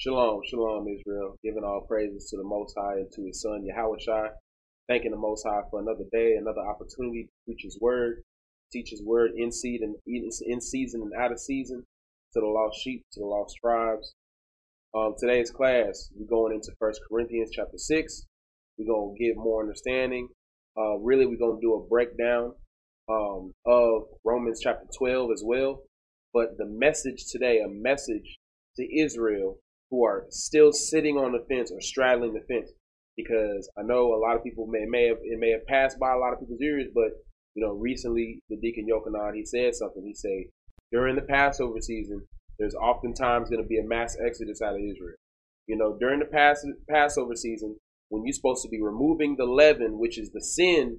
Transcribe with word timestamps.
Shalom, 0.00 0.42
shalom, 0.46 0.86
Israel. 0.86 1.34
Giving 1.42 1.64
all 1.64 1.80
praises 1.80 2.30
to 2.30 2.36
the 2.36 2.44
Most 2.44 2.72
High 2.78 2.98
and 2.98 3.10
to 3.14 3.26
His 3.26 3.42
Son, 3.42 3.64
Yahweh 3.64 3.96
Shai. 3.98 4.28
Thanking 4.86 5.10
the 5.10 5.16
Most 5.16 5.44
High 5.44 5.62
for 5.72 5.80
another 5.80 6.04
day, 6.12 6.36
another 6.38 6.60
opportunity 6.60 7.24
to 7.24 7.30
preach 7.44 7.62
His 7.64 7.80
Word, 7.80 8.22
teach 8.72 8.90
His 8.90 9.02
Word 9.02 9.32
in 9.36 9.50
and 9.64 9.96
in 10.06 10.60
season 10.60 11.02
and 11.02 11.12
out 11.20 11.32
of 11.32 11.40
season 11.40 11.82
to 12.32 12.40
the 12.40 12.46
lost 12.46 12.80
sheep, 12.80 13.02
to 13.14 13.18
the 13.18 13.26
lost 13.26 13.56
tribes. 13.60 14.14
Um, 14.94 15.16
today's 15.18 15.50
class, 15.50 16.08
we're 16.14 16.28
going 16.28 16.54
into 16.54 16.70
First 16.78 17.00
Corinthians 17.10 17.50
chapter 17.52 17.76
six. 17.76 18.24
We're 18.78 18.94
gonna 18.94 19.18
get 19.18 19.36
more 19.36 19.62
understanding. 19.62 20.28
Uh, 20.76 20.98
really, 20.98 21.26
we're 21.26 21.44
gonna 21.44 21.60
do 21.60 21.74
a 21.74 21.88
breakdown 21.88 22.52
um, 23.08 23.50
of 23.66 24.02
Romans 24.22 24.60
chapter 24.62 24.86
twelve 24.96 25.32
as 25.32 25.42
well. 25.44 25.82
But 26.32 26.56
the 26.56 26.66
message 26.66 27.24
today, 27.32 27.58
a 27.58 27.68
message 27.68 28.38
to 28.76 28.96
Israel 28.96 29.58
who 29.90 30.04
are 30.04 30.26
still 30.30 30.72
sitting 30.72 31.16
on 31.16 31.32
the 31.32 31.44
fence 31.48 31.70
or 31.72 31.80
straddling 31.80 32.34
the 32.34 32.44
fence. 32.52 32.70
Because 33.16 33.68
I 33.76 33.82
know 33.82 34.14
a 34.14 34.20
lot 34.20 34.36
of 34.36 34.44
people 34.44 34.66
may 34.66 34.84
may 34.86 35.08
have 35.08 35.18
it 35.22 35.38
may 35.40 35.50
have 35.50 35.66
passed 35.66 35.98
by 35.98 36.12
a 36.12 36.18
lot 36.18 36.32
of 36.32 36.40
people's 36.40 36.62
ears, 36.62 36.86
but 36.94 37.10
you 37.54 37.64
know, 37.64 37.72
recently 37.72 38.42
the 38.48 38.56
Deacon 38.56 38.86
Yochanan 38.86 39.34
he 39.34 39.44
said 39.44 39.74
something. 39.74 40.04
He 40.04 40.14
said 40.14 40.52
during 40.92 41.16
the 41.16 41.22
Passover 41.22 41.80
season, 41.80 42.26
there's 42.58 42.74
oftentimes 42.74 43.50
going 43.50 43.62
to 43.62 43.68
be 43.68 43.78
a 43.78 43.86
mass 43.86 44.16
exodus 44.24 44.62
out 44.62 44.74
of 44.74 44.80
Israel. 44.80 45.16
You 45.66 45.76
know, 45.76 45.96
during 45.98 46.20
the 46.20 46.26
Pass- 46.26 46.64
Passover 46.88 47.34
season, 47.34 47.76
when 48.08 48.24
you're 48.24 48.32
supposed 48.32 48.62
to 48.62 48.70
be 48.70 48.80
removing 48.80 49.36
the 49.36 49.44
leaven, 49.44 49.98
which 49.98 50.18
is 50.18 50.30
the 50.30 50.40
sin, 50.40 50.98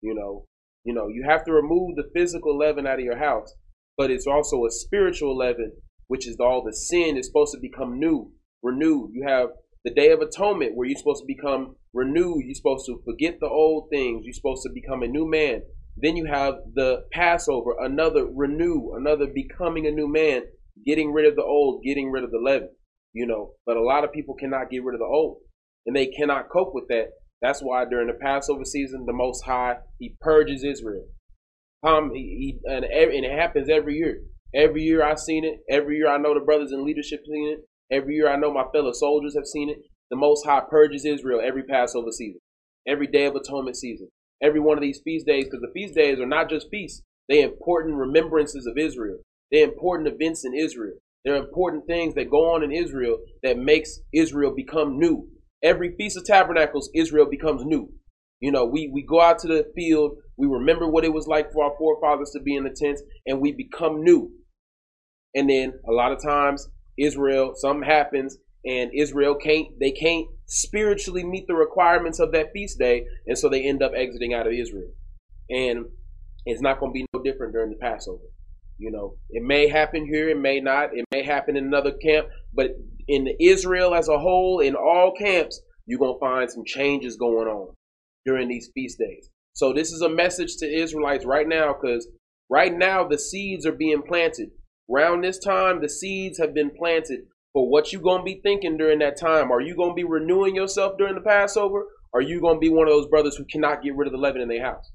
you 0.00 0.14
know, 0.14 0.44
you 0.84 0.92
know, 0.92 1.08
you 1.08 1.24
have 1.28 1.44
to 1.44 1.52
remove 1.52 1.96
the 1.96 2.10
physical 2.14 2.56
leaven 2.56 2.86
out 2.86 2.98
of 2.98 3.04
your 3.04 3.18
house, 3.18 3.54
but 3.96 4.10
it's 4.10 4.26
also 4.26 4.64
a 4.64 4.70
spiritual 4.70 5.36
leaven 5.36 5.72
which 6.08 6.26
is 6.26 6.36
all 6.40 6.62
the 6.64 6.72
sin, 6.72 7.16
is 7.16 7.26
supposed 7.26 7.54
to 7.54 7.60
become 7.60 7.98
new, 7.98 8.32
renewed. 8.62 9.10
You 9.12 9.24
have 9.28 9.50
the 9.84 9.94
Day 9.94 10.10
of 10.10 10.20
Atonement 10.20 10.74
where 10.74 10.88
you're 10.88 10.98
supposed 10.98 11.22
to 11.22 11.34
become 11.34 11.76
renewed. 11.94 12.42
You're 12.44 12.54
supposed 12.54 12.86
to 12.86 13.00
forget 13.04 13.38
the 13.40 13.48
old 13.48 13.88
things. 13.90 14.22
You're 14.24 14.34
supposed 14.34 14.62
to 14.64 14.70
become 14.74 15.02
a 15.02 15.08
new 15.08 15.28
man. 15.30 15.62
Then 15.96 16.16
you 16.16 16.26
have 16.26 16.54
the 16.74 17.04
Passover, 17.12 17.74
another 17.80 18.26
renew, 18.26 18.94
another 18.96 19.26
becoming 19.26 19.86
a 19.86 19.90
new 19.90 20.10
man, 20.10 20.42
getting 20.86 21.12
rid 21.12 21.26
of 21.26 21.36
the 21.36 21.42
old, 21.42 21.82
getting 21.84 22.10
rid 22.10 22.24
of 22.24 22.30
the 22.30 22.40
leaven. 22.44 22.70
You 23.12 23.26
know, 23.26 23.52
but 23.66 23.76
a 23.76 23.82
lot 23.82 24.04
of 24.04 24.12
people 24.12 24.34
cannot 24.34 24.70
get 24.70 24.84
rid 24.84 24.94
of 24.94 25.00
the 25.00 25.06
old, 25.06 25.38
and 25.86 25.96
they 25.96 26.06
cannot 26.06 26.50
cope 26.50 26.72
with 26.72 26.88
that. 26.88 27.08
That's 27.40 27.60
why 27.60 27.84
during 27.84 28.08
the 28.08 28.18
Passover 28.20 28.64
season, 28.64 29.06
the 29.06 29.12
Most 29.12 29.44
High 29.44 29.76
He 29.98 30.16
purges 30.20 30.62
Israel. 30.62 31.06
Um, 31.82 32.10
he, 32.12 32.20
he 32.20 32.70
and, 32.70 32.84
and 32.84 33.24
it 33.24 33.38
happens 33.38 33.68
every 33.68 33.96
year. 33.96 34.20
Every 34.54 34.82
year 34.82 35.04
I've 35.04 35.18
seen 35.18 35.44
it. 35.44 35.60
Every 35.70 35.96
year 35.96 36.08
I 36.08 36.18
know 36.18 36.34
the 36.34 36.44
brothers 36.44 36.72
in 36.72 36.84
leadership 36.84 37.20
seen 37.26 37.56
it. 37.56 37.94
Every 37.94 38.14
year 38.14 38.30
I 38.30 38.36
know 38.36 38.52
my 38.52 38.64
fellow 38.72 38.92
soldiers 38.92 39.34
have 39.36 39.46
seen 39.46 39.68
it. 39.68 39.78
The 40.10 40.16
Most 40.16 40.46
High 40.46 40.62
purges 40.68 41.04
Israel 41.04 41.40
every 41.44 41.62
Passover 41.64 42.10
season, 42.10 42.40
every 42.86 43.06
Day 43.06 43.26
of 43.26 43.36
Atonement 43.36 43.76
season, 43.76 44.08
every 44.42 44.60
one 44.60 44.78
of 44.78 44.82
these 44.82 45.00
feast 45.04 45.26
days, 45.26 45.44
because 45.44 45.60
the 45.60 45.72
feast 45.74 45.94
days 45.94 46.18
are 46.18 46.26
not 46.26 46.48
just 46.48 46.68
feasts. 46.70 47.02
They're 47.28 47.48
important 47.48 47.96
remembrances 47.96 48.66
of 48.66 48.78
Israel. 48.78 49.18
They're 49.52 49.68
important 49.68 50.08
events 50.08 50.46
in 50.46 50.54
Israel. 50.54 50.94
They're 51.24 51.36
important 51.36 51.86
things 51.86 52.14
that 52.14 52.30
go 52.30 52.54
on 52.54 52.62
in 52.62 52.72
Israel 52.72 53.18
that 53.42 53.58
makes 53.58 53.98
Israel 54.14 54.54
become 54.54 54.98
new. 54.98 55.28
Every 55.62 55.94
Feast 55.96 56.16
of 56.16 56.24
Tabernacles, 56.24 56.90
Israel 56.94 57.26
becomes 57.30 57.64
new. 57.64 57.90
You 58.40 58.52
know, 58.52 58.64
we, 58.64 58.90
we 58.92 59.02
go 59.02 59.20
out 59.20 59.40
to 59.40 59.48
the 59.48 59.66
field, 59.74 60.12
we 60.36 60.46
remember 60.46 60.88
what 60.88 61.04
it 61.04 61.12
was 61.12 61.26
like 61.26 61.52
for 61.52 61.64
our 61.64 61.76
forefathers 61.76 62.30
to 62.30 62.40
be 62.40 62.54
in 62.54 62.64
the 62.64 62.70
tents, 62.70 63.02
and 63.26 63.40
we 63.40 63.52
become 63.52 64.02
new. 64.02 64.30
And 65.34 65.48
then 65.48 65.74
a 65.88 65.92
lot 65.92 66.12
of 66.12 66.22
times 66.22 66.68
Israel, 66.98 67.52
something 67.56 67.88
happens 67.88 68.38
and 68.64 68.90
Israel 68.94 69.34
can't 69.34 69.68
they 69.80 69.92
can't 69.92 70.26
spiritually 70.46 71.24
meet 71.24 71.46
the 71.46 71.54
requirements 71.54 72.18
of 72.18 72.32
that 72.32 72.52
feast 72.52 72.78
day, 72.78 73.06
and 73.26 73.38
so 73.38 73.48
they 73.48 73.62
end 73.62 73.82
up 73.82 73.92
exiting 73.94 74.34
out 74.34 74.46
of 74.46 74.52
Israel. 74.52 74.90
And 75.48 75.86
it's 76.44 76.60
not 76.60 76.80
going 76.80 76.92
to 76.92 76.94
be 76.94 77.06
no 77.14 77.22
different 77.22 77.52
during 77.52 77.70
the 77.70 77.76
Passover. 77.76 78.24
You 78.78 78.90
know, 78.90 79.16
it 79.30 79.42
may 79.42 79.68
happen 79.68 80.06
here, 80.06 80.28
it 80.28 80.38
may 80.38 80.60
not, 80.60 80.90
it 80.92 81.04
may 81.12 81.22
happen 81.22 81.56
in 81.56 81.66
another 81.66 81.92
camp, 81.92 82.28
but 82.54 82.72
in 83.08 83.28
Israel 83.40 83.94
as 83.94 84.08
a 84.08 84.18
whole, 84.18 84.60
in 84.60 84.74
all 84.74 85.12
camps, 85.18 85.60
you're 85.86 85.98
going 85.98 86.14
to 86.14 86.20
find 86.20 86.50
some 86.50 86.64
changes 86.64 87.16
going 87.16 87.48
on 87.48 87.74
during 88.24 88.48
these 88.48 88.70
feast 88.74 88.98
days. 88.98 89.30
So 89.54 89.72
this 89.72 89.90
is 89.90 90.02
a 90.02 90.08
message 90.08 90.56
to 90.58 90.66
Israelites 90.66 91.24
right 91.24 91.48
now 91.48 91.74
because 91.74 92.06
right 92.48 92.72
now 92.72 93.06
the 93.06 93.18
seeds 93.18 93.66
are 93.66 93.72
being 93.72 94.02
planted. 94.02 94.50
Around 94.90 95.22
this 95.22 95.38
time, 95.38 95.82
the 95.82 95.88
seeds 95.88 96.38
have 96.38 96.54
been 96.54 96.70
planted 96.70 97.26
for 97.52 97.68
what 97.68 97.92
you 97.92 98.00
gonna 98.00 98.22
be 98.22 98.40
thinking 98.42 98.78
during 98.78 99.00
that 99.00 99.18
time. 99.18 99.52
Are 99.52 99.60
you 99.60 99.76
gonna 99.76 99.92
be 99.92 100.04
renewing 100.04 100.54
yourself 100.54 100.96
during 100.96 101.14
the 101.14 101.20
Passover? 101.20 101.84
Are 102.14 102.22
you 102.22 102.40
gonna 102.40 102.58
be 102.58 102.70
one 102.70 102.88
of 102.88 102.94
those 102.94 103.08
brothers 103.08 103.36
who 103.36 103.44
cannot 103.44 103.82
get 103.82 103.94
rid 103.94 104.06
of 104.06 104.12
the 104.12 104.18
leaven 104.18 104.40
in 104.40 104.48
their 104.48 104.64
house? 104.64 104.90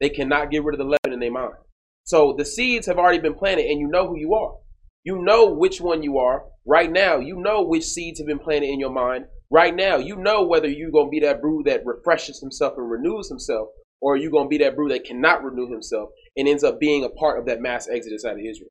They 0.00 0.08
cannot 0.08 0.50
get 0.50 0.64
rid 0.64 0.74
of 0.74 0.78
the 0.78 0.84
leaven 0.84 1.12
in 1.12 1.20
their 1.20 1.30
mind. 1.30 1.54
So 2.02 2.34
the 2.36 2.44
seeds 2.44 2.86
have 2.86 2.98
already 2.98 3.20
been 3.20 3.34
planted, 3.34 3.66
and 3.66 3.78
you 3.78 3.86
know 3.86 4.08
who 4.08 4.18
you 4.18 4.34
are. 4.34 4.56
You 5.04 5.22
know 5.22 5.46
which 5.52 5.80
one 5.80 6.02
you 6.02 6.18
are 6.18 6.46
right 6.66 6.90
now. 6.90 7.18
You 7.18 7.36
know 7.36 7.62
which 7.62 7.84
seeds 7.84 8.18
have 8.18 8.26
been 8.26 8.40
planted 8.40 8.68
in 8.68 8.80
your 8.80 8.92
mind 8.92 9.26
right 9.48 9.74
now. 9.74 9.96
You 9.96 10.16
know 10.16 10.44
whether 10.44 10.68
you're 10.68 10.90
gonna 10.90 11.08
be 11.08 11.20
that 11.20 11.40
brew 11.40 11.62
that 11.66 11.86
refreshes 11.86 12.40
himself 12.40 12.74
and 12.76 12.90
renews 12.90 13.28
himself, 13.28 13.68
or 14.00 14.16
you're 14.16 14.24
you 14.24 14.30
gonna 14.32 14.48
be 14.48 14.58
that 14.58 14.74
brew 14.74 14.88
that 14.88 15.04
cannot 15.04 15.44
renew 15.44 15.70
himself 15.70 16.10
and 16.36 16.48
ends 16.48 16.64
up 16.64 16.80
being 16.80 17.04
a 17.04 17.10
part 17.10 17.38
of 17.38 17.46
that 17.46 17.60
mass 17.60 17.88
exodus 17.88 18.24
out 18.24 18.32
of 18.34 18.40
Israel. 18.40 18.70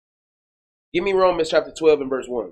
Give 0.95 1.03
me 1.03 1.11
Romans 1.11 1.49
chapter 1.49 1.73
12 1.77 1.99
and 1.99 2.09
verse 2.09 2.25
1. 2.25 2.51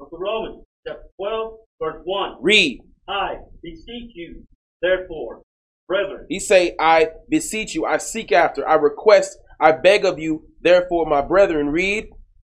Book 0.00 0.10
of 0.12 0.18
Romans, 0.18 0.64
chapter 0.84 1.06
12, 1.16 1.54
verse 1.80 2.02
1. 2.02 2.38
Read. 2.40 2.80
I 3.08 3.36
beseech 3.62 4.10
you, 4.16 4.42
therefore, 4.82 5.42
brethren. 5.86 6.26
He 6.28 6.40
say, 6.40 6.74
I 6.80 7.10
beseech 7.28 7.72
you, 7.72 7.84
I 7.84 7.98
seek 7.98 8.32
after, 8.32 8.68
I 8.68 8.74
request, 8.74 9.38
I 9.60 9.70
beg 9.70 10.04
of 10.04 10.18
you, 10.18 10.42
therefore, 10.60 11.06
my 11.06 11.22
brethren, 11.22 11.68
read. 11.68 12.06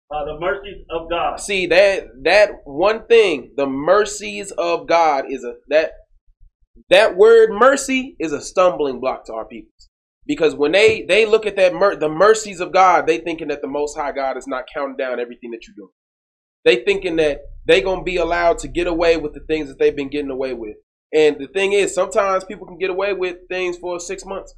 By 0.08 0.24
the 0.24 0.40
mercies 0.40 0.86
of 0.88 1.10
God. 1.10 1.38
See 1.40 1.66
that 1.66 2.06
that 2.22 2.52
one 2.64 3.06
thing, 3.06 3.52
the 3.54 3.66
mercies 3.66 4.50
of 4.52 4.88
God 4.88 5.26
is 5.28 5.44
a 5.44 5.56
that 5.68 5.90
that 6.88 7.16
word 7.16 7.50
mercy 7.52 8.16
is 8.18 8.32
a 8.32 8.40
stumbling 8.40 8.98
block 8.98 9.26
to 9.26 9.34
our 9.34 9.44
people 9.44 9.72
because 10.26 10.54
when 10.54 10.72
they 10.72 11.02
they 11.02 11.26
look 11.26 11.46
at 11.46 11.56
that 11.56 11.74
mer- 11.74 11.96
the 11.96 12.08
mercies 12.08 12.60
of 12.60 12.72
God, 12.72 13.06
they 13.06 13.18
thinking 13.18 13.48
that 13.48 13.62
the 13.62 13.68
Most 13.68 13.96
High 13.96 14.12
God 14.12 14.36
is 14.36 14.46
not 14.46 14.64
counting 14.72 14.96
down 14.96 15.20
everything 15.20 15.50
that 15.50 15.66
you 15.66 15.74
do. 15.76 15.90
They 16.64 16.76
thinking 16.76 17.16
that 17.16 17.40
they 17.66 17.80
gonna 17.80 18.02
be 18.02 18.16
allowed 18.16 18.58
to 18.60 18.68
get 18.68 18.86
away 18.86 19.16
with 19.16 19.34
the 19.34 19.40
things 19.40 19.68
that 19.68 19.78
they've 19.78 19.94
been 19.96 20.10
getting 20.10 20.30
away 20.30 20.54
with. 20.54 20.76
And 21.12 21.38
the 21.38 21.46
thing 21.48 21.72
is, 21.72 21.94
sometimes 21.94 22.44
people 22.44 22.66
can 22.66 22.78
get 22.78 22.90
away 22.90 23.12
with 23.12 23.36
things 23.48 23.76
for 23.78 24.00
six 24.00 24.24
months. 24.24 24.54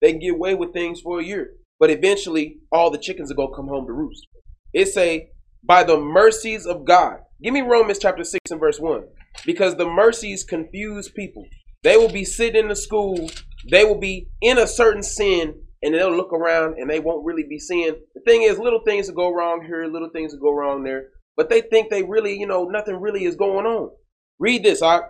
They 0.00 0.10
can 0.10 0.20
get 0.20 0.34
away 0.34 0.54
with 0.54 0.72
things 0.72 1.00
for 1.00 1.20
a 1.20 1.24
year, 1.24 1.52
but 1.78 1.90
eventually, 1.90 2.58
all 2.70 2.90
the 2.90 2.98
chickens 2.98 3.30
are 3.30 3.34
gonna 3.34 3.54
come 3.54 3.68
home 3.68 3.86
to 3.86 3.92
roost. 3.92 4.26
It 4.72 4.86
say, 4.86 5.30
by 5.62 5.84
the 5.84 5.98
mercies 5.98 6.66
of 6.66 6.84
God. 6.84 7.20
Give 7.42 7.54
me 7.54 7.62
Romans 7.62 7.98
chapter 7.98 8.24
six 8.24 8.50
and 8.50 8.60
verse 8.60 8.78
one, 8.78 9.04
because 9.46 9.76
the 9.76 9.86
mercies 9.86 10.44
confuse 10.44 11.08
people. 11.08 11.46
They 11.82 11.96
will 11.96 12.10
be 12.10 12.24
sitting 12.24 12.62
in 12.62 12.68
the 12.68 12.76
school 12.76 13.30
they 13.70 13.84
will 13.84 13.98
be 13.98 14.28
in 14.40 14.58
a 14.58 14.66
certain 14.66 15.02
sin 15.02 15.54
and 15.82 15.94
they'll 15.94 16.14
look 16.14 16.32
around 16.32 16.78
and 16.78 16.88
they 16.88 17.00
won't 17.00 17.24
really 17.24 17.44
be 17.48 17.58
seeing. 17.58 17.94
The 18.14 18.20
thing 18.20 18.42
is, 18.42 18.58
little 18.58 18.80
things 18.80 19.08
will 19.08 19.14
go 19.14 19.34
wrong 19.34 19.64
here, 19.64 19.86
little 19.86 20.10
things 20.10 20.32
will 20.32 20.40
go 20.40 20.52
wrong 20.52 20.82
there, 20.82 21.08
but 21.36 21.50
they 21.50 21.60
think 21.60 21.90
they 21.90 22.02
really, 22.02 22.38
you 22.38 22.46
know, 22.46 22.64
nothing 22.64 22.96
really 22.96 23.24
is 23.24 23.36
going 23.36 23.66
on. 23.66 23.90
Read 24.38 24.64
this, 24.64 24.82
I. 24.82 25.00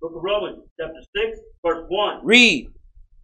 Book 0.00 0.12
of 0.14 0.22
Romans, 0.22 0.62
chapter 0.78 1.00
6, 1.16 1.38
verse 1.64 1.84
1. 1.88 2.20
Read. 2.24 2.68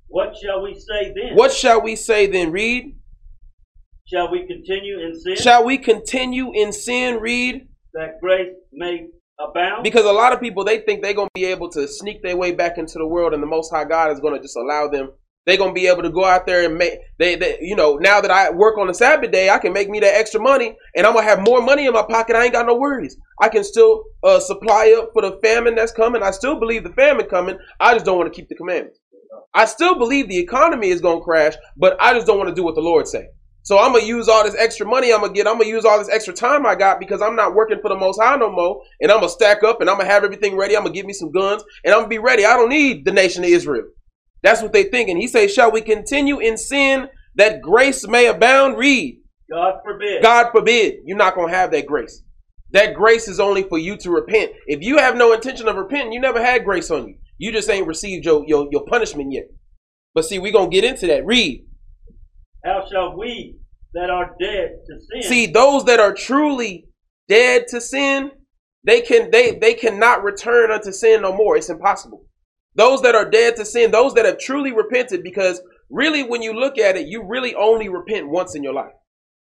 What 0.08 0.34
shall 0.36 0.62
we 0.62 0.74
say 0.74 1.12
then? 1.14 1.36
What 1.36 1.52
shall 1.52 1.80
we 1.80 1.96
say 1.96 2.26
then? 2.26 2.52
Read. 2.52 2.96
Shall 4.06 4.30
we 4.30 4.46
continue 4.46 5.00
in 5.00 5.18
sin? 5.18 5.36
Shall 5.36 5.64
we 5.64 5.78
continue 5.78 6.52
in 6.52 6.72
sin? 6.72 7.16
Read. 7.20 7.68
That 7.94 8.20
grace 8.20 8.54
may 8.72 9.06
abound? 9.38 9.82
Because 9.82 10.04
a 10.04 10.12
lot 10.12 10.32
of 10.32 10.40
people 10.40 10.64
they 10.64 10.80
think 10.80 11.02
they're 11.02 11.14
gonna 11.14 11.28
be 11.34 11.44
able 11.46 11.70
to 11.70 11.86
sneak 11.88 12.22
their 12.22 12.36
way 12.36 12.52
back 12.52 12.78
into 12.78 12.98
the 12.98 13.06
world, 13.06 13.34
and 13.34 13.42
the 13.42 13.46
Most 13.46 13.70
High 13.72 13.84
God 13.84 14.12
is 14.12 14.20
gonna 14.20 14.40
just 14.40 14.56
allow 14.56 14.88
them. 14.88 15.10
They're 15.46 15.58
gonna 15.58 15.74
be 15.74 15.86
able 15.88 16.02
to 16.02 16.10
go 16.10 16.24
out 16.24 16.46
there 16.46 16.64
and 16.64 16.76
make 16.76 16.94
they, 17.18 17.36
they 17.36 17.58
you 17.60 17.76
know 17.76 17.96
now 17.96 18.20
that 18.20 18.30
I 18.30 18.50
work 18.50 18.78
on 18.78 18.86
the 18.86 18.94
Sabbath 18.94 19.30
day, 19.30 19.50
I 19.50 19.58
can 19.58 19.72
make 19.72 19.90
me 19.90 20.00
that 20.00 20.14
extra 20.14 20.40
money, 20.40 20.76
and 20.96 21.06
I'm 21.06 21.14
gonna 21.14 21.26
have 21.26 21.46
more 21.46 21.60
money 21.60 21.86
in 21.86 21.92
my 21.92 22.02
pocket. 22.02 22.36
I 22.36 22.44
ain't 22.44 22.52
got 22.52 22.66
no 22.66 22.76
worries. 22.76 23.16
I 23.40 23.48
can 23.48 23.64
still 23.64 24.04
uh, 24.22 24.40
supply 24.40 24.94
up 24.98 25.10
for 25.12 25.22
the 25.22 25.38
famine 25.42 25.74
that's 25.74 25.92
coming. 25.92 26.22
I 26.22 26.30
still 26.30 26.58
believe 26.58 26.84
the 26.84 26.92
famine 26.92 27.26
coming. 27.26 27.58
I 27.80 27.94
just 27.94 28.06
don't 28.06 28.18
want 28.18 28.32
to 28.32 28.36
keep 28.36 28.48
the 28.48 28.54
commandments. 28.54 28.98
I 29.52 29.66
still 29.66 29.96
believe 29.96 30.28
the 30.28 30.38
economy 30.38 30.88
is 30.88 31.00
gonna 31.00 31.20
crash, 31.20 31.54
but 31.76 31.96
I 32.00 32.14
just 32.14 32.26
don't 32.26 32.38
want 32.38 32.48
to 32.48 32.54
do 32.54 32.64
what 32.64 32.74
the 32.74 32.80
Lord 32.80 33.06
say. 33.06 33.26
So 33.64 33.78
I'm 33.78 33.94
gonna 33.94 34.04
use 34.04 34.28
all 34.28 34.44
this 34.44 34.54
extra 34.58 34.86
money 34.86 35.12
I'm 35.12 35.22
gonna 35.22 35.32
get. 35.32 35.48
I'm 35.48 35.58
gonna 35.58 35.70
use 35.70 35.86
all 35.86 35.98
this 35.98 36.10
extra 36.10 36.34
time 36.34 36.66
I 36.66 36.74
got 36.74 37.00
because 37.00 37.22
I'm 37.22 37.34
not 37.34 37.54
working 37.54 37.80
for 37.82 37.88
the 37.88 37.96
Most 37.96 38.20
High 38.22 38.36
no 38.36 38.50
more. 38.50 38.82
And 39.00 39.10
I'm 39.10 39.18
gonna 39.18 39.30
stack 39.30 39.64
up 39.64 39.80
and 39.80 39.90
I'm 39.90 39.96
gonna 39.98 40.10
have 40.10 40.22
everything 40.22 40.56
ready. 40.56 40.76
I'm 40.76 40.84
gonna 40.84 40.94
give 40.94 41.06
me 41.06 41.14
some 41.14 41.32
guns 41.32 41.64
and 41.84 41.94
I'm 41.94 42.00
gonna 42.00 42.08
be 42.08 42.18
ready. 42.18 42.44
I 42.44 42.56
don't 42.58 42.68
need 42.68 43.06
the 43.06 43.12
nation 43.12 43.42
of 43.42 43.50
Israel. 43.50 43.84
That's 44.42 44.62
what 44.62 44.74
they 44.74 44.84
thinking. 44.84 45.16
He 45.16 45.28
says, 45.28 45.52
"Shall 45.54 45.72
we 45.72 45.80
continue 45.80 46.38
in 46.40 46.58
sin 46.58 47.08
that 47.36 47.62
grace 47.62 48.06
may 48.06 48.26
abound?" 48.26 48.76
Read. 48.76 49.20
God 49.50 49.80
forbid. 49.84 50.22
God 50.22 50.50
forbid. 50.52 50.96
You're 51.06 51.16
not 51.16 51.34
gonna 51.34 51.52
have 51.56 51.70
that 51.72 51.86
grace. 51.86 52.22
that 52.72 52.94
grace 52.94 53.28
is 53.28 53.40
only 53.40 53.62
for 53.62 53.78
you 53.78 53.96
to 53.96 54.10
repent. 54.10 54.52
If 54.66 54.82
you 54.82 54.98
have 54.98 55.16
no 55.16 55.32
intention 55.32 55.68
of 55.68 55.76
repenting, 55.76 56.12
you 56.12 56.20
never 56.20 56.42
had 56.42 56.64
grace 56.64 56.90
on 56.90 57.06
you. 57.08 57.14
You 57.38 57.52
just 57.52 57.70
ain't 57.70 57.86
received 57.86 58.24
your 58.26 58.44
your, 58.46 58.68
your 58.72 58.84
punishment 58.86 59.32
yet. 59.32 59.46
But 60.14 60.24
see, 60.24 60.38
we're 60.38 60.52
gonna 60.52 60.68
get 60.70 60.84
into 60.84 61.06
that. 61.06 61.24
Read. 61.24 61.64
How 62.64 62.84
shall 62.90 63.16
we 63.16 63.56
that 63.92 64.10
are 64.10 64.34
dead 64.40 64.70
to 64.86 65.22
sin? 65.22 65.28
See, 65.28 65.46
those 65.46 65.84
that 65.84 66.00
are 66.00 66.14
truly 66.14 66.86
dead 67.28 67.64
to 67.68 67.80
sin, 67.80 68.30
they 68.84 69.00
can 69.00 69.30
they 69.30 69.52
they 69.52 69.74
cannot 69.74 70.22
return 70.22 70.70
unto 70.70 70.92
sin 70.92 71.22
no 71.22 71.34
more. 71.34 71.56
It's 71.56 71.70
impossible. 71.70 72.24
Those 72.74 73.02
that 73.02 73.14
are 73.14 73.28
dead 73.28 73.56
to 73.56 73.64
sin, 73.64 73.90
those 73.90 74.14
that 74.14 74.24
have 74.24 74.38
truly 74.38 74.72
repented, 74.72 75.22
because 75.22 75.62
really 75.90 76.22
when 76.22 76.42
you 76.42 76.52
look 76.52 76.78
at 76.78 76.96
it, 76.96 77.06
you 77.06 77.24
really 77.26 77.54
only 77.54 77.88
repent 77.88 78.28
once 78.28 78.54
in 78.54 78.64
your 78.64 78.74
life. 78.74 78.92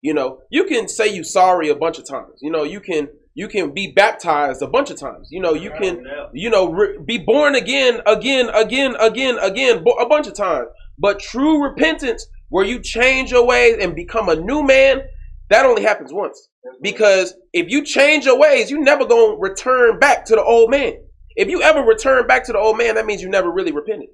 You 0.01 0.13
know, 0.13 0.39
you 0.49 0.63
can 0.63 0.87
say 0.87 1.13
you 1.13 1.23
sorry 1.23 1.69
a 1.69 1.75
bunch 1.75 1.99
of 1.99 2.07
times. 2.07 2.39
You 2.41 2.51
know, 2.51 2.63
you 2.63 2.79
can 2.79 3.09
you 3.35 3.47
can 3.47 3.73
be 3.73 3.91
baptized 3.91 4.61
a 4.61 4.67
bunch 4.67 4.89
of 4.89 4.97
times. 4.97 5.27
You 5.29 5.41
know, 5.41 5.53
you 5.53 5.71
can 5.71 6.03
you 6.33 6.49
know 6.49 6.71
re- 6.71 6.97
be 7.05 7.17
born 7.17 7.55
again, 7.55 8.01
again, 8.05 8.49
again, 8.49 8.95
again, 8.99 9.37
again, 9.39 9.83
a 9.99 10.05
bunch 10.05 10.27
of 10.27 10.33
times. 10.33 10.67
But 10.97 11.19
true 11.19 11.63
repentance, 11.63 12.25
where 12.49 12.65
you 12.65 12.81
change 12.81 13.31
your 13.31 13.45
ways 13.45 13.77
and 13.79 13.95
become 13.95 14.29
a 14.29 14.35
new 14.35 14.63
man, 14.63 15.01
that 15.49 15.65
only 15.65 15.83
happens 15.83 16.11
once. 16.13 16.49
Because 16.81 17.33
if 17.53 17.69
you 17.69 17.83
change 17.83 18.25
your 18.25 18.37
ways, 18.37 18.69
you 18.69 18.81
never 18.81 19.05
gonna 19.05 19.37
return 19.37 19.99
back 19.99 20.25
to 20.25 20.35
the 20.35 20.43
old 20.43 20.69
man. 20.69 20.93
If 21.35 21.47
you 21.49 21.61
ever 21.61 21.81
return 21.81 22.27
back 22.27 22.45
to 22.45 22.51
the 22.51 22.59
old 22.59 22.77
man, 22.77 22.95
that 22.95 23.05
means 23.05 23.21
you 23.21 23.29
never 23.29 23.51
really 23.51 23.71
repented. 23.71 24.09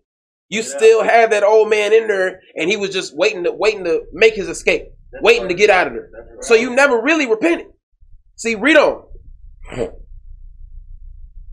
You 0.49 0.61
yeah. 0.61 0.67
still 0.77 1.03
had 1.03 1.31
that 1.31 1.43
old 1.43 1.69
man 1.69 1.91
in 1.91 2.07
there, 2.07 2.39
and 2.55 2.69
he 2.69 2.77
was 2.77 2.91
just 2.91 3.15
waiting 3.17 3.43
to 3.45 3.51
waiting 3.51 3.83
to 3.85 4.03
make 4.13 4.35
his 4.35 4.47
escape, 4.47 4.83
That's 5.11 5.23
waiting 5.23 5.43
right. 5.43 5.49
to 5.49 5.55
get 5.55 5.69
out 5.69 5.87
of 5.87 5.93
there. 5.93 6.09
Right. 6.13 6.43
So 6.43 6.53
you 6.53 6.73
never 6.73 7.01
really 7.01 7.25
repented. 7.25 7.67
See, 8.35 8.55
read 8.55 8.77
on. 8.77 9.03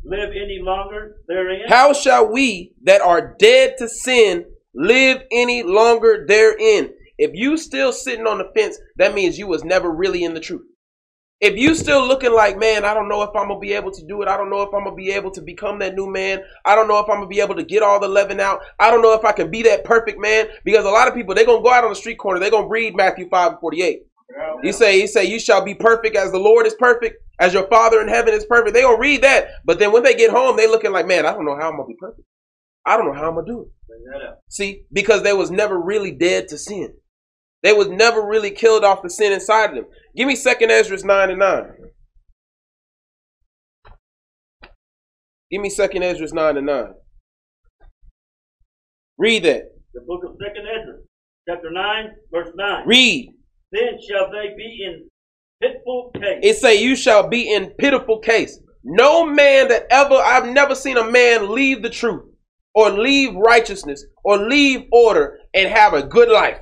Live 0.05 0.31
any 0.31 0.58
longer 0.61 1.17
therein. 1.29 1.62
How 1.69 1.93
shall 1.93 2.31
we 2.31 2.73
that 2.82 3.00
are 3.00 3.34
dead 3.38 3.76
to 3.79 3.88
sin 3.88 4.44
live 4.74 5.22
any 5.30 5.62
longer 5.62 6.24
therein? 6.26 6.90
If 7.19 7.32
you 7.34 7.56
still 7.56 7.92
sitting 7.92 8.26
on 8.26 8.38
the 8.38 8.50
fence, 8.56 8.78
that 8.96 9.14
means 9.14 9.38
you 9.38 9.46
was 9.46 9.64
never 9.64 9.90
really 9.90 10.24
in 10.24 10.34
the 10.34 10.40
truth. 10.40 10.62
If 11.40 11.56
you 11.56 11.74
still 11.74 12.06
looking 12.06 12.32
like, 12.32 12.56
man, 12.56 12.84
I 12.84 12.94
don't 12.94 13.08
know 13.08 13.22
if 13.22 13.30
I'm 13.34 13.48
gonna 13.48 13.58
be 13.58 13.72
able 13.72 13.90
to 13.90 14.06
do 14.06 14.22
it. 14.22 14.28
I 14.28 14.36
don't 14.36 14.48
know 14.48 14.62
if 14.62 14.72
I'm 14.72 14.84
gonna 14.84 14.94
be 14.94 15.10
able 15.10 15.32
to 15.32 15.42
become 15.42 15.80
that 15.80 15.96
new 15.96 16.08
man. 16.08 16.40
I 16.64 16.76
don't 16.76 16.86
know 16.86 17.00
if 17.00 17.08
I'm 17.08 17.16
gonna 17.16 17.26
be 17.26 17.40
able 17.40 17.56
to 17.56 17.64
get 17.64 17.82
all 17.82 17.98
the 17.98 18.06
leaven 18.06 18.38
out. 18.38 18.60
I 18.78 18.92
don't 18.92 19.02
know 19.02 19.12
if 19.12 19.24
I 19.24 19.32
can 19.32 19.50
be 19.50 19.60
that 19.64 19.82
perfect 19.82 20.20
man. 20.20 20.46
Because 20.64 20.84
a 20.84 20.90
lot 20.90 21.08
of 21.08 21.14
people 21.14 21.34
they're 21.34 21.44
gonna 21.44 21.60
go 21.60 21.72
out 21.72 21.82
on 21.82 21.90
the 21.90 21.96
street 21.96 22.19
corner, 22.19 22.38
they're 22.38 22.52
gonna 22.52 22.69
read 22.69 22.94
Matthew 22.94 23.28
5 23.28 23.52
and 23.52 23.60
48. 23.60 24.02
Yeah, 24.30 24.52
He 24.62 24.70
say, 24.70 25.00
he 25.00 25.08
say, 25.08 25.24
you 25.24 25.40
shall 25.40 25.64
be 25.64 25.74
perfect 25.74 26.14
as 26.14 26.30
the 26.30 26.38
Lord 26.38 26.64
is 26.64 26.74
perfect, 26.74 27.16
as 27.40 27.52
your 27.52 27.66
Father 27.66 28.00
in 28.00 28.06
heaven 28.06 28.34
is 28.34 28.46
perfect. 28.46 28.72
They 28.72 28.82
gonna 28.82 28.98
read 28.98 29.22
that, 29.22 29.48
but 29.64 29.80
then 29.80 29.90
when 29.90 30.04
they 30.04 30.14
get 30.14 30.30
home, 30.30 30.56
they 30.56 30.69
looking 30.69 30.92
like, 30.92 31.08
man, 31.08 31.26
I 31.26 31.32
don't 31.32 31.44
know 31.44 31.56
how 31.56 31.70
I'm 31.70 31.76
gonna 31.76 31.88
be 31.88 31.96
perfect. 31.98 32.26
I 32.84 32.96
don't 32.96 33.06
know 33.06 33.14
how 33.14 33.29
I'm 33.29 33.34
gonna 33.34 33.46
do 33.46 33.61
it. 33.62 33.69
See, 34.49 34.84
because 34.93 35.23
they 35.23 35.32
was 35.32 35.50
never 35.50 35.81
really 35.81 36.12
dead 36.12 36.49
to 36.49 36.58
sin. 36.58 36.94
They 37.62 37.73
was 37.73 37.88
never 37.88 38.26
really 38.26 38.50
killed 38.50 38.84
off 38.84 39.02
the 39.02 39.11
sin 39.11 39.32
inside 39.32 39.70
of 39.70 39.76
them. 39.76 39.87
Give 40.17 40.26
me 40.26 40.34
Second 40.34 40.70
Esdras 40.70 41.05
9 41.05 41.31
and 41.31 41.38
9. 41.38 41.64
Give 45.50 45.61
me 45.61 45.70
Second 45.70 46.02
Esdras 46.02 46.32
9 46.32 46.56
and 46.56 46.67
9. 46.67 46.87
Read 49.19 49.44
that. 49.44 49.62
The 49.94 50.00
book 50.00 50.25
of 50.25 50.37
Second 50.43 50.67
Esdras, 50.67 51.02
chapter 51.49 51.70
9, 51.70 52.11
verse 52.32 52.50
9. 52.56 52.87
Read. 52.87 53.32
Then 53.70 53.99
shall 54.08 54.31
they 54.31 54.55
be 54.56 54.84
in 54.84 55.08
pitiful 55.61 56.11
case. 56.14 56.40
It 56.43 56.56
say 56.56 56.82
you 56.82 56.96
shall 56.96 57.29
be 57.29 57.55
in 57.55 57.70
pitiful 57.79 58.19
case. 58.19 58.58
No 58.82 59.25
man 59.25 59.69
that 59.69 59.87
ever 59.90 60.14
I've 60.14 60.46
never 60.46 60.75
seen 60.75 60.96
a 60.96 61.08
man 61.08 61.55
leave 61.55 61.82
the 61.82 61.90
truth 61.90 62.31
or 62.74 62.90
leave 62.90 63.34
righteousness 63.34 64.04
or 64.24 64.38
leave 64.38 64.86
order 64.92 65.38
and 65.54 65.69
have 65.69 65.94
a 65.94 66.02
good 66.02 66.28
life. 66.28 66.58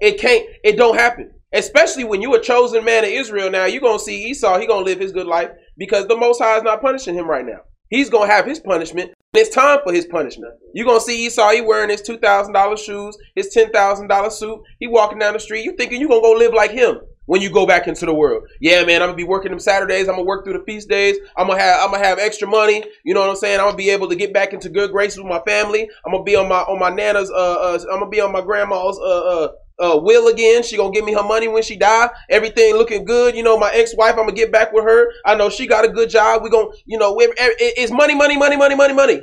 It, 0.00 0.14
it 0.14 0.20
can't 0.20 0.46
it 0.62 0.76
don't 0.76 0.96
happen. 0.96 1.32
Especially 1.52 2.04
when 2.04 2.20
you're 2.20 2.36
a 2.36 2.42
chosen 2.42 2.84
man 2.84 3.04
of 3.04 3.10
Israel 3.10 3.50
now, 3.50 3.64
you're 3.66 3.80
gonna 3.80 3.98
see 3.98 4.24
Esau, 4.26 4.58
he 4.58 4.66
gonna 4.66 4.84
live 4.84 4.98
his 4.98 5.12
good 5.12 5.26
life 5.26 5.50
because 5.76 6.06
the 6.06 6.16
most 6.16 6.40
high 6.40 6.56
is 6.56 6.64
not 6.64 6.82
punishing 6.82 7.14
him 7.14 7.28
right 7.28 7.46
now. 7.46 7.60
He's 7.88 8.10
gonna 8.10 8.30
have 8.30 8.46
his 8.46 8.58
punishment. 8.58 9.12
It's 9.34 9.54
time 9.54 9.80
for 9.84 9.92
his 9.92 10.06
punishment. 10.06 10.54
You're 10.74 10.86
gonna 10.86 11.00
see 11.00 11.26
Esau, 11.26 11.50
he 11.50 11.60
wearing 11.60 11.90
his 11.90 12.02
two 12.02 12.18
thousand 12.18 12.54
dollar 12.54 12.76
shoes, 12.76 13.16
his 13.36 13.48
ten 13.48 13.70
thousand 13.70 14.08
dollar 14.08 14.30
suit, 14.30 14.60
he 14.80 14.88
walking 14.88 15.18
down 15.18 15.34
the 15.34 15.40
street. 15.40 15.64
You 15.64 15.76
thinking 15.76 16.00
you 16.00 16.08
gonna 16.08 16.20
go 16.20 16.32
live 16.32 16.54
like 16.54 16.72
him 16.72 16.98
when 17.26 17.40
you 17.40 17.50
go 17.50 17.66
back 17.66 17.86
into 17.86 18.06
the 18.06 18.14
world. 18.14 18.44
Yeah, 18.60 18.84
man, 18.84 19.02
I'm 19.02 19.08
gonna 19.08 19.16
be 19.16 19.24
working 19.24 19.50
them 19.50 19.60
Saturdays. 19.60 20.08
I'm 20.08 20.14
gonna 20.14 20.24
work 20.24 20.44
through 20.44 20.58
the 20.58 20.64
feast 20.64 20.88
days. 20.88 21.16
I'm 21.36 21.46
gonna 21.46 21.60
have 21.60 21.84
I'm 21.84 21.90
gonna 21.92 22.04
have 22.04 22.18
extra 22.18 22.48
money. 22.48 22.84
You 23.04 23.14
know 23.14 23.20
what 23.20 23.30
I'm 23.30 23.36
saying? 23.36 23.60
I'm 23.60 23.66
gonna 23.66 23.76
be 23.76 23.90
able 23.90 24.08
to 24.08 24.16
get 24.16 24.32
back 24.32 24.52
into 24.52 24.68
good 24.68 24.90
graces 24.92 25.18
with 25.18 25.26
my 25.26 25.40
family. 25.46 25.88
I'm 26.04 26.12
gonna 26.12 26.24
be 26.24 26.36
on 26.36 26.48
my 26.48 26.60
on 26.60 26.78
my 26.78 26.90
nana's. 26.90 27.30
Uh, 27.30 27.34
uh 27.34 27.78
I'm 27.90 28.00
gonna 28.00 28.10
be 28.10 28.20
on 28.20 28.32
my 28.32 28.42
grandma's. 28.42 28.98
Uh, 28.98 29.02
uh 29.02 29.48
uh, 29.76 29.98
will 30.00 30.28
again. 30.28 30.62
She 30.62 30.76
gonna 30.76 30.92
give 30.92 31.04
me 31.04 31.14
her 31.14 31.22
money 31.22 31.48
when 31.48 31.62
she 31.62 31.76
die. 31.76 32.08
Everything 32.30 32.74
looking 32.74 33.04
good. 33.04 33.34
You 33.34 33.42
know, 33.42 33.58
my 33.58 33.72
ex-wife, 33.72 34.12
I'm 34.12 34.18
gonna 34.18 34.32
get 34.32 34.52
back 34.52 34.72
with 34.72 34.84
her. 34.84 35.08
I 35.26 35.34
know 35.34 35.50
she 35.50 35.66
got 35.66 35.84
a 35.84 35.88
good 35.88 36.10
job. 36.10 36.42
We 36.44 36.50
gonna, 36.50 36.68
you 36.86 36.96
know, 36.96 37.16
it's 37.18 37.90
money, 37.90 38.14
money, 38.14 38.36
money, 38.36 38.56
money, 38.56 38.76
money, 38.76 38.94
money. 38.94 39.20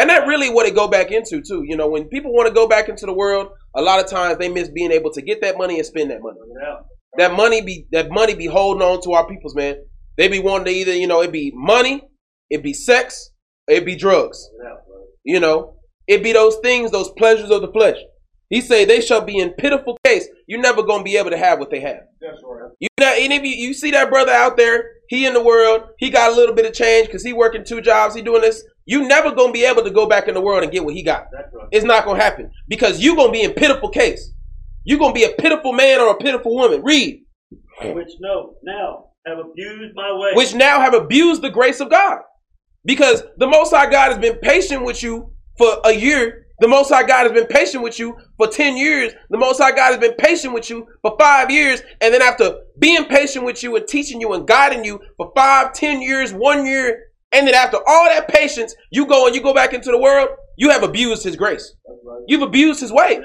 And 0.00 0.10
that 0.10 0.26
really 0.26 0.50
what 0.50 0.66
it 0.66 0.74
go 0.74 0.88
back 0.88 1.12
into 1.12 1.40
too. 1.40 1.62
You 1.64 1.76
know, 1.76 1.88
when 1.88 2.08
people 2.08 2.32
want 2.32 2.48
to 2.48 2.54
go 2.54 2.66
back 2.66 2.88
into 2.88 3.06
the 3.06 3.12
world, 3.12 3.48
a 3.74 3.82
lot 3.82 4.02
of 4.02 4.10
times 4.10 4.38
they 4.38 4.48
miss 4.48 4.68
being 4.68 4.90
able 4.90 5.12
to 5.12 5.22
get 5.22 5.40
that 5.42 5.56
money 5.56 5.76
and 5.76 5.86
spend 5.86 6.10
that 6.10 6.22
money. 6.22 6.38
That 7.16 7.32
money 7.32 7.62
be 7.62 7.86
that 7.92 8.10
money 8.10 8.34
be 8.34 8.46
holding 8.46 8.82
on 8.82 9.00
to 9.02 9.12
our 9.12 9.26
peoples, 9.26 9.54
man. 9.54 9.76
They 10.16 10.28
be 10.28 10.40
wanting 10.40 10.66
to 10.66 10.72
either, 10.72 10.94
you 10.94 11.06
know, 11.06 11.22
it 11.22 11.32
be 11.32 11.52
money, 11.54 12.02
it 12.50 12.62
be 12.62 12.74
sex, 12.74 13.30
it 13.66 13.84
be 13.84 13.96
drugs. 13.96 14.48
You 15.24 15.40
know, 15.40 15.76
it 16.06 16.22
be 16.22 16.32
those 16.32 16.56
things, 16.62 16.90
those 16.90 17.10
pleasures 17.10 17.50
of 17.50 17.62
the 17.62 17.72
flesh. 17.72 17.96
He 18.50 18.60
say 18.62 18.84
they 18.84 19.00
shall 19.00 19.20
be 19.20 19.38
in 19.38 19.50
pitiful 19.50 19.98
case. 20.04 20.26
You're 20.46 20.60
never 20.60 20.82
gonna 20.82 21.04
be 21.04 21.16
able 21.18 21.30
to 21.30 21.36
have 21.36 21.58
what 21.58 21.70
they 21.70 21.80
have. 21.80 22.00
That's 22.20 22.42
right. 22.42 22.70
You 22.80 22.88
know, 22.98 23.14
and 23.14 23.32
if 23.32 23.42
you, 23.42 23.50
you 23.50 23.74
see 23.74 23.90
that 23.90 24.08
brother 24.08 24.32
out 24.32 24.56
there, 24.56 24.92
he 25.08 25.26
in 25.26 25.34
the 25.34 25.42
world, 25.42 25.82
he 25.98 26.08
got 26.10 26.32
a 26.32 26.34
little 26.34 26.54
bit 26.54 26.64
of 26.66 26.72
change 26.72 27.06
because 27.06 27.22
he 27.22 27.32
working 27.32 27.64
two 27.64 27.80
jobs, 27.80 28.14
he 28.14 28.22
doing 28.22 28.40
this. 28.40 28.64
You 28.86 29.06
never 29.06 29.32
gonna 29.32 29.52
be 29.52 29.64
able 29.64 29.84
to 29.84 29.90
go 29.90 30.06
back 30.06 30.28
in 30.28 30.34
the 30.34 30.40
world 30.40 30.62
and 30.62 30.72
get 30.72 30.84
what 30.84 30.94
he 30.94 31.02
got. 31.02 31.26
That's 31.30 31.52
right. 31.52 31.68
It's 31.72 31.84
not 31.84 32.06
gonna 32.06 32.22
happen 32.22 32.50
because 32.68 33.00
you 33.00 33.14
gonna 33.16 33.32
be 33.32 33.42
in 33.42 33.52
pitiful 33.52 33.90
case. 33.90 34.32
You 34.84 34.98
gonna 34.98 35.12
be 35.12 35.24
a 35.24 35.30
pitiful 35.38 35.72
man 35.72 36.00
or 36.00 36.10
a 36.10 36.16
pitiful 36.16 36.54
woman. 36.54 36.82
Read. 36.82 37.24
Which 37.82 38.10
no 38.20 38.54
now 38.62 39.06
have 39.26 39.38
abused 39.38 39.94
my 39.94 40.12
way. 40.16 40.32
Which 40.34 40.54
now 40.54 40.80
have 40.80 40.94
abused 40.94 41.42
the 41.42 41.50
grace 41.50 41.80
of 41.80 41.90
God. 41.90 42.20
Because 42.84 43.22
the 43.36 43.46
Most 43.46 43.70
High 43.70 43.90
God 43.90 44.12
has 44.12 44.18
been 44.18 44.38
patient 44.38 44.84
with 44.84 45.02
you 45.02 45.32
for 45.56 45.80
a 45.84 45.92
year 45.92 46.46
the 46.60 46.68
Most 46.68 46.88
High 46.88 47.04
God 47.04 47.22
has 47.22 47.32
been 47.32 47.46
patient 47.46 47.84
with 47.84 47.98
you 47.98 48.16
for 48.36 48.48
10 48.48 48.76
years. 48.76 49.12
The 49.30 49.38
Most 49.38 49.58
High 49.58 49.70
God 49.70 49.92
has 49.92 49.98
been 49.98 50.14
patient 50.14 50.52
with 50.52 50.68
you 50.68 50.88
for 51.02 51.16
five 51.18 51.50
years. 51.50 51.82
And 52.00 52.12
then 52.12 52.20
after 52.20 52.56
being 52.78 53.04
patient 53.04 53.44
with 53.44 53.62
you 53.62 53.76
and 53.76 53.86
teaching 53.86 54.20
you 54.20 54.32
and 54.32 54.46
guiding 54.46 54.84
you 54.84 55.00
for 55.16 55.32
five, 55.36 55.72
ten 55.72 56.02
years, 56.02 56.32
one 56.32 56.66
year, 56.66 57.04
and 57.30 57.46
then 57.46 57.54
after 57.54 57.76
all 57.86 58.04
that 58.06 58.26
patience, 58.28 58.74
you 58.90 59.06
go 59.06 59.26
and 59.26 59.36
you 59.36 59.42
go 59.42 59.54
back 59.54 59.72
into 59.72 59.90
the 59.90 59.98
world, 59.98 60.30
you 60.56 60.70
have 60.70 60.82
abused 60.82 61.22
his 61.22 61.36
grace. 61.36 61.74
You've 62.26 62.42
abused 62.42 62.80
his 62.80 62.90
way. 62.90 63.20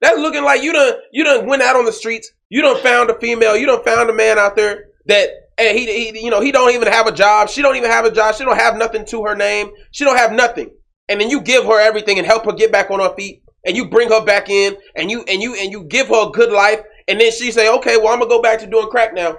That's 0.00 0.18
looking 0.18 0.44
like 0.44 0.62
you 0.62 0.72
done 0.72 0.94
you 1.12 1.24
done 1.24 1.46
went 1.46 1.62
out 1.62 1.76
on 1.76 1.84
the 1.84 1.92
streets. 1.92 2.30
You 2.48 2.62
done 2.62 2.80
found 2.82 3.10
a 3.10 3.18
female. 3.18 3.56
You 3.56 3.66
done 3.66 3.84
found 3.84 4.10
a 4.10 4.14
man 4.14 4.38
out 4.38 4.56
there 4.56 4.86
that 5.06 5.30
and 5.58 5.76
he, 5.76 5.86
he 5.86 6.24
you 6.24 6.30
know 6.30 6.40
he 6.40 6.52
don't 6.52 6.72
even 6.72 6.88
have 6.88 7.06
a 7.06 7.12
job. 7.12 7.48
She 7.48 7.62
don't 7.62 7.76
even 7.76 7.90
have 7.90 8.04
a 8.04 8.10
job. 8.10 8.34
She 8.34 8.44
don't 8.44 8.58
have 8.58 8.76
nothing 8.76 9.04
to 9.06 9.24
her 9.24 9.34
name. 9.34 9.70
She 9.90 10.04
don't 10.04 10.16
have 10.16 10.32
nothing 10.32 10.70
and 11.08 11.20
then 11.20 11.30
you 11.30 11.40
give 11.40 11.64
her 11.64 11.80
everything 11.80 12.18
and 12.18 12.26
help 12.26 12.44
her 12.44 12.52
get 12.52 12.70
back 12.70 12.90
on 12.90 13.00
her 13.00 13.14
feet 13.16 13.42
and 13.64 13.76
you 13.76 13.88
bring 13.88 14.08
her 14.08 14.24
back 14.24 14.48
in 14.48 14.76
and 14.96 15.10
you 15.10 15.24
and 15.28 15.42
you 15.42 15.54
and 15.54 15.72
you 15.72 15.84
give 15.84 16.08
her 16.08 16.28
a 16.28 16.30
good 16.30 16.52
life 16.52 16.80
and 17.08 17.20
then 17.20 17.32
she 17.32 17.50
say 17.50 17.72
okay 17.72 17.96
well 17.96 18.08
i'm 18.08 18.18
gonna 18.18 18.28
go 18.28 18.42
back 18.42 18.58
to 18.58 18.66
doing 18.66 18.88
crack 18.88 19.14
now 19.14 19.36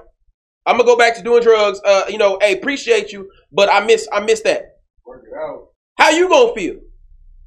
i'm 0.66 0.78
gonna 0.78 0.84
go 0.84 0.98
back 0.98 1.16
to 1.16 1.24
doing 1.24 1.42
drugs 1.42 1.80
uh 1.86 2.04
you 2.10 2.18
know 2.18 2.38
hey 2.42 2.54
appreciate 2.58 3.12
you 3.12 3.30
but 3.52 3.72
i 3.72 3.86
miss 3.86 4.08
i 4.12 4.20
miss 4.20 4.42
that 4.42 4.78
Work 5.06 5.24
it 5.26 5.38
out. 5.38 5.70
how 5.98 6.10
you 6.10 6.28
gonna 6.30 6.54
feel 6.54 6.76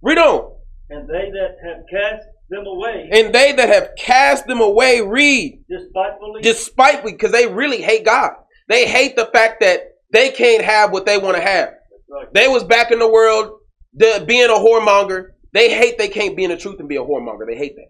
read 0.02 0.18
on 0.18 0.56
and 0.90 1.08
they 1.08 1.30
that 1.30 1.56
have 1.64 1.82
cast 1.90 2.26
them 2.52 2.66
away 2.66 3.08
and 3.12 3.34
they 3.34 3.52
that 3.52 3.68
have 3.68 3.90
cast 3.98 4.46
them 4.46 4.60
away 4.60 5.00
read 5.00 5.64
despitefully 5.68 6.42
despitefully 6.42 7.12
because 7.12 7.32
they 7.32 7.46
really 7.46 7.82
hate 7.82 8.04
god 8.04 8.32
they 8.68 8.86
hate 8.86 9.16
the 9.16 9.28
fact 9.32 9.60
that 9.60 9.80
they 10.12 10.30
can't 10.30 10.62
have 10.62 10.92
what 10.92 11.06
they 11.06 11.18
want 11.18 11.34
to 11.36 11.42
have 11.42 11.70
right. 12.10 12.32
they 12.32 12.46
was 12.46 12.62
back 12.62 12.90
in 12.90 12.98
the 12.98 13.10
world 13.10 13.58
the 13.94 14.24
being 14.26 14.48
a 14.48 14.54
whoremonger, 14.54 15.30
they 15.52 15.72
hate 15.74 15.98
they 15.98 16.08
can't 16.08 16.36
be 16.36 16.44
in 16.44 16.50
the 16.50 16.56
truth 16.56 16.80
and 16.80 16.88
be 16.88 16.96
a 16.96 17.04
whoremonger. 17.04 17.46
They 17.46 17.56
hate 17.56 17.76
that. 17.76 17.88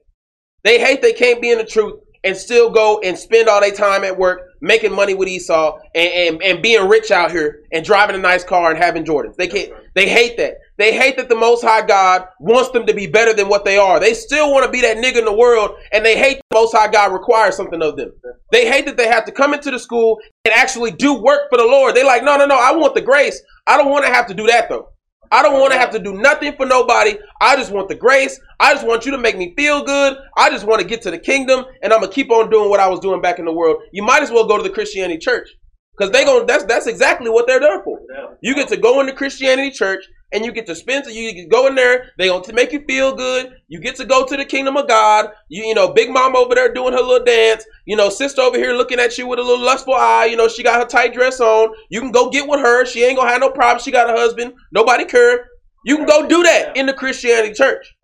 They 0.64 0.80
hate 0.80 1.02
they 1.02 1.12
can't 1.12 1.40
be 1.40 1.50
in 1.50 1.58
the 1.58 1.64
truth 1.64 2.00
and 2.24 2.36
still 2.36 2.70
go 2.70 3.00
and 3.00 3.18
spend 3.18 3.48
all 3.48 3.60
their 3.60 3.72
time 3.72 4.04
at 4.04 4.16
work 4.16 4.42
making 4.60 4.94
money 4.94 5.14
with 5.14 5.28
Esau 5.28 5.78
and, 5.94 6.12
and, 6.12 6.42
and 6.42 6.62
being 6.62 6.88
rich 6.88 7.10
out 7.10 7.32
here 7.32 7.62
and 7.72 7.84
driving 7.84 8.14
a 8.14 8.18
nice 8.18 8.44
car 8.44 8.70
and 8.70 8.78
having 8.78 9.04
Jordans. 9.04 9.36
They 9.36 9.48
can't. 9.48 9.72
They 9.94 10.08
hate 10.08 10.36
that. 10.38 10.54
They 10.82 10.98
hate 10.98 11.16
that 11.18 11.28
the 11.28 11.36
Most 11.36 11.62
High 11.62 11.86
God 11.86 12.26
wants 12.40 12.70
them 12.70 12.86
to 12.86 12.92
be 12.92 13.06
better 13.06 13.32
than 13.32 13.48
what 13.48 13.64
they 13.64 13.78
are. 13.78 14.00
They 14.00 14.14
still 14.14 14.50
want 14.50 14.66
to 14.66 14.70
be 14.72 14.80
that 14.80 14.96
nigga 14.96 15.18
in 15.18 15.24
the 15.24 15.32
world, 15.32 15.76
and 15.92 16.04
they 16.04 16.18
hate 16.18 16.38
the 16.50 16.58
Most 16.58 16.76
High 16.76 16.88
God 16.88 17.12
requires 17.12 17.54
something 17.54 17.80
of 17.80 17.96
them. 17.96 18.10
They 18.50 18.68
hate 18.68 18.86
that 18.86 18.96
they 18.96 19.06
have 19.06 19.24
to 19.26 19.30
come 19.30 19.54
into 19.54 19.70
the 19.70 19.78
school 19.78 20.18
and 20.44 20.52
actually 20.52 20.90
do 20.90 21.14
work 21.14 21.42
for 21.50 21.56
the 21.56 21.64
Lord. 21.64 21.94
They 21.94 22.02
like, 22.02 22.24
no, 22.24 22.36
no, 22.36 22.46
no, 22.46 22.58
I 22.58 22.72
want 22.72 22.96
the 22.96 23.00
grace. 23.00 23.40
I 23.68 23.76
don't 23.76 23.92
want 23.92 24.04
to 24.06 24.12
have 24.12 24.26
to 24.26 24.34
do 24.34 24.48
that 24.48 24.68
though. 24.68 24.88
I 25.30 25.40
don't 25.44 25.60
want 25.60 25.72
to 25.72 25.78
have 25.78 25.92
to 25.92 26.00
do 26.00 26.14
nothing 26.14 26.56
for 26.56 26.66
nobody. 26.66 27.16
I 27.40 27.54
just 27.54 27.70
want 27.70 27.88
the 27.88 27.94
grace. 27.94 28.40
I 28.58 28.74
just 28.74 28.84
want 28.84 29.06
you 29.06 29.12
to 29.12 29.18
make 29.18 29.38
me 29.38 29.54
feel 29.56 29.84
good. 29.84 30.18
I 30.36 30.50
just 30.50 30.66
want 30.66 30.82
to 30.82 30.86
get 30.86 31.00
to 31.02 31.12
the 31.12 31.18
kingdom, 31.18 31.64
and 31.84 31.92
I'm 31.92 32.00
gonna 32.00 32.10
keep 32.10 32.32
on 32.32 32.50
doing 32.50 32.68
what 32.68 32.80
I 32.80 32.88
was 32.88 32.98
doing 32.98 33.22
back 33.22 33.38
in 33.38 33.44
the 33.44 33.52
world. 33.52 33.80
You 33.92 34.02
might 34.02 34.24
as 34.24 34.32
well 34.32 34.48
go 34.48 34.56
to 34.56 34.64
the 34.64 34.68
Christianity 34.68 35.20
church 35.20 35.48
because 35.96 36.10
they 36.12 36.24
going 36.24 36.46
that's 36.46 36.64
that's 36.64 36.86
exactly 36.86 37.30
what 37.30 37.46
they're 37.46 37.60
there 37.60 37.82
for. 37.82 38.00
You 38.40 38.54
get 38.54 38.68
to 38.68 38.76
go 38.76 39.00
into 39.00 39.12
Christianity 39.12 39.70
church 39.70 40.04
and 40.32 40.44
you 40.44 40.52
get 40.52 40.66
to 40.66 40.74
spend 40.74 41.06
you 41.06 41.32
get 41.34 41.50
go 41.50 41.66
in 41.66 41.74
there. 41.74 42.10
They 42.18 42.28
going 42.28 42.42
to 42.44 42.52
make 42.52 42.72
you 42.72 42.82
feel 42.86 43.14
good. 43.14 43.54
You 43.68 43.80
get 43.80 43.96
to 43.96 44.04
go 44.04 44.26
to 44.26 44.36
the 44.36 44.44
kingdom 44.44 44.76
of 44.76 44.88
God. 44.88 45.30
You 45.48 45.64
you 45.64 45.74
know, 45.74 45.92
big 45.92 46.10
mom 46.10 46.34
over 46.34 46.54
there 46.54 46.72
doing 46.72 46.94
her 46.94 47.00
little 47.00 47.24
dance. 47.24 47.64
You 47.84 47.96
know, 47.96 48.08
sister 48.08 48.40
over 48.40 48.56
here 48.56 48.72
looking 48.72 48.98
at 48.98 49.18
you 49.18 49.26
with 49.26 49.38
a 49.38 49.42
little 49.42 49.64
lustful 49.64 49.94
eye. 49.94 50.26
You 50.26 50.36
know, 50.36 50.48
she 50.48 50.62
got 50.62 50.80
her 50.80 50.86
tight 50.86 51.12
dress 51.12 51.40
on. 51.40 51.74
You 51.90 52.00
can 52.00 52.10
go 52.10 52.30
get 52.30 52.48
with 52.48 52.60
her. 52.60 52.86
She 52.86 53.04
ain't 53.04 53.18
gonna 53.18 53.30
have 53.30 53.40
no 53.40 53.50
problem. 53.50 53.82
She 53.82 53.90
got 53.90 54.08
a 54.08 54.18
husband. 54.18 54.54
Nobody 54.72 55.04
care. 55.04 55.46
You 55.84 55.96
can 55.96 56.06
go 56.06 56.26
do 56.26 56.42
that 56.44 56.76
in 56.76 56.86
the 56.86 56.92
Christianity 56.92 57.54
church. 57.54 57.94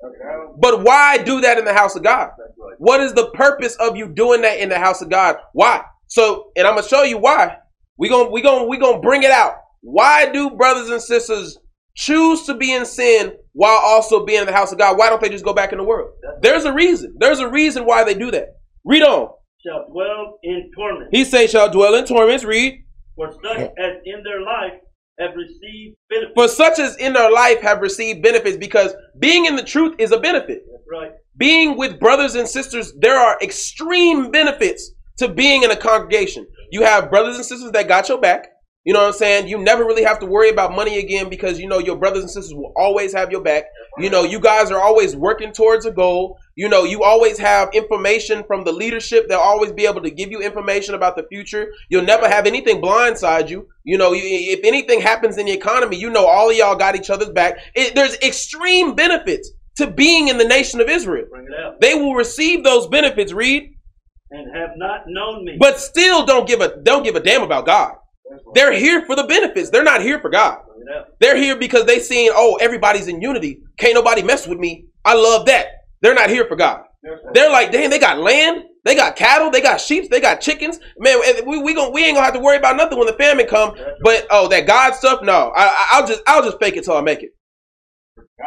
But 0.61 0.83
why 0.83 1.18
do 1.18 1.40
that 1.40 1.59
in 1.59 1.64
the 1.64 1.73
house 1.75 1.95
of 1.95 2.02
God? 2.02 2.30
What 2.78 3.00
is 3.00 3.14
the 3.14 3.30
purpose 3.30 3.76
of 3.76 3.97
you 3.97 4.09
doing 4.09 4.42
that 4.42 4.59
in 4.59 4.68
the 4.68 4.78
house 4.78 5.00
of 5.00 5.09
God? 5.09 5.37
Why? 5.52 5.83
So, 6.09 6.50
and 6.57 6.66
I'm 6.66 6.75
gonna 6.75 6.87
show 6.87 7.02
you 7.02 7.18
why. 7.18 7.57
We 7.99 8.09
gonna 8.09 8.31
we 8.31 8.43
gonna 8.43 8.64
we 8.64 8.78
gonna 8.78 9.00
bring 9.00 9.23
it 9.25 9.31
out. 9.31 9.55
Why 9.81 10.31
do 10.31 10.50
brothers 10.50 10.88
and 10.88 11.02
sisters 11.02 11.59
choose 11.95 12.45
to 12.45 12.55
be 12.55 12.73
in 12.73 12.87
sin 12.87 13.33
while 13.52 13.81
also 13.85 14.25
being 14.25 14.40
in 14.40 14.47
the 14.47 14.52
house 14.52 14.73
of 14.73 14.78
God? 14.78 14.97
Why 14.99 15.09
don't 15.09 15.21
they 15.21 15.28
just 15.28 15.45
go 15.45 15.52
back 15.52 15.73
in 15.73 15.78
the 15.78 15.85
world? 15.85 16.12
There's 16.40 16.64
a 16.64 16.73
reason. 16.73 17.14
There's 17.19 17.40
a 17.40 17.49
reason 17.49 17.85
why 17.85 18.05
they 18.05 18.14
do 18.14 18.31
that. 18.31 18.57
Read 18.85 19.02
on. 19.02 19.31
Shall 19.67 19.87
dwell 19.90 20.38
in 20.45 20.71
torment. 20.76 21.09
He 21.11 21.25
say, 21.25 21.49
shall 21.49 21.71
dwell 21.71 21.97
in 21.97 22.05
torments. 22.05 22.45
Read. 22.45 22.85
For 23.17 23.33
such 23.33 23.59
as 23.59 23.97
in 24.05 24.23
their 24.23 24.43
life 24.43 24.75
have 25.19 25.35
received 25.35 25.97
benefits. 26.09 26.35
For 26.37 26.47
such 26.47 26.78
as 26.78 26.97
in 26.99 27.12
their 27.12 27.33
life 27.33 27.61
have 27.61 27.81
received 27.81 28.23
benefits, 28.23 28.57
because 28.57 28.95
being 29.19 29.47
in 29.47 29.57
the 29.57 29.64
truth 29.64 29.97
is 29.99 30.12
a 30.12 30.21
benefit. 30.21 30.62
That's 30.71 30.85
right. 30.88 31.11
Being 31.37 31.76
with 31.76 31.99
brothers 31.99 32.37
and 32.37 32.49
sisters, 32.49 32.93
there 33.00 33.19
are 33.19 33.37
extreme 33.43 34.31
benefits 34.31 34.93
to 35.19 35.26
being 35.26 35.64
in 35.64 35.73
a 35.73 35.76
congregation. 35.76 36.47
You 36.70 36.82
have 36.82 37.10
brothers 37.10 37.37
and 37.37 37.44
sisters 37.44 37.72
that 37.72 37.88
got 37.88 38.08
your 38.08 38.20
back. 38.20 38.48
You 38.84 38.94
know 38.94 39.00
what 39.00 39.08
I'm 39.08 39.12
saying? 39.12 39.48
You 39.48 39.58
never 39.58 39.84
really 39.84 40.04
have 40.04 40.18
to 40.20 40.26
worry 40.26 40.48
about 40.48 40.75
money 40.75 40.98
again 40.98 41.28
because 41.28 41.58
you 41.58 41.68
know 41.68 41.78
your 41.78 41.96
brothers 41.96 42.22
and 42.22 42.30
sisters 42.30 42.54
will 42.54 42.72
always 42.75 43.12
have 43.12 43.30
your 43.30 43.42
back. 43.42 43.64
You 43.98 44.08
know, 44.08 44.22
you 44.22 44.40
guys 44.40 44.70
are 44.70 44.80
always 44.80 45.14
working 45.14 45.52
towards 45.52 45.84
a 45.84 45.90
goal. 45.90 46.38
You 46.54 46.68
know, 46.70 46.84
you 46.84 47.02
always 47.02 47.38
have 47.38 47.68
information 47.75 48.44
from 48.46 48.64
the 48.64 48.72
leadership. 48.72 49.28
They'll 49.28 49.40
always 49.40 49.72
be 49.72 49.84
able 49.84 50.02
to 50.02 50.10
give 50.10 50.30
you 50.30 50.40
information 50.40 50.94
about 50.94 51.16
the 51.16 51.26
future. 51.28 51.68
You'll 51.90 52.04
never 52.04 52.28
have 52.28 52.46
anything 52.46 52.80
blindside 52.80 53.50
you. 53.50 53.66
You 53.84 53.98
know, 53.98 54.12
if 54.14 54.60
anything 54.64 55.02
happens 55.02 55.37
in 55.37 55.46
the 55.46 55.52
economy, 55.52 55.98
you 55.98 56.08
know 56.08 56.26
all 56.26 56.48
of 56.48 56.56
y'all 56.56 56.76
got 56.76 56.96
each 56.96 57.10
other's 57.10 57.30
back. 57.30 57.58
It, 57.75 57.94
there's 57.94 58.14
extreme 58.20 58.94
benefits 58.94 59.50
to 59.76 59.87
being 59.87 60.28
in 60.28 60.38
the 60.38 60.44
nation 60.44 60.80
of 60.80 60.88
Israel. 60.88 61.26
Bring 61.30 61.46
it 61.46 61.64
out. 61.64 61.80
They 61.80 61.94
will 61.94 62.14
receive 62.14 62.64
those 62.64 62.87
benefits, 62.87 63.32
read, 63.32 63.70
And 64.30 64.54
have 64.54 64.70
not 64.76 65.04
known 65.06 65.44
me. 65.44 65.56
but 65.58 65.80
still 65.80 66.26
don't 66.26 66.47
give 66.47 66.61
a 66.61 66.76
don't 66.82 67.02
give 67.02 67.16
a 67.16 67.20
damn 67.20 67.42
about 67.42 67.64
God. 67.66 67.94
They're 68.54 68.73
here 68.73 69.04
for 69.06 69.16
the 69.16 69.25
benefits. 69.25 69.70
They're 69.70 69.82
not 69.82 70.02
here 70.02 70.20
for 70.20 70.28
God. 70.28 70.58
Bring 70.66 70.87
it 70.87 70.94
out. 70.94 71.06
They're 71.18 71.37
here 71.37 71.56
because 71.56 71.87
they 71.87 71.99
seeing, 71.99 72.30
oh, 72.35 72.56
everybody's 72.61 73.08
in 73.08 73.23
unity. 73.23 73.61
Can't 73.78 73.94
nobody 73.94 74.23
mess 74.23 74.47
with 74.47 74.58
me. 74.58 74.85
I 75.04 75.14
love 75.14 75.47
that. 75.47 75.66
They're 76.02 76.14
not 76.14 76.28
here 76.28 76.47
for 76.47 76.56
God. 76.56 76.82
They're 77.32 77.50
like, 77.50 77.73
damn, 77.73 77.88
they 77.90 77.99
got 77.99 78.18
land, 78.18 78.64
they 78.85 78.94
got 78.94 79.16
cattle, 79.16 79.50
they 79.50 79.61
got 79.62 79.80
sheep, 79.80 80.11
they 80.11 80.20
got 80.20 80.40
chickens. 80.42 80.78
Man, 80.99 81.16
we 81.47 81.62
we 81.62 81.73
gon' 81.75 81.92
we 81.92 82.04
ain't 82.04 82.16
gonna 82.16 82.25
have 82.26 82.35
to 82.35 82.40
worry 82.40 82.58
about 82.58 82.76
nothing 82.76 82.99
when 82.99 83.06
the 83.06 83.14
famine 83.14 83.47
come. 83.47 83.75
But 84.02 84.26
oh, 84.30 84.49
that 84.49 84.66
God 84.66 84.94
stuff, 84.94 85.23
no. 85.23 85.52
I, 85.56 85.64
I- 85.68 85.88
I'll 85.92 86.06
just 86.06 86.20
I'll 86.26 86.42
just 86.42 86.58
fake 86.61 86.76
it 86.76 86.85
till 86.85 86.97
I 86.97 87.00
make 87.00 87.23
it. 87.23 87.30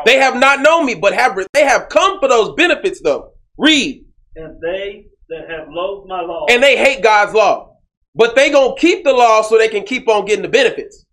They 0.06 0.18
have 0.18 0.36
not 0.36 0.62
known 0.62 0.86
me, 0.86 0.96
but 0.96 1.14
have 1.14 1.38
they 1.54 1.64
have 1.66 1.90
come 1.90 2.20
for 2.20 2.28
those 2.28 2.54
benefits 2.56 3.02
though. 3.02 3.32
Read, 3.58 4.04
And 4.36 4.60
they 4.62 5.06
that 5.32 5.50
have 5.50 5.68
loathed 5.70 6.08
my 6.08 6.22
law. 6.22 6.46
and 6.50 6.62
they 6.62 6.78
hate 6.78 7.02
God's 7.02 7.34
law, 7.34 7.76
but 8.14 8.36
they 8.36 8.52
gonna 8.52 8.76
keep 8.78 9.04
the 9.04 9.14
law 9.14 9.42
so 9.42 9.58
they 9.58 9.70
can 9.70 9.84
keep 9.84 10.08
on 10.08 10.26
getting 10.26 10.44
the 10.44 10.50
benefits. 10.50 11.06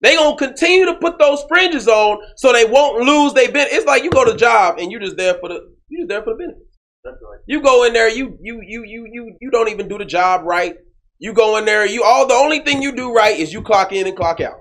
They 0.00 0.16
gonna 0.16 0.36
continue 0.36 0.86
to 0.86 0.94
put 0.96 1.18
those 1.18 1.44
fringes 1.48 1.86
on 1.86 2.18
so 2.36 2.52
they 2.52 2.64
won't 2.64 3.04
lose 3.04 3.34
their 3.34 3.52
benefits. 3.52 3.76
It's 3.76 3.86
like 3.86 4.02
you 4.02 4.10
go 4.10 4.24
to 4.24 4.36
job 4.36 4.78
and 4.78 4.90
you 4.90 4.98
just 4.98 5.16
there 5.16 5.34
for 5.34 5.48
the 5.48 5.74
you 5.88 5.98
just 5.98 6.08
there 6.08 6.22
for 6.22 6.30
the 6.30 6.38
benefits. 6.38 6.78
That's 7.04 7.16
right. 7.22 7.40
You 7.46 7.60
go 7.62 7.84
in 7.84 7.92
there, 7.92 8.08
you 8.08 8.38
you 8.40 8.60
you 8.66 8.84
you 8.84 9.06
you 9.12 9.36
you 9.40 9.50
don't 9.50 9.68
even 9.68 9.88
do 9.88 9.98
the 9.98 10.04
job 10.04 10.42
right. 10.44 10.76
You 11.18 11.34
go 11.34 11.58
in 11.58 11.66
there, 11.66 11.84
you 11.86 12.02
all 12.02 12.26
the 12.26 12.34
only 12.34 12.60
thing 12.60 12.82
you 12.82 12.92
do 12.96 13.12
right 13.12 13.38
is 13.38 13.52
you 13.52 13.62
clock 13.62 13.92
in 13.92 14.06
and 14.06 14.16
clock 14.16 14.40
out. 14.40 14.60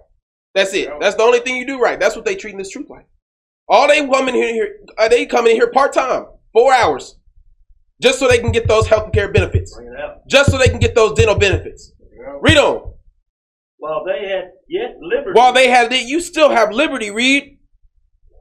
That's 0.56 0.74
it. 0.74 0.90
That's 1.00 1.16
the 1.16 1.24
only 1.24 1.40
thing 1.40 1.56
you 1.56 1.66
do 1.66 1.80
right. 1.80 2.00
That's 2.00 2.16
what 2.16 2.26
they 2.26 2.36
treating 2.36 2.58
this 2.58 2.72
truth 2.72 2.90
like. 2.90 3.08
All 3.70 3.88
they 3.88 4.06
come 4.06 4.28
in 4.28 4.36
here, 4.36 4.54
here 4.54 4.80
uh, 4.98 5.08
they 5.08 5.26
come 5.26 5.48
in 5.48 5.56
here 5.56 5.72
part 5.72 5.94
time, 5.94 6.26
four 6.52 6.74
hours, 6.74 7.19
just 8.02 8.20
so 8.20 8.28
they 8.28 8.40
can 8.40 8.52
get 8.52 8.68
those 8.68 8.88
health 8.88 9.12
care 9.14 9.32
benefits, 9.32 9.76
Bring 9.76 9.94
it 9.94 10.00
out. 10.00 10.28
just 10.28 10.52
so 10.52 10.58
they 10.58 10.70
can 10.70 10.80
get 10.80 10.96
those 10.96 11.14
dental 11.14 11.36
benefits. 11.36 11.92
Read 12.42 12.58
on. 12.58 12.94
While 13.78 14.04
they 14.06 14.28
had 14.28 14.52
yet 14.68 14.96
liberty. 15.02 15.32
While 15.34 15.54
they 15.54 15.70
have 15.70 15.92
it, 15.92 16.08
you 16.08 16.20
still 16.22 16.50
have 16.50 16.72
liberty. 16.72 17.12
Read. 17.12 17.58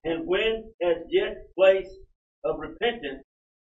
and 0.05 0.27
when 0.27 0.73
as 0.83 0.97
yet 1.11 1.37
place 1.57 1.89
of 2.45 2.59
repentance 2.59 3.23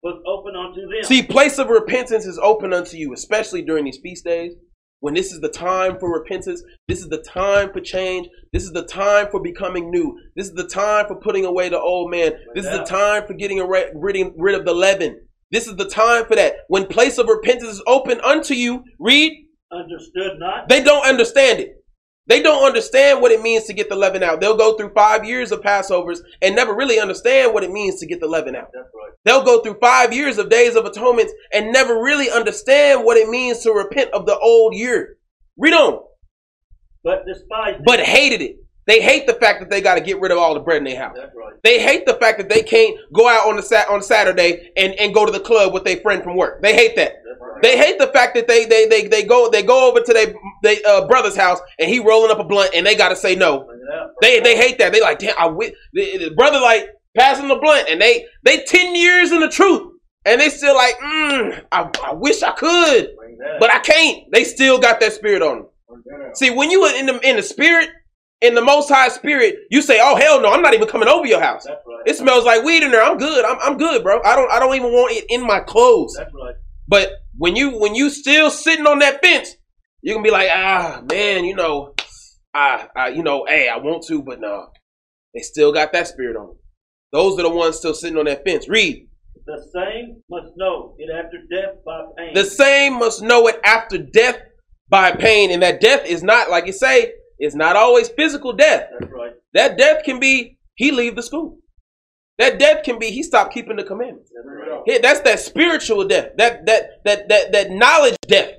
was 0.03 0.21
open 0.27 0.55
unto 0.55 0.81
them. 0.81 1.03
See, 1.03 1.23
place 1.23 1.57
of 1.57 1.69
repentance 1.69 2.25
is 2.25 2.37
open 2.37 2.73
unto 2.73 2.97
you, 2.97 3.13
especially 3.13 3.61
during 3.61 3.85
these 3.85 3.99
feast 4.01 4.23
days. 4.23 4.53
When 4.99 5.13
this 5.13 5.31
is 5.31 5.41
the 5.41 5.49
time 5.49 5.99
for 5.99 6.11
repentance, 6.11 6.63
this 6.87 6.99
is 6.99 7.09
the 7.09 7.21
time 7.21 7.71
for 7.71 7.79
change. 7.79 8.27
This 8.51 8.63
is 8.63 8.71
the 8.71 8.85
time 8.85 9.27
for 9.29 9.39
becoming 9.39 9.91
new. 9.91 10.17
This 10.35 10.47
is 10.47 10.53
the 10.53 10.67
time 10.67 11.05
for 11.07 11.15
putting 11.15 11.45
away 11.45 11.69
the 11.69 11.79
old 11.79 12.09
man. 12.09 12.33
This 12.55 12.65
is 12.65 12.71
the 12.71 12.83
time 12.83 13.27
for 13.27 13.33
getting 13.33 13.59
rid 13.59 14.55
of 14.55 14.65
the 14.65 14.73
leaven. 14.73 15.26
This 15.51 15.67
is 15.67 15.75
the 15.75 15.87
time 15.89 16.25
for 16.25 16.35
that. 16.35 16.55
When 16.67 16.87
place 16.87 17.17
of 17.17 17.27
repentance 17.27 17.69
is 17.69 17.83
open 17.87 18.19
unto 18.21 18.53
you, 18.53 18.83
read, 18.99 19.31
understood 19.71 20.33
not. 20.39 20.69
they 20.69 20.83
don't 20.83 21.05
understand 21.05 21.59
it. 21.59 21.73
They 22.27 22.41
don't 22.41 22.65
understand 22.65 23.21
what 23.21 23.31
it 23.31 23.41
means 23.41 23.63
to 23.65 23.73
get 23.73 23.87
the 23.87 23.95
leaven 23.95 24.21
out. 24.21 24.41
They'll 24.41 24.57
go 24.57 24.75
through 24.75 24.91
five 24.93 25.23
years 25.23 25.53
of 25.53 25.61
Passovers 25.61 26.19
and 26.41 26.55
never 26.55 26.75
really 26.75 26.99
understand 26.99 27.53
what 27.53 27.63
it 27.63 27.71
means 27.71 28.01
to 28.01 28.05
get 28.05 28.19
the 28.19 28.27
leaven 28.27 28.53
out. 28.53 28.67
That's 28.73 28.89
right. 28.93 29.13
They'll 29.23 29.45
go 29.45 29.61
through 29.61 29.77
five 29.79 30.13
years 30.13 30.37
of 30.37 30.49
days 30.49 30.75
of 30.75 30.85
atonements 30.85 31.31
and 31.53 31.71
never 31.71 32.01
really 32.01 32.29
understand 32.29 33.05
what 33.05 33.15
it 33.15 33.29
means 33.29 33.59
to 33.63 33.71
repent 33.71 34.11
of 34.11 34.25
the 34.25 34.37
old 34.37 34.75
year. 34.75 35.17
Read 35.57 35.73
on. 35.73 36.01
But 37.01 37.25
despised 37.25 37.79
it. 37.79 37.85
But 37.85 38.01
hated 38.01 38.41
it. 38.41 38.57
They 38.87 39.01
hate 39.01 39.27
the 39.27 39.33
fact 39.33 39.59
that 39.59 39.69
they 39.69 39.81
got 39.81 39.95
to 39.95 40.01
get 40.01 40.19
rid 40.19 40.31
of 40.31 40.37
all 40.37 40.53
the 40.53 40.59
bread 40.59 40.77
in 40.77 40.85
their 40.85 40.97
house. 40.97 41.13
That's 41.15 41.35
right. 41.35 41.53
They 41.63 41.79
hate 41.81 42.05
the 42.05 42.15
fact 42.15 42.37
that 42.39 42.49
they 42.49 42.63
can't 42.63 42.97
go 43.13 43.27
out 43.27 43.47
on 43.47 43.55
the 43.57 43.61
sat 43.61 43.89
on 43.89 44.01
Saturday 44.01 44.71
and, 44.77 44.93
and 44.93 45.13
go 45.13 45.25
to 45.25 45.31
the 45.31 45.39
club 45.39 45.73
with 45.73 45.83
their 45.83 45.97
friend 45.97 46.23
from 46.23 46.37
work. 46.37 46.61
They 46.61 46.73
hate 46.73 46.95
that. 46.95 47.13
Right. 47.39 47.61
They 47.61 47.77
hate 47.77 47.99
the 47.99 48.07
fact 48.07 48.35
that 48.35 48.47
they 48.47 48.65
they 48.65 48.87
they, 48.87 49.07
they 49.07 49.23
go 49.23 49.49
they 49.49 49.63
go 49.63 49.89
over 49.89 49.99
to 49.99 50.13
their 50.13 50.33
they 50.63 50.81
uh, 50.83 51.05
brother's 51.07 51.35
house 51.35 51.59
and 51.79 51.89
he 51.89 51.99
rolling 51.99 52.31
up 52.31 52.39
a 52.39 52.43
blunt 52.43 52.71
and 52.73 52.85
they 52.85 52.95
got 52.95 53.09
to 53.09 53.15
say 53.15 53.35
no. 53.35 53.61
Out. 53.61 54.11
They 54.21 54.39
they 54.39 54.55
hate 54.55 54.77
that. 54.79 54.93
They 54.93 55.01
like 55.01 55.19
damn. 55.19 55.35
I 55.37 55.49
the, 55.93 56.17
the 56.17 56.33
brother 56.35 56.59
like 56.59 56.89
passing 57.17 57.47
the 57.47 57.57
blunt 57.57 57.89
and 57.89 58.01
they 58.01 58.25
they 58.43 58.63
ten 58.63 58.95
years 58.95 59.31
in 59.31 59.39
the 59.41 59.49
truth 59.49 59.93
and 60.25 60.39
they 60.39 60.49
still 60.49 60.75
like 60.75 60.95
mm, 60.99 61.63
I, 61.71 61.89
I 62.03 62.13
wish 62.13 62.41
I 62.41 62.51
could 62.51 63.09
but 63.59 63.71
I 63.71 63.79
can't. 63.79 64.31
They 64.31 64.43
still 64.43 64.79
got 64.79 64.99
that 64.99 65.13
spirit 65.13 65.41
on 65.41 65.57
them. 65.57 65.67
See, 66.33 66.49
when 66.49 66.71
you 66.71 66.83
are 66.83 66.95
in 66.95 67.05
the 67.05 67.19
in 67.27 67.37
the 67.37 67.43
spirit, 67.43 67.89
in 68.41 68.55
the 68.55 68.61
Most 68.61 68.89
High 68.89 69.09
Spirit, 69.09 69.55
you 69.69 69.81
say, 69.81 69.99
"Oh 70.01 70.15
hell 70.15 70.41
no, 70.41 70.51
I'm 70.51 70.61
not 70.61 70.73
even 70.73 70.87
coming 70.87 71.07
over 71.07 71.25
your 71.25 71.41
house. 71.41 71.65
Right. 71.67 71.77
It 72.05 72.15
smells 72.15 72.45
like 72.45 72.63
weed 72.63 72.83
in 72.83 72.91
there. 72.91 73.03
I'm 73.03 73.17
good. 73.17 73.43
I'm, 73.45 73.57
I'm 73.61 73.77
good, 73.77 74.03
bro. 74.03 74.21
I 74.23 74.35
don't 74.35 74.51
I 74.51 74.59
don't 74.59 74.75
even 74.75 74.91
want 74.91 75.13
it 75.13 75.25
in 75.29 75.45
my 75.45 75.59
clothes." 75.59 76.15
That's 76.17 76.31
right. 76.33 76.55
But 76.87 77.11
when 77.37 77.55
you 77.55 77.79
when 77.79 77.95
you 77.95 78.09
still 78.09 78.49
sitting 78.49 78.85
on 78.85 78.99
that 78.99 79.23
fence, 79.23 79.55
you're 80.01 80.15
gonna 80.15 80.23
be 80.23 80.31
like, 80.31 80.49
"Ah, 80.53 81.01
man, 81.09 81.45
you 81.45 81.55
know, 81.55 81.93
I, 82.53 82.87
I 82.95 83.07
you 83.09 83.23
know, 83.23 83.45
hey, 83.47 83.69
I 83.69 83.77
want 83.77 84.05
to, 84.07 84.21
but 84.21 84.39
no." 84.39 84.67
They 85.33 85.41
still 85.41 85.71
got 85.71 85.91
that 85.93 86.07
spirit 86.07 86.35
on 86.35 86.47
them. 86.47 86.57
Those 87.11 87.39
are 87.39 87.43
the 87.43 87.49
ones 87.49 87.77
still 87.77 87.93
sitting 87.93 88.17
on 88.17 88.25
that 88.25 88.43
fence. 88.43 88.67
Read. 88.67 89.07
The 89.45 89.65
same 89.73 90.23
must 90.29 90.53
know 90.57 90.95
it 90.97 91.09
after 91.09 91.37
death 91.49 91.83
by 91.85 92.03
pain. 92.17 92.33
The 92.33 92.43
same 92.43 92.93
must 92.93 93.21
know 93.21 93.47
it 93.47 93.59
after 93.63 93.97
death 93.97 94.39
by 94.89 95.11
pain, 95.11 95.51
and 95.51 95.61
that 95.63 95.79
death 95.79 96.05
is 96.05 96.23
not 96.23 96.49
like 96.49 96.65
you 96.65 96.73
say. 96.73 97.13
It's 97.39 97.55
not 97.55 97.75
always 97.75 98.09
physical 98.09 98.53
death. 98.53 98.89
That's 98.99 99.11
right. 99.11 99.33
That 99.53 99.77
death 99.77 100.03
can 100.03 100.19
be 100.19 100.57
he 100.75 100.91
leave 100.91 101.15
the 101.15 101.23
school. 101.23 101.59
That 102.39 102.59
death 102.59 102.83
can 102.83 102.99
be 102.99 103.07
he 103.11 103.23
stopped 103.23 103.53
keeping 103.53 103.77
the 103.77 103.83
commandments. 103.83 104.31
That's 104.35 104.47
right. 104.47 105.01
That's 105.01 105.21
that 105.21 105.39
spiritual 105.39 106.07
death. 106.07 106.29
That 106.37 106.65
that 106.65 107.03
that 107.05 107.29
that 107.29 107.51
that 107.51 107.71
knowledge 107.71 108.15
death. 108.27 108.51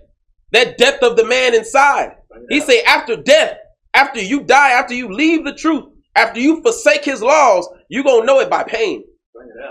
That 0.52 0.78
death 0.78 1.02
of 1.02 1.16
the 1.16 1.24
man 1.24 1.54
inside. 1.54 2.16
Bring 2.28 2.44
it 2.48 2.54
He 2.54 2.60
say 2.60 2.82
after 2.82 3.16
death, 3.16 3.58
after 3.94 4.20
you 4.20 4.42
die, 4.42 4.70
after 4.70 4.94
you 4.94 5.12
leave 5.12 5.44
the 5.44 5.54
truth, 5.54 5.84
After 6.16 6.40
you 6.40 6.60
forsake 6.62 7.04
his 7.04 7.22
laws, 7.22 7.68
you're 7.88 8.02
going 8.02 8.22
to 8.22 8.26
know 8.26 8.40
it 8.40 8.50
by 8.50 8.64
pain. 8.64 9.04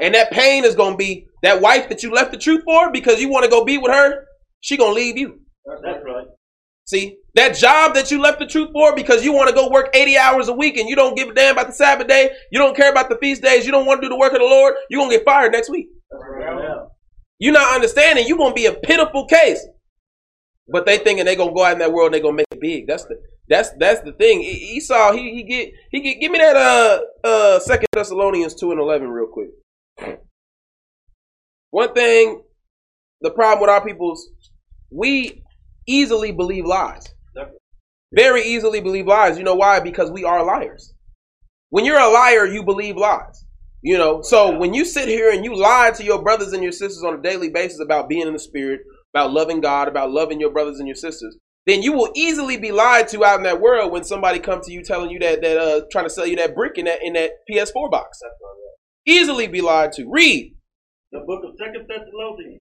And 0.01 0.15
that 0.15 0.31
pain 0.31 0.63
is 0.63 0.75
going 0.75 0.93
to 0.93 0.97
be 0.97 1.27
that 1.43 1.61
wife 1.61 1.89
that 1.89 2.03
you 2.03 2.13
left 2.13 2.31
the 2.31 2.37
truth 2.37 2.63
for 2.63 2.89
because 2.89 3.19
you 3.19 3.29
want 3.29 3.43
to 3.43 3.51
go 3.51 3.65
be 3.65 3.77
with 3.77 3.91
her, 3.91 4.25
she 4.61 4.77
going 4.77 4.91
to 4.91 4.95
leave 4.95 5.17
you. 5.17 5.41
Right. 5.65 5.96
See, 6.87 7.17
that 7.35 7.57
job 7.57 7.95
that 7.95 8.11
you 8.11 8.21
left 8.21 8.39
the 8.39 8.47
truth 8.47 8.69
for 8.71 8.95
because 8.95 9.23
you 9.23 9.33
want 9.33 9.49
to 9.49 9.55
go 9.55 9.69
work 9.69 9.89
80 9.93 10.17
hours 10.17 10.47
a 10.47 10.53
week 10.53 10.77
and 10.77 10.87
you 10.87 10.95
don't 10.95 11.17
give 11.17 11.27
a 11.27 11.33
damn 11.33 11.53
about 11.53 11.67
the 11.67 11.73
Sabbath 11.73 12.07
day, 12.07 12.31
you 12.49 12.57
don't 12.57 12.77
care 12.77 12.89
about 12.89 13.09
the 13.09 13.17
feast 13.17 13.41
days, 13.41 13.65
you 13.65 13.73
don't 13.73 13.85
want 13.85 14.01
to 14.01 14.05
do 14.05 14.09
the 14.09 14.17
work 14.17 14.31
of 14.31 14.39
the 14.39 14.45
Lord, 14.45 14.73
you're 14.89 15.01
going 15.01 15.11
to 15.11 15.17
get 15.17 15.25
fired 15.25 15.51
next 15.51 15.69
week. 15.69 15.89
You're 17.39 17.53
not 17.53 17.75
understanding, 17.75 18.25
you're 18.25 18.37
going 18.37 18.51
to 18.51 18.55
be 18.55 18.67
a 18.67 18.73
pitiful 18.73 19.25
case. 19.25 19.67
But 20.69 20.85
they 20.85 20.97
thinking 20.97 21.25
they 21.25 21.35
to 21.35 21.45
go 21.53 21.63
out 21.63 21.73
in 21.73 21.79
that 21.79 21.91
world 21.91 22.13
they 22.13 22.21
to 22.21 22.31
make 22.31 22.47
it 22.51 22.61
big. 22.61 22.87
That's 22.87 23.03
the 23.05 23.21
that's 23.49 23.71
that's 23.77 24.01
the 24.01 24.11
thing. 24.11 24.41
Esau, 24.41 25.13
he 25.13 25.35
he 25.35 25.43
get 25.43 25.71
he 25.91 26.01
get 26.01 26.19
give 26.19 26.31
me 26.31 26.39
that 26.39 26.57
uh 26.57 26.99
uh 27.25 27.59
Second 27.59 27.87
Thessalonians 27.93 28.53
two 28.53 28.71
and 28.71 28.79
eleven 28.79 29.07
real 29.07 29.27
quick. 29.27 29.49
One 31.69 31.93
thing, 31.93 32.41
the 33.21 33.31
problem 33.31 33.61
with 33.61 33.69
our 33.69 33.85
people's, 33.85 34.29
we 34.91 35.43
easily 35.87 36.31
believe 36.31 36.65
lies. 36.65 37.13
Very 38.13 38.41
easily 38.43 38.79
believe 38.79 39.07
lies. 39.07 39.37
You 39.37 39.43
know 39.43 39.55
why? 39.55 39.79
Because 39.79 40.11
we 40.11 40.23
are 40.23 40.45
liars. 40.45 40.93
When 41.69 41.83
you're 41.83 41.99
a 41.99 42.09
liar, 42.09 42.45
you 42.45 42.63
believe 42.63 42.95
lies. 42.95 43.45
You 43.81 43.97
know, 43.97 44.21
so 44.21 44.57
when 44.57 44.73
you 44.73 44.85
sit 44.85 45.07
here 45.07 45.31
and 45.31 45.45
you 45.45 45.55
lie 45.55 45.91
to 45.91 46.03
your 46.03 46.21
brothers 46.21 46.53
and 46.53 46.63
your 46.63 46.71
sisters 46.71 47.03
on 47.03 47.13
a 47.13 47.21
daily 47.21 47.49
basis 47.49 47.79
about 47.79 48.09
being 48.09 48.27
in 48.27 48.33
the 48.33 48.39
spirit, 48.39 48.81
about 49.13 49.31
loving 49.31 49.61
God, 49.61 49.87
about 49.87 50.11
loving 50.11 50.39
your 50.39 50.51
brothers 50.51 50.79
and 50.79 50.87
your 50.87 50.95
sisters, 50.95 51.37
then 51.65 51.83
you 51.83 51.93
will 51.93 52.11
easily 52.15 52.57
be 52.57 52.71
lied 52.71 53.07
to 53.09 53.23
out 53.25 53.37
in 53.37 53.43
that 53.43 53.61
world 53.61 53.91
when 53.91 54.03
somebody 54.03 54.39
comes 54.39 54.65
to 54.65 54.73
you 54.73 54.83
telling 54.83 55.09
you 55.09 55.19
that 55.19 55.41
that 55.41 55.57
uh 55.57 55.81
trying 55.91 56.05
to 56.05 56.09
sell 56.09 56.25
you 56.25 56.35
that 56.37 56.55
brick 56.55 56.77
in 56.77 56.85
that 56.85 56.99
in 57.03 57.13
that 57.13 57.31
PS4 57.49 57.91
box. 57.91 58.19
Easily 59.05 59.47
be 59.47 59.61
lied 59.61 59.91
to. 59.93 60.05
Read. 60.09 60.55
The 61.11 61.19
book 61.19 61.43
of 61.45 61.55
Second 61.57 61.87
Thessalonians, 61.87 62.59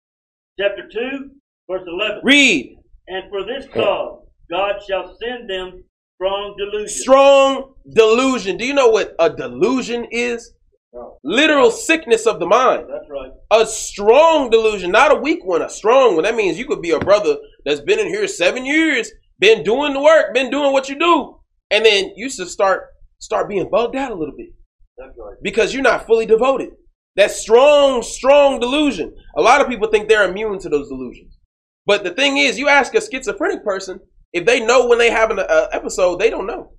chapter 0.60 0.88
two, 0.92 1.30
verse 1.68 1.82
eleven. 1.86 2.20
Read. 2.22 2.76
And 3.08 3.30
for 3.30 3.44
this 3.44 3.66
cause 3.72 4.22
God 4.50 4.74
shall 4.88 5.16
send 5.20 5.48
them 5.48 5.84
strong 6.16 6.54
delusion. 6.58 6.88
Strong 6.88 7.74
delusion. 7.94 8.56
Do 8.56 8.66
you 8.66 8.74
know 8.74 8.88
what 8.88 9.14
a 9.18 9.30
delusion 9.30 10.06
is? 10.10 10.52
No. 10.92 11.18
Literal 11.24 11.70
sickness 11.70 12.26
of 12.26 12.38
the 12.40 12.46
mind. 12.46 12.86
That's 12.88 13.10
right. 13.10 13.30
A 13.50 13.66
strong 13.66 14.50
delusion, 14.50 14.90
not 14.90 15.12
a 15.12 15.20
weak 15.20 15.44
one, 15.44 15.62
a 15.62 15.68
strong 15.68 16.14
one. 16.14 16.24
That 16.24 16.36
means 16.36 16.58
you 16.58 16.66
could 16.66 16.80
be 16.80 16.92
a 16.92 16.98
brother 16.98 17.36
that's 17.64 17.80
been 17.80 17.98
in 17.98 18.06
here 18.06 18.26
seven 18.26 18.64
years, 18.64 19.10
been 19.38 19.62
doing 19.62 19.92
the 19.92 20.00
work, 20.00 20.32
been 20.32 20.50
doing 20.50 20.72
what 20.72 20.88
you 20.88 20.98
do, 20.98 21.38
and 21.70 21.84
then 21.84 22.12
you 22.16 22.30
should 22.30 22.48
start 22.48 22.84
start 23.18 23.48
being 23.48 23.68
bugged 23.70 23.96
out 23.96 24.10
a 24.10 24.14
little 24.14 24.34
bit. 24.36 24.50
That's 24.96 25.12
right. 25.18 25.36
Because 25.42 25.74
you're 25.74 25.82
not 25.82 26.06
fully 26.06 26.26
devoted. 26.26 26.70
That 27.16 27.30
strong, 27.30 28.02
strong 28.02 28.60
delusion. 28.60 29.14
A 29.36 29.42
lot 29.42 29.60
of 29.60 29.68
people 29.68 29.88
think 29.88 30.08
they're 30.08 30.28
immune 30.28 30.58
to 30.60 30.68
those 30.68 30.88
delusions. 30.88 31.35
But 31.86 32.02
the 32.02 32.10
thing 32.10 32.36
is, 32.36 32.58
you 32.58 32.68
ask 32.68 32.94
a 32.94 33.00
schizophrenic 33.00 33.64
person, 33.64 34.00
if 34.32 34.44
they 34.44 34.60
know 34.60 34.86
when 34.86 34.98
they 34.98 35.10
have 35.10 35.30
an 35.30 35.38
uh, 35.38 35.68
episode, 35.72 36.20
they 36.20 36.30
don't 36.30 36.46
know. 36.46 36.72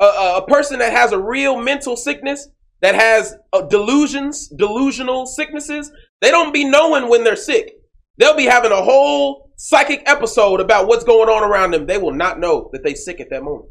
A, 0.00 0.38
a, 0.38 0.46
person 0.48 0.80
that 0.80 0.92
has 0.92 1.12
a 1.12 1.18
real 1.18 1.60
mental 1.60 1.96
sickness, 1.96 2.48
that 2.80 2.94
has 2.94 3.36
uh, 3.52 3.62
delusions, 3.62 4.48
delusional 4.48 5.26
sicknesses, 5.26 5.92
they 6.20 6.30
don't 6.30 6.52
be 6.52 6.64
knowing 6.64 7.08
when 7.08 7.22
they're 7.22 7.36
sick. 7.36 7.74
They'll 8.18 8.36
be 8.36 8.44
having 8.44 8.72
a 8.72 8.82
whole 8.82 9.50
psychic 9.56 10.02
episode 10.06 10.60
about 10.60 10.88
what's 10.88 11.04
going 11.04 11.28
on 11.28 11.48
around 11.48 11.72
them. 11.72 11.86
They 11.86 11.98
will 11.98 12.12
not 12.12 12.40
know 12.40 12.70
that 12.72 12.82
they 12.82 12.94
sick 12.94 13.20
at 13.20 13.30
that 13.30 13.44
moment. 13.44 13.68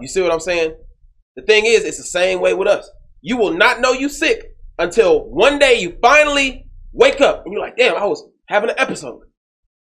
You 0.00 0.08
see 0.08 0.22
what 0.22 0.32
I'm 0.32 0.40
saying? 0.40 0.74
The 1.34 1.42
thing 1.42 1.66
is, 1.66 1.84
it's 1.84 1.98
the 1.98 2.04
same 2.04 2.40
way 2.40 2.54
with 2.54 2.68
us. 2.68 2.88
You 3.20 3.36
will 3.36 3.52
not 3.52 3.80
know 3.80 3.92
you 3.92 4.08
sick 4.08 4.44
until 4.78 5.28
one 5.28 5.58
day 5.58 5.80
you 5.80 5.98
finally 6.00 6.66
wake 6.92 7.20
up 7.20 7.44
and 7.44 7.52
you're 7.52 7.60
like, 7.60 7.76
damn, 7.76 7.96
I 7.96 8.06
was 8.06 8.24
having 8.48 8.70
an 8.70 8.76
episode. 8.78 9.20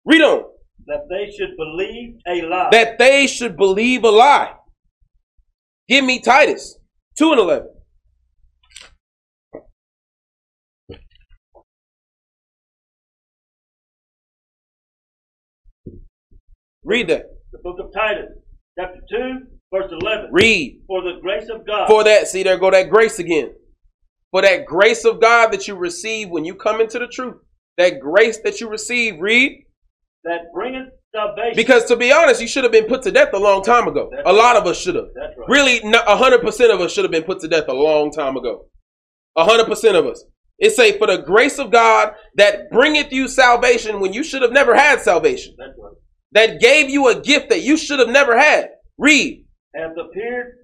Read 0.08 0.22
on. 0.22 0.44
That 0.86 1.02
they 1.10 1.30
should 1.38 1.58
believe 1.58 2.16
a 2.26 2.48
lie. 2.48 2.70
That 2.72 2.98
they 2.98 3.28
should 3.28 3.58
believe 3.58 4.06
a 4.06 4.10
lie. 4.10 4.54
Give 5.90 6.06
me 6.06 6.22
Titus 6.22 6.80
2 7.18 7.32
and 7.32 7.42
11. 7.42 7.68
Read 16.86 17.10
that. 17.10 17.24
The 17.52 17.60
book 17.62 17.78
of 17.82 17.92
Titus, 17.94 18.30
chapter 18.80 19.02
2, 19.10 19.40
verse 19.74 19.92
11. 19.92 20.30
Read. 20.32 20.84
For 20.88 21.02
the 21.02 21.20
grace 21.22 21.50
of 21.50 21.68
God. 21.68 21.88
For 21.88 22.06
that, 22.06 22.30
see, 22.30 22.44
there 22.44 22.58
go 22.58 22.72
that 22.72 22.90
grace 22.90 23.20
again. 23.20 23.54
For 24.32 24.42
that 24.42 24.66
grace 24.66 25.04
of 25.04 25.20
God 25.20 25.52
that 25.52 25.68
you 25.68 25.76
receive 25.76 26.30
when 26.30 26.46
you 26.46 26.56
come 26.56 26.80
into 26.80 26.98
the 26.98 27.08
truth. 27.08 27.42
That 27.76 28.00
grace 28.00 28.40
that 28.46 28.62
you 28.62 28.70
receive, 28.70 29.20
read. 29.20 29.67
That 30.28 30.54
bringeth 30.54 30.90
salvation. 31.16 31.56
Because 31.56 31.86
to 31.86 31.96
be 31.96 32.12
honest, 32.12 32.42
you 32.42 32.48
should 32.48 32.64
have 32.64 32.72
been 32.72 32.86
put 32.86 33.02
to 33.04 33.12
death 33.12 33.34
a 33.34 33.40
long 33.40 33.64
time 33.64 33.88
ago. 33.88 34.10
That's 34.12 34.28
a 34.28 34.34
lot 34.34 34.56
of 34.56 34.68
us 34.68 34.80
should 34.80 34.96
have. 34.96 35.06
Right. 35.16 35.48
Really, 35.48 35.80
hundred 35.84 36.42
percent 36.42 36.72
of 36.72 36.82
us 36.82 36.92
should 36.92 37.06
have 37.06 37.12
been 37.12 37.24
put 37.24 37.40
to 37.42 37.48
death 37.48 37.66
a 37.68 37.74
long 37.74 38.12
time 38.12 38.38
ago. 38.38 38.66
hundred 39.38 39.66
percent 39.66 39.96
of 39.96 40.06
us. 40.06 40.24
It 40.60 40.72
say, 40.72 40.98
for 40.98 41.08
the 41.08 41.18
grace 41.18 41.60
of 41.60 41.72
God 41.72 42.14
that 42.36 42.72
bringeth 42.72 43.12
you 43.12 43.28
salvation 43.28 44.00
when 44.00 44.12
you 44.12 44.24
should 44.24 44.42
have 44.42 44.52
never 44.52 44.76
had 44.76 45.02
salvation. 45.02 45.56
That's 45.58 45.74
right 45.82 45.94
that 46.32 46.60
gave 46.60 46.90
you 46.90 47.08
a 47.10 47.20
gift 47.20 47.50
that 47.50 47.62
you 47.62 47.78
should 47.78 48.00
have 48.00 48.10
never 48.10 48.38
had. 48.38 48.70
Read. 48.98 49.46
Hath 49.76 49.92
appeared 49.98 50.58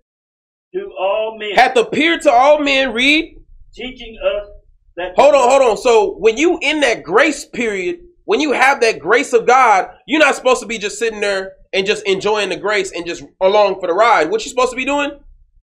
to 0.73 0.89
all 0.99 1.37
men. 1.39 1.55
Hath 1.55 1.77
appeared 1.77 2.21
to 2.23 2.31
all 2.31 2.59
men. 2.59 2.93
Read. 2.93 3.37
Teaching 3.73 4.17
us 4.23 4.49
that. 4.97 5.13
Hold 5.15 5.35
on, 5.35 5.49
hold 5.49 5.61
on. 5.61 5.77
So 5.77 6.15
when 6.19 6.37
you 6.37 6.59
in 6.61 6.81
that 6.81 7.03
grace 7.03 7.45
period, 7.45 7.99
when 8.25 8.39
you 8.39 8.53
have 8.53 8.81
that 8.81 8.99
grace 8.99 9.33
of 9.33 9.45
God, 9.45 9.89
you're 10.07 10.19
not 10.19 10.35
supposed 10.35 10.61
to 10.61 10.67
be 10.67 10.77
just 10.77 10.99
sitting 10.99 11.21
there 11.21 11.53
and 11.73 11.85
just 11.85 12.05
enjoying 12.07 12.49
the 12.49 12.57
grace 12.57 12.91
and 12.91 13.05
just 13.05 13.23
along 13.41 13.79
for 13.79 13.87
the 13.87 13.93
ride. 13.93 14.29
What 14.29 14.43
you 14.43 14.49
supposed 14.49 14.71
to 14.71 14.77
be 14.77 14.85
doing? 14.85 15.11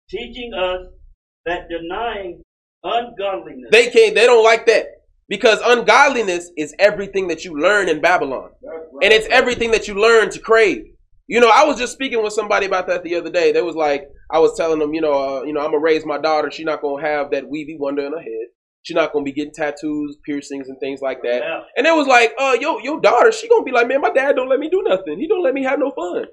Teaching 0.09 0.53
us 0.53 0.87
that 1.45 1.67
denying 1.69 2.41
ungodliness. 2.83 3.69
They 3.71 3.89
can't. 3.89 4.15
They 4.15 4.25
don't 4.25 4.43
like 4.43 4.65
that. 4.67 4.87
Because 5.27 5.59
ungodliness 5.65 6.51
is 6.55 6.75
everything 6.77 7.27
that 7.29 7.43
you 7.43 7.59
learn 7.59 7.89
in 7.89 7.99
Babylon. 7.99 8.51
Right. 8.63 9.03
And 9.03 9.13
it's 9.13 9.27
everything 9.31 9.71
that 9.71 9.87
you 9.87 9.99
learn 9.99 10.29
to 10.31 10.39
crave. 10.39 10.85
You 11.27 11.39
know, 11.39 11.49
I 11.51 11.65
was 11.65 11.79
just 11.79 11.93
speaking 11.93 12.21
with 12.21 12.33
somebody 12.33 12.67
about 12.67 12.85
that 12.87 13.03
the 13.03 13.15
other 13.15 13.31
day. 13.31 13.51
They 13.51 13.63
was 13.63 13.75
like, 13.75 14.07
I 14.31 14.37
was 14.37 14.55
telling 14.55 14.77
them, 14.77 14.93
you 14.93 15.01
know, 15.01 15.13
uh, 15.13 15.43
you 15.43 15.53
know, 15.53 15.61
I'm 15.61 15.71
gonna 15.71 15.79
raise 15.79 16.05
my 16.05 16.19
daughter. 16.19 16.51
She's 16.51 16.65
not 16.65 16.81
gonna 16.81 17.01
have 17.01 17.31
that 17.31 17.47
weavy 17.47 17.77
wonder 17.79 18.05
in 18.05 18.11
her 18.11 18.19
head. 18.19 18.47
She's 18.85 18.93
not 18.93 19.11
gonna 19.11 19.23
be 19.23 19.31
getting 19.31 19.51
tattoos, 19.51 20.15
piercings, 20.23 20.69
and 20.69 20.79
things 20.79 21.01
like 21.01 21.23
that. 21.23 21.41
Yeah. 21.41 21.61
And 21.75 21.87
it 21.87 21.95
was 21.95 22.05
like, 22.05 22.35
uh, 22.39 22.55
yo, 22.61 22.77
your 22.77 23.01
daughter, 23.01 23.31
she 23.31 23.49
gonna 23.49 23.63
be 23.63 23.71
like, 23.71 23.87
man, 23.87 23.99
my 23.99 24.11
dad 24.11 24.35
don't 24.35 24.47
let 24.47 24.59
me 24.59 24.69
do 24.69 24.83
nothing. 24.85 25.17
He 25.17 25.27
don't 25.27 25.43
let 25.43 25.55
me 25.55 25.63
have 25.63 25.79
no 25.79 25.91
fun. 25.91 26.25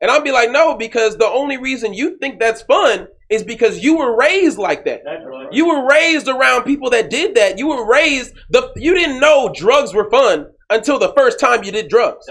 And 0.00 0.10
I'll 0.10 0.22
be 0.22 0.32
like, 0.32 0.50
no, 0.50 0.78
because 0.78 1.18
the 1.18 1.26
only 1.26 1.58
reason 1.58 1.92
you 1.92 2.16
think 2.16 2.40
that's 2.40 2.62
fun 2.62 3.08
is 3.28 3.44
because 3.44 3.80
you 3.80 3.98
were 3.98 4.16
raised 4.16 4.56
like 4.56 4.86
that. 4.86 5.02
Right. 5.04 5.52
You 5.52 5.68
were 5.68 5.86
raised 5.86 6.26
around 6.26 6.64
people 6.64 6.88
that 6.88 7.10
did 7.10 7.34
that. 7.34 7.58
You 7.58 7.68
were 7.68 7.86
raised 7.86 8.32
the 8.48 8.72
you 8.76 8.94
didn't 8.94 9.20
know 9.20 9.52
drugs 9.54 9.92
were 9.92 10.10
fun 10.10 10.46
until 10.70 10.98
the 10.98 11.12
first 11.16 11.38
time 11.40 11.64
you 11.64 11.72
did 11.72 11.88
drugs. 11.88 12.26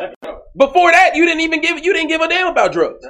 Before 0.57 0.91
that, 0.91 1.15
you 1.15 1.25
didn't 1.25 1.41
even 1.41 1.61
give 1.61 1.83
you 1.83 1.93
didn't 1.93 2.07
give 2.07 2.21
a 2.21 2.27
damn 2.27 2.47
about 2.47 2.71
drugs. 2.71 3.05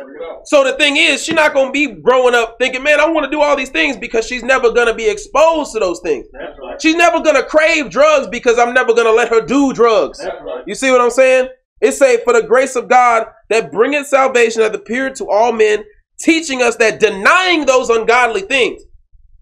So 0.46 0.64
the 0.64 0.74
thing 0.74 0.98
is, 0.98 1.24
she's 1.24 1.36
not 1.36 1.54
gonna 1.54 1.72
be 1.72 1.88
growing 1.88 2.36
up 2.36 2.58
thinking, 2.60 2.84
man, 2.84 3.00
I 3.00 3.08
want 3.08 3.26
to 3.26 3.32
do 3.32 3.42
all 3.42 3.56
these 3.56 3.70
things 3.70 3.96
because 3.96 4.26
she's 4.26 4.44
never 4.44 4.72
gonna 4.72 4.94
be 4.94 5.10
exposed 5.10 5.72
to 5.74 5.80
those 5.80 6.00
things. 6.02 6.28
Right. 6.34 6.82
She's 6.82 6.96
never 6.96 7.22
gonna 7.22 7.44
crave 7.44 7.90
drugs 7.90 8.28
because 8.28 8.60
I'm 8.60 8.74
never 8.74 8.94
gonna 8.94 9.12
let 9.12 9.30
her 9.30 9.42
do 9.42 9.74
drugs. 9.74 10.20
Right. 10.24 10.64
You 10.68 10.76
see 10.76 10.92
what 10.92 11.02
I'm 11.02 11.12
saying? 11.12 11.50
It 11.82 11.94
say, 11.94 12.22
for 12.24 12.34
the 12.34 12.44
grace 12.44 12.76
of 12.76 12.90
God 12.90 13.28
that 13.50 13.72
bringeth 13.72 14.08
salvation 14.08 14.62
hath 14.62 14.74
appeared 14.74 15.16
to 15.16 15.30
all 15.30 15.54
men, 15.54 15.86
teaching 16.20 16.62
us 16.62 16.76
that 16.76 17.00
denying 17.00 17.66
those 17.66 17.90
ungodly 17.90 18.42
things, 18.42 18.82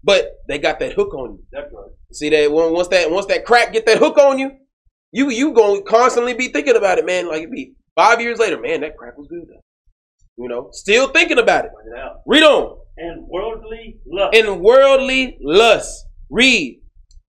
but 0.04 0.30
they 0.46 0.58
got 0.58 0.78
that 0.78 0.92
hook 0.92 1.14
on 1.14 1.32
you. 1.32 1.44
Right. 1.52 1.66
See 2.12 2.30
that 2.30 2.50
once 2.50 2.88
that 2.88 3.10
once 3.10 3.26
that 3.26 3.44
crack 3.44 3.72
get 3.72 3.86
that 3.86 3.98
hook 3.98 4.18
on 4.18 4.38
you, 4.38 4.52
you 5.12 5.30
you 5.30 5.52
gonna 5.52 5.82
constantly 5.82 6.34
be 6.34 6.48
thinking 6.48 6.76
about 6.76 6.98
it, 6.98 7.06
man. 7.06 7.28
Like 7.28 7.42
it 7.42 7.52
be 7.52 7.72
five 7.94 8.20
years 8.20 8.38
later, 8.38 8.60
man, 8.60 8.80
that 8.82 8.96
crap 8.96 9.16
was 9.16 9.28
good. 9.28 9.46
Though. 9.48 10.42
You 10.42 10.48
know, 10.48 10.68
still 10.72 11.08
thinking 11.08 11.38
about 11.38 11.64
it. 11.64 11.72
Read 12.26 12.42
on. 12.42 12.78
And 12.96 13.26
worldly 13.28 13.98
lust. 14.06 14.36
And 14.36 14.60
worldly 14.60 15.38
lust. 15.40 16.06
Read. 16.30 16.80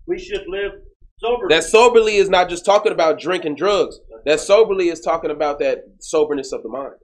We 0.07 0.19
should 0.19 0.43
live 0.47 0.71
soberly. 1.19 1.55
That 1.55 1.63
soberly 1.63 2.15
is 2.15 2.29
not 2.29 2.49
just 2.49 2.65
talking 2.65 2.91
about 2.91 3.19
drinking 3.19 3.55
drugs. 3.55 3.99
That 4.25 4.39
soberly 4.39 4.89
is 4.89 4.99
talking 4.99 5.31
about 5.31 5.59
that 5.59 5.79
soberness 5.99 6.51
of 6.51 6.63
the 6.63 6.69
mind. 6.69 6.95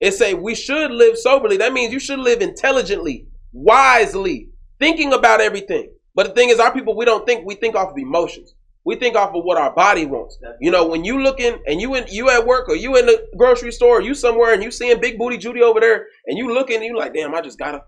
It 0.00 0.12
say 0.12 0.34
we 0.34 0.54
should 0.54 0.90
live 0.90 1.16
soberly. 1.18 1.56
That 1.56 1.72
means 1.72 1.92
you 1.92 2.00
should 2.00 2.18
live 2.18 2.42
intelligently, 2.42 3.26
wisely, 3.52 4.50
thinking 4.78 5.12
about 5.12 5.40
everything. 5.40 5.90
But 6.14 6.28
the 6.28 6.32
thing 6.32 6.50
is, 6.50 6.58
our 6.58 6.72
people, 6.72 6.96
we 6.96 7.04
don't 7.04 7.26
think, 7.26 7.46
we 7.46 7.54
think 7.54 7.74
off 7.74 7.90
of 7.90 7.98
emotions. 7.98 8.54
We 8.86 8.94
think 8.94 9.16
off 9.16 9.34
of 9.34 9.42
what 9.42 9.58
our 9.58 9.74
body 9.74 10.06
wants. 10.06 10.38
You 10.60 10.70
know, 10.70 10.86
when 10.86 11.04
you 11.04 11.20
looking 11.20 11.58
and 11.66 11.80
you 11.80 11.96
in 11.96 12.06
you 12.08 12.30
at 12.30 12.46
work 12.46 12.68
or 12.68 12.76
you 12.76 12.96
in 12.96 13.04
the 13.04 13.26
grocery 13.36 13.72
store 13.72 13.98
or 13.98 14.00
you 14.00 14.14
somewhere 14.14 14.54
and 14.54 14.62
you 14.62 14.70
seeing 14.70 15.00
big 15.00 15.18
booty 15.18 15.38
Judy 15.38 15.60
over 15.60 15.80
there 15.80 16.06
and 16.26 16.38
you 16.38 16.54
looking 16.54 16.76
and 16.76 16.84
you 16.84 16.96
like, 16.96 17.12
damn, 17.12 17.34
I 17.34 17.40
just 17.40 17.58
gotta, 17.58 17.82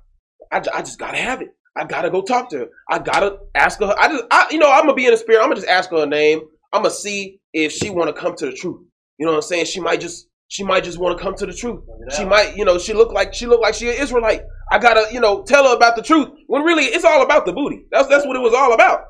I, 0.51 0.59
I 0.75 0.81
just 0.83 0.99
gotta 0.99 1.17
have 1.17 1.41
it. 1.41 1.51
I 1.77 1.85
gotta 1.85 2.11
go 2.11 2.21
talk 2.21 2.51
to 2.51 2.59
her. 2.59 2.69
I 2.91 2.99
gotta 2.99 3.39
ask 3.55 3.79
her. 3.79 3.95
I 3.97 4.09
just, 4.09 4.25
I, 4.33 4.49
you 4.51 4.59
know, 4.59 4.69
I'm 4.71 4.83
gonna 4.83 4.95
be 4.95 5.07
in 5.07 5.13
the 5.13 5.17
spirit. 5.17 5.39
I'm 5.39 5.51
gonna 5.51 5.61
just 5.61 5.69
ask 5.69 5.89
her 5.91 6.03
a 6.03 6.07
name. 6.07 6.41
I'm 6.73 6.83
gonna 6.83 6.93
see 6.93 7.41
if 7.53 7.71
she 7.71 7.91
want 7.91 8.15
to 8.15 8.21
come 8.21 8.35
to 8.35 8.47
the 8.47 8.53
truth. 8.53 8.81
You 9.19 9.27
know 9.27 9.33
what 9.33 9.39
I'm 9.39 9.43
saying? 9.43 9.67
She 9.67 9.79
might 9.79 10.01
just, 10.01 10.27
she 10.49 10.65
might 10.65 10.83
just 10.83 10.99
want 10.99 11.17
to 11.17 11.23
come 11.23 11.37
to 11.37 11.47
the 11.47 11.53
truth. 11.53 11.81
She 12.17 12.25
might, 12.25 12.57
you 12.57 12.65
know, 12.65 12.77
she 12.77 12.93
look 12.93 13.13
like 13.13 13.35
she 13.35 13.47
look 13.47 13.61
like 13.61 13.75
she 13.75 13.89
an 13.89 13.95
Israelite. 13.95 14.43
I 14.73 14.79
gotta, 14.79 15.07
you 15.13 15.21
know, 15.21 15.45
tell 15.45 15.69
her 15.69 15.77
about 15.77 15.95
the 15.95 16.03
truth. 16.03 16.29
When 16.49 16.63
really, 16.63 16.87
it's 16.87 17.05
all 17.05 17.23
about 17.23 17.47
the 17.47 17.53
booty. 17.53 17.85
That's 17.93 18.09
that's 18.09 18.27
what 18.27 18.35
it 18.35 18.41
was 18.41 18.53
all 18.53 18.73
about. 18.73 19.05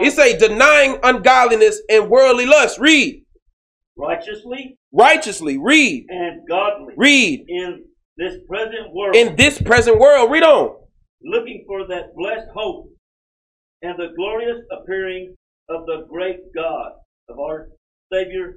It 0.00 0.12
say 0.12 0.36
denying 0.36 0.98
ungodliness 1.02 1.80
and 1.88 2.10
worldly 2.10 2.46
lust. 2.46 2.78
Read 2.78 3.24
righteously 3.96 4.78
righteously. 4.92 5.58
Read 5.58 6.06
and 6.08 6.46
godly 6.48 6.94
read 6.96 7.44
in 7.48 7.84
this 8.16 8.36
present 8.48 8.92
world, 8.92 9.16
in 9.16 9.36
this 9.36 9.60
present 9.60 9.98
world. 9.98 10.30
Read 10.30 10.42
on. 10.42 10.76
looking 11.22 11.64
for 11.66 11.86
that 11.88 12.14
blessed 12.16 12.48
hope 12.54 12.90
and 13.82 13.98
the 13.98 14.08
glorious 14.16 14.58
appearing 14.72 15.34
of 15.68 15.86
the 15.86 16.06
great 16.08 16.38
God 16.54 16.92
of 17.28 17.38
our 17.38 17.68
Savior 18.12 18.54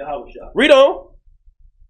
Yahushua, 0.00 0.50
Read 0.54 0.70
on. 0.70 1.15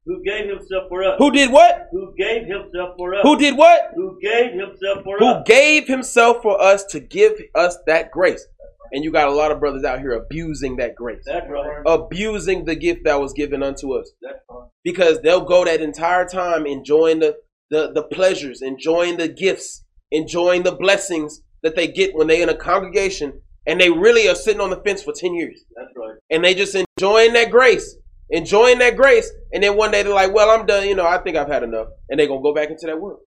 Who 0.06 0.22
gave 0.22 0.48
himself 0.48 0.84
for 0.88 1.02
us, 1.04 1.16
Who 1.18 1.30
did 1.30 1.50
what? 1.52 1.88
who 1.92 2.14
gave 2.16 2.46
himself 2.46 2.94
for 2.96 3.14
us, 3.14 3.20
Who 3.22 3.36
did 3.36 3.56
what? 3.56 3.90
who 3.94 4.18
gave 4.22 4.52
himself 4.52 5.02
for 5.04 5.18
Who 5.18 5.26
us. 5.26 5.42
gave 5.46 5.86
himself 5.88 6.42
for 6.42 6.60
us 6.60 6.84
to 6.86 7.00
give 7.00 7.32
us 7.54 7.76
that 7.86 8.10
grace. 8.10 8.46
And 8.92 9.02
you 9.02 9.10
got 9.10 9.26
a 9.28 9.32
lot 9.32 9.50
of 9.50 9.58
brothers 9.58 9.82
out 9.82 9.98
here 9.98 10.12
abusing 10.12 10.76
that 10.76 10.94
grace. 10.94 11.22
That's 11.26 11.50
right. 11.50 11.82
Abusing 11.86 12.64
the 12.66 12.76
gift 12.76 13.00
that 13.04 13.20
was 13.20 13.32
given 13.32 13.62
unto 13.62 13.92
us. 13.94 14.10
That's 14.22 14.38
right. 14.48 14.68
because 14.84 15.20
they'll 15.22 15.44
go 15.44 15.64
that 15.64 15.80
entire 15.82 16.24
time 16.26 16.66
enjoying 16.66 17.18
the, 17.18 17.36
the, 17.70 17.90
the 17.92 18.04
pleasures, 18.04 18.62
enjoying 18.62 19.16
the 19.16 19.26
gifts, 19.28 19.84
enjoying 20.12 20.62
the 20.62 20.70
blessings 20.76 21.42
that 21.64 21.74
they 21.74 21.88
get 21.88 22.14
when 22.14 22.28
they're 22.28 22.42
in 22.44 22.48
a 22.48 22.54
congregation 22.56 23.40
and 23.66 23.80
they 23.80 23.90
really 23.90 24.28
are 24.28 24.36
sitting 24.36 24.60
on 24.60 24.70
the 24.70 24.80
fence 24.86 25.02
for 25.02 25.12
10 25.12 25.34
years 25.34 25.64
That's 25.74 25.90
right. 25.96 26.14
and 26.30 26.44
they 26.44 26.54
just 26.54 26.76
enjoying 26.76 27.32
that 27.32 27.50
grace, 27.50 27.96
enjoying 28.30 28.78
that 28.78 28.96
grace. 28.96 29.30
And 29.52 29.62
then 29.62 29.76
one 29.76 29.90
day 29.90 30.02
they're 30.02 30.14
like, 30.14 30.32
well, 30.32 30.50
I'm 30.50 30.66
done. 30.66 30.86
You 30.88 30.94
know, 30.94 31.06
I 31.06 31.18
think 31.18 31.36
I've 31.36 31.48
had 31.48 31.62
enough. 31.62 31.88
And 32.08 32.18
they're 32.18 32.26
to 32.40 32.42
go 32.42 32.54
back 32.54 32.70
into 32.70 32.86
that 32.86 33.00
world. 33.00 33.20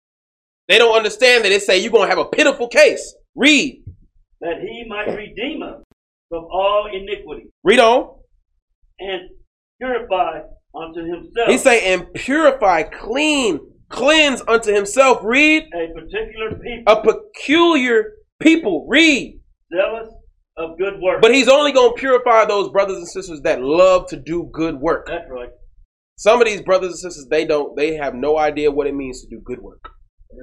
They 0.68 0.78
don't 0.78 0.96
understand 0.96 1.44
that 1.44 1.52
it 1.52 1.62
say 1.62 1.78
you're 1.78 1.92
to 2.08 2.08
have 2.16 2.18
a 2.18 2.28
pitiful 2.28 2.68
case. 2.68 3.14
Read. 3.34 3.82
That 4.40 4.56
he 4.60 4.84
might 4.88 5.14
redeem 5.14 5.62
us 5.62 5.82
from 6.28 6.44
all 6.50 6.88
iniquity 6.92 7.46
Read 7.62 7.78
on. 7.78 8.16
and 8.98 9.22
purify 9.80 10.40
unto 10.74 11.00
himself 11.04 11.48
He 11.48 11.56
say, 11.58 11.92
and 11.94 12.12
purify, 12.14 12.82
clean, 12.82 13.60
cleanse 13.88 14.42
unto 14.48 14.74
himself. 14.74 15.20
Read. 15.22 15.64
a 15.72 15.94
particular 15.94 16.58
people 16.58 16.84
A 16.86 17.02
peculiar 17.02 18.12
people. 18.40 18.86
Read. 18.88 19.40
zealous 19.74 20.12
of 20.56 20.78
good 20.78 21.00
work. 21.00 21.20
But 21.20 21.34
he's 21.34 21.48
only 21.48 21.72
going 21.72 21.94
to 21.94 22.00
purify 22.00 22.44
those 22.44 22.68
brothers 22.68 22.96
and 22.96 23.08
sisters 23.08 23.40
that 23.42 23.60
love 23.60 24.08
to 24.08 24.16
do 24.16 24.48
good 24.52 24.76
work. 24.80 25.06
That's 25.06 25.30
right. 25.30 25.50
Some 26.16 26.40
of 26.40 26.46
these 26.46 26.62
brothers 26.62 26.92
and 26.92 26.98
sisters, 26.98 27.26
they 27.28 27.44
don't, 27.44 27.76
they 27.76 27.94
have 27.94 28.14
no 28.14 28.38
idea 28.38 28.70
what 28.70 28.86
it 28.86 28.94
means 28.94 29.20
to 29.22 29.28
do 29.28 29.40
good 29.44 29.60
work. 29.60 29.90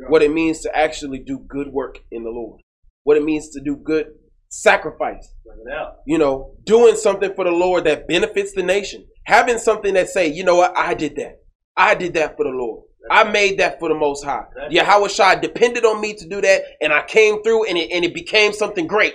What 0.09 0.23
it 0.23 0.31
means 0.31 0.61
to 0.61 0.75
actually 0.75 1.19
do 1.19 1.39
good 1.47 1.67
work 1.67 1.99
in 2.11 2.23
the 2.23 2.29
Lord. 2.29 2.61
What 3.03 3.17
it 3.17 3.23
means 3.23 3.49
to 3.49 3.61
do 3.61 3.75
good 3.75 4.07
sacrifice. 4.49 5.33
Bring 5.45 5.65
it 5.67 5.73
out. 5.73 5.97
You 6.05 6.17
know, 6.17 6.55
doing 6.63 6.95
something 6.95 7.33
for 7.35 7.43
the 7.45 7.51
Lord 7.51 7.83
that 7.85 8.07
benefits 8.07 8.53
the 8.53 8.63
nation. 8.63 9.05
Having 9.25 9.59
something 9.59 9.93
that 9.95 10.09
say, 10.09 10.27
you 10.27 10.43
know 10.43 10.55
what, 10.55 10.75
I 10.77 10.93
did 10.93 11.15
that. 11.17 11.41
I 11.75 11.95
did 11.95 12.13
that 12.15 12.37
for 12.37 12.43
the 12.43 12.51
Lord. 12.51 12.83
I 13.11 13.23
made 13.25 13.59
that 13.59 13.79
for 13.79 13.89
the 13.89 13.95
Most 13.95 14.23
High. 14.23 14.45
Yahweh 14.69 15.09
Shai 15.09 15.35
depended 15.35 15.85
on 15.85 15.99
me 15.99 16.13
to 16.13 16.27
do 16.27 16.39
that, 16.41 16.63
and 16.81 16.93
I 16.93 17.03
came 17.05 17.43
through, 17.43 17.65
and 17.67 17.77
it, 17.77 17.91
and 17.91 18.05
it 18.05 18.13
became 18.13 18.53
something 18.53 18.87
great. 18.87 19.13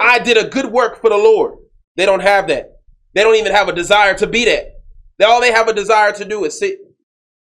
I 0.00 0.18
did 0.18 0.36
a 0.36 0.48
good 0.48 0.66
work 0.66 1.00
for 1.00 1.10
the 1.10 1.16
Lord. 1.16 1.54
They 1.96 2.06
don't 2.06 2.20
have 2.20 2.48
that. 2.48 2.80
They 3.14 3.22
don't 3.22 3.36
even 3.36 3.52
have 3.52 3.68
a 3.68 3.72
desire 3.72 4.14
to 4.14 4.26
be 4.26 4.44
that. 4.44 4.66
They, 5.18 5.24
all 5.24 5.40
they 5.40 5.52
have 5.52 5.68
a 5.68 5.74
desire 5.74 6.12
to 6.12 6.24
do 6.24 6.44
is 6.44 6.58
sit 6.58 6.78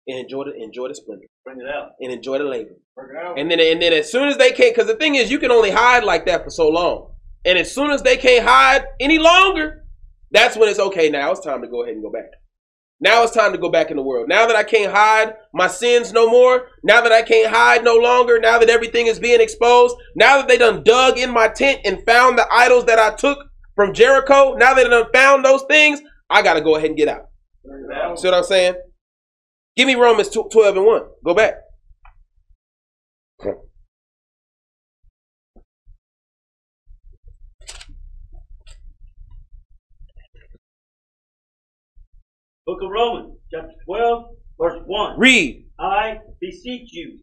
and 0.08 0.20
enjoy 0.20 0.46
the 0.46 0.54
enjoy 0.56 0.88
the 0.88 0.96
splendor 0.96 1.26
Bring 1.46 1.60
it 1.62 1.68
out. 1.68 1.92
and 2.00 2.12
enjoy 2.12 2.40
the 2.40 2.46
labor. 2.46 2.72
Bring 2.96 3.16
it 3.16 3.24
out. 3.24 3.38
And 3.40 3.50
then 3.52 3.60
and 3.60 3.82
then 3.82 3.94
as 3.94 4.12
soon 4.12 4.28
as 4.28 4.38
they 4.38 4.52
can't, 4.52 4.74
because 4.76 4.88
the 4.88 4.96
thing 4.96 5.16
is, 5.16 5.30
you 5.30 5.40
can 5.40 5.52
only 5.52 5.70
hide 5.72 6.04
like 6.04 6.26
that 6.26 6.44
for 6.44 6.50
so 6.50 6.68
long. 6.68 7.14
And 7.46 7.58
as 7.58 7.74
soon 7.74 7.92
as 7.92 8.02
they 8.02 8.18
can't 8.18 8.46
hide 8.46 8.86
any 9.00 9.18
longer, 9.20 9.86
that's 10.32 10.58
when 10.58 10.68
it's 10.70 10.80
okay. 10.80 11.10
Now 11.10 11.32
it's 11.32 11.40
time 11.42 11.62
to 11.62 11.68
go 11.68 11.84
ahead 11.84 11.94
and 11.96 12.04
go 12.04 12.12
back. 12.12 12.32
Now 13.02 13.24
it's 13.24 13.34
time 13.34 13.54
to 13.54 13.58
go 13.58 13.70
back 13.70 13.92
in 13.92 13.98
the 13.98 14.04
world. 14.04 14.28
Now 14.28 14.46
that 14.46 14.58
I 14.58 14.64
can't 14.64 14.92
hide 14.92 15.34
my 15.54 15.68
sins 15.68 16.12
no 16.12 16.30
more, 16.30 16.68
now 16.84 17.00
that 17.02 17.14
I 17.14 17.22
can't 17.22 17.54
hide 17.54 17.84
no 17.84 17.96
longer, 17.96 18.40
now 18.40 18.60
that 18.60 18.70
everything 18.70 19.08
is 19.08 19.20
being 19.20 19.40
exposed, 19.40 19.96
now 20.16 20.38
that 20.38 20.50
they 20.50 20.58
done 20.58 20.84
dug 20.84 21.18
in 21.18 21.32
my 21.32 21.48
tent 21.48 21.80
and 21.86 22.04
found 22.06 22.38
the 22.38 22.46
idols 22.52 22.86
that 22.86 23.00
I 23.00 23.16
took 23.16 23.40
from 23.76 23.94
Jericho, 23.94 24.56
now 24.56 24.74
that 24.74 24.84
they 24.84 24.90
done 24.90 25.12
found 25.14 25.46
those 25.46 25.64
things, 25.70 26.02
I 26.30 26.42
gotta 26.42 26.62
go 26.62 26.76
ahead 26.76 26.90
and 26.90 26.98
get 26.98 27.08
out. 27.08 27.30
See 28.18 28.28
what 28.28 28.34
I'm 28.34 28.44
saying? 28.44 28.76
Give 29.78 29.88
me 29.88 29.96
Romans 29.96 30.30
12 30.30 30.52
and 30.76 30.86
1. 30.86 31.02
Go 31.26 31.34
back. 31.34 31.54
Book 42.70 42.84
of 42.84 42.92
Romans, 42.92 43.36
chapter 43.52 43.74
12, 43.88 44.26
verse 44.62 44.80
1. 44.86 45.20
Read, 45.20 45.66
I 45.80 46.20
beseech 46.40 46.94
you, 46.94 47.18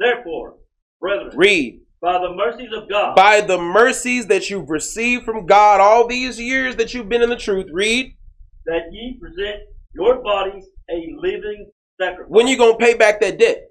therefore, 0.00 0.54
brethren, 1.02 1.32
read. 1.36 1.82
by 2.00 2.18
the 2.18 2.34
mercies 2.34 2.70
of 2.74 2.88
God, 2.88 3.14
By 3.14 3.42
the 3.42 3.58
mercies 3.58 4.28
that 4.28 4.48
you've 4.48 4.70
received 4.70 5.26
from 5.26 5.44
God 5.44 5.82
all 5.82 6.06
these 6.06 6.40
years 6.40 6.76
that 6.76 6.94
you've 6.94 7.10
been 7.10 7.20
in 7.20 7.28
the 7.28 7.36
truth, 7.36 7.66
read. 7.74 8.16
that 8.64 8.84
ye 8.90 9.18
present 9.20 9.64
your 9.94 10.22
bodies 10.22 10.64
a 10.88 11.14
living 11.18 11.70
sacrifice. 12.00 12.30
When 12.30 12.46
you 12.46 12.56
gonna 12.56 12.78
pay 12.78 12.94
back 12.94 13.20
that 13.20 13.38
debt? 13.38 13.68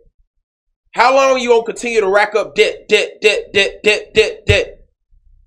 How 0.93 1.15
long 1.15 1.31
are 1.31 1.39
you 1.39 1.49
gonna 1.49 1.63
continue 1.63 2.01
to 2.01 2.07
rack 2.07 2.35
up 2.35 2.53
debt, 2.53 2.87
debt, 2.87 3.19
debt, 3.23 3.51
debt, 3.51 3.81
debt, 3.81 4.13
debt, 4.13 4.45
debt? 4.45 4.77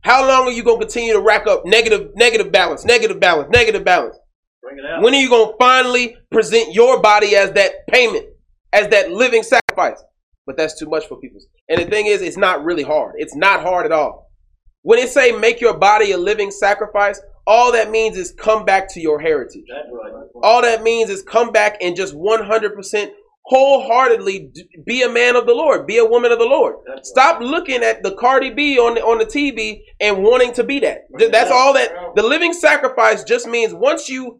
How 0.00 0.26
long 0.26 0.48
are 0.48 0.52
you 0.52 0.64
gonna 0.64 0.80
continue 0.80 1.12
to 1.12 1.20
rack 1.20 1.46
up 1.46 1.64
negative, 1.64 2.16
negative 2.16 2.50
balance, 2.50 2.84
negative 2.84 3.20
balance, 3.20 3.48
negative 3.52 3.84
balance? 3.84 4.18
Bring 4.62 4.78
it 4.78 4.84
out. 4.84 5.02
When 5.02 5.14
are 5.14 5.18
you 5.18 5.28
gonna 5.28 5.52
finally 5.58 6.16
present 6.30 6.74
your 6.74 7.00
body 7.00 7.36
as 7.36 7.52
that 7.52 7.86
payment, 7.88 8.26
as 8.72 8.88
that 8.88 9.10
living 9.10 9.42
sacrifice? 9.42 10.02
But 10.46 10.56
that's 10.56 10.78
too 10.78 10.88
much 10.88 11.06
for 11.06 11.18
people. 11.20 11.40
And 11.68 11.80
the 11.80 11.84
thing 11.84 12.06
is, 12.06 12.22
it's 12.22 12.36
not 12.36 12.64
really 12.64 12.82
hard. 12.82 13.14
It's 13.18 13.36
not 13.36 13.60
hard 13.60 13.86
at 13.86 13.92
all. 13.92 14.30
When 14.82 14.98
it 14.98 15.10
say 15.10 15.32
make 15.32 15.60
your 15.60 15.76
body 15.76 16.12
a 16.12 16.18
living 16.18 16.50
sacrifice, 16.50 17.20
all 17.46 17.72
that 17.72 17.90
means 17.90 18.16
is 18.16 18.32
come 18.32 18.64
back 18.64 18.92
to 18.94 19.00
your 19.00 19.20
heritage. 19.20 19.64
Right. 19.70 20.24
All 20.42 20.62
that 20.62 20.82
means 20.82 21.10
is 21.10 21.22
come 21.22 21.50
back 21.50 21.78
and 21.82 21.96
just 21.96 22.14
100% 22.14 23.10
wholeheartedly 23.48 24.52
be 24.84 25.02
a 25.02 25.08
man 25.08 25.34
of 25.34 25.46
the 25.46 25.54
Lord, 25.54 25.86
be 25.86 25.96
a 25.96 26.04
woman 26.04 26.30
of 26.30 26.38
the 26.38 26.44
Lord. 26.44 26.76
That's 26.86 27.08
Stop 27.08 27.40
looking 27.40 27.82
at 27.82 28.02
the 28.02 28.14
Cardi 28.16 28.50
B 28.50 28.78
on 28.78 28.94
the, 28.94 29.02
on 29.02 29.18
the 29.18 29.24
TV 29.24 29.80
and 30.00 30.22
wanting 30.22 30.52
to 30.54 30.64
be 30.64 30.80
that. 30.80 31.04
That's 31.18 31.50
all 31.50 31.72
that 31.72 31.90
the 32.14 32.22
living 32.22 32.52
sacrifice 32.52 33.24
just 33.24 33.46
means 33.46 33.72
once 33.72 34.08
you 34.08 34.38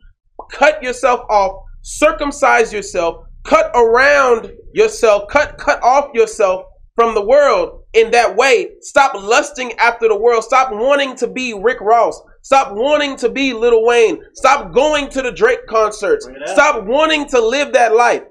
cut 0.53 0.83
yourself 0.83 1.21
off, 1.31 1.63
circumcise 1.83 2.73
yourself, 2.73 3.25
cut 3.45 3.71
around 3.75 4.51
yourself, 4.75 5.29
cut 5.31 5.59
cut 5.59 5.83
off 5.83 6.11
yourself 6.15 6.65
from 6.95 7.15
the 7.15 7.25
world 7.25 7.85
in 7.95 8.11
that 8.11 8.35
way. 8.35 8.71
Stop 8.81 9.15
lusting 9.15 9.73
after 9.75 10.09
the 10.09 10.19
world. 10.19 10.43
Stop 10.43 10.73
wanting 10.73 11.15
to 11.17 11.29
be 11.29 11.55
Rick 11.55 11.81
Ross. 11.81 12.21
Stop 12.43 12.75
wanting 12.75 13.17
to 13.17 13.29
be 13.29 13.53
Lil 13.53 13.85
Wayne. 13.85 14.21
Stop 14.35 14.73
going 14.73 15.09
to 15.11 15.23
the 15.23 15.31
Drake 15.31 15.67
concerts. 15.69 16.27
Bring 16.27 16.37
it 16.37 16.49
out. 16.49 16.55
Stop 16.55 16.85
wanting 16.87 17.27
to 17.29 17.41
live 17.41 17.73
that 17.75 17.95
life. 17.95 18.23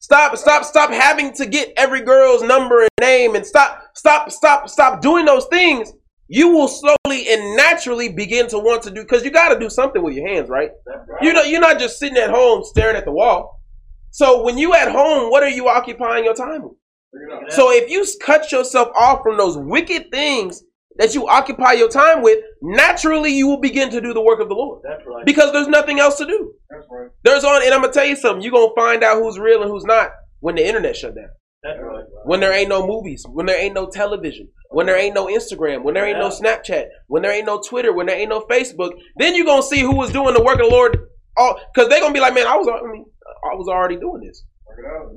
Stop, 0.00 0.36
stop, 0.36 0.64
stop 0.64 0.90
having 0.90 1.32
to 1.34 1.46
get 1.46 1.72
every 1.76 2.02
girl's 2.02 2.42
number 2.42 2.82
and 2.82 2.90
name 3.00 3.34
and 3.34 3.44
stop, 3.44 3.82
stop, 3.94 4.30
stop, 4.30 4.68
stop 4.68 5.00
doing 5.00 5.24
those 5.24 5.46
things. 5.46 5.92
You 6.28 6.50
will 6.50 6.68
slowly 6.68 7.28
and 7.30 7.56
naturally 7.56 8.10
begin 8.12 8.48
to 8.48 8.58
want 8.58 8.82
to 8.82 8.90
do 8.90 9.02
because 9.02 9.24
you 9.24 9.30
got 9.30 9.52
to 9.52 9.58
do 9.58 9.70
something 9.70 10.02
with 10.02 10.14
your 10.14 10.28
hands, 10.28 10.48
right? 10.50 10.70
Right. 10.86 11.22
You 11.22 11.32
know, 11.32 11.42
you're 11.42 11.60
not 11.60 11.78
just 11.78 11.98
sitting 11.98 12.18
at 12.18 12.30
home 12.30 12.62
staring 12.64 12.96
at 12.96 13.06
the 13.06 13.12
wall. 13.12 13.62
So 14.10 14.44
when 14.44 14.58
you 14.58 14.74
at 14.74 14.92
home, 14.92 15.30
what 15.30 15.42
are 15.42 15.48
you 15.48 15.68
occupying 15.68 16.24
your 16.24 16.34
time 16.34 16.62
with? 16.62 16.72
So 17.50 17.72
if 17.72 17.90
you 17.90 18.04
cut 18.22 18.52
yourself 18.52 18.88
off 18.98 19.22
from 19.22 19.38
those 19.38 19.56
wicked 19.56 20.10
things 20.10 20.62
that 20.96 21.14
you 21.14 21.26
occupy 21.26 21.72
your 21.72 21.88
time 21.88 22.22
with, 22.22 22.38
naturally 22.60 23.32
you 23.32 23.46
will 23.46 23.60
begin 23.60 23.90
to 23.90 24.00
do 24.00 24.12
the 24.12 24.20
work 24.20 24.40
of 24.40 24.48
the 24.48 24.54
Lord 24.54 24.82
That's 24.82 25.02
right. 25.06 25.24
because 25.24 25.52
there's 25.52 25.68
nothing 25.68 25.98
else 25.98 26.18
to 26.18 26.26
do. 26.26 26.52
That's 26.68 26.84
right. 26.90 27.08
There's 27.24 27.44
on, 27.44 27.62
and 27.62 27.72
I'm 27.72 27.80
gonna 27.80 27.92
tell 27.92 28.04
you 28.04 28.16
something. 28.16 28.42
You're 28.42 28.52
gonna 28.52 28.74
find 28.76 29.02
out 29.02 29.22
who's 29.22 29.38
real 29.38 29.62
and 29.62 29.70
who's 29.70 29.84
not 29.84 30.10
when 30.40 30.56
the 30.56 30.66
internet 30.66 30.96
shut 30.96 31.14
down. 31.14 31.28
That's 31.62 31.78
right. 31.80 32.04
When 32.24 32.40
there 32.40 32.52
ain't 32.52 32.68
no 32.68 32.86
movies, 32.86 33.24
when 33.28 33.46
there 33.46 33.60
ain't 33.60 33.74
no 33.74 33.88
television, 33.88 34.48
when 34.70 34.86
there 34.86 34.98
ain't 34.98 35.14
no 35.14 35.26
Instagram, 35.26 35.82
when 35.82 35.94
there 35.94 36.06
ain't 36.06 36.18
no 36.18 36.28
Snapchat, 36.28 36.88
when 37.06 37.22
there 37.22 37.32
ain't 37.32 37.46
no 37.46 37.60
Twitter, 37.60 37.92
when 37.92 38.06
there 38.06 38.16
ain't 38.16 38.28
no 38.28 38.42
Facebook, 38.42 38.92
then 39.16 39.34
you're 39.34 39.46
gonna 39.46 39.62
see 39.62 39.80
who 39.80 39.96
was 39.96 40.10
doing 40.10 40.34
the 40.34 40.42
work 40.42 40.60
of 40.60 40.66
the 40.68 40.70
Lord. 40.70 40.98
All 41.36 41.58
because 41.72 41.88
they're 41.88 42.00
gonna 42.00 42.12
be 42.12 42.20
like, 42.20 42.34
man, 42.34 42.46
I 42.46 42.56
was, 42.56 42.68
I 42.68 42.86
mean, 42.86 43.06
I 43.44 43.54
was 43.54 43.68
already 43.68 43.96
doing 43.96 44.22
this. 44.22 44.44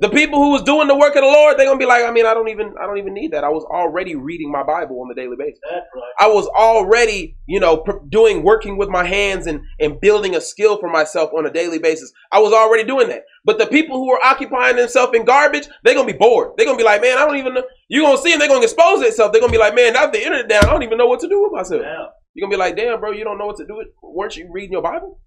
The 0.00 0.08
people 0.08 0.42
who 0.42 0.50
was 0.50 0.62
doing 0.62 0.88
the 0.88 0.96
work 0.96 1.14
of 1.14 1.22
the 1.22 1.28
Lord, 1.28 1.56
they're 1.56 1.66
gonna 1.66 1.78
be 1.78 1.86
like, 1.86 2.04
I 2.04 2.10
mean, 2.10 2.26
I 2.26 2.34
don't 2.34 2.48
even, 2.48 2.74
I 2.80 2.86
don't 2.86 2.98
even 2.98 3.14
need 3.14 3.32
that. 3.32 3.44
I 3.44 3.48
was 3.48 3.64
already 3.64 4.16
reading 4.16 4.50
my 4.50 4.62
Bible 4.62 5.00
on 5.00 5.08
the 5.08 5.14
daily 5.14 5.36
basis. 5.38 5.60
Right. 5.70 5.82
I 6.18 6.26
was 6.28 6.46
already, 6.48 7.36
you 7.46 7.60
know, 7.60 7.84
doing 8.08 8.42
working 8.42 8.76
with 8.76 8.88
my 8.88 9.04
hands 9.04 9.46
and 9.46 9.60
and 9.78 10.00
building 10.00 10.34
a 10.34 10.40
skill 10.40 10.78
for 10.78 10.90
myself 10.90 11.30
on 11.36 11.46
a 11.46 11.52
daily 11.52 11.78
basis. 11.78 12.12
I 12.32 12.40
was 12.40 12.52
already 12.52 12.84
doing 12.84 13.08
that. 13.08 13.22
But 13.44 13.58
the 13.58 13.66
people 13.66 13.98
who 13.98 14.10
are 14.12 14.20
occupying 14.24 14.76
themselves 14.76 15.16
in 15.16 15.24
garbage, 15.24 15.68
they're 15.84 15.94
gonna 15.94 16.12
be 16.12 16.18
bored. 16.18 16.52
They're 16.56 16.66
gonna 16.66 16.78
be 16.78 16.84
like, 16.84 17.02
man, 17.02 17.18
I 17.18 17.24
don't 17.24 17.36
even 17.36 17.54
know. 17.54 17.64
You're 17.88 18.04
gonna 18.04 18.18
see 18.18 18.30
them. 18.30 18.40
They're 18.40 18.48
gonna 18.48 18.62
expose 18.62 19.00
themselves. 19.00 19.32
They're 19.32 19.40
gonna 19.40 19.52
be 19.52 19.58
like, 19.58 19.74
man, 19.74 19.92
now 19.92 20.06
the 20.06 20.22
internet 20.22 20.48
down, 20.48 20.64
I 20.64 20.70
don't 20.70 20.82
even 20.82 20.98
know 20.98 21.06
what 21.06 21.20
to 21.20 21.28
do 21.28 21.42
with 21.42 21.52
myself. 21.52 21.82
Yeah. 21.84 22.06
You're 22.34 22.46
gonna 22.46 22.56
be 22.56 22.58
like, 22.58 22.76
damn, 22.76 22.98
bro, 22.98 23.12
you 23.12 23.24
don't 23.24 23.38
know 23.38 23.46
what 23.46 23.56
to 23.58 23.66
do. 23.66 23.76
With. 23.76 23.88
Weren't 24.02 24.36
you 24.36 24.48
reading 24.50 24.72
your 24.72 24.82
Bible? 24.82 25.20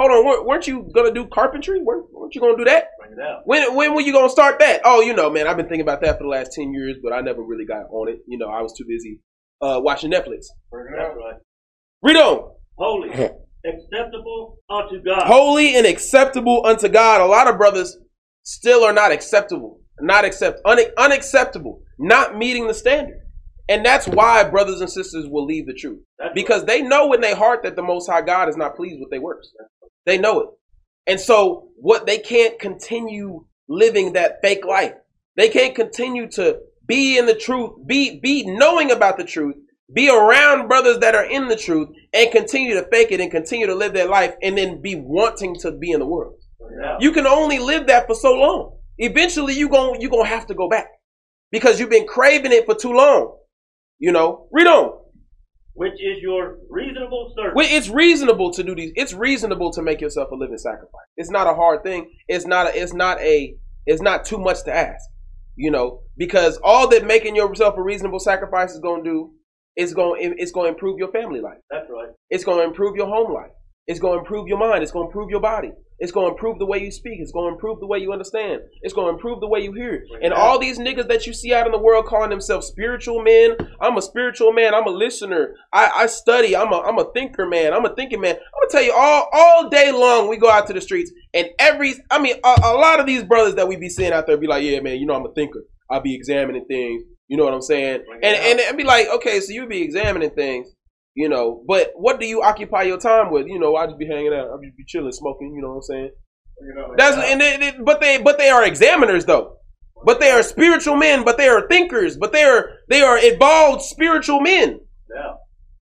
Hold 0.00 0.12
on, 0.12 0.46
weren't- 0.46 0.66
you 0.66 0.88
gonna 0.94 1.12
do 1.12 1.26
carpentry? 1.26 1.82
Weren't, 1.82 2.06
weren't 2.10 2.34
you 2.34 2.40
gonna 2.40 2.56
do 2.56 2.64
that? 2.64 2.88
Bring 2.98 3.12
it 3.12 3.22
out. 3.22 3.42
When 3.44 3.74
when 3.74 3.94
were 3.94 4.00
you 4.00 4.14
gonna 4.14 4.30
start 4.30 4.58
that? 4.60 4.80
Oh, 4.82 5.02
you 5.02 5.12
know, 5.12 5.28
man, 5.28 5.46
I've 5.46 5.58
been 5.58 5.66
thinking 5.68 5.82
about 5.82 6.00
that 6.00 6.16
for 6.16 6.24
the 6.24 6.30
last 6.30 6.52
ten 6.52 6.72
years, 6.72 6.96
but 7.02 7.12
I 7.12 7.20
never 7.20 7.42
really 7.42 7.66
got 7.66 7.84
on 7.90 8.08
it. 8.08 8.20
You 8.26 8.38
know, 8.38 8.48
I 8.48 8.62
was 8.62 8.72
too 8.76 8.86
busy 8.88 9.20
uh, 9.60 9.78
watching 9.82 10.10
Netflix. 10.10 10.46
Bring 10.70 10.94
it 10.94 10.98
out. 10.98 11.16
Right. 11.16 11.34
Read 12.02 12.16
on. 12.16 12.50
Holy, 12.78 13.10
acceptable 13.66 14.56
unto 14.70 15.02
God. 15.04 15.26
Holy 15.26 15.76
and 15.76 15.86
acceptable 15.86 16.62
unto 16.64 16.88
God. 16.88 17.20
A 17.20 17.26
lot 17.26 17.46
of 17.46 17.58
brothers 17.58 17.98
still 18.42 18.84
are 18.84 18.94
not 18.94 19.12
acceptable, 19.12 19.80
not 20.00 20.24
accept, 20.24 20.60
un, 20.64 20.78
unacceptable, 20.96 21.82
not 21.98 22.38
meeting 22.38 22.66
the 22.66 22.72
standard, 22.74 23.19
and 23.70 23.86
that's 23.86 24.06
why 24.08 24.44
brothers 24.44 24.80
and 24.80 24.90
sisters 24.90 25.26
will 25.28 25.46
leave 25.46 25.66
the 25.66 25.72
truth 25.72 26.00
That's 26.18 26.34
because 26.34 26.64
they 26.64 26.82
know 26.82 27.12
in 27.12 27.20
their 27.20 27.36
heart 27.36 27.62
that 27.62 27.76
the 27.76 27.82
Most 27.82 28.08
High 28.10 28.22
God 28.22 28.48
is 28.48 28.56
not 28.56 28.76
pleased 28.76 29.00
with 29.00 29.10
their 29.10 29.20
works. 29.20 29.52
They 30.04 30.18
know 30.18 30.40
it. 30.40 30.48
And 31.06 31.18
so 31.18 31.68
what 31.76 32.06
they 32.06 32.18
can't 32.18 32.58
continue 32.58 33.46
living 33.68 34.12
that 34.12 34.40
fake 34.42 34.66
life. 34.66 34.94
They 35.36 35.48
can't 35.48 35.74
continue 35.74 36.28
to 36.32 36.58
be 36.86 37.16
in 37.16 37.26
the 37.26 37.34
truth, 37.34 37.70
be 37.86 38.18
be 38.18 38.44
knowing 38.44 38.90
about 38.90 39.16
the 39.16 39.24
truth, 39.24 39.54
be 39.94 40.10
around 40.10 40.68
brothers 40.68 40.98
that 40.98 41.14
are 41.14 41.24
in 41.24 41.48
the 41.48 41.56
truth 41.56 41.88
and 42.12 42.32
continue 42.32 42.74
to 42.74 42.86
fake 42.90 43.12
it 43.12 43.20
and 43.20 43.30
continue 43.30 43.66
to 43.66 43.74
live 43.74 43.92
their 43.92 44.08
life 44.08 44.34
and 44.42 44.58
then 44.58 44.82
be 44.82 44.96
wanting 44.96 45.54
to 45.60 45.72
be 45.72 45.92
in 45.92 46.00
the 46.00 46.06
world. 46.06 46.34
Out. 46.84 47.00
You 47.00 47.12
can 47.12 47.26
only 47.26 47.58
live 47.58 47.86
that 47.86 48.06
for 48.06 48.14
so 48.14 48.34
long. 48.34 48.76
Eventually 48.98 49.54
you 49.54 49.68
going 49.68 50.00
you 50.00 50.10
going 50.10 50.24
to 50.24 50.30
have 50.30 50.46
to 50.48 50.54
go 50.54 50.68
back 50.68 50.88
because 51.52 51.78
you've 51.78 51.90
been 51.90 52.06
craving 52.06 52.52
it 52.52 52.66
for 52.66 52.74
too 52.74 52.92
long. 52.92 53.36
You 54.00 54.12
know, 54.12 54.48
read 54.50 54.66
on. 54.66 54.98
Which 55.74 55.92
is 55.92 56.20
your 56.20 56.56
reasonable 56.68 57.32
service. 57.36 57.52
Well, 57.54 57.68
it's 57.70 57.88
reasonable 57.88 58.50
to 58.52 58.64
do 58.64 58.74
these. 58.74 58.92
It's 58.96 59.12
reasonable 59.14 59.70
to 59.72 59.82
make 59.82 60.00
yourself 60.00 60.30
a 60.32 60.34
living 60.34 60.58
sacrifice. 60.58 61.06
It's 61.16 61.30
not 61.30 61.46
a 61.46 61.54
hard 61.54 61.84
thing. 61.84 62.10
It's 62.26 62.46
not. 62.46 62.66
A, 62.66 62.76
it's 62.76 62.92
not 62.92 63.20
a. 63.20 63.54
It's 63.86 64.02
not 64.02 64.24
too 64.24 64.38
much 64.38 64.64
to 64.64 64.74
ask. 64.74 65.04
You 65.56 65.70
know, 65.70 66.00
because 66.16 66.58
all 66.64 66.88
that 66.88 67.06
making 67.06 67.36
yourself 67.36 67.76
a 67.76 67.82
reasonable 67.82 68.18
sacrifice 68.18 68.72
is 68.72 68.80
going 68.80 69.04
to 69.04 69.10
do 69.10 69.32
is 69.76 69.94
going. 69.94 70.34
It's 70.38 70.50
going 70.50 70.66
to 70.66 70.72
improve 70.72 70.98
your 70.98 71.12
family 71.12 71.40
life. 71.40 71.58
That's 71.70 71.88
right. 71.88 72.08
It's 72.30 72.44
going 72.44 72.58
to 72.58 72.64
improve 72.64 72.96
your 72.96 73.06
home 73.06 73.32
life. 73.32 73.52
It's 73.86 74.00
going 74.00 74.14
to 74.14 74.20
improve 74.20 74.48
your 74.48 74.58
mind. 74.58 74.82
It's 74.82 74.92
going 74.92 75.06
to 75.06 75.08
improve 75.08 75.30
your 75.30 75.40
body. 75.40 75.72
It's 76.00 76.12
going 76.12 76.28
to 76.28 76.32
improve 76.32 76.58
the 76.58 76.66
way 76.66 76.78
you 76.78 76.90
speak. 76.90 77.20
It's 77.20 77.30
going 77.30 77.50
to 77.50 77.54
improve 77.54 77.78
the 77.78 77.86
way 77.86 77.98
you 77.98 78.10
understand. 78.12 78.62
It's 78.80 78.94
going 78.94 79.08
to 79.08 79.12
improve 79.12 79.40
the 79.40 79.46
way 79.46 79.60
you 79.60 79.74
hear. 79.74 80.04
And 80.22 80.32
all 80.32 80.58
these 80.58 80.78
niggas 80.78 81.08
that 81.08 81.26
you 81.26 81.34
see 81.34 81.52
out 81.52 81.66
in 81.66 81.72
the 81.72 81.78
world 81.78 82.06
calling 82.06 82.30
themselves 82.30 82.66
spiritual 82.66 83.22
men. 83.22 83.56
I'm 83.82 83.98
a 83.98 84.02
spiritual 84.02 84.52
man. 84.52 84.74
I'm 84.74 84.86
a 84.86 84.90
listener. 84.90 85.54
I, 85.72 85.90
I 85.94 86.06
study. 86.06 86.56
I'm 86.56 86.72
a 86.72 86.80
I'm 86.80 86.98
a 86.98 87.12
thinker 87.12 87.46
man. 87.46 87.74
I'm 87.74 87.84
a 87.84 87.94
thinking 87.94 88.20
man. 88.20 88.36
I'm 88.36 88.68
gonna 88.68 88.70
tell 88.70 88.82
you 88.82 88.94
all 88.96 89.28
all 89.32 89.68
day 89.68 89.92
long. 89.92 90.28
We 90.28 90.38
go 90.38 90.50
out 90.50 90.66
to 90.68 90.72
the 90.72 90.80
streets 90.80 91.12
and 91.34 91.48
every 91.58 91.94
I 92.10 92.18
mean 92.18 92.36
a, 92.42 92.60
a 92.64 92.74
lot 92.74 93.00
of 93.00 93.06
these 93.06 93.22
brothers 93.22 93.54
that 93.56 93.68
we 93.68 93.76
be 93.76 93.88
seeing 93.88 94.12
out 94.12 94.26
there 94.26 94.36
be 94.38 94.46
like, 94.46 94.64
yeah, 94.64 94.80
man, 94.80 94.96
you 94.96 95.06
know 95.06 95.14
I'm 95.14 95.26
a 95.26 95.32
thinker. 95.34 95.64
I'll 95.90 96.00
be 96.00 96.14
examining 96.14 96.64
things. 96.66 97.02
You 97.28 97.36
know 97.36 97.44
what 97.44 97.54
I'm 97.54 97.62
saying? 97.62 98.04
And 98.22 98.36
and 98.36 98.60
and 98.60 98.76
be 98.76 98.84
like, 98.84 99.06
okay, 99.08 99.40
so 99.40 99.52
you 99.52 99.66
be 99.66 99.82
examining 99.82 100.30
things 100.30 100.68
you 101.14 101.28
know. 101.28 101.62
But 101.66 101.92
what 101.94 102.20
do 102.20 102.26
you 102.26 102.42
occupy 102.42 102.82
your 102.82 102.98
time 102.98 103.30
with? 103.30 103.46
You 103.46 103.58
know, 103.58 103.76
I 103.76 103.86
just 103.86 103.98
be 103.98 104.06
hanging 104.06 104.32
out, 104.32 104.48
I 104.50 104.56
just 104.64 104.76
be 104.76 104.84
chilling, 104.86 105.12
smoking. 105.12 105.52
You 105.54 105.62
know 105.62 105.68
what 105.68 105.74
I'm 105.76 105.82
saying? 105.82 106.10
It 106.58 106.78
out. 106.78 106.96
That's 106.96 107.16
and 107.16 107.40
they, 107.40 107.56
they- 107.56 107.78
but 107.82 108.00
they 108.00 108.18
but 108.18 108.38
they 108.38 108.50
are 108.50 108.64
examiners 108.64 109.24
though. 109.24 109.56
But 110.04 110.18
they 110.20 110.30
are 110.30 110.42
spiritual 110.42 110.96
men. 110.96 111.24
But 111.24 111.36
they 111.36 111.48
are 111.48 111.68
thinkers. 111.68 112.16
But 112.16 112.32
they 112.32 112.44
are 112.44 112.70
they 112.88 113.02
are 113.02 113.18
evolved 113.20 113.82
spiritual 113.82 114.40
men. 114.40 114.80
Yeah. 115.14 115.34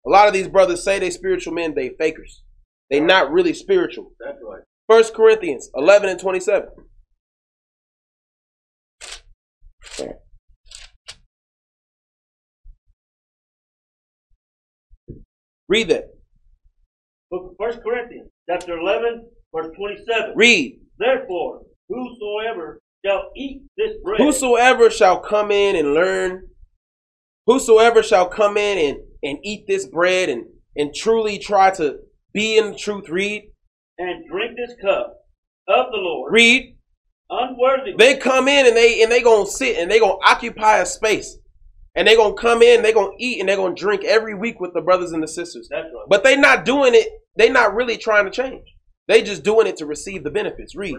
A 0.06 0.08
lot 0.10 0.28
of 0.28 0.34
these 0.34 0.48
brothers 0.48 0.84
say 0.84 0.98
they 0.98 1.10
spiritual 1.10 1.52
men. 1.54 1.74
They 1.74 1.90
fakers. 1.98 2.42
They 2.90 3.00
not 3.00 3.32
really 3.32 3.52
spiritual. 3.52 4.12
That's 4.20 4.38
right. 4.48 4.62
First 4.88 5.14
Corinthians 5.14 5.68
11 5.74 6.08
and 6.08 6.20
27. 6.20 6.68
Read 15.68 15.88
that. 15.88 16.04
Book 17.30 17.54
First 17.58 17.80
Corinthians, 17.82 18.30
chapter 18.48 18.78
eleven, 18.78 19.28
verse 19.54 19.74
twenty-seven. 19.76 20.34
Read. 20.36 20.78
Therefore, 20.98 21.62
whosoever 21.88 22.80
shall 23.04 23.30
eat 23.36 23.62
this 23.76 23.92
bread 24.02 24.20
Whosoever 24.20 24.90
shall 24.90 25.18
come 25.18 25.50
in 25.50 25.76
and 25.76 25.92
learn, 25.92 26.48
whosoever 27.46 28.02
shall 28.02 28.28
come 28.28 28.56
in 28.56 28.78
and, 28.78 28.98
and 29.22 29.38
eat 29.44 29.66
this 29.66 29.86
bread 29.86 30.28
and, 30.28 30.44
and 30.76 30.94
truly 30.94 31.38
try 31.38 31.70
to 31.72 31.98
be 32.32 32.56
in 32.56 32.72
the 32.72 32.78
truth, 32.78 33.08
read, 33.08 33.50
and 33.98 34.24
drink 34.30 34.56
this 34.56 34.74
cup 34.80 35.14
of 35.68 35.86
the 35.90 35.98
Lord 35.98 36.32
read. 36.32 36.74
Unworthy. 37.28 37.94
They 37.98 38.18
come 38.18 38.46
in 38.46 38.66
and 38.66 38.76
they 38.76 39.02
and 39.02 39.10
they 39.10 39.20
gonna 39.20 39.48
sit 39.48 39.78
and 39.78 39.90
they 39.90 39.98
gonna 39.98 40.18
occupy 40.24 40.78
a 40.78 40.86
space. 40.86 41.36
And 41.96 42.06
they're 42.06 42.16
gonna 42.16 42.34
come 42.34 42.62
in, 42.62 42.82
they're 42.82 42.92
gonna 42.92 43.16
eat, 43.18 43.40
and 43.40 43.48
they're 43.48 43.56
gonna 43.56 43.74
drink 43.74 44.04
every 44.04 44.34
week 44.34 44.60
with 44.60 44.74
the 44.74 44.82
brothers 44.82 45.12
and 45.12 45.22
the 45.22 45.28
sisters. 45.28 45.68
that's 45.70 45.84
right. 45.84 46.06
But 46.08 46.22
they're 46.22 46.38
not 46.38 46.64
doing 46.64 46.94
it, 46.94 47.08
they're 47.36 47.52
not 47.52 47.74
really 47.74 47.96
trying 47.96 48.26
to 48.26 48.30
change. 48.30 48.64
They 49.08 49.22
just 49.22 49.42
doing 49.42 49.66
it 49.66 49.76
to 49.78 49.86
receive 49.86 50.22
the 50.22 50.30
benefits. 50.30 50.76
Read. 50.76 50.96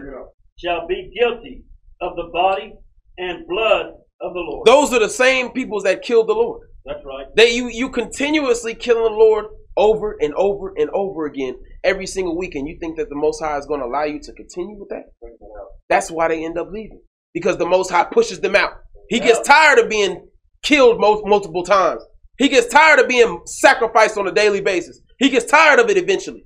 shall 0.58 0.86
be 0.86 1.12
guilty 1.18 1.64
of 2.00 2.16
the 2.16 2.30
body 2.32 2.74
and 3.16 3.46
blood 3.46 3.86
of 4.20 4.34
the 4.34 4.40
Lord. 4.40 4.66
Those 4.66 4.92
are 4.92 4.98
the 4.98 5.08
same 5.08 5.50
peoples 5.50 5.84
that 5.84 6.02
killed 6.02 6.28
the 6.28 6.34
Lord. 6.34 6.66
That's 6.84 7.04
right. 7.04 7.26
They 7.36 7.54
you 7.54 7.68
you 7.68 7.90
continuously 7.90 8.74
killing 8.74 9.04
the 9.04 9.18
Lord 9.18 9.46
over 9.76 10.16
and 10.20 10.34
over 10.34 10.74
and 10.76 10.90
over 10.90 11.26
again 11.26 11.54
every 11.84 12.06
single 12.06 12.36
week, 12.36 12.54
and 12.54 12.66
you 12.66 12.76
think 12.80 12.96
that 12.98 13.08
the 13.08 13.14
Most 13.14 13.40
High 13.40 13.56
is 13.56 13.66
going 13.66 13.80
to 13.80 13.86
allow 13.86 14.04
you 14.04 14.20
to 14.20 14.32
continue 14.32 14.76
with 14.78 14.88
that? 14.88 15.04
Bring 15.20 15.36
it 15.40 15.44
out. 15.44 15.68
That's 15.88 16.10
why 16.10 16.28
they 16.28 16.44
end 16.44 16.58
up 16.58 16.68
leaving 16.72 17.00
because 17.32 17.56
the 17.56 17.66
Most 17.66 17.90
High 17.90 18.04
pushes 18.04 18.40
them 18.40 18.56
out. 18.56 18.72
He 19.08 19.20
gets 19.20 19.46
tired 19.46 19.78
of 19.78 19.88
being 19.88 20.27
killed 20.62 21.00
most, 21.00 21.24
multiple 21.26 21.62
times. 21.62 22.02
He 22.38 22.48
gets 22.48 22.68
tired 22.68 23.00
of 23.00 23.08
being 23.08 23.40
sacrificed 23.46 24.16
on 24.16 24.28
a 24.28 24.32
daily 24.32 24.60
basis. 24.60 25.00
He 25.18 25.28
gets 25.28 25.44
tired 25.44 25.80
of 25.80 25.90
it 25.90 25.96
eventually. 25.96 26.44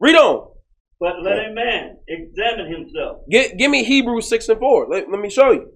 Read 0.00 0.16
on. 0.16 0.50
But 0.98 1.22
let 1.22 1.50
a 1.50 1.52
man 1.52 1.96
examine 2.08 2.70
himself, 2.72 3.22
Get, 3.28 3.56
give 3.58 3.70
me 3.70 3.82
Hebrews 3.82 4.28
6 4.28 4.48
and 4.50 4.58
4. 4.60 4.88
Let, 4.88 5.10
let 5.10 5.20
me 5.20 5.30
show 5.30 5.50
you. 5.50 5.72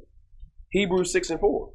Hebrews 0.71 1.13
6 1.13 1.31
and 1.31 1.41
4. 1.41 1.71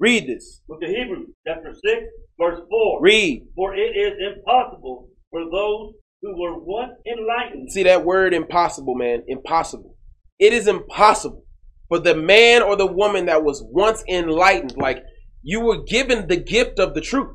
Read 0.00 0.28
this. 0.28 0.60
Book 0.68 0.78
of 0.80 0.90
Hebrews, 0.90 1.30
chapter 1.44 1.74
6, 1.74 2.02
verse 2.38 2.60
4. 2.70 3.02
Read. 3.02 3.48
For 3.56 3.74
it 3.74 3.96
is 3.96 4.12
impossible 4.32 5.08
for 5.30 5.40
those 5.50 5.94
who 6.22 6.40
were 6.40 6.58
once 6.58 6.92
enlightened 7.06 7.70
See 7.72 7.84
that 7.84 8.04
word 8.04 8.34
impossible, 8.34 8.94
man. 8.94 9.22
Impossible. 9.26 9.96
It 10.38 10.52
is 10.52 10.66
impossible 10.66 11.44
for 11.88 11.98
the 11.98 12.14
man 12.14 12.62
or 12.62 12.76
the 12.76 12.86
woman 12.86 13.26
that 13.26 13.44
was 13.44 13.64
once 13.70 14.04
enlightened, 14.08 14.76
like 14.76 15.02
you 15.42 15.60
were 15.60 15.82
given 15.84 16.28
the 16.28 16.36
gift 16.36 16.78
of 16.78 16.94
the 16.94 17.00
truth. 17.00 17.34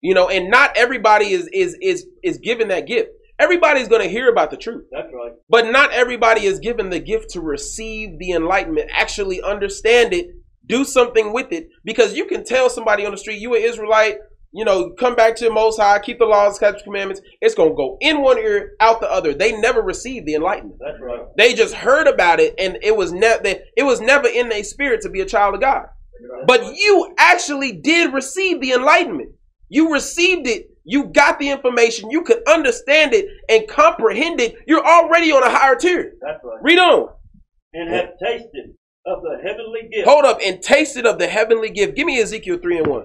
You 0.00 0.14
know, 0.14 0.28
and 0.28 0.50
not 0.50 0.76
everybody 0.76 1.32
is 1.32 1.48
is 1.52 1.76
is 1.80 2.06
is 2.22 2.38
given 2.38 2.68
that 2.68 2.86
gift. 2.86 3.08
Everybody's 3.38 3.88
going 3.88 4.02
to 4.02 4.08
hear 4.08 4.30
about 4.30 4.50
the 4.50 4.56
truth. 4.56 4.84
That's 4.92 5.12
right. 5.12 5.32
But 5.48 5.72
not 5.72 5.92
everybody 5.92 6.42
is 6.44 6.60
given 6.60 6.90
the 6.90 7.00
gift 7.00 7.30
to 7.30 7.40
receive 7.40 8.18
the 8.18 8.30
enlightenment, 8.30 8.90
actually 8.92 9.42
understand 9.42 10.12
it, 10.12 10.28
do 10.66 10.84
something 10.84 11.32
with 11.32 11.50
it. 11.50 11.68
Because 11.84 12.14
you 12.14 12.26
can 12.26 12.44
tell 12.44 12.70
somebody 12.70 13.04
on 13.04 13.10
the 13.10 13.18
street, 13.18 13.40
you 13.40 13.56
an 13.56 13.62
Israelite, 13.62 14.18
you 14.54 14.64
know, 14.64 14.90
come 14.90 15.16
back 15.16 15.34
to 15.36 15.44
the 15.44 15.50
Most 15.50 15.80
High, 15.80 15.98
keep 15.98 16.20
the 16.20 16.26
laws, 16.26 16.56
statutes, 16.56 16.84
commandments. 16.84 17.20
It's 17.40 17.56
going 17.56 17.70
to 17.70 17.74
go 17.74 17.98
in 18.00 18.22
one 18.22 18.38
ear, 18.38 18.74
out 18.80 19.00
the 19.00 19.10
other. 19.10 19.34
They 19.34 19.58
never 19.58 19.82
received 19.82 20.26
the 20.26 20.34
enlightenment. 20.34 20.78
That's 20.80 21.00
right. 21.02 21.26
They 21.36 21.54
just 21.54 21.74
heard 21.74 22.06
about 22.06 22.38
it, 22.38 22.54
and 22.56 22.78
it 22.80 22.96
was 22.96 23.12
never 23.12 23.42
it 23.44 23.82
was 23.82 24.00
never 24.00 24.28
in 24.28 24.48
their 24.48 24.62
spirit 24.62 25.00
to 25.02 25.10
be 25.10 25.20
a 25.20 25.26
child 25.26 25.56
of 25.56 25.60
God. 25.60 25.86
But 26.46 26.76
you 26.76 27.14
actually 27.18 27.72
did 27.72 28.14
receive 28.14 28.60
the 28.60 28.72
enlightenment. 28.72 29.32
You 29.68 29.92
received 29.92 30.46
it. 30.46 30.68
You 30.84 31.06
got 31.06 31.38
the 31.38 31.50
information. 31.50 32.10
You 32.10 32.22
could 32.22 32.46
understand 32.46 33.12
it 33.12 33.26
and 33.48 33.66
comprehend 33.66 34.40
it. 34.40 34.54
You're 34.68 34.86
already 34.86 35.32
on 35.32 35.42
a 35.42 35.50
higher 35.50 35.74
tier. 35.74 36.12
That's 36.20 36.40
right. 36.44 36.62
Read 36.62 36.78
on. 36.78 37.08
And 37.72 37.92
have 37.92 38.10
tasted 38.22 38.76
of 39.06 39.22
the 39.22 39.36
heavenly 39.44 39.88
gift. 39.90 40.06
Hold 40.06 40.24
up 40.24 40.38
and 40.44 40.62
tasted 40.62 41.06
of 41.06 41.18
the 41.18 41.26
heavenly 41.26 41.70
gift. 41.70 41.96
Give 41.96 42.06
me 42.06 42.20
Ezekiel 42.20 42.58
3 42.62 42.78
and 42.78 42.86
1. 42.86 43.04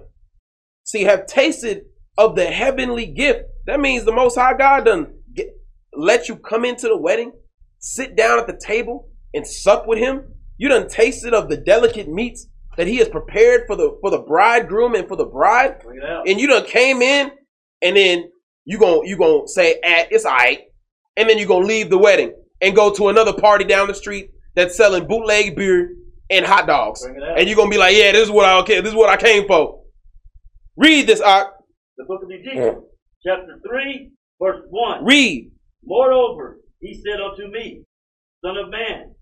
See, 0.89 1.03
have 1.03 1.27
tasted 1.27 1.83
of 2.17 2.35
the 2.35 2.45
heavenly 2.45 3.05
gift. 3.05 3.41
That 3.67 3.79
means 3.79 4.05
the 4.05 4.11
Most 4.11 4.35
High 4.35 4.55
God 4.57 4.85
done 4.85 5.13
get, 5.35 5.49
let 5.93 6.27
you 6.27 6.35
come 6.35 6.65
into 6.65 6.87
the 6.87 6.97
wedding, 6.97 7.31
sit 7.77 8.15
down 8.15 8.39
at 8.39 8.47
the 8.47 8.59
table, 8.65 9.07
and 9.35 9.45
sup 9.45 9.85
with 9.85 9.99
Him. 9.99 10.23
You 10.57 10.67
done 10.67 10.87
tasted 10.89 11.35
of 11.35 11.47
the 11.47 11.57
delicate 11.57 12.07
meats 12.09 12.47
that 12.75 12.87
He 12.87 12.97
has 12.97 13.07
prepared 13.07 13.65
for 13.67 13.75
the 13.75 13.97
for 14.01 14.09
the 14.09 14.17
bridegroom 14.17 14.95
and 14.95 15.07
for 15.07 15.15
the 15.15 15.25
bride, 15.27 15.79
Bring 15.83 15.99
it 15.99 16.09
out. 16.09 16.27
and 16.27 16.39
you 16.39 16.47
done 16.47 16.65
came 16.65 17.03
in, 17.03 17.31
and 17.83 17.95
then 17.95 18.23
you 18.65 18.79
gon' 18.79 19.05
you 19.05 19.15
gonna 19.15 19.47
say, 19.47 19.75
"Ah, 19.85 20.05
it's 20.09 20.25
alright," 20.25 20.61
and 21.17 21.29
then 21.29 21.37
you 21.37 21.45
gonna 21.45 21.67
leave 21.67 21.91
the 21.91 21.99
wedding 21.99 22.33
and 22.61 22.75
go 22.75 22.91
to 22.95 23.09
another 23.09 23.33
party 23.33 23.63
down 23.63 23.87
the 23.87 23.93
street 23.93 24.31
that's 24.55 24.75
selling 24.75 25.07
bootleg 25.07 25.55
beer 25.55 25.91
and 26.31 26.47
hot 26.47 26.65
dogs, 26.65 27.03
Bring 27.05 27.17
it 27.17 27.23
out. 27.29 27.37
and 27.37 27.47
you're 27.47 27.55
gonna 27.57 27.69
be 27.69 27.77
like, 27.77 27.95
"Yeah, 27.95 28.11
this 28.11 28.23
is 28.23 28.31
what 28.31 28.45
I 28.45 28.57
okay, 28.61 28.81
this 28.81 28.89
is 28.89 28.95
what 28.95 29.09
I 29.09 29.17
came 29.17 29.45
for." 29.47 29.78
Read 30.79 31.07
this, 31.07 31.19
Ak. 31.19 31.47
the 31.97 32.05
book 32.05 32.23
of 32.23 32.31
Ezekiel, 32.31 32.85
chapter 33.21 33.59
3, 33.67 34.11
verse 34.41 34.61
1. 34.69 35.03
Read. 35.03 35.51
Moreover, 35.83 36.59
he 36.79 36.93
said 36.93 37.19
unto 37.19 37.51
me, 37.51 37.83
Son 38.45 38.55
of 38.55 38.69
man, 38.69 39.13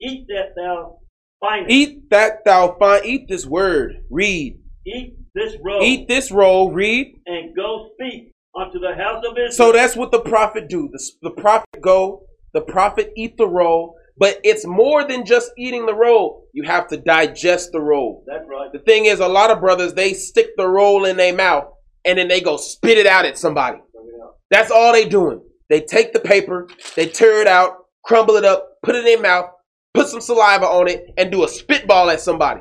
eat 0.00 0.26
that 0.28 0.54
thou 0.54 1.00
findest. 1.40 1.72
Eat 1.72 2.10
that 2.10 2.44
thou 2.44 2.76
find. 2.78 3.04
Eat 3.04 3.28
this 3.28 3.44
word. 3.44 4.04
Read. 4.08 4.60
Eat 4.86 5.16
this 5.34 5.56
roll. 5.60 5.82
Eat 5.82 6.06
this 6.06 6.30
roll. 6.30 6.70
Read. 6.70 7.20
And 7.26 7.56
go 7.56 7.90
speak 7.94 8.30
unto 8.56 8.78
the 8.78 8.94
house 8.94 9.24
of 9.28 9.32
Israel. 9.32 9.50
So 9.50 9.72
that's 9.72 9.96
what 9.96 10.12
the 10.12 10.20
prophet 10.20 10.68
do. 10.68 10.88
The, 10.92 11.10
the 11.22 11.30
prophet 11.32 11.66
go. 11.82 12.22
The 12.54 12.60
prophet 12.60 13.12
eat 13.16 13.36
the 13.36 13.48
roll. 13.48 13.96
But 14.20 14.38
it's 14.44 14.66
more 14.66 15.02
than 15.08 15.24
just 15.24 15.50
eating 15.56 15.86
the 15.86 15.94
roll. 15.94 16.46
You 16.52 16.64
have 16.64 16.86
to 16.88 16.98
digest 16.98 17.70
the 17.72 17.80
roll. 17.80 18.22
That's 18.26 18.46
right. 18.46 18.70
The 18.70 18.78
thing 18.80 19.06
is, 19.06 19.18
a 19.18 19.26
lot 19.26 19.50
of 19.50 19.60
brothers 19.60 19.94
they 19.94 20.12
stick 20.12 20.50
the 20.58 20.68
roll 20.68 21.06
in 21.06 21.16
their 21.16 21.34
mouth 21.34 21.64
and 22.04 22.18
then 22.18 22.28
they 22.28 22.42
go 22.42 22.58
spit 22.58 22.98
it 22.98 23.06
out 23.06 23.24
at 23.24 23.38
somebody. 23.38 23.78
Bring 23.94 24.08
it 24.08 24.22
out. 24.22 24.36
That's 24.50 24.70
all 24.70 24.92
they 24.92 25.08
doing. 25.08 25.40
They 25.70 25.80
take 25.80 26.12
the 26.12 26.20
paper, 26.20 26.68
they 26.96 27.06
tear 27.06 27.40
it 27.40 27.46
out, 27.46 27.76
crumble 28.04 28.36
it 28.36 28.44
up, 28.44 28.68
put 28.82 28.94
it 28.94 29.00
in 29.00 29.04
their 29.06 29.22
mouth, 29.22 29.46
put 29.94 30.08
some 30.08 30.20
saliva 30.20 30.66
on 30.66 30.88
it, 30.88 31.04
and 31.16 31.30
do 31.30 31.44
a 31.44 31.48
spitball 31.48 32.10
at 32.10 32.20
somebody. 32.20 32.60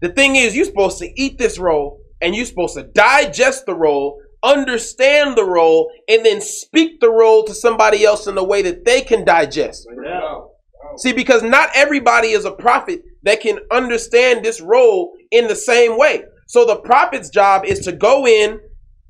The 0.00 0.10
thing 0.10 0.36
is, 0.36 0.56
you're 0.56 0.64
supposed 0.64 0.98
to 0.98 1.12
eat 1.20 1.38
this 1.38 1.58
roll, 1.58 2.00
and 2.22 2.34
you're 2.34 2.46
supposed 2.46 2.76
to 2.76 2.84
digest 2.84 3.66
the 3.66 3.74
roll, 3.74 4.20
understand 4.44 5.36
the 5.36 5.44
roll, 5.44 5.90
and 6.08 6.24
then 6.24 6.40
speak 6.40 7.00
the 7.00 7.10
roll 7.10 7.42
to 7.44 7.54
somebody 7.54 8.04
else 8.04 8.28
in 8.28 8.38
a 8.38 8.44
way 8.44 8.62
that 8.62 8.84
they 8.84 9.00
can 9.00 9.24
digest. 9.24 9.88
Out. 10.06 10.50
See, 10.98 11.12
because 11.12 11.42
not 11.42 11.70
everybody 11.74 12.28
is 12.28 12.44
a 12.44 12.50
prophet 12.50 13.02
that 13.22 13.40
can 13.40 13.58
understand 13.70 14.44
this 14.44 14.60
roll 14.60 15.12
in 15.30 15.48
the 15.48 15.56
same 15.56 15.98
way. 15.98 16.22
So 16.46 16.64
the 16.64 16.76
prophet's 16.76 17.30
job 17.30 17.64
is 17.64 17.80
to 17.80 17.92
go 17.92 18.26
in, 18.26 18.60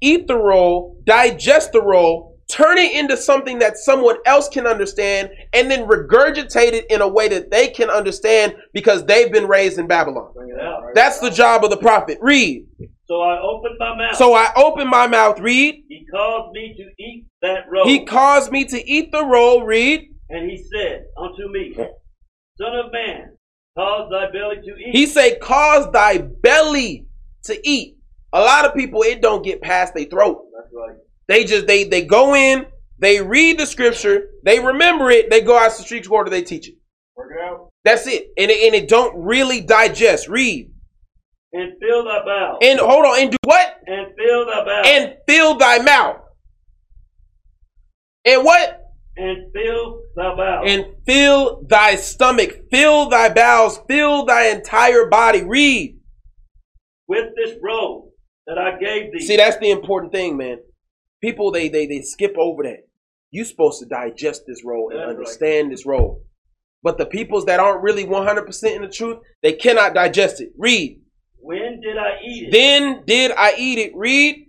eat 0.01 0.27
the 0.27 0.37
roll, 0.37 0.97
digest 1.05 1.73
the 1.73 1.83
roll, 1.83 2.37
turn 2.51 2.79
it 2.79 2.95
into 2.97 3.17
something 3.17 3.59
that 3.61 3.77
someone 3.77 4.17
else 4.27 4.49
can 4.49 4.67
understand, 4.67 5.31
and 5.53 5.71
then 5.71 5.87
regurgitate 5.87 6.73
it 6.73 6.87
in 6.91 7.01
a 7.01 7.09
way 7.09 7.29
that 7.29 7.51
they 7.51 7.69
can 7.69 7.91
understand 7.91 8.55
because 8.73 9.05
they've 9.05 9.31
been 9.33 9.47
raised 9.47 9.79
in 9.79 9.87
Babylon. 9.87 10.33
Bring 10.35 10.51
it 10.51 10.61
out. 10.61 10.83
That's 10.95 11.21
the 11.21 11.31
job 11.31 11.65
of 11.65 11.71
the 11.71 11.77
prophet. 11.77 12.19
Read. 12.21 12.67
So 13.07 13.23
I 13.23 13.41
opened 13.41 13.77
my 13.79 13.97
mouth. 13.97 14.17
So 14.17 14.35
I 14.35 14.53
opened 14.57 14.91
my 14.91 15.07
mouth, 15.07 15.41
read. 15.41 15.85
he 15.89 16.07
caused 16.13 16.53
me 16.53 16.75
to 16.77 17.03
eat 17.03 17.27
that 17.41 17.65
roll. 17.71 17.87
He 17.87 18.05
caused 18.05 18.53
me 18.53 18.65
to 18.67 18.91
eat 18.91 19.13
the 19.13 19.25
roll, 19.25 19.65
read. 19.65 20.09
And 20.31 20.51
he 20.51 20.57
said 20.57 21.05
unto 21.17 21.51
me, 21.51 21.75
Son 21.75 22.75
of 22.75 22.93
man, 22.93 23.37
cause 23.77 24.11
thy 24.11 24.31
belly 24.31 24.57
to 24.57 24.77
eat. 24.77 24.97
He 24.97 25.07
say, 25.07 25.39
cause 25.39 25.91
thy 25.93 26.19
belly 26.19 27.07
to 27.45 27.69
eat. 27.69 27.97
A 28.33 28.41
lot 28.41 28.67
of 28.67 28.75
people, 28.75 29.03
it 29.03 29.23
don't 29.23 29.43
get 29.43 29.63
past 29.63 29.95
their 29.95 30.05
throat. 30.05 30.45
That's 30.55 30.73
right. 30.75 30.97
They 31.29 31.45
just 31.45 31.67
they 31.67 31.85
they 31.85 32.03
go 32.03 32.35
in, 32.35 32.67
they 32.99 33.23
read 33.23 33.59
the 33.59 33.67
scripture, 33.67 34.29
they 34.45 34.61
remember 34.61 35.11
it, 35.11 35.31
they 35.31 35.41
go 35.41 35.57
out 35.59 35.73
to 35.73 35.79
the 35.79 35.85
street 35.85 36.09
corner, 36.09 36.31
they 36.31 36.43
teach 36.43 36.69
it. 36.69 36.75
Work 37.17 37.33
it 37.33 37.43
out. 37.43 37.71
That's 37.85 38.07
it. 38.07 38.29
And 38.37 38.51
it, 38.51 38.67
and 38.67 38.75
it 38.75 38.89
don't 38.89 39.25
really 39.25 39.61
digest. 39.61 40.29
Read. 40.29 40.71
And 41.53 41.73
fill 41.81 42.05
thy 42.05 42.25
bowels. 42.25 42.59
And 42.63 42.79
hold 42.79 43.07
on, 43.07 43.21
and 43.21 43.31
do 43.31 43.37
what? 43.45 43.77
And 43.87 44.09
fill 44.17 44.47
thy 44.47 44.65
bowels. 44.65 44.87
And 44.89 45.17
fill 45.27 45.55
thy 45.57 45.79
mouth. 45.79 46.21
And 48.25 48.45
what? 48.45 48.78
And 49.21 49.53
fill 49.53 50.01
thy 50.17 50.35
bowels. 50.37 50.65
And 50.71 50.87
fill 51.05 51.63
thy 51.69 51.97
stomach, 51.97 52.71
fill 52.71 53.09
thy 53.09 53.29
bowels, 53.29 53.81
fill 53.89 54.25
thy 54.25 54.47
entire 54.49 55.07
body. 55.07 55.43
Read. 55.43 55.99
with 57.09 57.27
this 57.37 57.57
robe 57.63 58.05
that 58.47 58.59
I 58.59 58.79
gave 58.79 59.13
thee. 59.13 59.21
See, 59.27 59.37
that's 59.37 59.57
the 59.59 59.71
important 59.71 60.13
thing, 60.13 60.37
man. 60.37 60.59
People 61.21 61.51
they 61.51 61.69
they 61.69 61.87
they 61.87 62.01
skip 62.03 62.37
over 62.39 62.63
that. 62.63 62.85
You're 63.31 63.45
supposed 63.45 63.81
to 63.81 63.87
digest 63.87 64.43
this 64.47 64.63
roll 64.65 64.91
and 64.91 64.99
That's 65.01 65.09
right. 65.09 65.17
understand 65.17 65.73
this 65.73 65.85
roll. 65.85 66.23
But 66.83 66.97
the 66.97 67.07
peoples 67.07 67.45
that 67.47 67.59
aren't 67.61 67.83
really 67.83 68.07
100% 68.07 68.75
in 68.77 68.83
the 68.83 68.89
truth, 68.89 69.19
they 69.43 69.53
cannot 69.53 69.95
digest 69.95 70.41
it. 70.41 70.51
Read. 70.57 71.01
when 71.41 71.81
did 71.81 71.99
I 71.99 72.21
eat 72.25 72.49
it? 72.49 72.53
Then 72.53 73.03
did 73.05 73.33
I 73.37 73.55
eat 73.59 73.79
it. 73.79 73.93
Read. 73.97 74.47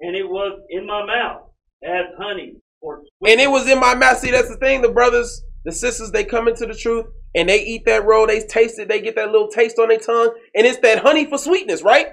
and 0.00 0.16
it 0.16 0.26
was 0.26 0.58
in 0.70 0.86
my 0.86 1.04
mouth 1.04 1.42
as 1.84 2.06
honey 2.18 2.54
And 2.82 3.40
it 3.40 3.50
was 3.50 3.68
in 3.68 3.78
my 3.78 3.94
mouth. 3.94 4.18
See, 4.18 4.30
that's 4.30 4.48
the 4.48 4.56
thing. 4.56 4.82
The 4.82 4.88
brothers, 4.88 5.42
the 5.64 5.72
sisters, 5.72 6.10
they 6.10 6.24
come 6.24 6.48
into 6.48 6.66
the 6.66 6.74
truth 6.74 7.06
and 7.34 7.48
they 7.48 7.62
eat 7.62 7.84
that 7.86 8.04
roll. 8.04 8.26
They 8.26 8.40
taste 8.40 8.78
it. 8.78 8.88
They 8.88 9.00
get 9.00 9.16
that 9.16 9.30
little 9.30 9.48
taste 9.48 9.78
on 9.78 9.88
their 9.88 9.98
tongue. 9.98 10.34
And 10.54 10.66
it's 10.66 10.78
that 10.78 11.02
honey 11.02 11.26
for 11.26 11.38
sweetness, 11.38 11.82
right? 11.82 12.08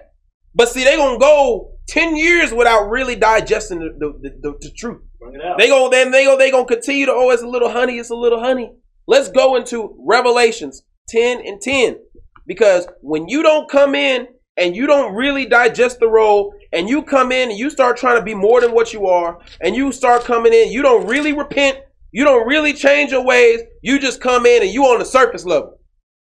But 0.53 0.69
see, 0.69 0.83
they 0.83 0.95
going 0.95 1.15
to 1.15 1.19
go 1.19 1.77
10 1.87 2.15
years 2.15 2.51
without 2.51 2.89
really 2.89 3.15
digesting 3.15 3.79
the, 3.79 3.89
the, 3.97 4.29
the, 4.41 4.57
the, 4.59 4.71
truth. 4.71 5.01
Bring 5.19 5.35
it 5.35 5.41
out. 5.41 5.57
They 5.57 5.67
go 5.67 5.89
then 5.89 6.11
they 6.11 6.25
go 6.25 6.37
they 6.37 6.51
gonna 6.51 6.65
continue 6.65 7.05
to 7.05 7.13
oh 7.13 7.29
it's 7.31 7.41
a 7.41 7.47
little 7.47 7.69
honey 7.69 7.97
it's 7.97 8.09
a 8.09 8.15
little 8.15 8.39
honey. 8.39 8.71
Let's 9.07 9.29
go 9.29 9.55
into 9.55 9.95
Revelations 10.05 10.83
ten 11.07 11.39
and 11.45 11.61
ten 11.61 11.97
because 12.45 12.87
when 13.01 13.27
you 13.27 13.41
don't 13.41 13.69
come 13.69 13.95
in 13.95 14.27
and 14.57 14.75
you 14.75 14.87
don't 14.87 15.13
really 15.13 15.45
digest 15.45 15.99
the 15.99 16.07
roll 16.07 16.53
and 16.73 16.89
you 16.89 17.03
come 17.03 17.31
in 17.31 17.49
and 17.49 17.57
you 17.57 17.69
start 17.69 17.97
trying 17.97 18.17
to 18.17 18.23
be 18.23 18.33
more 18.33 18.59
than 18.61 18.73
what 18.73 18.93
you 18.93 19.05
are 19.07 19.39
and 19.61 19.75
you 19.75 19.91
start 19.91 20.23
coming 20.23 20.53
in 20.53 20.71
you 20.71 20.81
don't 20.81 21.07
really 21.07 21.33
repent 21.33 21.79
you 22.11 22.23
don't 22.23 22.47
really 22.47 22.73
change 22.73 23.11
your 23.11 23.23
ways 23.23 23.61
you 23.81 23.99
just 23.99 24.21
come 24.21 24.45
in 24.45 24.63
and 24.63 24.71
you 24.71 24.83
on 24.85 24.99
the 24.99 25.05
surface 25.05 25.45
level. 25.45 25.79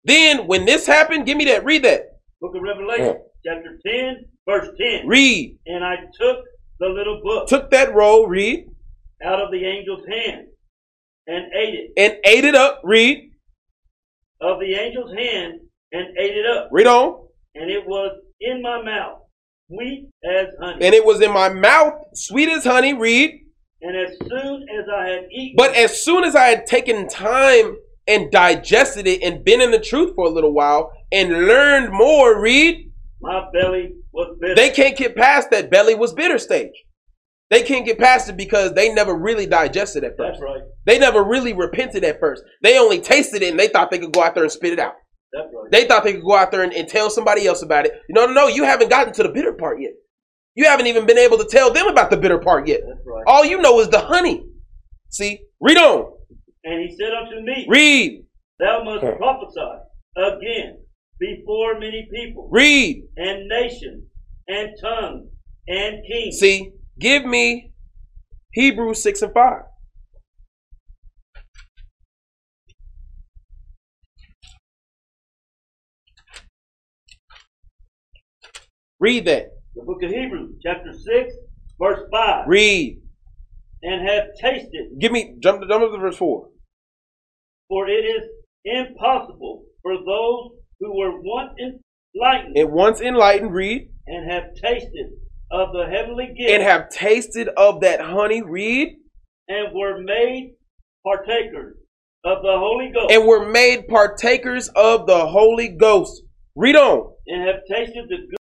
Then 0.04 0.46
when 0.46 0.64
this 0.64 0.87
happened, 0.87 1.26
give 1.26 1.37
me 1.37 1.44
that 1.46 1.64
read 1.64 1.85
that 1.85 2.18
Book 2.40 2.54
of 2.54 2.62
Revelation, 2.62 3.20
chapter 3.44 3.78
10, 3.87 4.24
verse 4.46 4.68
10. 4.81 5.07
read 5.07 5.59
And 5.66 5.85
I 5.85 5.96
took 6.18 6.38
the 6.81 6.88
little 6.88 7.20
book 7.22 7.48
took 7.48 7.70
that 7.70 7.94
roll 7.94 8.26
read 8.26 8.66
out 9.24 9.40
of 9.40 9.50
the 9.50 9.64
angel's 9.66 10.07
hand 10.09 10.46
and 11.26 11.46
ate 11.52 11.74
it 11.74 11.90
and 11.96 12.18
ate 12.24 12.44
it 12.44 12.54
up 12.54 12.81
read 12.85 13.33
of 14.40 14.61
the 14.61 14.74
angel's 14.76 15.12
hand 15.12 15.61
and 15.92 16.18
ate 16.18 16.37
it 16.37 16.46
up. 16.46 16.68
read 16.70 16.87
on 16.87 17.28
And 17.55 17.71
it 17.71 17.87
was 17.87 18.19
in 18.41 18.63
my 18.63 18.83
mouth, 18.83 19.19
sweet 19.71 20.09
as 20.25 20.47
honey. 20.61 20.85
and 20.87 20.95
it 20.95 21.05
was 21.05 21.21
in 21.21 21.33
my 21.33 21.49
mouth 21.49 21.95
sweet 22.15 22.49
as 22.49 22.65
honey 22.65 22.95
read 22.95 23.31
And 23.83 23.97
as 23.97 24.17
soon 24.29 24.63
as 24.63 24.85
I 24.95 25.09
had 25.09 25.25
eaten, 25.33 25.55
But 25.57 25.75
as 25.75 26.05
soon 26.05 26.25
as 26.25 26.35
I 26.37 26.47
had 26.49 26.67
taken 26.67 27.09
time 27.09 27.77
and 28.07 28.31
digested 28.31 29.07
it 29.07 29.23
and 29.23 29.45
been 29.45 29.61
in 29.61 29.71
the 29.71 29.79
truth 29.81 30.15
for 30.15 30.27
a 30.27 30.31
little 30.31 30.53
while 30.55 30.91
and 31.13 31.47
learned 31.47 31.93
more, 31.93 32.41
read, 32.41 32.91
my 33.21 33.45
belly 33.53 33.93
was 34.13 34.37
bitter. 34.41 34.55
they 34.55 34.71
can't 34.71 34.97
get 34.97 35.17
past 35.17 35.51
that 35.51 35.71
belly 35.71 35.95
was 35.95 36.13
bitter 36.13 36.39
stage. 36.39 36.73
They 37.51 37.63
can't 37.63 37.87
get 37.87 37.99
past 37.99 38.29
it 38.29 38.37
because 38.37 38.75
they 38.75 38.93
never 38.93 39.15
really 39.15 39.47
digested 39.47 40.05
it 40.05 40.15
That's 40.19 40.33
first. 40.39 40.43
right. 40.43 40.61
They 40.85 40.99
never 40.99 41.25
really 41.25 41.55
repented 41.55 42.05
at 42.05 42.21
first. 42.21 42.43
They 42.63 42.79
only 42.79 43.01
tasted 43.01 43.43
it 43.43 43.51
and 43.51 43.59
they 43.59 43.69
thought 43.69 43.91
they 43.91 43.99
could 43.99 44.13
go 44.13 44.23
out 44.23 44.35
there 44.35 44.45
and 44.45 44.53
spit 44.53 44.75
it 44.75 44.79
out. 44.79 44.95
Right. 45.35 45.71
They 45.71 45.87
thought 45.87 46.05
they 46.05 46.14
could 46.14 46.25
go 46.25 46.37
out 46.37 46.51
there 46.51 46.62
and, 46.62 46.73
and 46.73 46.88
tell 46.88 47.11
somebody 47.11 47.47
else 47.47 47.62
about 47.62 47.87
it. 47.87 47.93
No, 48.09 48.27
no, 48.27 48.33
no, 48.33 48.47
you 48.49 48.64
haven't 48.64 48.88
gotten 48.88 49.12
to 49.14 49.23
the 49.23 49.29
bitter 49.29 49.53
part 49.53 49.81
yet. 49.81 49.93
You 50.55 50.64
haven't 50.64 50.87
even 50.87 51.07
been 51.07 51.19
able 51.19 51.38
to 51.38 51.45
tell 51.45 51.73
them 51.73 51.87
about 51.87 52.11
the 52.11 52.17
bitter 52.17 52.38
part 52.38 52.67
yet. 52.67 52.81
Right. 53.07 53.25
All 53.27 53.45
you 53.45 53.61
know 53.61 53.79
is 53.81 53.88
the 53.88 54.01
honey. 54.01 54.45
See, 55.11 55.41
read 55.61 55.77
on. 55.77 56.12
And 56.64 56.88
he 56.88 56.97
said 56.97 57.12
unto 57.12 57.41
me, 57.45 57.67
Read. 57.69 58.25
Thou 58.59 58.83
must 58.85 59.05
prophesy 59.19 59.61
again 60.17 60.79
before 61.21 61.79
many 61.79 62.09
people 62.13 62.48
Read. 62.50 63.05
and 63.17 63.48
nations 63.48 64.05
and 64.48 64.71
tongues 64.83 65.29
and 65.69 66.02
kings. 66.11 66.38
See, 66.38 66.73
give 66.98 67.25
me 67.25 67.73
Hebrews 68.52 69.02
6 69.02 69.23
and 69.23 69.33
5. 69.33 69.63
Read 79.01 79.27
that. 79.27 79.51
The 79.75 79.83
book 79.85 80.03
of 80.03 80.11
Hebrews, 80.11 80.57
chapter 80.63 80.92
6, 80.92 81.35
verse 81.81 82.01
5. 82.11 82.49
Read. 82.49 83.01
And 83.83 84.09
have 84.09 84.25
tasted, 84.40 84.99
Give 85.01 85.13
me, 85.13 85.37
jump, 85.38 85.63
jump 85.69 85.85
up 85.85 85.92
to 85.92 85.99
verse 85.99 86.17
4. 86.17 86.49
for 87.69 87.88
it 87.88 88.05
is 88.05 88.23
impossible 88.65 89.65
for 89.83 89.94
those 89.94 90.51
who 90.81 90.96
were 90.99 91.13
once 91.23 91.53
enlightened, 91.61 92.57
and 92.57 92.73
once 92.73 93.01
enlightened, 93.01 93.55
read, 93.55 93.88
and 94.09 94.31
have 94.31 94.55
tasted 94.55 95.11
of 95.53 95.73
the 95.73 95.87
heavenly 95.88 96.27
gift, 96.37 96.51
and 96.51 96.63
have 96.63 96.88
tasted 96.90 97.49
of 97.57 97.81
that 97.83 98.01
honey, 98.01 98.42
read, 98.42 98.96
and 99.46 99.73
were 99.73 100.01
made 100.03 100.55
partakers 101.05 101.77
of 102.25 102.42
the 102.42 102.57
Holy 102.59 102.90
Ghost, 102.92 103.13
and 103.13 103.27
were 103.29 103.49
made 103.49 103.87
partakers 103.87 104.69
of 104.75 105.07
the 105.07 105.27
Holy 105.27 105.69
Ghost. 105.69 106.23
Read 106.57 106.75
on. 106.75 107.13
and 107.29 107.46
have 107.46 107.61
tasted 107.71 108.07
the 108.09 108.17
good 108.17 108.38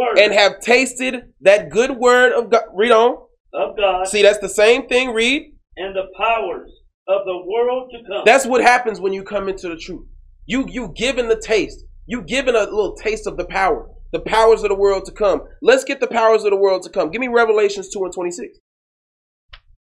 word 0.00 0.18
And 0.18 0.32
have 0.32 0.60
tasted 0.60 1.14
that 1.42 1.70
good 1.70 1.92
word 1.96 2.32
of 2.32 2.50
God. 2.50 2.62
Read 2.74 2.92
on. 2.92 3.16
of 3.54 3.76
God 3.76 4.06
See, 4.08 4.22
that's 4.22 4.38
the 4.38 4.48
same 4.48 4.88
thing. 4.88 5.12
Read. 5.12 5.52
and 5.76 5.94
the 5.94 6.06
powers 6.16 6.70
of 7.08 7.22
the 7.26 7.38
world 7.46 7.90
to 7.92 7.98
come. 8.08 8.22
That's 8.24 8.46
what 8.46 8.60
happens 8.62 9.00
when 9.00 9.12
you 9.12 9.22
come 9.24 9.48
into 9.48 9.68
the 9.68 9.76
truth. 9.76 10.06
You 10.46 10.66
you 10.68 10.92
given 10.96 11.28
the 11.28 11.40
taste. 11.40 11.84
You 12.06 12.22
given 12.22 12.54
a 12.56 12.60
little 12.60 12.94
taste 12.96 13.26
of 13.26 13.36
the 13.36 13.44
power, 13.44 13.88
the 14.12 14.20
powers 14.20 14.62
of 14.62 14.68
the 14.70 14.74
world 14.74 15.04
to 15.06 15.12
come. 15.12 15.42
Let's 15.62 15.84
get 15.84 16.00
the 16.00 16.06
powers 16.08 16.44
of 16.44 16.50
the 16.50 16.56
world 16.56 16.82
to 16.84 16.90
come. 16.90 17.10
Give 17.10 17.20
me 17.20 17.28
Revelations 17.28 17.88
two 17.88 18.04
and 18.04 18.12
twenty 18.14 18.30
six. 18.32 18.58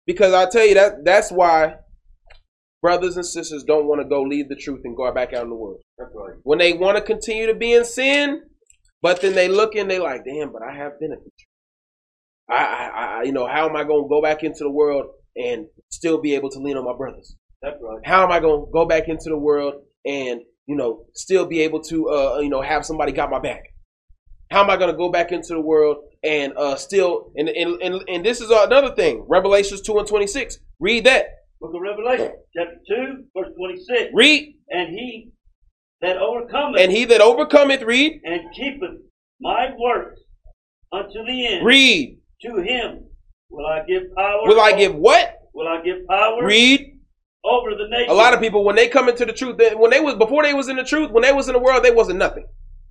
Because 0.06 0.34
I 0.34 0.50
tell 0.50 0.66
you 0.66 0.76
that 0.76 1.04
that's 1.04 1.32
why 1.32 1.76
brothers 2.82 3.18
and 3.18 3.26
sisters 3.26 3.64
don't 3.64 3.88
want 3.88 4.02
to 4.02 4.08
go 4.08 4.22
leave 4.22 4.48
the 4.50 4.56
truth 4.56 4.82
and 4.86 4.96
go 4.96 5.12
back 5.14 5.34
out 5.34 5.44
in 5.44 5.50
the 5.50 5.56
world. 5.56 5.80
That's 5.98 6.12
right. 6.16 6.36
When 6.44 6.60
they 6.60 6.74
want 6.74 6.98
to 6.98 7.04
continue 7.04 7.48
to 7.48 7.54
be 7.56 7.74
in 7.74 7.84
sin, 7.86 8.44
but 9.02 9.22
then 9.22 9.34
they 9.36 9.48
look 9.48 9.76
and 9.76 9.90
they 9.90 10.00
like, 10.00 10.24
damn, 10.26 10.52
but 10.52 10.62
I 10.62 10.76
have 10.76 11.00
benefits. 11.00 11.46
I, 12.50 12.56
I, 12.56 13.20
I, 13.20 13.24
you 13.24 13.32
know, 13.32 13.48
how 13.48 13.70
am 13.70 13.76
I 13.76 13.84
going 13.84 14.04
to 14.04 14.10
go 14.10 14.22
back 14.22 14.44
into 14.44 14.64
the 14.64 14.70
world 14.70 15.08
and 15.36 15.68
still 15.90 16.20
be 16.20 16.36
able 16.36 16.50
to 16.52 16.60
lean 16.60 16.78
on 16.78 16.86
my 16.86 16.96
brothers? 16.96 17.36
That's 17.62 17.78
right. 17.82 18.00
How 18.06 18.24
am 18.24 18.32
I 18.32 18.40
going 18.40 18.66
to 18.66 18.72
go 18.72 18.86
back 18.86 19.08
into 19.08 19.30
the 19.30 19.38
world 19.38 19.76
and 20.06 20.42
you 20.68 20.76
know 20.76 21.06
still 21.16 21.46
be 21.46 21.62
able 21.62 21.82
to 21.82 22.10
uh, 22.10 22.40
you 22.40 22.50
know 22.50 22.62
have 22.62 22.86
somebody 22.86 23.12
got 23.12 23.30
my 23.30 23.40
back? 23.40 23.64
How 24.52 24.64
am 24.64 24.70
I 24.70 24.78
going 24.78 24.92
to 24.92 24.98
go 24.98 25.12
back 25.12 25.32
into 25.32 25.54
the 25.54 25.62
world 25.62 25.98
and 26.24 26.54
uh, 26.56 26.76
still 26.76 27.32
and, 27.36 27.50
and 27.50 27.82
and 27.82 28.04
and 28.08 28.26
this 28.26 28.42
is 28.42 28.50
another 28.52 28.94
thing. 28.96 29.26
Revelations 29.28 29.82
two 29.82 29.98
and 29.98 30.08
twenty 30.08 30.28
six. 30.28 30.60
Read 30.80 31.06
that. 31.06 31.26
Book 31.60 31.74
of 31.74 31.82
Revelation, 31.82 32.34
chapter 32.56 32.78
2, 32.88 33.24
verse 33.36 33.52
26. 33.58 34.12
Read. 34.14 34.58
And 34.70 34.90
he 34.90 35.32
that 36.02 36.18
overcometh 36.18 36.82
And 36.82 36.92
he 36.92 37.06
that 37.06 37.22
overcometh, 37.22 37.82
read, 37.82 38.22
and 38.24 38.42
keepeth 38.56 39.02
my 39.40 39.68
works 39.78 40.20
unto 40.92 41.24
the 41.26 41.48
end, 41.48 41.66
read. 41.66 42.20
to 42.42 42.56
him 42.62 43.06
will 43.50 43.66
I 43.66 43.84
give 43.88 44.04
power. 44.16 44.42
Will 44.46 44.60
I 44.60 44.74
give 44.74 44.96
what? 44.96 45.34
Will 45.54 45.68
I 45.68 45.82
give 45.82 46.06
power 46.08 46.46
Read. 46.46 47.00
over 47.44 47.72
the 47.76 47.88
nation? 47.90 48.10
A 48.10 48.14
lot 48.14 48.34
of 48.34 48.40
people 48.40 48.64
when 48.64 48.76
they 48.76 48.88
come 48.88 49.10
into 49.10 49.26
the 49.26 49.34
truth, 49.34 49.58
they- 49.58 49.74
when 49.76 49.92
they 49.92 50.00
was 50.00 50.16
before 50.16 50.44
they 50.44 50.54
was 50.54 50.70
in 50.70 50.76
the 50.76 50.84
truth, 50.84 51.12
when 51.12 51.24
they 51.24 51.34
was 51.34 51.48
in 51.48 51.54
the 51.54 51.60
world, 51.60 51.84
they 51.84 51.92
wasn't 51.92 52.20
nothing. 52.20 52.46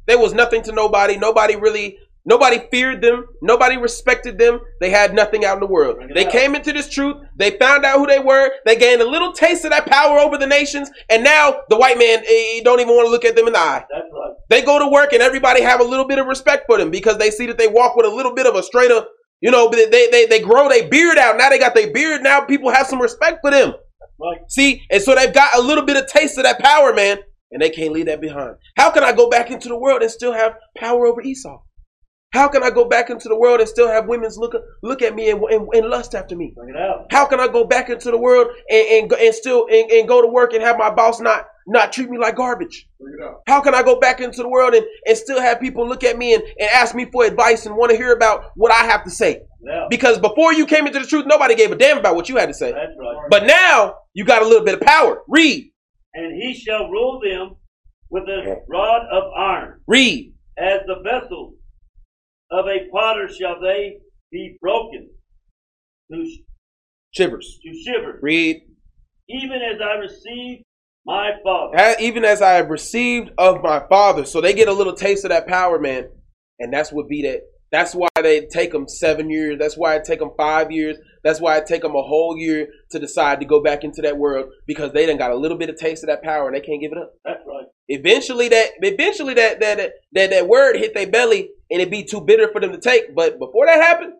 They 0.07 0.17
was 0.17 0.35
nothing 0.35 0.63
to 0.63 0.73
nobody. 0.73 1.17
Nobody 1.17 1.57
really, 1.57 1.99
nobody 2.27 2.59
feared 2.71 3.01
them. 3.01 3.25
Nobody 3.41 3.77
respected 3.77 4.39
them. 4.39 4.61
They 4.81 4.91
had 4.91 5.15
nothing 5.15 5.45
out 5.45 5.55
in 5.55 5.61
the 5.61 5.67
world. 5.67 5.97
They 6.15 6.27
out. 6.27 6.33
came 6.33 6.55
into 6.55 6.73
this 6.73 6.91
truth. 6.91 7.17
They 7.39 7.53
found 7.53 7.85
out 7.85 7.99
who 7.99 8.07
they 8.07 8.19
were. 8.19 8.51
They 8.67 8.77
gained 8.77 9.01
a 9.01 9.09
little 9.09 9.33
taste 9.33 9.65
of 9.65 9.71
that 9.71 9.87
power 9.87 10.19
over 10.19 10.37
the 10.37 10.47
nations, 10.47 10.91
and 11.09 11.25
now 11.25 11.63
the 11.71 11.77
white 11.77 11.99
man 11.99 12.23
eh, 12.29 12.61
don't 12.65 12.81
even 12.81 12.95
want 12.95 13.07
to 13.07 13.11
look 13.11 13.25
at 13.25 13.37
them 13.37 13.47
in 13.47 13.55
the 13.55 13.59
eye. 13.59 13.85
That's 13.91 14.07
right. 14.13 14.35
They 14.51 14.63
go 14.63 14.79
to 14.79 14.89
work, 14.89 15.13
and 15.13 15.23
everybody 15.23 15.63
have 15.63 15.81
a 15.81 15.85
little 15.85 16.07
bit 16.07 16.19
of 16.19 16.27
respect 16.27 16.65
for 16.67 16.77
them 16.77 16.91
because 16.91 17.19
they 17.19 17.31
see 17.31 17.47
that 17.47 17.59
they 17.59 17.69
walk 17.69 17.97
with 17.97 18.07
a 18.07 18.15
little 18.15 18.35
bit 18.35 18.47
of 18.47 18.55
a 18.55 18.63
straighter. 18.63 19.05
You 19.41 19.51
know, 19.51 19.69
they 19.71 19.87
they 19.87 20.09
they, 20.11 20.27
they 20.27 20.41
grow 20.41 20.69
their 20.69 20.89
beard 20.89 21.19
out. 21.19 21.37
Now 21.37 21.49
they 21.49 21.59
got 21.59 21.75
their 21.75 21.93
beard. 21.93 22.23
Now 22.23 22.41
people 22.41 22.71
have 22.71 22.87
some 22.87 23.01
respect 23.01 23.39
for 23.43 23.51
them. 23.51 23.75
Right. 24.19 24.39
See, 24.49 24.83
and 24.91 25.03
so 25.03 25.15
they've 25.15 25.33
got 25.33 25.57
a 25.57 25.61
little 25.61 25.85
bit 25.85 25.97
of 25.97 26.07
taste 26.07 26.39
of 26.39 26.45
that 26.45 26.59
power, 26.59 26.95
man, 26.95 27.19
and 27.51 27.61
they 27.61 27.71
can't 27.71 27.93
leave 27.93 28.07
that 28.07 28.21
behind. 28.21 28.57
How 28.77 28.91
can 28.91 29.05
I 29.05 29.13
go 29.13 29.29
back 29.29 29.51
into 29.51 29.69
the 29.69 29.79
world 29.79 30.03
and 30.03 30.11
still 30.11 30.33
have 30.33 30.55
power 30.77 31.07
over 31.07 31.21
Esau? 31.21 31.61
How 32.37 32.49
can 32.49 32.63
I 32.63 32.71
go 32.71 32.85
back 32.85 33.11
into 33.11 33.29
the 33.29 33.37
world 33.37 33.61
and 33.61 33.69
still 33.69 33.89
have 33.89 34.07
women's 34.07 34.37
look 34.37 34.55
look 34.83 35.03
at 35.03 35.15
me 35.15 35.31
and, 35.31 35.43
and, 35.45 35.69
and 35.75 35.87
lust 35.89 36.15
after 36.15 36.37
me? 36.37 36.53
Bring 36.55 36.71
it 36.71 36.77
out. 36.77 37.07
How 37.11 37.27
can 37.27 37.41
I 37.41 37.49
go 37.49 37.65
back 37.65 37.89
into 37.91 38.11
the 38.11 38.19
world 38.19 38.49
and 38.71 38.87
and, 38.89 39.13
and 39.13 39.35
still 39.35 39.67
and, 39.71 39.91
and 39.91 40.09
go 40.09 40.23
to 40.23 40.29
work 40.29 40.53
and 40.53 40.63
have 40.63 40.79
my 40.79 40.91
boss 40.91 41.21
not 41.21 41.47
not 41.67 41.93
treat 41.93 42.09
me 42.11 42.19
like 42.19 42.37
garbage? 42.37 42.89
Bring 43.01 43.15
it 43.19 43.25
out. 43.25 43.43
How 43.47 43.61
can 43.61 43.75
I 43.75 43.83
go 43.83 43.99
back 43.99 44.21
into 44.21 44.43
the 44.43 44.49
world 44.49 44.75
and, 44.75 44.87
and 45.07 45.17
still 45.17 45.41
have 45.41 45.61
people 45.61 45.89
look 45.89 46.05
at 46.05 46.17
me 46.17 46.35
and, 46.35 46.43
and 46.43 46.71
ask 46.71 46.95
me 46.95 47.07
for 47.11 47.25
advice 47.25 47.67
and 47.67 47.77
want 47.77 47.91
to 47.91 47.97
hear 47.97 48.13
about 48.13 48.53
what 48.55 48.71
I 48.71 48.85
have 48.87 49.03
to 49.05 49.11
say? 49.11 49.43
Because 49.91 50.19
before 50.19 50.53
you 50.53 50.65
came 50.65 50.87
into 50.87 51.01
the 51.01 51.07
truth, 51.07 51.25
nobody 51.27 51.57
gave 51.57 51.73
a 51.73 51.77
damn 51.77 51.99
about 51.99 52.15
what 52.15 52.29
you 52.29 52.37
had 52.37 52.47
to 52.47 52.55
say. 52.55 52.71
That's 52.71 52.93
right. 53.01 53.17
But 53.29 53.47
now 53.47 53.97
you 54.15 54.25
got 54.25 54.43
a 54.43 54.47
little 54.47 54.65
bit 54.65 54.75
of 54.75 54.81
power. 54.81 55.23
Read, 55.27 55.73
And 56.15 56.41
he 56.41 56.55
shall 56.55 56.89
rule 56.89 57.21
them 57.21 57.57
with 58.11 58.29
a 58.29 58.63
rod 58.69 59.03
of 59.11 59.25
iron. 59.37 59.81
read. 59.89 60.33
As 60.57 60.81
the 60.87 61.03
vessels 61.03 61.55
of 62.51 62.67
a 62.67 62.89
potter 62.93 63.29
shall 63.29 63.61
they 63.61 63.97
be 64.31 64.57
broken 64.61 65.09
to, 66.13 66.27
Shivers. 67.13 67.59
to 67.65 67.83
shivers, 67.85 68.21
Read. 68.23 68.63
even 69.29 69.61
as 69.63 69.81
I 69.81 69.95
received 69.95 70.63
my 71.07 71.31
Father. 71.45 71.77
"Ha- 71.77 71.97
Even 72.01 72.25
as 72.25 72.43
I 72.43 72.53
have 72.55 72.69
received 72.69 73.31
of 73.39 73.63
my 73.63 73.81
father. 73.89 74.25
So 74.25 74.41
they 74.41 74.53
get 74.53 74.67
a 74.69 74.73
little 74.73 74.93
taste 74.93 75.25
of 75.25 75.31
that 75.31 75.47
power, 75.47 75.79
man. 75.79 76.09
And 76.59 76.73
that's 76.73 76.93
what 76.93 77.09
be 77.09 77.23
that. 77.23 77.43
That's 77.71 77.95
why 77.95 78.09
they 78.23 78.47
take 78.47 78.73
them 78.73 78.89
seven 78.89 79.31
years. 79.31 79.59
That's 79.59 79.77
why 79.77 79.95
it 79.97 80.05
take 80.05 80.19
them 80.21 80.31
five 80.37 80.71
years. 80.73 80.97
That's 81.23 81.41
why 81.41 81.57
it 81.59 81.67
take 81.67 81.83
them 81.83 81.95
a 81.95 82.03
whole 82.03 82.37
year 82.37 82.69
to 82.91 82.99
decide 82.99 83.39
to 83.41 83.47
go 83.47 83.63
back 83.63 83.85
into 83.85 84.03
that 84.03 84.17
world 84.19 84.47
because 84.67 84.93
they 84.93 85.07
done 85.07 85.17
got 85.17 85.31
a 85.33 85.37
little 85.37 85.59
bit 85.59 85.69
of 85.71 85.77
taste 85.77 86.03
of 86.03 86.09
that 86.09 86.23
power 86.23 86.47
and 86.49 86.57
they 86.57 86.61
can't 86.61 86.81
give 86.81 86.93
it 86.93 86.99
up. 86.99 87.13
That's 87.25 87.43
right. 87.47 87.67
Eventually, 87.89 88.49
that 88.49 88.71
eventually 88.81 89.35
that 89.35 89.61
that 89.61 89.93
that, 90.13 90.31
that 90.31 90.49
word 90.49 90.77
hit 90.77 90.95
their 90.95 91.09
belly 91.09 91.51
and 91.71 91.81
it'd 91.81 91.91
be 91.91 92.05
too 92.05 92.21
bitter 92.21 92.49
for 92.53 92.61
them 92.61 92.73
to 92.73 92.81
take. 92.81 93.15
But 93.15 93.39
before 93.39 93.67
that 93.67 93.81
happened, 93.81 94.15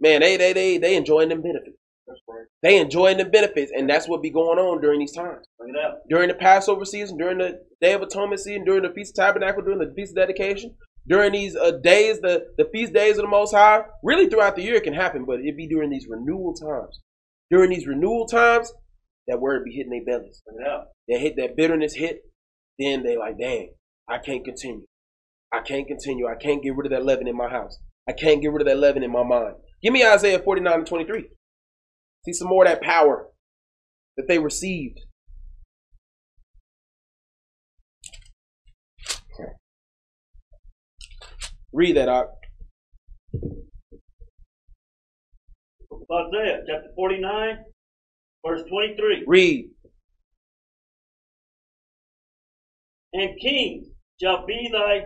man, 0.00 0.20
they 0.20 0.36
they 0.36 0.52
they 0.52 0.78
they 0.78 0.96
enjoying 0.96 1.28
them 1.28 1.42
benefits. 1.42 1.76
That's 2.06 2.20
right. 2.28 2.46
They 2.62 2.78
enjoying 2.78 3.18
the 3.18 3.26
benefits, 3.26 3.70
and 3.76 3.88
that's 3.88 4.08
what 4.08 4.22
be 4.22 4.30
going 4.30 4.58
on 4.58 4.80
during 4.80 5.00
these 5.00 5.12
times. 5.12 5.44
Bring 5.58 5.74
it 5.74 5.80
out. 5.84 5.98
During 6.08 6.28
the 6.28 6.34
Passover 6.34 6.84
season, 6.84 7.18
during 7.18 7.38
the 7.38 7.60
Day 7.80 7.92
of 7.92 8.02
Atonement 8.02 8.40
season, 8.40 8.64
during 8.64 8.82
the 8.82 8.94
Feast 8.94 9.18
of 9.18 9.24
Tabernacle, 9.24 9.62
during 9.62 9.78
the 9.78 9.92
Feast 9.94 10.12
of 10.12 10.16
Dedication, 10.16 10.74
during 11.06 11.32
these 11.32 11.54
uh, 11.56 11.72
days, 11.82 12.20
the 12.20 12.46
the 12.56 12.68
feast 12.72 12.92
days 12.92 13.18
of 13.18 13.22
the 13.22 13.28
Most 13.28 13.54
High. 13.54 13.82
Really, 14.02 14.28
throughout 14.28 14.56
the 14.56 14.62
year, 14.62 14.76
it 14.76 14.84
can 14.84 14.94
happen, 14.94 15.24
but 15.26 15.40
it'd 15.40 15.56
be 15.56 15.68
during 15.68 15.90
these 15.90 16.06
renewal 16.08 16.54
times. 16.54 17.00
During 17.50 17.70
these 17.70 17.86
renewal 17.86 18.26
times, 18.26 18.72
that 19.26 19.40
word 19.40 19.64
be 19.64 19.72
hitting 19.72 19.90
their 19.90 20.04
bellies. 20.04 20.42
Out. 20.66 20.88
They 21.08 21.18
hit 21.18 21.36
that 21.36 21.56
bitterness 21.56 21.94
hit, 21.94 22.20
then 22.78 23.02
they 23.02 23.16
like, 23.16 23.38
dang, 23.38 23.72
I 24.08 24.18
can't 24.18 24.44
continue. 24.44 24.86
I 25.52 25.60
can't 25.60 25.86
continue. 25.86 26.26
I 26.26 26.34
can't 26.34 26.62
get 26.62 26.76
rid 26.76 26.86
of 26.86 26.92
that 26.92 27.04
leaven 27.04 27.26
in 27.26 27.36
my 27.36 27.48
house. 27.48 27.78
I 28.08 28.12
can't 28.12 28.40
get 28.40 28.52
rid 28.52 28.62
of 28.62 28.68
that 28.68 28.78
leaven 28.78 29.02
in 29.02 29.10
my 29.10 29.22
mind. 29.22 29.54
Give 29.82 29.92
me 29.92 30.04
Isaiah 30.04 30.38
49 30.38 30.72
and 30.72 30.86
23. 30.86 31.28
See 32.24 32.32
some 32.32 32.48
more 32.48 32.64
of 32.64 32.70
that 32.70 32.82
power 32.82 33.28
that 34.16 34.26
they 34.28 34.38
received. 34.38 35.00
Read 41.72 41.96
that 41.96 42.08
out. 42.08 42.28
Isaiah 46.10 46.60
chapter 46.66 46.88
49, 46.96 47.58
verse 48.46 48.62
23. 48.68 49.24
Read. 49.26 49.70
And 53.12 53.40
kings 53.40 53.88
shall 54.20 54.46
be 54.46 54.70
thy 54.72 55.02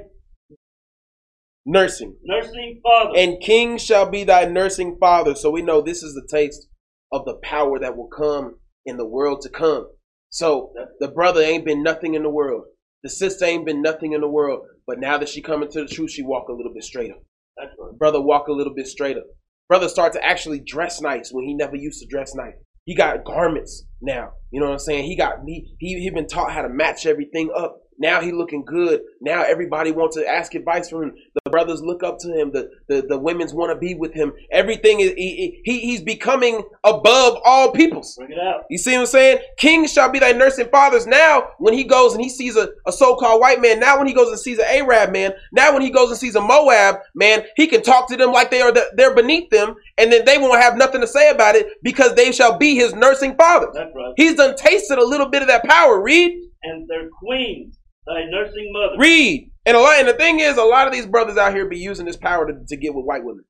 Nursing. 1.65 2.17
nursing 2.25 2.81
father. 2.83 3.13
And 3.17 3.41
king 3.41 3.79
shall 3.79 4.09
be 4.11 4.25
thy 4.25 4.47
nursing 4.47 4.97
father. 4.99 5.35
So 5.35 5.51
we 5.51 5.63
know 5.63 5.81
this 5.81 6.03
is 6.03 6.15
the 6.15 6.27
taste 6.29 6.67
of 7.13 7.25
the 7.25 7.39
power 7.43 7.79
that 7.79 7.97
will 7.97 8.09
come 8.09 8.57
in 8.85 8.97
the 8.97 9.07
world 9.07 9.43
to 9.43 9.49
come. 9.49 9.89
So 10.31 10.73
the 10.99 11.09
brother 11.09 11.41
ain't 11.41 11.65
been 11.65 11.83
nothing 11.83 12.15
in 12.15 12.23
the 12.23 12.31
world. 12.31 12.65
The 13.03 13.11
sister 13.11 13.45
ain't 13.45 13.67
been 13.67 13.83
nothing 13.83 14.13
in 14.13 14.21
the 14.21 14.29
world. 14.29 14.63
But 14.87 14.99
now 14.99 15.19
that 15.19 15.29
she 15.29 15.41
come 15.43 15.63
into 15.63 15.81
the 15.81 15.87
truth, 15.89 16.11
she 16.11 16.23
walk 16.23 16.49
a 16.49 16.53
little 16.53 16.73
bit 16.73 16.85
straighter. 16.85 17.15
That's 17.57 17.71
right. 17.79 17.99
Brother 17.99 18.21
walk 18.21 18.49
a 18.49 18.53
little 18.53 18.75
bit 18.75 18.87
straighter. 18.87 19.23
Brother 19.69 19.89
start 19.89 20.13
to 20.15 20.25
actually 20.25 20.61
dress 20.61 21.01
nice 21.01 21.31
when 21.33 21.45
he 21.45 21.55
never 21.55 21.77
used 21.77 22.01
to 22.01 22.07
dress 22.09 22.35
nice. 22.35 22.55
He 22.85 22.97
got 22.97 23.25
garments 23.25 23.87
now. 24.01 24.33
You 24.51 24.61
know 24.61 24.67
what 24.67 24.73
I'm 24.73 24.79
saying? 24.81 25.05
He 25.05 25.17
got 25.17 25.37
he 25.47 25.75
he, 25.79 26.01
he 26.01 26.11
been 26.11 26.27
taught 26.27 26.53
how 26.53 26.63
to 26.63 26.69
match 26.69 27.07
everything 27.07 27.51
up. 27.57 27.79
Now 28.03 28.21
he 28.21 28.33
looking 28.33 28.65
good. 28.65 29.01
Now 29.21 29.45
everybody 29.45 29.93
wants 29.93 30.17
to 30.17 30.27
ask 30.29 30.57
advice 30.57 30.91
from 30.91 31.05
him. 31.05 31.15
The 31.45 31.51
brothers 31.51 31.83
look 31.83 32.03
up 32.03 32.19
to 32.19 32.33
him. 32.37 32.51
The 32.51 32.69
the, 32.89 33.03
the 33.09 33.19
women's 33.19 33.55
want 33.55 33.71
to 33.71 33.79
be 33.79 33.95
with 33.95 34.13
him. 34.13 34.33
Everything 34.51 34.99
is 34.99 35.13
he, 35.13 35.61
he 35.65 35.79
he's 35.79 36.03
becoming 36.03 36.65
above 36.83 37.39
all 37.45 37.71
peoples. 37.71 38.17
Bring 38.17 38.33
it 38.33 38.39
out. 38.41 38.65
You 38.69 38.79
see 38.79 38.95
what 38.95 39.01
I'm 39.03 39.07
saying? 39.07 39.39
Kings 39.57 39.93
shall 39.93 40.11
be 40.11 40.19
thy 40.19 40.33
nursing 40.33 40.69
fathers. 40.69 41.07
Now, 41.07 41.51
when 41.59 41.75
he 41.75 41.85
goes 41.85 42.15
and 42.15 42.23
he 42.23 42.29
sees 42.29 42.57
a, 42.57 42.71
a 42.89 42.93
so-called 42.93 43.41
white 43.41 43.61
man, 43.63 43.79
now 43.79 43.99
when 43.99 44.09
he 44.09 44.15
goes 44.15 44.29
and 44.29 44.39
sees 44.39 44.59
an 44.59 44.67
Arab 44.69 45.13
man, 45.13 45.33
now 45.53 45.73
when 45.73 45.83
he 45.83 45.91
goes 45.91 46.11
and 46.11 46.19
sees 46.19 46.35
a 46.35 46.41
Moab 46.41 46.97
man, 47.15 47.45
he 47.55 47.69
can 47.69 47.83
talk 47.83 48.09
to 48.09 48.17
them 48.17 48.33
like 48.33 48.51
they 48.51 48.63
are 48.63 48.73
the, 48.73 48.91
they're 48.97 49.15
beneath 49.15 49.49
them, 49.51 49.77
and 49.97 50.13
then 50.13 50.25
they 50.25 50.39
won't 50.39 50.61
have 50.61 50.77
nothing 50.77 51.01
to 51.01 51.07
say 51.07 51.31
about 51.31 51.55
it 51.55 51.67
because 51.85 52.17
they 52.17 52.33
shall 52.33 52.59
be 52.59 52.75
his 52.75 52.95
nursing 52.95 53.37
fathers. 53.37 53.75
That's 53.75 53.95
right. 53.95 54.13
He's 54.17 54.35
done 54.35 54.57
tasted 54.57 54.99
a 54.99 55.05
little 55.05 55.29
bit 55.29 55.43
of 55.43 55.49
that 55.49 55.65
power. 55.65 56.03
Read, 56.03 56.43
And 56.65 56.89
their 56.89 57.09
queens, 57.09 57.79
thy 58.07 58.25
nursing 58.31 58.71
mother. 58.73 58.97
read. 58.99 59.51
And 59.65 59.77
a 59.77 59.81
lot, 59.81 59.99
and 60.01 60.09
the 60.09 60.15
thing 60.15 60.41
is, 60.41 60.57
a 60.57 60.63
lot 60.63 60.87
of 60.89 60.93
these 60.93 61.07
brothers 61.07 61.37
out 61.37 61.55
here 61.55 61.69
be 61.69 61.79
using 61.79 62.05
this 62.07 62.17
power 62.17 62.47
to, 62.51 62.59
to 62.67 62.77
get 62.77 62.95
with 62.95 63.05
white 63.05 63.25
women. 63.25 63.45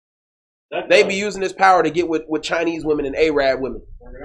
That's 0.71 0.89
They 0.89 1.03
right. 1.03 1.09
be 1.09 1.15
using 1.15 1.41
this 1.41 1.53
power 1.55 1.83
to 1.83 1.91
get 1.91 2.09
with, 2.09 2.23
with 2.29 2.43
Chinese 2.43 2.85
women 2.85 3.07
and 3.07 3.17
Arab 3.17 3.61
women 3.61 3.83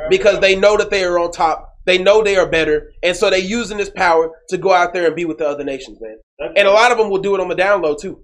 because 0.10 0.40
they 0.40 0.56
know 0.56 0.78
that 0.78 0.90
they 0.90 1.04
are 1.04 1.20
on 1.20 1.32
top. 1.32 1.74
They 1.86 1.98
know 1.98 2.22
they 2.22 2.36
are 2.36 2.50
better, 2.50 2.92
and 3.02 3.16
so 3.16 3.30
they 3.30 3.40
using 3.40 3.78
this 3.78 3.90
power 3.90 4.32
to 4.50 4.58
go 4.58 4.74
out 4.74 4.94
there 4.94 5.08
and 5.08 5.16
be 5.16 5.24
with 5.24 5.38
the 5.38 5.48
other 5.48 5.64
nations, 5.64 6.00
man. 6.02 6.18
That's 6.38 6.54
And 6.58 6.68
a 6.68 6.72
lot 6.72 6.92
of 6.92 6.98
them 6.98 7.10
will 7.10 7.22
do 7.22 7.34
it 7.36 7.40
on 7.40 7.48
the 7.48 7.56
down 7.56 7.82
low 7.82 7.96
too. 7.96 8.24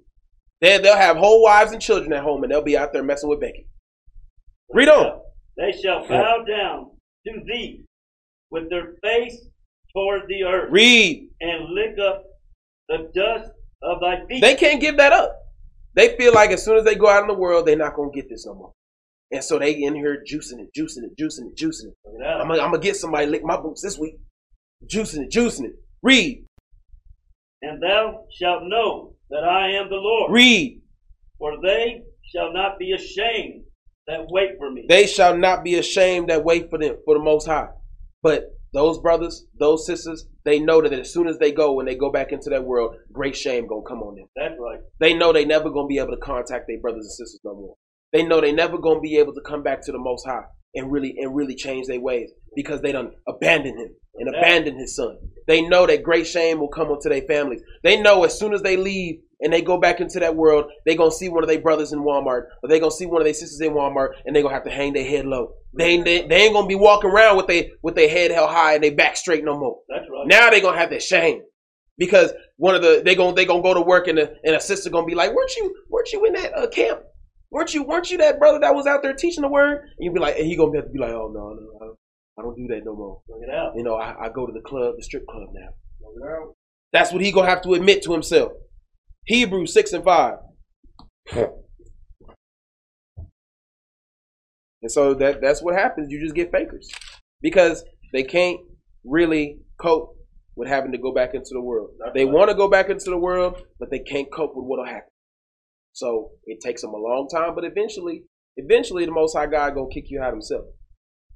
They 0.60 0.76
they'll 0.78 0.96
have 0.96 1.16
whole 1.16 1.42
wives 1.42 1.72
and 1.72 1.80
children 1.80 2.12
at 2.12 2.22
home, 2.22 2.42
and 2.42 2.52
they'll 2.52 2.62
be 2.62 2.76
out 2.76 2.92
there 2.92 3.02
messing 3.02 3.30
with 3.30 3.40
Becky. 3.40 3.66
Read 4.70 4.88
on. 4.90 5.20
They 5.56 5.72
shall 5.72 6.06
bow 6.06 6.44
down 6.46 6.90
to 7.26 7.32
thee 7.46 7.84
with 8.50 8.68
their 8.68 8.94
face 9.02 9.46
toward 9.94 10.22
the 10.28 10.44
earth 10.44 10.68
Read. 10.70 11.28
and 11.40 11.68
lick 11.70 11.96
up 11.98 12.24
the 12.88 13.10
dust 13.14 13.50
of 13.82 14.00
thy 14.00 14.24
feet. 14.26 14.40
They 14.40 14.54
can't 14.54 14.80
give 14.80 14.96
that 14.96 15.12
up. 15.12 15.36
They 15.94 16.16
feel 16.16 16.32
like 16.34 16.50
as 16.50 16.64
soon 16.64 16.76
as 16.76 16.84
they 16.84 16.96
go 16.96 17.08
out 17.08 17.22
in 17.22 17.28
the 17.28 17.34
world, 17.34 17.66
they're 17.66 17.76
not 17.76 17.94
gonna 17.94 18.10
get 18.10 18.28
this 18.28 18.46
no 18.46 18.54
more. 18.54 18.72
And 19.30 19.42
so 19.42 19.58
they 19.58 19.72
in 19.72 19.94
here 19.94 20.22
juicing 20.30 20.60
it, 20.60 20.68
juicing 20.76 21.04
it, 21.04 21.16
juicing 21.20 21.46
it, 21.48 21.56
juicing 21.56 21.86
it. 21.86 22.24
I'm 22.24 22.48
gonna, 22.48 22.78
get 22.78 22.96
somebody 22.96 23.26
lick 23.26 23.44
my 23.44 23.60
boots 23.60 23.82
this 23.82 23.98
week. 23.98 24.16
Juicing 24.92 25.24
it, 25.24 25.30
juicing 25.30 25.64
it. 25.64 25.72
Read, 26.02 26.44
and 27.62 27.82
thou 27.82 28.24
shalt 28.38 28.64
know 28.64 29.14
that 29.30 29.42
I 29.44 29.70
am 29.70 29.88
the 29.88 29.96
Lord. 29.96 30.30
read. 30.32 30.82
For 31.38 31.60
they 31.62 32.02
shall 32.32 32.52
not 32.52 32.78
be 32.78 32.92
ashamed 32.92 33.64
that 34.06 34.26
wait 34.28 34.52
for 34.58 34.70
me. 34.70 34.84
They 34.88 35.06
shall 35.06 35.36
not 35.36 35.64
be 35.64 35.76
ashamed 35.76 36.28
that 36.28 36.44
wait 36.44 36.68
for 36.70 36.78
them 36.78 36.96
for 37.04 37.14
the 37.18 37.24
Most 37.24 37.46
High. 37.46 37.68
But 38.22 38.50
those 38.74 38.98
brothers, 38.98 39.46
those 39.58 39.86
sisters, 39.86 40.26
they 40.44 40.58
know 40.58 40.82
that 40.82 40.92
as 40.92 41.12
soon 41.12 41.28
as 41.28 41.38
they 41.38 41.52
go, 41.52 41.72
when 41.72 41.86
they 41.86 41.94
go 41.94 42.10
back 42.10 42.32
into 42.32 42.50
that 42.50 42.64
world, 42.64 42.96
great 43.12 43.36
shame 43.36 43.68
gonna 43.68 43.86
come 43.86 44.02
on 44.02 44.16
them. 44.16 44.26
That's 44.34 44.56
right. 44.58 44.80
They 45.00 45.14
know 45.14 45.32
they 45.32 45.44
never 45.44 45.70
gonna 45.70 45.86
be 45.86 45.98
able 45.98 46.10
to 46.10 46.20
contact 46.20 46.66
their 46.66 46.80
brothers 46.80 47.06
and 47.06 47.12
sisters 47.12 47.40
no 47.44 47.54
more. 47.54 47.76
They 48.12 48.24
know 48.24 48.40
they 48.40 48.52
never 48.52 48.76
gonna 48.78 49.00
be 49.00 49.16
able 49.16 49.32
to 49.34 49.40
come 49.40 49.62
back 49.62 49.82
to 49.82 49.92
the 49.92 49.98
Most 49.98 50.26
High 50.26 50.44
and 50.74 50.90
really 50.90 51.14
and 51.18 51.34
really 51.34 51.54
change 51.54 51.86
their 51.86 52.00
ways 52.00 52.32
because 52.56 52.80
they 52.80 52.92
done 52.92 53.12
abandoned 53.28 53.78
him 53.78 53.94
and 54.16 54.28
abandoned 54.28 54.80
his 54.80 54.96
son. 54.96 55.18
They 55.46 55.62
know 55.62 55.86
that 55.86 56.02
great 56.02 56.26
shame 56.26 56.58
will 56.58 56.68
come 56.68 56.88
onto 56.88 57.08
their 57.08 57.22
families. 57.22 57.62
They 57.84 58.00
know 58.00 58.24
as 58.24 58.36
soon 58.36 58.54
as 58.54 58.62
they 58.62 58.76
leave 58.76 59.20
and 59.44 59.52
they 59.52 59.60
go 59.60 59.78
back 59.78 60.00
into 60.00 60.18
that 60.18 60.34
world, 60.34 60.64
they 60.86 60.96
gonna 60.96 61.10
see 61.10 61.28
one 61.28 61.44
of 61.44 61.48
their 61.48 61.60
brothers 61.60 61.92
in 61.92 62.00
Walmart 62.00 62.46
or 62.62 62.68
they 62.68 62.80
gonna 62.80 62.90
see 62.90 63.06
one 63.06 63.20
of 63.20 63.26
their 63.26 63.34
sisters 63.34 63.60
in 63.60 63.74
Walmart 63.74 64.14
and 64.24 64.34
they 64.34 64.42
gonna 64.42 64.54
have 64.54 64.64
to 64.64 64.70
hang 64.70 64.94
their 64.94 65.04
head 65.04 65.26
low. 65.26 65.52
They 65.76 65.90
ain't, 65.90 66.04
they, 66.04 66.26
they 66.26 66.36
ain't 66.44 66.54
gonna 66.54 66.66
be 66.66 66.74
walking 66.74 67.10
around 67.10 67.36
with 67.36 67.46
they 67.46 67.72
with 67.82 67.94
their 67.94 68.08
head 68.08 68.30
held 68.30 68.50
high 68.50 68.74
and 68.74 68.82
they 68.82 68.90
back 68.90 69.16
straight 69.16 69.44
no 69.44 69.58
more. 69.58 69.80
That's 69.88 70.06
right. 70.10 70.26
Now 70.26 70.50
they 70.50 70.62
gonna 70.62 70.78
have 70.78 70.90
that 70.90 71.02
shame 71.02 71.42
because 71.98 72.32
one 72.56 72.74
of 72.74 72.80
the 72.80 73.02
they 73.04 73.14
gonna 73.14 73.34
they 73.34 73.44
gonna 73.44 73.62
go 73.62 73.74
to 73.74 73.82
work 73.82 74.08
and 74.08 74.16
the 74.16 74.34
and 74.44 74.56
a 74.56 74.60
sister 74.60 74.88
gonna 74.88 75.06
be 75.06 75.14
like, 75.14 75.34
weren't 75.34 75.54
you 75.56 75.74
weren't 75.90 76.10
you 76.10 76.24
in 76.24 76.32
that 76.32 76.56
uh, 76.56 76.66
camp? 76.68 77.02
Weren't 77.50 77.74
you 77.74 77.82
weren't 77.82 78.10
you 78.10 78.18
that 78.18 78.38
brother 78.38 78.60
that 78.60 78.74
was 78.74 78.86
out 78.86 79.02
there 79.02 79.12
teaching 79.12 79.42
the 79.42 79.48
word? 79.48 79.82
And 79.82 80.04
you 80.04 80.10
be 80.10 80.20
like, 80.20 80.38
and 80.38 80.46
he 80.46 80.56
gonna 80.56 80.74
have 80.76 80.86
to 80.86 80.90
be 80.90 80.98
like, 80.98 81.10
oh 81.10 81.30
no 81.34 81.52
no 81.52 81.78
I 81.82 81.84
don't, 81.84 81.98
I 82.38 82.42
don't 82.42 82.56
do 82.56 82.66
that 82.74 82.82
no 82.84 82.96
more. 82.96 83.20
Look 83.28 83.40
it 83.46 83.54
out. 83.54 83.72
You 83.76 83.84
know, 83.84 83.94
I, 83.94 84.26
I 84.26 84.28
go 84.30 84.46
to 84.46 84.52
the 84.52 84.62
club, 84.62 84.94
the 84.96 85.04
strip 85.04 85.26
club 85.26 85.48
now. 85.52 85.68
That's 86.92 87.12
what 87.12 87.20
he 87.20 87.30
gonna 87.30 87.48
have 87.48 87.62
to 87.62 87.74
admit 87.74 88.02
to 88.04 88.12
himself. 88.12 88.52
Hebrews 89.26 89.72
six 89.72 89.92
and 89.92 90.04
five. 90.04 90.36
And 94.82 94.92
so 94.92 95.14
that 95.14 95.40
that's 95.40 95.62
what 95.62 95.74
happens. 95.74 96.12
You 96.12 96.20
just 96.20 96.34
get 96.34 96.52
fakers 96.52 96.90
because 97.40 97.84
they 98.12 98.22
can't 98.22 98.60
really 99.04 99.58
cope 99.80 100.16
with 100.56 100.68
having 100.68 100.92
to 100.92 100.98
go 100.98 101.12
back 101.12 101.34
into 101.34 101.50
the 101.52 101.60
world. 101.60 101.90
They 102.14 102.24
want 102.26 102.50
to 102.50 102.56
go 102.56 102.68
back 102.68 102.90
into 102.90 103.10
the 103.10 103.18
world, 103.18 103.62
but 103.80 103.90
they 103.90 104.00
can't 104.00 104.30
cope 104.32 104.52
with 104.54 104.66
what'll 104.66 104.84
happen. 104.86 105.08
So 105.92 106.32
it 106.44 106.60
takes 106.60 106.82
them 106.82 106.90
a 106.90 106.98
long 106.98 107.28
time, 107.34 107.54
but 107.54 107.64
eventually, 107.64 108.24
eventually, 108.56 109.06
the 109.06 109.12
Most 109.12 109.34
High 109.36 109.46
God 109.46 109.74
gonna 109.74 109.88
kick 109.92 110.04
you 110.08 110.20
out 110.20 110.32
Himself. 110.32 110.66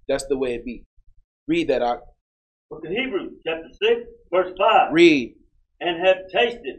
That's 0.08 0.26
the 0.28 0.38
way 0.38 0.54
it 0.54 0.64
be. 0.64 0.84
Read 1.46 1.68
that. 1.68 1.82
out. 1.82 2.00
Book 2.70 2.84
of 2.84 2.90
Hebrews, 2.90 3.32
chapter 3.46 3.68
6, 3.82 4.00
verse 4.30 4.52
5. 4.58 4.92
Read. 4.92 5.34
And 5.80 6.06
have 6.06 6.16
tasted 6.30 6.76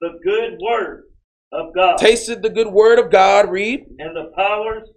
the 0.00 0.10
good 0.24 0.58
word 0.62 1.04
of 1.52 1.74
God 1.74 1.96
Tasted 1.98 2.42
the 2.42 2.50
good 2.50 2.68
word 2.68 2.98
of 2.98 3.10
God. 3.10 3.50
Read. 3.50 3.80
and 3.98 4.14
the 4.16 4.30
powers 4.36 4.88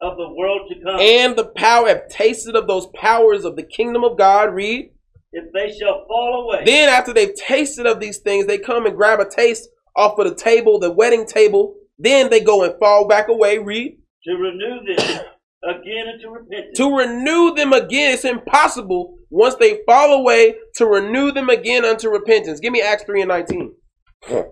of 0.00 0.16
the 0.16 0.28
world 0.36 0.62
to 0.68 0.74
come. 0.84 1.00
and 1.00 1.36
the 1.36 1.46
power 1.56 1.88
have 1.88 2.08
tasted 2.08 2.54
of 2.54 2.66
those 2.66 2.86
powers 2.94 3.44
of 3.44 3.56
the 3.56 3.62
kingdom 3.62 4.04
of 4.04 4.16
God. 4.18 4.54
Read. 4.54 4.90
if 5.32 5.44
they 5.52 5.72
shall 5.76 6.04
fall 6.06 6.44
away, 6.46 6.64
Then 6.64 6.88
after 6.88 7.12
they've 7.12 7.34
tasted 7.34 7.86
of 7.86 7.98
these 8.00 8.18
things, 8.18 8.46
they 8.46 8.58
come 8.58 8.86
and 8.86 8.96
grab 8.96 9.20
a 9.20 9.28
taste 9.28 9.68
off 9.96 10.18
of 10.18 10.28
the 10.28 10.34
table, 10.34 10.78
the 10.78 10.92
wedding 10.92 11.26
table. 11.26 11.74
Then 11.98 12.28
they 12.30 12.40
go 12.40 12.62
and 12.62 12.78
fall 12.78 13.08
back 13.08 13.28
away. 13.28 13.58
Read. 13.58 13.98
to 14.24 14.32
renew 14.34 14.94
them 14.96 15.20
again 15.64 16.08
into 16.08 16.28
repentance. 16.30 16.76
To 16.76 16.94
renew 16.94 17.54
them 17.54 17.72
again, 17.72 18.12
it's 18.12 18.24
impossible 18.26 19.16
once 19.30 19.54
they 19.56 19.80
fall 19.86 20.12
away 20.20 20.54
to 20.76 20.86
renew 20.86 21.32
them 21.32 21.48
again 21.48 21.84
unto 21.86 22.10
repentance. 22.10 22.60
Give 22.60 22.72
me 22.72 22.82
Acts 22.82 23.04
3 23.04 23.22
and 23.22 23.28
19. 23.28 23.72
Hmm. 24.26 24.48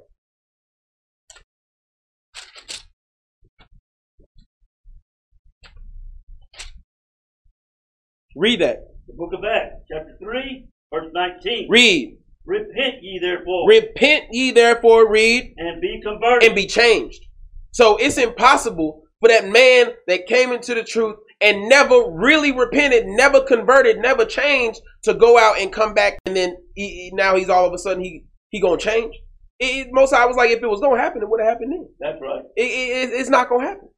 Read 8.36 8.60
that. 8.60 8.78
the 9.06 9.14
book 9.14 9.32
of 9.32 9.44
Acts, 9.44 9.76
chapter 9.90 10.16
3, 10.22 10.66
verse 10.92 11.10
19. 11.12 11.68
Read. 11.70 12.18
Repent 12.46 12.96
ye 13.00 13.18
therefore 13.22 13.66
Repent 13.68 14.24
ye 14.32 14.50
therefore, 14.50 15.08
read, 15.10 15.54
and 15.56 15.80
be 15.80 16.00
converted. 16.02 16.46
and 16.48 16.54
be 16.54 16.66
changed. 16.66 17.24
So 17.72 17.96
it's 17.96 18.18
impossible 18.18 19.02
for 19.20 19.28
that 19.28 19.48
man 19.48 19.92
that 20.08 20.26
came 20.26 20.52
into 20.52 20.74
the 20.74 20.84
truth 20.84 21.16
and 21.40 21.68
never 21.70 22.10
really 22.10 22.52
repented, 22.52 23.06
never 23.06 23.40
converted, 23.40 23.98
never 23.98 24.24
changed 24.26 24.80
to 25.04 25.14
go 25.14 25.38
out 25.38 25.58
and 25.58 25.72
come 25.72 25.94
back 25.94 26.18
and 26.26 26.36
then 26.36 26.56
he, 26.74 26.88
he- 26.88 27.10
now 27.14 27.34
he's 27.34 27.48
all 27.48 27.66
of 27.66 27.72
a 27.72 27.78
sudden 27.78 28.02
he 28.02 28.24
he 28.50 28.60
gonna 28.60 28.76
change. 28.78 29.14
It, 29.61 29.86
it- 29.86 29.88
most 29.92 30.12
I 30.12 30.26
was 30.26 30.36
like, 30.36 30.50
if 30.50 30.62
it 30.62 30.66
was 30.68 30.80
gonna 30.80 31.00
happen, 31.00 31.22
it 31.22 31.28
would 31.28 31.40
have 31.40 31.48
happened 31.48 31.72
then. 31.72 31.88
That's 32.00 32.20
right. 32.20 32.42
It, 32.57 32.62
it, 32.62 33.11
it- 33.11 33.20
it's 33.20 33.30
not 33.30 33.48
gonna 33.48 33.66
happen. 33.66 33.88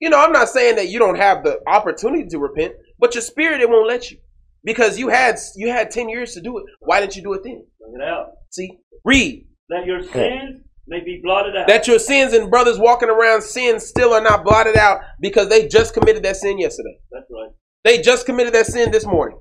You 0.00 0.10
know, 0.10 0.22
I'm 0.22 0.32
not 0.32 0.48
saying 0.48 0.76
that 0.76 0.88
you 0.88 0.98
don't 0.98 1.16
have 1.16 1.42
the 1.42 1.58
opportunity 1.66 2.26
to 2.28 2.38
repent, 2.38 2.74
but 2.98 3.14
your 3.14 3.22
spirit 3.22 3.60
it 3.62 3.70
won't 3.70 3.88
let 3.88 4.10
you 4.10 4.18
because 4.62 4.98
you 4.98 5.08
had 5.08 5.36
you 5.56 5.68
had 5.70 5.90
ten 5.90 6.08
years 6.08 6.34
to 6.34 6.40
do 6.42 6.58
it. 6.58 6.64
Why 6.80 7.00
didn't 7.00 7.16
you 7.16 7.22
do 7.22 7.32
it 7.32 7.42
then? 7.44 7.64
Look 7.80 8.00
it 8.00 8.02
out. 8.06 8.32
See, 8.50 8.78
read 9.04 9.46
That 9.70 9.86
your 9.86 10.02
sins 10.02 10.60
may 10.86 11.00
be 11.00 11.20
blotted 11.22 11.56
out. 11.56 11.66
that 11.68 11.86
your 11.88 11.98
sins 11.98 12.32
and 12.34 12.50
brothers 12.50 12.78
walking 12.78 13.08
around 13.08 13.42
sin 13.42 13.80
still 13.80 14.12
are 14.12 14.20
not 14.20 14.44
blotted 14.44 14.76
out 14.76 15.00
because 15.20 15.48
they 15.48 15.66
just 15.66 15.94
committed 15.94 16.22
that 16.24 16.36
sin 16.36 16.58
yesterday. 16.58 16.96
That's 17.10 17.26
right. 17.30 17.50
They 17.84 18.02
just 18.02 18.26
committed 18.26 18.52
that 18.54 18.66
sin 18.66 18.90
this 18.90 19.06
morning. 19.06 19.38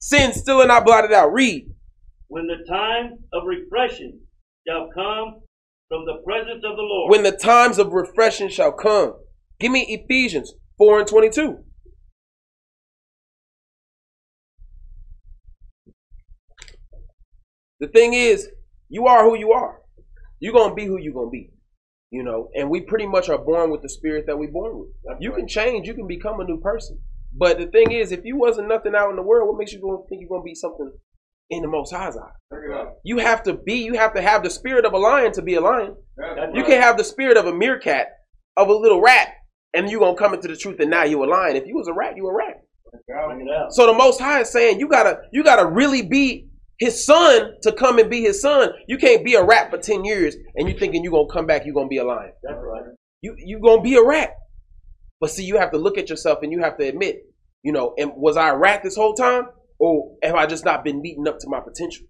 Sin 0.00 0.32
still 0.32 0.60
are 0.62 0.66
not 0.66 0.84
blotted 0.84 1.12
out. 1.12 1.32
Read. 1.32 1.66
When 2.28 2.46
the 2.46 2.64
time 2.68 3.18
of 3.32 3.44
refreshing 3.46 4.19
shall 4.66 4.88
come 4.94 5.40
from 5.88 6.04
the 6.06 6.22
presence 6.24 6.62
of 6.64 6.76
the 6.76 6.82
Lord. 6.82 7.10
When 7.10 7.22
the 7.22 7.32
times 7.32 7.78
of 7.78 7.92
refreshing 7.92 8.48
shall 8.48 8.72
come. 8.72 9.14
Give 9.58 9.72
me 9.72 9.82
Ephesians 9.88 10.54
4 10.78 11.00
and 11.00 11.08
22. 11.08 11.58
The 17.80 17.88
thing 17.88 18.12
is, 18.14 18.48
you 18.88 19.06
are 19.06 19.24
who 19.24 19.36
you 19.36 19.52
are. 19.52 19.80
You're 20.38 20.52
going 20.52 20.70
to 20.70 20.74
be 20.74 20.86
who 20.86 20.98
you're 20.98 21.14
going 21.14 21.28
to 21.28 21.30
be. 21.30 21.50
You 22.10 22.24
know, 22.24 22.48
and 22.54 22.68
we 22.68 22.80
pretty 22.80 23.06
much 23.06 23.28
are 23.28 23.38
born 23.38 23.70
with 23.70 23.82
the 23.82 23.88
spirit 23.88 24.24
that 24.26 24.36
we're 24.36 24.50
born 24.50 24.78
with. 24.78 24.88
That's 25.04 25.20
You 25.20 25.30
right. 25.30 25.38
can 25.38 25.48
change, 25.48 25.86
you 25.86 25.94
can 25.94 26.08
become 26.08 26.40
a 26.40 26.44
new 26.44 26.58
person. 26.60 27.00
But 27.32 27.58
the 27.58 27.66
thing 27.66 27.92
is, 27.92 28.10
if 28.10 28.24
you 28.24 28.36
wasn't 28.36 28.68
nothing 28.68 28.94
out 28.96 29.10
in 29.10 29.16
the 29.16 29.22
world, 29.22 29.48
what 29.48 29.58
makes 29.58 29.72
you 29.72 29.78
think 30.08 30.20
you're 30.20 30.28
going 30.28 30.40
to 30.42 30.44
be 30.44 30.54
something 30.56 30.92
in 31.50 31.62
the 31.62 31.68
Most 31.68 31.92
High's 31.92 32.16
eye? 32.16 32.30
Look 32.50 32.60
it 32.68 32.72
out. 32.72 32.94
You 33.04 33.18
have 33.18 33.42
to 33.44 33.54
be, 33.54 33.74
you 33.84 33.94
have 33.94 34.14
to 34.14 34.22
have 34.22 34.42
the 34.42 34.50
spirit 34.50 34.84
of 34.84 34.92
a 34.92 34.98
lion 34.98 35.32
to 35.32 35.42
be 35.42 35.54
a 35.54 35.60
lion. 35.60 35.94
That's 36.16 36.54
You 36.54 36.62
right. 36.62 36.66
can't 36.70 36.82
have 36.82 36.96
the 36.96 37.04
spirit 37.04 37.36
of 37.36 37.46
a 37.46 37.54
meerkat, 37.54 38.08
of 38.56 38.68
a 38.68 38.74
little 38.74 39.00
rat, 39.00 39.28
and 39.74 39.90
you're 39.90 40.00
going 40.00 40.16
to 40.16 40.22
come 40.22 40.34
into 40.34 40.48
the 40.48 40.56
truth 40.56 40.80
and 40.80 40.90
now 40.90 41.04
you're 41.04 41.24
a 41.24 41.28
lion. 41.28 41.56
If 41.56 41.66
you 41.66 41.74
was 41.76 41.88
a 41.88 41.92
rat, 41.92 42.16
you 42.16 42.26
a 42.26 42.34
rat. 42.34 42.62
Look 42.92 43.02
it 43.08 43.52
out. 43.54 43.72
So 43.72 43.86
the 43.86 43.92
Most 43.94 44.20
High 44.20 44.40
is 44.40 44.50
saying 44.50 44.80
you 44.80 44.88
gotta, 44.88 45.18
you 45.32 45.44
gotta 45.44 45.64
really 45.66 46.02
be 46.02 46.48
his 46.80 47.04
son 47.04 47.52
to 47.62 47.72
come 47.72 47.98
and 47.98 48.10
be 48.10 48.22
his 48.22 48.40
son. 48.40 48.70
You 48.88 48.98
can't 48.98 49.24
be 49.24 49.34
a 49.34 49.44
rat 49.44 49.70
for 49.70 49.78
10 49.78 50.04
years 50.04 50.34
and 50.56 50.68
you 50.68 50.76
thinking 50.76 51.04
you're 51.04 51.12
going 51.12 51.28
to 51.28 51.32
come 51.32 51.46
back, 51.46 51.64
you're 51.66 51.74
going 51.74 51.86
to 51.86 51.90
be 51.90 51.98
a 51.98 52.04
lion. 52.04 52.32
That's 52.42 52.58
right. 52.60 52.82
You, 53.22 53.34
you 53.38 53.60
going 53.60 53.78
to 53.78 53.82
be 53.82 53.94
a 53.96 54.02
rat. 54.02 54.34
But 55.20 55.30
see, 55.30 55.44
you 55.44 55.58
have 55.58 55.70
to 55.72 55.78
look 55.78 55.98
at 55.98 56.08
yourself 56.08 56.38
and 56.42 56.50
you 56.50 56.62
have 56.62 56.78
to 56.78 56.88
admit, 56.88 57.20
you 57.62 57.72
know, 57.72 57.94
and 57.98 58.10
was 58.16 58.38
I 58.38 58.48
a 58.48 58.56
rat 58.56 58.82
this 58.82 58.96
whole 58.96 59.12
time? 59.14 59.44
Or 59.80 60.14
have 60.22 60.34
I 60.34 60.46
just 60.46 60.64
not 60.64 60.84
been 60.84 61.00
meeting 61.00 61.26
up 61.26 61.38
to 61.38 61.48
my 61.48 61.58
potential? 61.60 62.06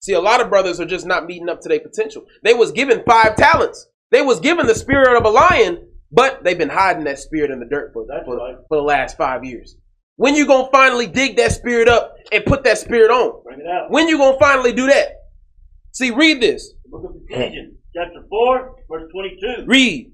See, 0.00 0.12
a 0.12 0.20
lot 0.20 0.40
of 0.40 0.50
brothers 0.50 0.80
are 0.80 0.86
just 0.86 1.06
not 1.06 1.26
meeting 1.26 1.48
up 1.48 1.60
to 1.60 1.68
their 1.68 1.80
potential. 1.80 2.24
They 2.42 2.52
was 2.52 2.72
given 2.72 3.04
five 3.06 3.36
talents. 3.36 3.86
They 4.10 4.20
was 4.20 4.40
given 4.40 4.66
the 4.66 4.74
spirit 4.74 5.16
of 5.16 5.24
a 5.24 5.30
lion, 5.30 5.88
but 6.12 6.44
they've 6.44 6.58
been 6.58 6.68
hiding 6.68 7.04
that 7.04 7.20
spirit 7.20 7.50
in 7.50 7.60
the 7.60 7.66
dirt 7.66 7.92
for, 7.94 8.04
for, 8.24 8.36
right. 8.36 8.56
for 8.68 8.76
the 8.76 8.82
last 8.82 9.16
five 9.16 9.44
years. 9.44 9.76
When 10.16 10.34
you 10.34 10.46
gonna 10.46 10.68
finally 10.70 11.06
dig 11.06 11.36
that 11.36 11.52
spirit 11.52 11.88
up 11.88 12.14
and 12.32 12.44
put 12.44 12.64
that 12.64 12.78
spirit 12.78 13.10
on? 13.10 13.42
Bring 13.44 13.60
it 13.60 13.66
out. 13.66 13.90
When 13.90 14.08
you 14.08 14.18
gonna 14.18 14.38
finally 14.38 14.72
do 14.72 14.86
that? 14.86 15.08
See, 15.92 16.10
read 16.10 16.40
this. 16.40 16.74
Book 16.86 17.04
of 17.04 17.16
Ephesians, 17.28 17.76
chapter 17.96 18.24
4, 18.28 18.76
verse 18.90 19.10
22. 19.12 19.64
Read. 19.66 20.12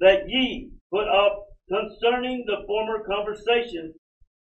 That 0.00 0.20
ye 0.28 0.70
put 0.92 1.08
up 1.08 1.46
concerning 1.68 2.44
the 2.46 2.64
former 2.66 3.04
conversation 3.04 3.92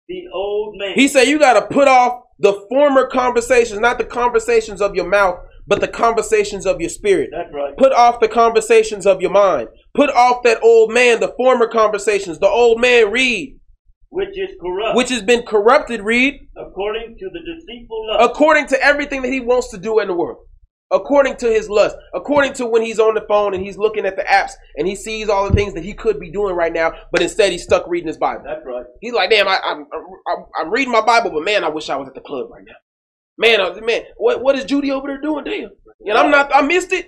the 0.07 0.23
old 0.33 0.75
man. 0.77 0.93
He 0.95 1.07
said 1.07 1.23
you 1.27 1.39
got 1.39 1.53
to 1.59 1.73
put 1.73 1.87
off 1.87 2.21
the 2.39 2.65
former 2.69 3.07
conversations, 3.07 3.79
not 3.79 3.97
the 3.97 4.03
conversations 4.05 4.81
of 4.81 4.95
your 4.95 5.07
mouth, 5.07 5.39
but 5.67 5.79
the 5.81 5.87
conversations 5.87 6.65
of 6.65 6.79
your 6.79 6.89
spirit. 6.89 7.29
That's 7.31 7.53
right. 7.53 7.75
Put 7.77 7.91
off 7.93 8.19
the 8.19 8.27
conversations 8.27 9.05
of 9.05 9.21
your 9.21 9.31
mind. 9.31 9.69
Put 9.95 10.09
off 10.11 10.43
that 10.43 10.61
old 10.61 10.91
man, 10.93 11.19
the 11.19 11.33
former 11.37 11.67
conversations. 11.67 12.39
The 12.39 12.47
old 12.49 12.79
man, 12.79 13.09
read, 13.09 13.57
Which 14.09 14.37
is 14.37 14.49
corrupt. 14.61 14.95
which 14.97 15.09
has 15.09 15.21
been 15.23 15.43
corrupted, 15.43 16.01
read, 16.01 16.35
according 16.57 17.15
to 17.17 17.29
the 17.31 17.39
deceitful 17.39 18.07
lust. 18.07 18.29
according 18.31 18.67
to 18.67 18.83
everything 18.83 19.21
that 19.23 19.31
he 19.31 19.39
wants 19.39 19.69
to 19.71 19.77
do 19.77 19.99
in 19.99 20.07
the 20.07 20.13
world. 20.13 20.37
According 20.91 21.37
to 21.37 21.47
his 21.47 21.67
lust, 21.67 21.95
according 22.13 22.53
to 22.53 22.65
when 22.67 22.83
he's 22.83 22.99
on 22.99 23.15
the 23.15 23.25
phone 23.27 23.53
and 23.55 23.63
he's 23.63 23.77
looking 23.77 24.05
at 24.05 24.15
the 24.15 24.23
apps 24.23 24.51
and 24.77 24.87
he 24.87 24.95
sees 24.95 25.29
all 25.29 25.49
the 25.49 25.55
things 25.55 25.73
that 25.73 25.83
he 25.83 25.93
could 25.93 26.19
be 26.19 26.29
doing 26.31 26.55
right 26.55 26.71
now, 26.71 26.93
but 27.11 27.21
instead 27.23 27.51
he's 27.51 27.63
stuck 27.63 27.85
reading 27.87 28.07
his 28.07 28.17
Bible. 28.17 28.43
That's 28.45 28.63
right. 28.65 28.85
He's 29.01 29.13
like, 29.13 29.31
damn, 29.31 29.47
I, 29.47 29.59
I'm, 29.63 29.79
I'm, 29.81 30.45
I'm 30.59 30.69
reading 30.71 30.91
my 30.91 31.01
Bible, 31.01 31.31
but 31.31 31.43
man, 31.43 31.63
I 31.63 31.69
wish 31.69 31.89
I 31.89 31.95
was 31.95 32.07
at 32.07 32.13
the 32.13 32.21
club 32.21 32.49
right 32.51 32.63
now. 32.65 32.75
Man, 33.37 33.59
I, 33.59 33.79
man, 33.81 34.03
what, 34.17 34.41
what 34.43 34.55
is 34.55 34.63
Judy 34.63 34.91
over 34.91 35.07
there 35.07 35.19
doing? 35.19 35.43
Damn, 35.43 35.71
and 36.07 36.17
I'm 36.17 36.29
not. 36.31 36.55
I 36.55 36.61
missed 36.61 36.93
it. 36.93 37.07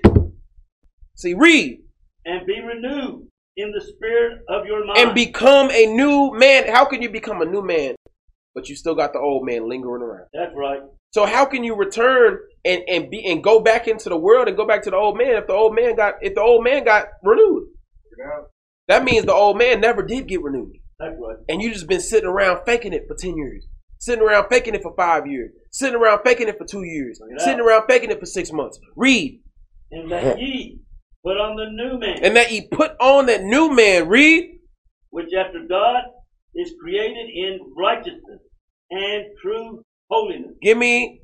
See, 1.15 1.33
read 1.35 1.79
And 2.25 2.45
be 2.45 2.59
renewed 2.59 3.27
in 3.55 3.71
the 3.71 3.81
spirit 3.81 4.39
of 4.49 4.65
your 4.65 4.85
mind. 4.85 4.99
and 4.99 5.15
become 5.15 5.69
a 5.71 5.85
new 5.85 6.31
man. 6.35 6.67
How 6.67 6.83
can 6.85 7.01
you 7.01 7.09
become 7.09 7.41
a 7.41 7.45
new 7.45 7.61
man, 7.63 7.95
but 8.53 8.69
you 8.69 8.75
still 8.75 8.95
got 8.95 9.13
the 9.13 9.19
old 9.19 9.45
man 9.45 9.69
lingering 9.69 10.01
around? 10.01 10.27
That's 10.33 10.51
right. 10.55 10.79
So 11.11 11.25
how 11.25 11.45
can 11.45 11.63
you 11.63 11.75
return 11.75 12.37
and 12.67 12.83
and 12.87 13.09
be 13.09 13.25
and 13.25 13.43
go 13.43 13.59
back 13.61 13.87
into 13.87 14.09
the 14.09 14.17
world 14.17 14.47
and 14.47 14.57
go 14.57 14.67
back 14.67 14.83
to 14.83 14.89
the 14.89 14.95
old 14.95 15.17
man 15.17 15.35
if 15.35 15.47
the 15.47 15.53
old 15.53 15.73
man 15.73 15.95
got 15.95 16.15
if 16.21 16.35
the 16.35 16.41
old 16.41 16.63
man 16.63 16.83
got 16.83 17.05
renewed? 17.23 17.67
That 18.87 19.03
means 19.03 19.25
the 19.25 19.33
old 19.33 19.57
man 19.57 19.81
never 19.81 20.03
did 20.03 20.27
get 20.27 20.41
renewed. 20.41 20.73
Right. 20.99 21.13
and 21.47 21.61
you 21.61 21.71
just 21.71 21.87
been 21.87 22.01
sitting 22.01 22.27
around 22.27 22.61
faking 22.65 22.91
it 22.91 23.03
for 23.07 23.15
10 23.15 23.37
years. 23.37 23.67
Sitting 23.99 24.23
around 24.23 24.47
faking 24.49 24.73
it 24.73 24.81
for 24.81 24.95
five 24.95 25.27
years. 25.27 25.51
Sitting 25.71 25.95
around 25.95 26.21
faking 26.25 26.47
it 26.47 26.57
for 26.57 26.65
two 26.65 26.83
years. 26.83 27.19
Sitting 27.37 27.59
around 27.59 27.85
faking 27.87 28.09
it 28.09 28.19
for 28.19 28.25
six 28.25 28.51
months. 28.51 28.79
Read. 28.95 29.41
And 29.91 30.11
that 30.11 30.39
ye 30.39 30.79
put 31.23 31.37
on 31.37 31.55
the 31.55 31.69
new 31.69 31.99
man, 31.99 32.19
and 32.23 32.35
that 32.35 32.47
he 32.47 32.67
put 32.67 32.91
on 32.99 33.27
that 33.27 33.43
new 33.43 33.73
man. 33.73 34.07
Read. 34.07 34.59
Which 35.09 35.29
after 35.37 35.65
God 35.67 36.03
is 36.55 36.73
created 36.81 37.29
in 37.33 37.59
righteousness 37.77 38.41
and 38.91 39.25
true 39.41 39.83
holiness. 40.09 40.51
give 40.61 40.77
me 40.77 41.21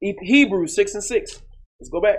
hebrews 0.00 0.74
6 0.74 0.94
and 0.94 1.04
6 1.04 1.42
let's 1.80 1.90
go 1.90 2.00
back 2.00 2.18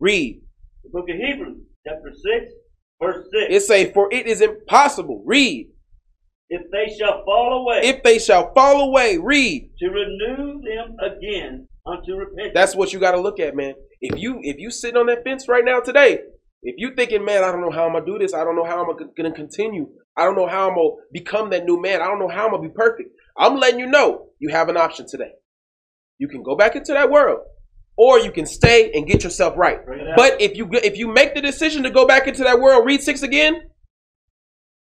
read 0.00 0.40
The 0.84 0.90
book 0.90 1.08
of 1.08 1.16
Hebrews, 1.16 1.58
chapter 1.86 2.12
6, 2.12 2.52
verse 3.02 3.24
6. 3.32 3.54
it 3.54 3.60
say 3.62 3.92
for 3.92 4.12
it 4.12 4.26
is 4.26 4.40
impossible 4.40 5.22
read 5.26 5.68
if 6.50 6.62
they 6.72 6.94
shall 6.96 7.24
fall 7.26 7.60
away, 7.60 7.80
if 7.84 8.02
they 8.02 8.18
shall 8.18 8.54
fall 8.54 8.88
away 8.88 9.18
read 9.18 9.70
to 9.78 9.88
renew 9.88 10.60
them 10.62 10.96
again 11.00 11.68
unto 11.86 12.14
repentance. 12.14 12.54
That's 12.54 12.74
what 12.74 12.92
you 12.92 13.00
got 13.00 13.12
to 13.12 13.20
look 13.20 13.38
at, 13.40 13.54
man. 13.54 13.74
If 14.00 14.18
you 14.18 14.38
if 14.42 14.58
you 14.58 14.70
sitting 14.70 14.96
on 14.96 15.06
that 15.06 15.24
fence 15.24 15.48
right 15.48 15.64
now 15.64 15.80
today, 15.80 16.20
if 16.62 16.74
you're 16.78 16.94
thinking, 16.94 17.24
man, 17.24 17.44
I 17.44 17.52
don't 17.52 17.60
know 17.60 17.70
how 17.70 17.86
I'm 17.86 17.92
gonna 17.92 18.04
do 18.06 18.18
this. 18.18 18.34
I 18.34 18.44
don't 18.44 18.56
know 18.56 18.64
how 18.64 18.80
I'm 18.84 18.96
gonna 19.16 19.32
continue. 19.34 19.86
I 20.16 20.24
don't 20.24 20.36
know 20.36 20.48
how 20.48 20.68
I'm 20.68 20.74
gonna 20.74 20.90
become 21.12 21.50
that 21.50 21.64
new 21.64 21.80
man. 21.80 22.02
I 22.02 22.06
don't 22.06 22.18
know 22.18 22.28
how 22.28 22.46
I'm 22.46 22.50
gonna 22.52 22.62
be 22.68 22.74
perfect. 22.74 23.10
I'm 23.36 23.56
letting 23.56 23.78
you 23.78 23.86
know 23.86 24.26
you 24.38 24.50
have 24.50 24.68
an 24.68 24.76
option 24.76 25.06
today. 25.08 25.30
You 26.18 26.28
can 26.28 26.42
go 26.42 26.56
back 26.56 26.74
into 26.74 26.92
that 26.94 27.10
world, 27.10 27.40
or 27.96 28.18
you 28.18 28.32
can 28.32 28.44
stay 28.46 28.90
and 28.92 29.06
get 29.06 29.22
yourself 29.22 29.54
right. 29.56 29.78
Out. 29.78 30.16
But 30.16 30.40
if 30.40 30.56
you 30.56 30.68
if 30.72 30.96
you 30.96 31.06
make 31.12 31.34
the 31.34 31.40
decision 31.40 31.84
to 31.84 31.90
go 31.90 32.06
back 32.06 32.26
into 32.26 32.42
that 32.42 32.58
world, 32.60 32.84
read 32.84 33.02
six 33.02 33.22
again. 33.22 33.62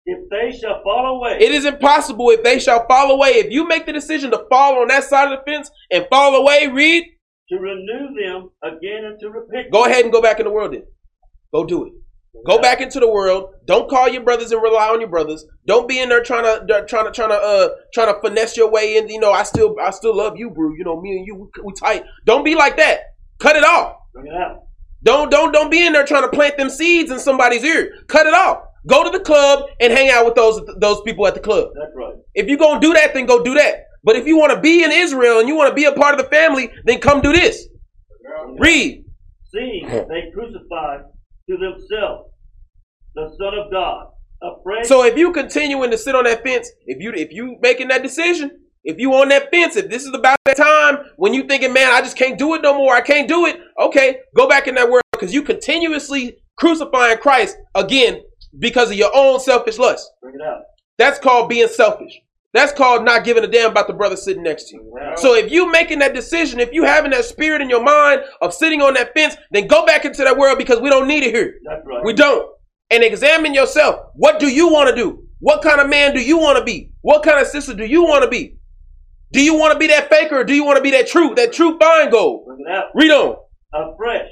if 0.05 0.19
they 0.31 0.57
shall 0.57 0.81
fall 0.85 1.17
away, 1.17 1.39
It 1.41 1.51
is 1.51 1.65
impossible 1.65 2.31
if 2.31 2.45
they 2.45 2.61
shall 2.61 2.87
fall 2.87 3.11
away. 3.11 3.31
If 3.31 3.51
you 3.51 3.67
make 3.67 3.87
the 3.87 3.93
decision 3.93 4.31
to 4.31 4.45
fall 4.49 4.81
on 4.81 4.87
that 4.89 5.03
side 5.03 5.33
of 5.33 5.41
the 5.41 5.51
fence 5.51 5.69
and 5.91 6.07
fall 6.09 6.37
away, 6.37 6.69
read. 6.69 7.03
to 7.49 7.57
renew 7.59 8.15
them 8.23 8.51
again 8.63 9.05
and 9.05 9.19
to 9.19 9.31
repent. 9.31 9.73
Go 9.73 9.85
ahead 9.85 10.05
and 10.05 10.13
go 10.13 10.23
back 10.23 10.39
in 10.39 10.45
the 10.47 10.53
world 10.53 10.73
then. 10.75 10.85
Go 11.57 11.65
do 11.65 11.87
it. 11.87 11.93
Go 12.47 12.61
back 12.61 12.83
into 12.83 13.01
the 13.01 13.11
world. 13.11 13.55
Don't 13.67 13.89
call 13.89 14.11
your 14.11 14.23
brothers 14.23 14.53
and 14.53 14.63
rely 14.63 14.89
on 14.89 15.01
your 15.01 15.09
brothers. 15.09 15.43
Don't 15.67 15.89
be 15.89 15.99
in 15.99 16.11
there 16.11 16.23
trying 16.23 16.45
to 16.45 16.85
trying 16.87 17.07
to 17.07 17.11
trying 17.11 17.31
to 17.31 17.35
uh 17.35 17.69
trying 17.95 18.13
to 18.15 18.21
finesse 18.21 18.59
your 18.59 18.71
way 18.71 18.99
in. 18.99 19.09
You 19.09 19.19
know, 19.19 19.33
I 19.33 19.43
still 19.43 19.75
I 19.83 19.91
still 19.91 20.15
love 20.15 20.35
you, 20.37 20.51
bro. 20.51 20.75
You 20.77 20.85
know, 20.85 21.01
me 21.01 21.17
and 21.17 21.27
you 21.27 21.35
we, 21.35 21.63
we 21.65 21.73
tight. 21.73 22.05
Don't 22.27 22.45
be 22.45 22.55
like 22.55 22.77
that. 22.77 23.01
Cut 23.39 23.57
it 23.57 23.65
off. 23.65 23.97
Bring 24.13 24.27
it 24.27 24.35
out. 24.35 24.65
Don't 25.03 25.31
don't 25.31 25.51
don't 25.51 25.71
be 25.71 25.85
in 25.85 25.95
there 25.95 26.05
trying 26.05 26.25
to 26.25 26.29
plant 26.29 26.59
them 26.59 26.69
seeds 26.69 27.11
in 27.11 27.19
somebody's 27.19 27.65
ear. 27.65 27.91
Cut 28.07 28.27
it 28.27 28.35
off. 28.35 28.59
Go 28.87 29.03
to 29.03 29.11
the 29.11 29.25
club 29.25 29.65
and 29.81 29.91
hang 29.91 30.11
out 30.11 30.27
with 30.27 30.35
those 30.35 30.61
those 30.79 31.01
people 31.07 31.27
at 31.27 31.33
the 31.33 31.41
club. 31.41 31.71
That's 31.75 31.97
right. 31.97 32.17
If 32.35 32.49
you're 32.49 32.59
gonna 32.59 32.81
do 32.81 32.93
that, 32.93 33.15
then 33.15 33.25
go 33.25 33.43
do 33.43 33.55
that. 33.55 33.87
But 34.05 34.17
if 34.17 34.27
you 34.27 34.37
want 34.37 34.53
to 34.53 34.61
be 34.61 34.85
in 34.85 34.93
Israel 34.93 35.41
and 35.41 35.49
you 35.49 35.57
want 35.57 35.71
to 35.71 35.75
be 35.75 35.85
a 35.85 35.93
part 35.93 36.15
of 36.15 36.23
the 36.23 36.31
family, 36.31 36.71
then 36.85 37.01
come 37.01 37.23
do 37.23 37.33
this. 37.33 37.67
Read. 38.59 39.05
See, 39.53 39.83
they 39.87 40.31
crucified 40.35 41.01
to 41.49 41.57
themselves 41.57 42.31
the 43.15 43.35
Son 43.39 43.59
of 43.59 43.71
God, 43.73 44.09
afraid 44.43 44.85
So 44.85 45.05
if 45.05 45.17
you 45.17 45.33
continuing 45.33 45.91
to 45.91 45.99
sit 45.99 46.15
on 46.15 46.25
that 46.25 46.43
fence, 46.43 46.71
if 46.87 47.01
you 47.01 47.13
if 47.13 47.33
you 47.33 47.57
making 47.63 47.89
that 47.89 48.03
decision, 48.03 48.51
if 48.85 48.99
you 48.99 49.15
on 49.15 49.31
that 49.31 49.51
fence, 49.51 49.77
if 49.77 49.89
this 49.89 50.05
is 50.05 50.15
about 50.15 50.37
that 50.45 50.57
time 50.57 50.99
when 51.17 51.33
you 51.33 51.45
thinking, 51.45 51.73
man, 51.73 51.93
I 51.93 52.01
just 52.01 52.17
can't 52.17 52.39
do 52.39 52.55
it 52.55 52.63
no 52.63 52.77
more, 52.77 52.95
I 52.95 53.01
can't 53.01 53.29
do 53.29 53.47
it. 53.47 53.59
Okay, 53.81 54.19
go 54.37 54.49
back 54.49 54.69
in 54.69 54.75
that 54.75 54.91
world 54.91 55.03
because 55.13 55.33
you 55.33 55.43
continuously 55.43 56.37
crucifying 56.59 57.19
Christ 57.19 57.57
again 57.75 58.21
because 58.59 58.91
of 58.91 58.97
your 58.97 59.11
own 59.15 59.41
selfish 59.41 59.79
lust. 59.79 60.11
bring 60.21 60.35
it 60.35 60.47
out. 60.47 60.63
That's 60.99 61.19
called 61.19 61.49
being 61.49 61.69
selfish. 61.69 62.21
That's 62.57 62.73
called 62.73 63.05
not 63.05 63.25
giving 63.25 63.45
a 63.45 63.47
damn 63.47 63.71
about 63.71 63.87
the 63.87 63.93
brother 63.93 64.17
sitting 64.17 64.43
next 64.43 64.69
to 64.71 64.77
you. 64.77 64.99
Out. 65.03 65.19
So 65.19 65.35
if 65.35 65.51
you 65.51 65.71
making 65.71 65.99
that 65.99 66.15
decision, 66.15 66.61
if 66.61 66.73
you 66.73 66.85
having 66.85 67.11
that 67.11 67.25
spirit 67.25 67.61
in 67.61 67.69
your 67.69 67.83
mind 67.83 68.23
of 68.41 68.55
sitting 68.55 68.81
on 68.81 68.95
that 68.95 69.13
fence, 69.15 69.37
then 69.51 69.67
go 69.67 69.85
back 69.85 70.05
into 70.05 70.25
that 70.25 70.37
world 70.39 70.59
because 70.59 70.81
we 70.81 70.89
don't 70.89 71.07
need 71.07 71.23
it 71.23 71.35
here. 71.35 71.55
Right. 71.67 72.05
We 72.05 72.13
don't. 72.13 72.51
And 72.91 73.03
examine 73.03 73.53
yourself. 73.53 73.97
What 74.15 74.39
do 74.39 74.49
you 74.49 74.69
want 74.69 74.89
to 74.89 74.95
do? 74.95 75.25
What 75.41 75.63
kind 75.63 75.81
of 75.81 75.89
man 75.89 76.15
do 76.15 76.21
you 76.21 76.39
want 76.39 76.59
to 76.59 76.65
be? 76.65 76.93
What 77.03 77.23
kind 77.23 77.39
of 77.39 77.47
sister 77.47 77.75
do 77.75 77.85
you 77.85 78.05
want 78.05 78.25
to 78.25 78.31
be? 78.31 78.57
Do 79.33 79.43
you 79.43 79.55
want 79.55 79.73
to 79.73 79.79
be 79.79 79.89
that 79.89 80.09
faker 80.09 80.39
or 80.39 80.45
do 80.45 80.55
you 80.55 80.65
want 80.65 80.77
to 80.77 80.83
be 80.83 80.93
that 80.93 81.09
true, 81.09 81.35
that 81.35 81.53
true 81.53 81.77
fine 81.79 82.11
gold? 82.11 82.49
Read 82.95 83.11
on. 83.11 83.37
afresh 83.75 84.31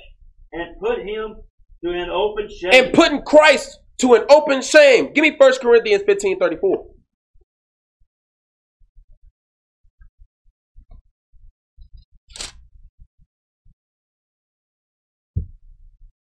and 0.53 0.79
put 0.81 1.01
him 1.01 1.37
to 1.85 1.91
an 1.91 2.09
open 2.11 2.49
shame. 2.49 2.73
And 2.73 2.95
putting 2.95 3.23
Christ 3.23 3.79
to 3.99 4.15
an 4.15 4.25
open 4.31 4.63
shame. 4.63 5.13
Give 5.13 5.23
me 5.23 5.35
1 5.37 5.53
Corinthians 5.61 6.05
15 6.07 6.39
34. 6.39 6.87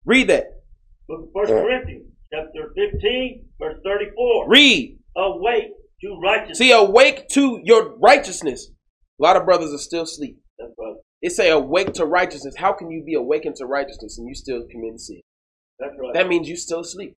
Read 0.05 0.29
that. 0.29 0.47
Book 1.09 1.31
First 1.35 1.53
Corinthians, 1.53 2.07
chapter 2.33 2.73
15, 2.75 3.45
verse 3.61 3.77
34. 3.85 4.49
Read. 4.49 4.99
Awake 5.17 5.71
to 6.01 6.21
righteousness. 6.23 6.59
See, 6.59 6.73
awake 6.73 7.29
to 7.33 7.61
your 7.65 7.97
righteousness. 7.99 8.71
A 9.21 9.23
lot 9.23 9.37
of 9.37 9.45
brothers 9.45 9.73
are 9.73 9.79
still 9.79 10.03
asleep. 10.03 10.39
That's 10.59 10.73
right. 10.79 10.95
It 11.21 11.31
say 11.31 11.51
awake 11.51 11.93
to 11.95 12.05
righteousness. 12.07 12.55
How 12.57 12.73
can 12.73 12.91
you 12.91 13.05
be 13.05 13.15
awakened 13.15 13.57
to 13.57 13.67
righteousness 13.67 14.19
and 14.19 14.27
you 14.29 14.35
still 14.35 14.65
commit 14.71 14.99
sin? 14.99 15.21
That's 15.79 15.93
right. 16.01 16.15
That 16.15 16.29
means 16.29 16.49
you 16.49 16.57
still 16.57 16.81
asleep. 16.81 17.15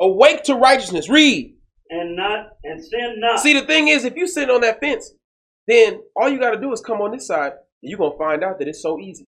Awake 0.00 0.42
to 0.44 0.54
righteousness. 0.54 1.08
Read. 1.08 1.54
and 1.90 2.16
not 2.16 2.46
and 2.64 2.82
sin 2.82 3.16
not. 3.18 3.40
See, 3.40 3.52
the 3.58 3.66
thing 3.66 3.88
is, 3.88 4.04
if 4.04 4.16
you 4.16 4.26
sit 4.26 4.50
on 4.50 4.62
that 4.62 4.80
fence, 4.80 5.12
then 5.68 6.00
all 6.16 6.28
you 6.28 6.38
got 6.38 6.52
to 6.52 6.60
do 6.60 6.72
is 6.72 6.80
come 6.80 7.00
on 7.00 7.12
this 7.12 7.26
side, 7.26 7.52
and 7.52 7.90
you're 7.90 7.98
gonna 7.98 8.16
find 8.18 8.42
out 8.42 8.58
that 8.58 8.68
it's 8.68 8.82
so 8.82 8.98
easy. 8.98 9.26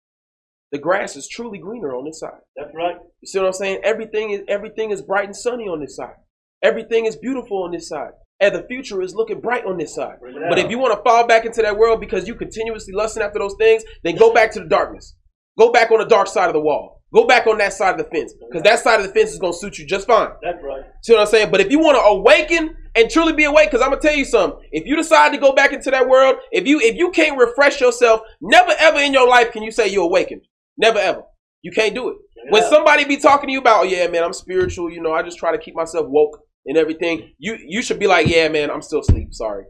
The 0.71 0.77
grass 0.77 1.15
is 1.15 1.27
truly 1.27 1.57
greener 1.57 1.95
on 1.95 2.05
this 2.05 2.19
side. 2.19 2.41
That's 2.55 2.69
right. 2.75 2.95
You 3.21 3.27
see 3.27 3.39
what 3.39 3.47
I'm 3.47 3.53
saying? 3.53 3.81
Everything 3.83 4.31
is 4.31 4.41
everything 4.47 4.91
is 4.91 5.01
bright 5.01 5.25
and 5.25 5.35
sunny 5.35 5.65
on 5.65 5.79
this 5.79 5.95
side. 5.95 6.15
Everything 6.61 7.05
is 7.05 7.15
beautiful 7.15 7.63
on 7.63 7.71
this 7.71 7.89
side. 7.89 8.11
And 8.41 8.55
the 8.55 8.63
future 8.67 9.01
is 9.01 9.13
looking 9.13 9.41
bright 9.41 9.65
on 9.65 9.77
this 9.77 9.95
side. 9.95 10.19
Bring 10.21 10.35
it 10.35 10.43
But 10.47 10.59
if 10.59 10.69
you 10.69 10.79
want 10.79 10.97
to 10.97 11.03
fall 11.03 11.27
back 11.27 11.45
into 11.45 11.61
that 11.61 11.77
world 11.77 11.99
because 11.99 12.27
you 12.27 12.35
continuously 12.35 12.93
lusting 12.93 13.23
after 13.23 13.39
those 13.39 13.55
things, 13.59 13.83
then 14.03 14.15
go 14.15 14.33
back 14.33 14.51
to 14.53 14.59
the 14.59 14.67
darkness. 14.67 15.15
Go 15.57 15.71
back 15.71 15.91
on 15.91 15.99
the 15.99 16.05
dark 16.05 16.27
side 16.27 16.47
of 16.47 16.53
the 16.53 16.61
wall. 16.61 17.01
Go 17.13 17.25
back 17.25 17.47
on 17.47 17.57
that 17.57 17.73
side 17.73 17.99
of 17.99 18.05
the 18.05 18.09
fence. 18.15 18.33
Because 18.47 18.63
that 18.63 18.79
side 18.79 19.01
of 19.01 19.07
the 19.07 19.11
fence 19.11 19.31
is 19.31 19.39
going 19.39 19.51
to 19.51 19.59
suit 19.59 19.77
you 19.77 19.85
just 19.85 20.07
fine. 20.07 20.29
That's 20.41 20.63
right. 20.63 20.83
See 21.03 21.11
what 21.11 21.21
I'm 21.21 21.27
saying? 21.27 21.51
But 21.51 21.59
if 21.59 21.71
you 21.71 21.79
want 21.79 21.97
to 21.97 22.01
awaken 22.01 22.75
and 22.95 23.09
truly 23.09 23.33
be 23.33 23.45
awake, 23.45 23.71
because 23.71 23.81
I'm 23.83 23.89
gonna 23.89 24.01
tell 24.01 24.15
you 24.15 24.25
something. 24.25 24.59
If 24.71 24.85
you 24.85 24.95
decide 24.95 25.31
to 25.31 25.37
go 25.37 25.53
back 25.53 25.73
into 25.73 25.91
that 25.91 26.07
world, 26.07 26.37
if 26.51 26.67
you 26.67 26.79
if 26.79 26.95
you 26.95 27.11
can't 27.11 27.37
refresh 27.37 27.81
yourself, 27.81 28.21
never 28.41 28.73
ever 28.79 28.99
in 28.99 29.13
your 29.13 29.27
life 29.27 29.51
can 29.51 29.63
you 29.63 29.71
say 29.71 29.87
you're 29.87 30.03
awakened. 30.03 30.41
Never 30.79 30.97
ever. 30.97 31.21
You 31.61 31.71
can't 31.71 31.93
do 31.93 32.09
it. 32.09 32.17
When 32.49 32.63
somebody 32.63 33.03
be 33.03 33.17
talking 33.17 33.47
to 33.47 33.53
you 33.53 33.59
about, 33.59 33.81
oh 33.81 33.83
yeah, 33.83 34.07
man, 34.07 34.23
I'm 34.23 34.33
spiritual, 34.33 34.89
you 34.89 35.01
know, 35.01 35.11
I 35.11 35.21
just 35.21 35.37
try 35.37 35.51
to 35.51 35.57
keep 35.57 35.75
myself 35.75 36.07
woke 36.07 36.39
and 36.65 36.77
everything, 36.77 37.33
you 37.37 37.57
you 37.67 37.81
should 37.81 37.99
be 37.99 38.07
like, 38.07 38.27
yeah, 38.27 38.47
man, 38.47 38.71
I'm 38.71 38.81
still 38.81 39.01
asleep. 39.01 39.33
Sorry. 39.33 39.65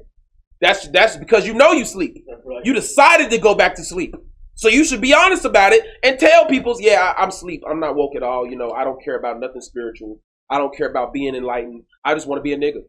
That's 0.61 0.87
that's 0.89 1.17
because 1.17 1.47
you 1.47 1.53
know 1.53 1.71
you 1.71 1.83
sleep. 1.85 2.23
Right. 2.45 2.65
You 2.65 2.73
decided 2.73 3.31
to 3.31 3.37
go 3.39 3.55
back 3.55 3.75
to 3.75 3.83
sleep. 3.83 4.13
So 4.55 4.67
you 4.67 4.83
should 4.83 5.01
be 5.01 5.13
honest 5.13 5.45
about 5.45 5.71
it 5.71 5.85
and 6.03 6.19
tell 6.19 6.45
people, 6.45 6.75
yeah, 6.79 7.13
I, 7.17 7.23
I'm 7.23 7.29
asleep. 7.29 7.63
I'm 7.69 7.79
not 7.79 7.95
woke 7.95 8.15
at 8.15 8.23
all. 8.23 8.45
You 8.45 8.57
know, 8.57 8.71
I 8.71 8.83
don't 8.83 9.01
care 9.03 9.17
about 9.17 9.39
nothing 9.39 9.61
spiritual. 9.61 10.19
I 10.49 10.57
don't 10.57 10.75
care 10.75 10.89
about 10.89 11.13
being 11.13 11.35
enlightened. 11.35 11.83
I 12.03 12.13
just 12.13 12.27
want 12.27 12.39
to 12.39 12.43
be 12.43 12.53
a 12.53 12.57
nigga. 12.57 12.81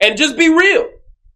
And 0.00 0.16
just 0.16 0.36
be 0.36 0.48
real. 0.48 0.88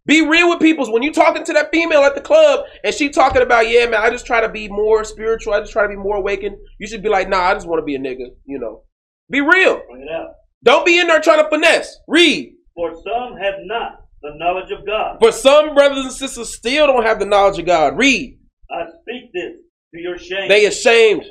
Be 0.07 0.25
real 0.25 0.49
with 0.49 0.61
people. 0.61 0.91
When 0.91 1.03
you 1.03 1.11
talking 1.11 1.43
to 1.43 1.53
that 1.53 1.69
female 1.71 2.01
at 2.01 2.15
the 2.15 2.21
club 2.21 2.65
and 2.83 2.95
she 2.95 3.09
talking 3.09 3.41
about, 3.41 3.69
yeah, 3.69 3.85
man, 3.87 4.01
I 4.01 4.09
just 4.09 4.25
try 4.25 4.39
to 4.39 4.49
be 4.49 4.69
more 4.69 5.03
spiritual. 5.03 5.53
I 5.53 5.59
just 5.59 5.73
try 5.73 5.83
to 5.83 5.89
be 5.89 5.97
more 5.97 6.15
awakened. 6.15 6.55
You 6.79 6.87
should 6.87 7.03
be 7.03 7.09
like, 7.09 7.27
nah, 7.27 7.41
I 7.41 7.53
just 7.53 7.67
want 7.67 7.81
to 7.81 7.85
be 7.85 7.95
a 7.95 7.99
nigga. 7.99 8.29
You 8.45 8.57
know, 8.57 8.83
be 9.29 9.41
real. 9.41 9.81
Bring 9.89 10.07
it 10.07 10.11
out. 10.11 10.29
Don't 10.63 10.85
be 10.85 10.97
in 10.97 11.07
there 11.07 11.19
trying 11.19 11.43
to 11.43 11.49
finesse. 11.49 11.99
Read. 12.07 12.55
For 12.73 12.93
some 12.93 13.37
have 13.37 13.55
not 13.65 14.05
the 14.21 14.31
knowledge 14.35 14.71
of 14.71 14.85
God. 14.85 15.17
But 15.19 15.33
some 15.33 15.75
brothers 15.75 16.05
and 16.05 16.13
sisters 16.13 16.55
still 16.55 16.87
don't 16.87 17.03
have 17.03 17.19
the 17.19 17.25
knowledge 17.25 17.59
of 17.59 17.65
God. 17.65 17.97
Read. 17.97 18.39
I 18.71 18.85
speak 19.01 19.31
this 19.33 19.53
to 19.93 20.01
your 20.01 20.17
shame. 20.17 20.47
They 20.47 20.65
ashamed. 20.65 21.25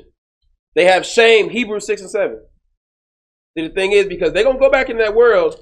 They 0.75 0.85
have 0.85 1.07
shame. 1.07 1.49
Hebrews 1.49 1.87
six 1.87 2.03
and 2.03 2.11
seven. 2.11 2.41
See, 3.57 3.67
the 3.67 3.75
thing 3.75 3.93
is, 3.93 4.07
because 4.07 4.33
they're 4.33 4.45
gonna 4.45 4.59
go 4.59 4.71
back 4.71 4.91
in 4.91 4.99
that 4.99 5.15
world, 5.15 5.59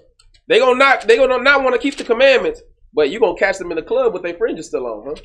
they 0.49 0.59
gonna 0.59 0.79
not 0.79 1.07
they 1.07 1.17
gonna 1.17 1.41
not 1.41 1.63
want 1.63 1.75
to 1.75 1.81
keep 1.81 1.97
the 1.97 2.05
commandments, 2.05 2.61
but 2.95 3.11
you 3.11 3.21
gonna 3.21 3.39
catch 3.39 3.59
them 3.59 3.71
in 3.71 3.77
the 3.77 3.83
club 3.83 4.13
with 4.13 4.23
their 4.23 4.35
fringes 4.35 4.69
still 4.69 4.87
on, 4.87 5.05
huh? 5.07 5.23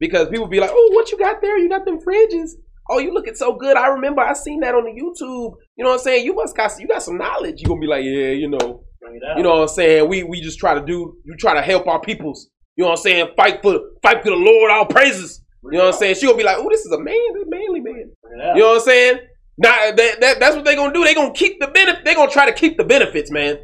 Because 0.00 0.28
people 0.28 0.46
be 0.46 0.60
like, 0.60 0.70
"Oh, 0.72 0.90
what 0.92 1.10
you 1.10 1.18
got 1.18 1.40
there? 1.40 1.58
You 1.58 1.68
got 1.68 1.84
them 1.84 2.00
fringes? 2.00 2.56
Oh, 2.90 2.98
you 2.98 3.12
looking 3.12 3.34
so 3.34 3.54
good. 3.54 3.76
I 3.76 3.88
remember 3.88 4.22
I 4.22 4.32
seen 4.32 4.60
that 4.60 4.74
on 4.74 4.84
the 4.84 4.90
YouTube. 4.90 5.54
You 5.76 5.84
know 5.84 5.90
what 5.90 5.94
I'm 5.94 6.00
saying? 6.00 6.24
You 6.24 6.34
must 6.34 6.56
got 6.56 6.72
you 6.80 6.86
got 6.88 7.02
some 7.02 7.18
knowledge. 7.18 7.60
You 7.60 7.66
gonna 7.66 7.80
be 7.80 7.86
like, 7.86 8.04
yeah, 8.04 8.30
you 8.30 8.48
know, 8.48 8.82
Bring 9.00 9.16
it 9.16 9.22
out. 9.28 9.36
you 9.36 9.42
know 9.42 9.56
what 9.56 9.62
I'm 9.62 9.68
saying? 9.68 10.08
We 10.08 10.22
we 10.22 10.40
just 10.40 10.58
try 10.58 10.74
to 10.74 10.84
do, 10.84 11.14
you 11.24 11.36
try 11.36 11.54
to 11.54 11.62
help 11.62 11.86
our 11.86 12.00
peoples. 12.00 12.48
You 12.76 12.84
know 12.84 12.90
what 12.90 12.98
I'm 13.00 13.02
saying? 13.02 13.28
Fight 13.36 13.60
for 13.62 13.78
fight 14.02 14.22
for 14.22 14.30
the 14.30 14.36
Lord, 14.36 14.70
all 14.70 14.86
praises. 14.86 15.42
You 15.64 15.78
know 15.78 15.86
what 15.86 15.94
I'm 15.94 15.98
saying? 16.00 16.14
She 16.14 16.26
gonna 16.26 16.38
be 16.38 16.44
like, 16.44 16.56
oh, 16.58 16.68
this 16.70 16.86
is 16.86 16.92
a 16.92 16.98
man, 16.98 17.14
this 17.34 17.42
is 17.42 17.46
a 17.48 17.50
manly 17.50 17.80
man. 17.80 18.10
Bring 18.22 18.40
it 18.40 18.44
out. 18.44 18.56
You 18.56 18.62
know 18.62 18.68
what 18.68 18.74
I'm 18.76 18.84
saying? 18.84 19.18
Now 19.58 19.76
that, 19.90 20.20
that 20.20 20.40
that's 20.40 20.56
what 20.56 20.64
they 20.64 20.76
gonna 20.76 20.94
do. 20.94 21.04
They 21.04 21.14
gonna 21.14 21.32
keep 21.34 21.60
the 21.60 21.66
benefit. 21.66 22.04
They 22.04 22.14
gonna 22.14 22.30
try 22.30 22.46
to 22.46 22.52
keep 22.52 22.78
the 22.78 22.84
benefits, 22.84 23.30
man. 23.30 23.58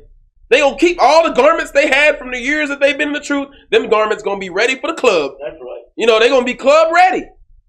They 0.54 0.60
gonna 0.60 0.78
keep 0.78 1.02
all 1.02 1.24
the 1.24 1.34
garments 1.34 1.72
they 1.72 1.88
had 1.88 2.16
from 2.16 2.30
the 2.30 2.38
years 2.38 2.68
that 2.68 2.78
they've 2.78 2.96
been 2.96 3.08
in 3.08 3.14
the 3.14 3.18
truth. 3.18 3.48
Them 3.72 3.88
garments 3.88 4.22
gonna 4.22 4.38
be 4.38 4.50
ready 4.50 4.76
for 4.76 4.86
the 4.86 4.94
club. 4.94 5.32
That's 5.42 5.60
right. 5.60 5.82
You 5.96 6.06
know 6.06 6.20
they 6.20 6.28
gonna 6.28 6.44
be 6.44 6.54
club 6.54 6.92
ready. 6.94 7.24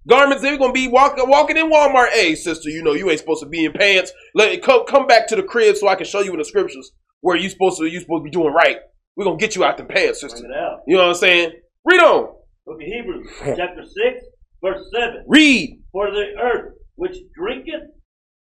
Garments 0.08 0.44
they're 0.44 0.56
gonna 0.56 0.72
be 0.72 0.88
walking 0.88 1.28
walking 1.28 1.58
in 1.58 1.72
Walmart. 1.72 2.10
Hey, 2.10 2.36
sister, 2.36 2.70
you 2.70 2.84
know 2.84 2.94
you 2.94 3.10
ain't 3.10 3.20
supposed 3.20 3.42
to 3.42 3.50
be 3.50 3.66
in 3.66 3.74
pants. 3.74 4.14
Let 4.36 4.52
it 4.52 4.62
come 4.62 4.86
come 4.86 5.08
back 5.08 5.28
to 5.30 5.36
the 5.36 5.42
crib 5.42 5.78
so 5.78 5.88
I 5.88 5.96
can 5.96 6.06
show 6.06 6.20
you 6.20 6.32
in 6.34 6.38
the 6.38 6.46
scriptures 6.46 6.92
where 7.22 7.36
you 7.36 7.50
supposed 7.50 7.80
to 7.80 7.88
you 7.88 8.00
supposed 8.02 8.20
to 8.20 8.24
be 8.26 8.30
doing 8.30 8.54
right. 8.54 8.78
We're 9.16 9.26
gonna 9.26 9.38
get 9.38 9.56
you 9.56 9.64
out 9.64 9.78
the 9.78 9.86
pants, 9.86 10.22
sister. 10.22 10.44
You 10.86 10.98
know 10.98 11.08
what 11.08 11.10
I'm 11.10 11.16
saying? 11.16 11.54
Read 11.86 12.02
on. 12.02 12.36
Book 12.68 12.76
of 12.76 12.82
Hebrews, 12.82 13.32
chapter 13.40 13.84
6, 13.84 14.26
verse 14.64 14.92
7. 14.94 15.26
Read. 15.28 15.82
For 15.92 16.12
the 16.12 16.26
earth 16.40 16.74
which 16.98 17.18
drinketh 17.36 17.90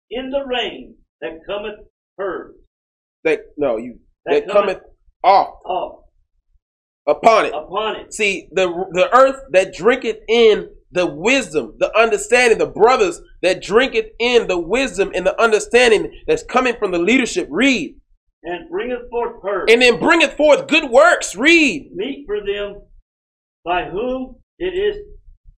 in 0.10 0.32
the 0.32 0.44
rain 0.48 0.96
that 1.22 1.42
cometh 1.46 1.76
her, 2.18 2.56
That 3.24 3.42
no, 3.56 3.78
you 3.78 4.00
that, 4.26 4.46
that 4.48 4.52
cometh 4.54 4.80
off 5.24 5.56
off 5.66 6.00
upon 7.08 7.46
it. 7.46 7.54
upon 7.54 7.96
it. 7.98 8.14
See, 8.14 8.48
the 8.52 8.68
the 8.92 9.10
earth 9.16 9.42
that 9.52 9.74
drinketh 9.74 10.18
in 10.28 10.70
the 10.92 11.06
wisdom, 11.06 11.76
the 11.80 11.96
understanding, 11.98 12.58
the 12.58 12.66
brothers 12.66 13.22
that 13.42 13.62
drinketh 13.64 14.08
in 14.20 14.48
the 14.48 14.60
wisdom 14.60 15.12
and 15.16 15.26
the 15.26 15.40
understanding 15.42 16.12
that's 16.28 16.44
coming 16.44 16.76
from 16.78 16.92
the 16.92 17.00
leadership, 17.00 17.48
read. 17.50 17.96
And 18.44 18.70
bringeth 18.70 19.10
forth 19.10 19.42
her, 19.44 19.66
And 19.70 19.82
then 19.82 20.00
bringeth 20.00 20.36
forth 20.36 20.68
good 20.68 20.90
works, 20.90 21.36
read. 21.36 21.92
meet 21.94 22.26
for 22.26 22.40
them 22.44 22.82
by 23.64 23.86
whom 23.86 24.36
it 24.58 24.74
is 24.74 24.98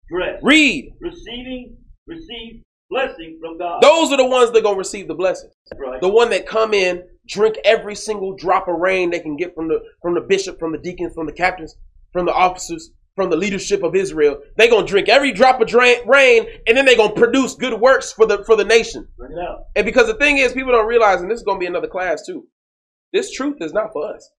dressed, 0.10 0.44
Read. 0.44 0.92
receiving, 1.00 1.78
receive 2.06 2.62
blessing 2.90 3.40
from 3.42 3.58
God. 3.58 3.82
Those 3.82 4.12
are 4.12 4.18
the 4.18 4.26
ones 4.26 4.52
that 4.52 4.62
gonna 4.64 4.78
receive 4.78 5.08
the 5.08 5.16
blessing. 5.16 5.50
Right. 5.78 6.02
The 6.02 6.10
one 6.10 6.30
that 6.32 6.46
come 6.46 6.74
in, 6.74 7.02
drink 7.28 7.58
every 7.64 7.96
single 7.96 8.36
drop 8.36 8.68
of 8.68 8.76
rain 8.80 9.10
they 9.10 9.20
can 9.20 9.36
get 9.38 9.56
from 9.56 9.68
the 9.68 9.80
from 10.02 10.14
the 10.14 10.22
bishop, 10.22 10.60
from 10.60 10.72
the 10.72 10.78
deacons, 10.78 11.14
from 11.14 11.26
the 11.26 11.34
captains, 11.34 11.76
from 12.12 12.26
the 12.26 12.34
officers, 12.34 12.92
from 13.16 13.30
the 13.30 13.38
leadership 13.38 13.84
of 13.84 13.96
Israel. 13.96 14.40
They 14.58 14.68
gonna 14.70 14.88
drink 14.88 15.10
every 15.10 15.32
drop 15.32 15.62
of 15.62 15.74
rain, 15.74 16.46
and 16.68 16.78
then 16.78 16.86
they 16.86 16.96
gonna 16.96 17.14
produce 17.14 17.56
good 17.56 17.80
works 17.80 18.12
for 18.12 18.26
the 18.26 18.44
for 18.46 18.56
the 18.56 18.66
nation. 18.66 19.08
And 19.76 19.86
because 19.86 20.08
the 20.08 20.16
thing 20.16 20.38
is, 20.38 20.54
people 20.54 20.72
don't 20.72 20.88
realize, 20.88 21.22
and 21.22 21.30
this 21.30 21.40
is 21.40 21.44
going 21.44 21.58
to 21.58 21.64
be 21.64 21.68
another 21.68 21.88
class 21.88 22.26
too. 22.26 22.48
This 23.12 23.32
truth 23.32 23.58
is 23.62 23.74
not 23.74 23.92
for 23.94 24.14
us; 24.14 24.30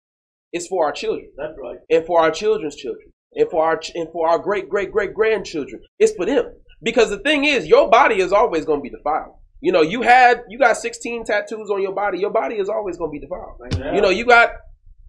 it's 0.53 0.67
for 0.67 0.85
our 0.87 0.93
children, 0.93 1.31
That's 1.37 1.55
right. 1.63 1.79
and 1.91 2.05
for 2.05 2.21
our 2.21 2.31
children's 2.31 2.77
children, 2.77 3.13
and 3.35 3.49
for 3.51 3.65
our 3.65 3.81
and 3.95 4.09
for 4.13 4.29
our 4.29 4.39
great 4.39 4.69
great 4.69 4.93
great 4.93 5.15
grandchildren. 5.15 5.81
It's 5.99 6.13
for 6.13 6.27
them. 6.27 6.53
Because 6.83 7.09
the 7.09 7.19
thing 7.19 7.45
is, 7.45 7.67
your 7.67 7.89
body 7.89 8.21
is 8.21 8.33
always 8.33 8.65
going 8.67 8.81
to 8.81 8.83
be 8.83 8.91
defiled. 8.91 9.37
You 9.65 9.73
know, 9.73 9.81
you 9.81 10.03
had 10.03 10.43
you 10.51 10.59
got 10.59 10.77
16 10.77 11.25
tattoos 11.25 11.71
on 11.71 11.81
your 11.81 11.95
body. 11.95 12.19
Your 12.19 12.31
body 12.31 12.57
is 12.57 12.69
always 12.69 12.99
going 12.99 13.11
to 13.11 13.19
be 13.19 13.19
defiled. 13.19 13.63
Out. 13.65 13.95
You 13.95 14.03
know, 14.03 14.11
you 14.11 14.27
got 14.27 14.51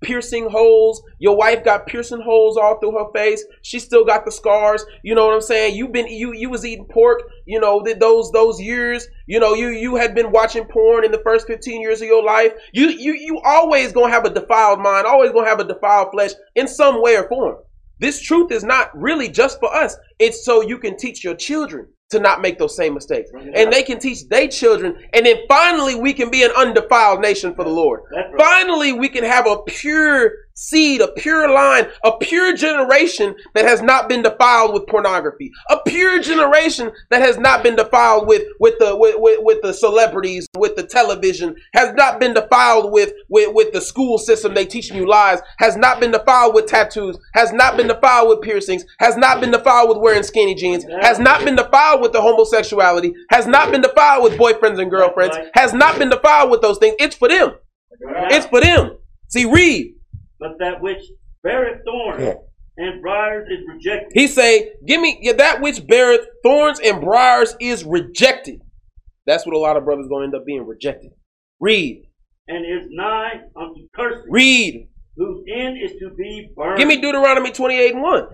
piercing 0.02 0.50
holes. 0.50 1.04
Your 1.20 1.36
wife 1.36 1.66
got 1.66 1.88
piercing 1.88 2.22
holes 2.22 2.56
all 2.56 2.80
through 2.80 2.94
her 2.94 3.12
face. 3.14 3.44
She 3.64 3.80
still 3.80 4.06
got 4.06 4.24
the 4.24 4.32
scars. 4.32 4.86
You 5.04 5.14
know 5.14 5.26
what 5.26 5.34
I'm 5.34 5.42
saying? 5.42 5.76
You've 5.76 5.92
been 5.92 6.08
you 6.08 6.34
you 6.34 6.50
was 6.50 6.66
eating 6.66 6.88
pork. 6.90 7.24
You 7.46 7.60
know 7.60 7.84
th- 7.84 8.00
those 8.00 8.32
those 8.32 8.62
years. 8.62 9.06
You 9.28 9.42
know 9.42 9.56
you 9.56 9.72
you 9.72 9.98
had 9.98 10.16
been 10.16 10.32
watching 10.32 10.64
porn 10.64 11.04
in 11.04 11.12
the 11.12 11.22
first 11.26 11.48
15 11.48 11.82
years 11.82 12.02
of 12.02 12.08
your 12.08 12.24
life. 12.24 12.54
You 12.72 12.88
you 12.88 13.14
you 13.14 13.42
always 13.44 13.92
gonna 13.92 14.14
have 14.14 14.24
a 14.24 14.34
defiled 14.34 14.80
mind. 14.80 15.06
Always 15.06 15.34
gonna 15.34 15.50
have 15.50 15.60
a 15.60 15.68
defiled 15.68 16.12
flesh 16.14 16.32
in 16.56 16.70
some 16.70 17.02
way 17.02 17.18
or 17.18 17.28
form. 17.28 17.58
This 18.00 18.22
truth 18.22 18.54
is 18.54 18.64
not 18.64 18.98
really 18.98 19.28
just 19.28 19.60
for 19.60 19.76
us. 19.76 19.98
It's 20.18 20.46
so 20.46 20.62
you 20.62 20.78
can 20.78 20.96
teach 20.96 21.26
your 21.26 21.36
children 21.36 21.90
to 22.12 22.20
not 22.20 22.42
make 22.42 22.60
those 22.60 22.76
same 22.76 22.94
mistakes. 22.94 23.32
And 23.34 23.72
they 23.72 23.84
can 23.84 24.00
teach 24.00 24.28
their 24.28 24.48
children. 24.48 24.96
And 25.14 25.26
then 25.26 25.38
finally 25.48 25.96
we 25.96 26.14
can 26.14 26.30
be 26.30 26.44
an 26.44 26.52
undefiled 26.52 27.22
nation 27.22 27.56
for 27.56 27.64
the 27.64 27.72
Lord. 27.72 28.02
Right. 28.12 28.26
Finally, 28.38 28.94
we 28.94 29.10
can 29.10 29.24
have 29.24 29.48
a 29.48 29.58
pure 29.66 30.32
seed, 30.56 31.02
a 31.02 31.08
pure 31.10 31.50
line, 31.50 31.88
a 32.04 32.18
pure 32.18 32.56
generation 32.56 33.36
that 33.54 33.66
has 33.66 33.82
not 33.82 34.08
been 34.08 34.22
defiled 34.22 34.74
with 34.74 34.88
pornography, 34.88 35.52
a 35.70 35.78
pure 35.86 36.20
generation 36.22 36.92
that 37.10 37.22
has 37.22 37.38
not 37.38 37.62
been 37.62 37.76
defiled 37.76 38.28
with 38.28 38.44
with 38.60 38.80
the 38.80 38.96
with, 38.96 39.16
with, 39.18 39.40
with 39.42 39.62
the 39.62 39.74
celebrities, 39.74 40.48
with 40.58 40.76
the 40.76 40.84
television, 40.84 41.56
has 41.74 41.94
not 41.96 42.20
been 42.20 42.34
defiled 42.34 42.92
with, 42.92 43.14
with 43.30 43.54
with 43.54 43.74
the 43.74 43.82
school 43.82 44.18
system 44.18 44.54
they 44.54 44.66
teaching 44.66 44.96
you 44.96 45.08
lies, 45.08 45.40
has 45.60 45.76
not 45.76 46.00
been 46.00 46.12
defiled 46.12 46.56
with 46.56 46.66
tattoos, 46.66 47.18
has 47.34 47.52
not 47.52 47.76
been 47.78 47.88
defiled 47.88 48.30
with 48.30 48.42
piercings, 48.42 48.86
has 49.00 49.18
not 49.18 49.42
been 49.42 49.52
defiled 49.52 49.90
with 49.90 49.98
wearing 49.98 50.24
skinny 50.24 50.56
jeans, 50.56 50.86
has 51.02 51.20
not 51.20 51.44
been 51.44 51.56
defiled 51.56 52.02
with 52.02 52.14
the 52.14 52.22
homosexuality, 52.22 53.14
has 53.30 53.46
not 53.46 53.72
been 53.72 53.82
defiled 53.82 54.24
with 54.24 54.40
boyfriends 54.40 54.82
and 54.82 54.90
girlfriends, 54.90 55.38
has 55.54 55.74
not 55.74 56.00
been 56.00 56.10
defiled 56.10 56.50
with 56.50 56.62
those 56.62 56.78
things. 56.78 56.96
It's 57.00 57.16
for 57.16 57.28
them. 57.28 57.56
It's 58.32 58.46
for 58.46 58.62
them. 58.62 58.98
See, 59.28 59.46
read. 59.46 59.95
But 60.40 60.58
that 60.60 60.82
which 60.82 61.02
beareth 61.44 61.82
thorns 61.86 62.36
and 62.78 63.02
briars 63.02 63.48
is 63.50 63.60
rejected, 63.68 64.12
He 64.14 64.28
say, 64.28 64.74
"Give 64.86 65.00
me 65.02 65.18
yeah, 65.22 65.34
that 65.34 65.62
which 65.62 65.86
beareth 65.88 66.28
thorns 66.44 66.80
and 66.80 67.02
briars 67.02 67.56
is 67.60 67.84
rejected." 67.84 68.62
That's 69.26 69.46
what 69.46 69.56
a 69.56 69.60
lot 69.60 69.78
of 69.78 69.86
brothers 69.86 70.08
gonna 70.10 70.26
end 70.26 70.36
up 70.36 70.46
being 70.46 70.66
rejected. 70.66 71.12
Read, 71.60 72.04
and 72.48 72.66
is 72.66 72.88
nigh 72.92 73.42
unto 73.56 73.88
cursing, 73.96 74.30
read. 74.30 74.88
whose 75.16 75.44
end 75.52 75.78
is 75.82 75.94
to 76.00 76.10
be 76.12 76.50
burned. 76.56 76.78
Give 76.78 76.88
me 76.88 77.00
Deuteronomy 77.00 77.52
twenty-eight 77.52 77.94
and 77.94 78.04
one. 78.04 78.28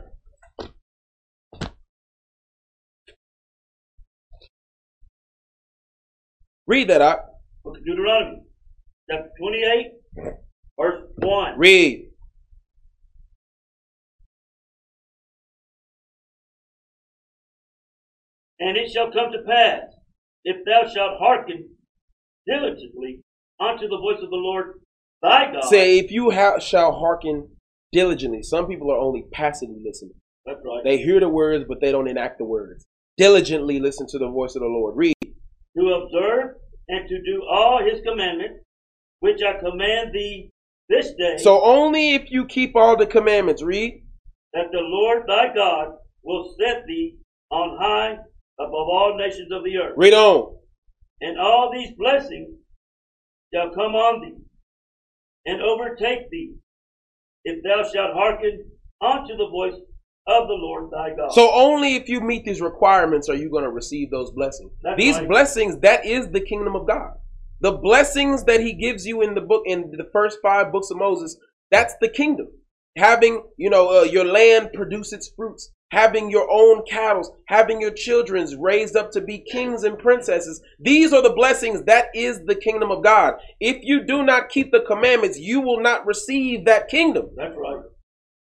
Read 6.68 6.90
that 6.90 7.02
out. 7.02 7.20
Book 7.64 7.78
of 7.78 7.86
Deuteronomy, 7.86 8.44
chapter 9.10 9.30
28, 9.40 9.92
verse 10.82 11.04
1. 11.18 11.58
Read. 11.58 12.08
And 18.60 18.78
it 18.78 18.92
shall 18.92 19.12
come 19.12 19.32
to 19.32 19.40
pass, 19.48 19.82
if 20.44 20.58
thou 20.66 20.88
shalt 20.88 21.20
hearken 21.20 21.70
diligently 22.48 23.22
unto 23.60 23.88
the 23.88 23.98
voice 23.98 24.22
of 24.22 24.30
the 24.30 24.36
Lord 24.36 24.80
thy 25.22 25.52
God. 25.52 25.64
Say, 25.66 25.98
if 26.00 26.12
you 26.12 26.32
ha- 26.32 26.60
shall 26.60 26.92
hearken 26.92 27.48
diligently. 27.92 28.44
Some 28.44 28.68
people 28.68 28.92
are 28.92 28.98
only 28.98 29.26
passively 29.32 29.82
listening. 29.84 30.16
That's 30.46 30.60
right. 30.66 30.84
They 30.84 30.98
hear 30.98 31.20
the 31.20 31.30
words, 31.30 31.66
but 31.68 31.82
they 31.82 31.92
don't 31.92 32.08
enact 32.08 32.38
the 32.38 32.46
words. 32.46 32.86
Diligently 33.18 33.80
listen 33.80 34.08
to 34.10 34.18
the 34.18 34.30
voice 34.30 34.56
of 34.56 34.62
the 34.62 34.68
Lord. 34.68 34.96
Read. 34.96 35.16
to 35.22 35.88
observe 35.90 36.56
and 36.88 37.08
to 37.08 37.22
do 37.22 37.44
all 37.50 37.84
his 37.84 38.02
commandments, 38.06 38.64
which 39.20 39.42
I 39.44 39.60
command 39.60 40.12
thee 40.14 40.50
this 40.92 41.14
day, 41.18 41.38
So 41.38 41.64
only 41.64 42.14
if 42.14 42.30
you 42.30 42.46
keep 42.46 42.76
all 42.76 42.96
the 42.98 43.08
commandments. 43.08 43.64
Read. 43.64 44.04
that 44.54 44.68
the 44.72 44.80
Lord 44.80 45.24
thy 45.28 45.54
God 45.56 45.94
will 46.24 46.54
set 46.60 46.84
thee 46.88 47.18
on 47.50 47.78
high 47.80 48.18
above 48.60 48.88
all 48.96 49.16
nations 49.18 49.52
of 49.52 49.64
the 49.64 49.78
earth. 49.78 49.94
Read 49.96 50.14
on. 50.14 50.58
And 51.22 51.40
all 51.40 51.72
these 51.74 51.92
blessings 51.98 52.50
shall 53.54 53.70
come 53.74 53.96
on 53.96 54.22
thee 54.22 54.38
and 55.46 55.62
overtake 55.62 56.30
thee, 56.30 56.54
if 57.46 57.64
thou 57.64 57.84
shalt 57.92 58.14
hearken 58.14 58.66
unto 59.02 59.36
the 59.38 59.48
voice 59.50 59.74
of 60.28 60.48
the 60.48 60.54
Lord 60.54 60.92
thy 60.92 61.16
God. 61.16 61.34
So 61.34 61.52
only 61.52 61.96
if 61.96 62.08
you 62.08 62.22
meet 62.22 62.46
these 62.46 62.62
requirements 62.62 63.30
are 63.30 63.36
you 63.36 63.50
going 63.50 63.64
to 63.64 63.72
receive 63.72 64.12
those 64.12 64.32
blessings. 64.32 64.72
That's 64.84 64.98
these 64.98 65.18
right. 65.18 65.28
blessings, 65.28 65.80
that 65.80 66.06
is 66.06 66.30
the 66.30 66.42
kingdom 66.42 66.76
of 66.76 66.86
God. 66.88 67.14
The 67.62 67.74
blessings 67.74 68.44
that 68.46 68.60
he 68.60 68.74
gives 68.74 69.06
you 69.06 69.22
in 69.22 69.36
the 69.36 69.42
book, 69.42 69.64
in 69.66 69.92
the 69.92 70.10
first 70.12 70.40
five 70.42 70.72
books 70.72 70.90
of 70.90 70.98
Moses, 70.98 71.38
that's 71.70 71.94
the 72.02 72.10
kingdom. 72.10 72.48
Having, 72.98 73.44
you 73.58 73.70
know, 73.70 74.02
uh, 74.02 74.04
your 74.04 74.26
land 74.26 74.72
produce 74.74 75.14
its 75.14 75.32
fruits, 75.36 75.72
having 75.92 76.32
your 76.32 76.48
own 76.52 76.84
cattle, 76.90 77.38
having 77.48 77.80
your 77.80 77.92
children's 77.92 78.56
raised 78.56 78.96
up 78.96 79.12
to 79.12 79.22
be 79.22 79.46
kings 79.50 79.84
and 79.84 80.00
princesses. 80.00 80.60
These 80.80 81.14
are 81.14 81.22
the 81.22 81.34
blessings. 81.34 81.84
That 81.86 82.08
is 82.16 82.42
the 82.46 82.56
kingdom 82.56 82.90
of 82.90 83.04
God. 83.04 83.36
If 83.60 83.78
you 83.84 84.06
do 84.06 84.24
not 84.24 84.50
keep 84.50 84.72
the 84.72 84.82
commandments, 84.82 85.38
you 85.40 85.62
will 85.62 85.82
not 85.82 86.06
receive 86.06 86.66
that 86.66 86.90
kingdom. 86.90 87.28
That's 87.38 87.56
right. 87.56 87.84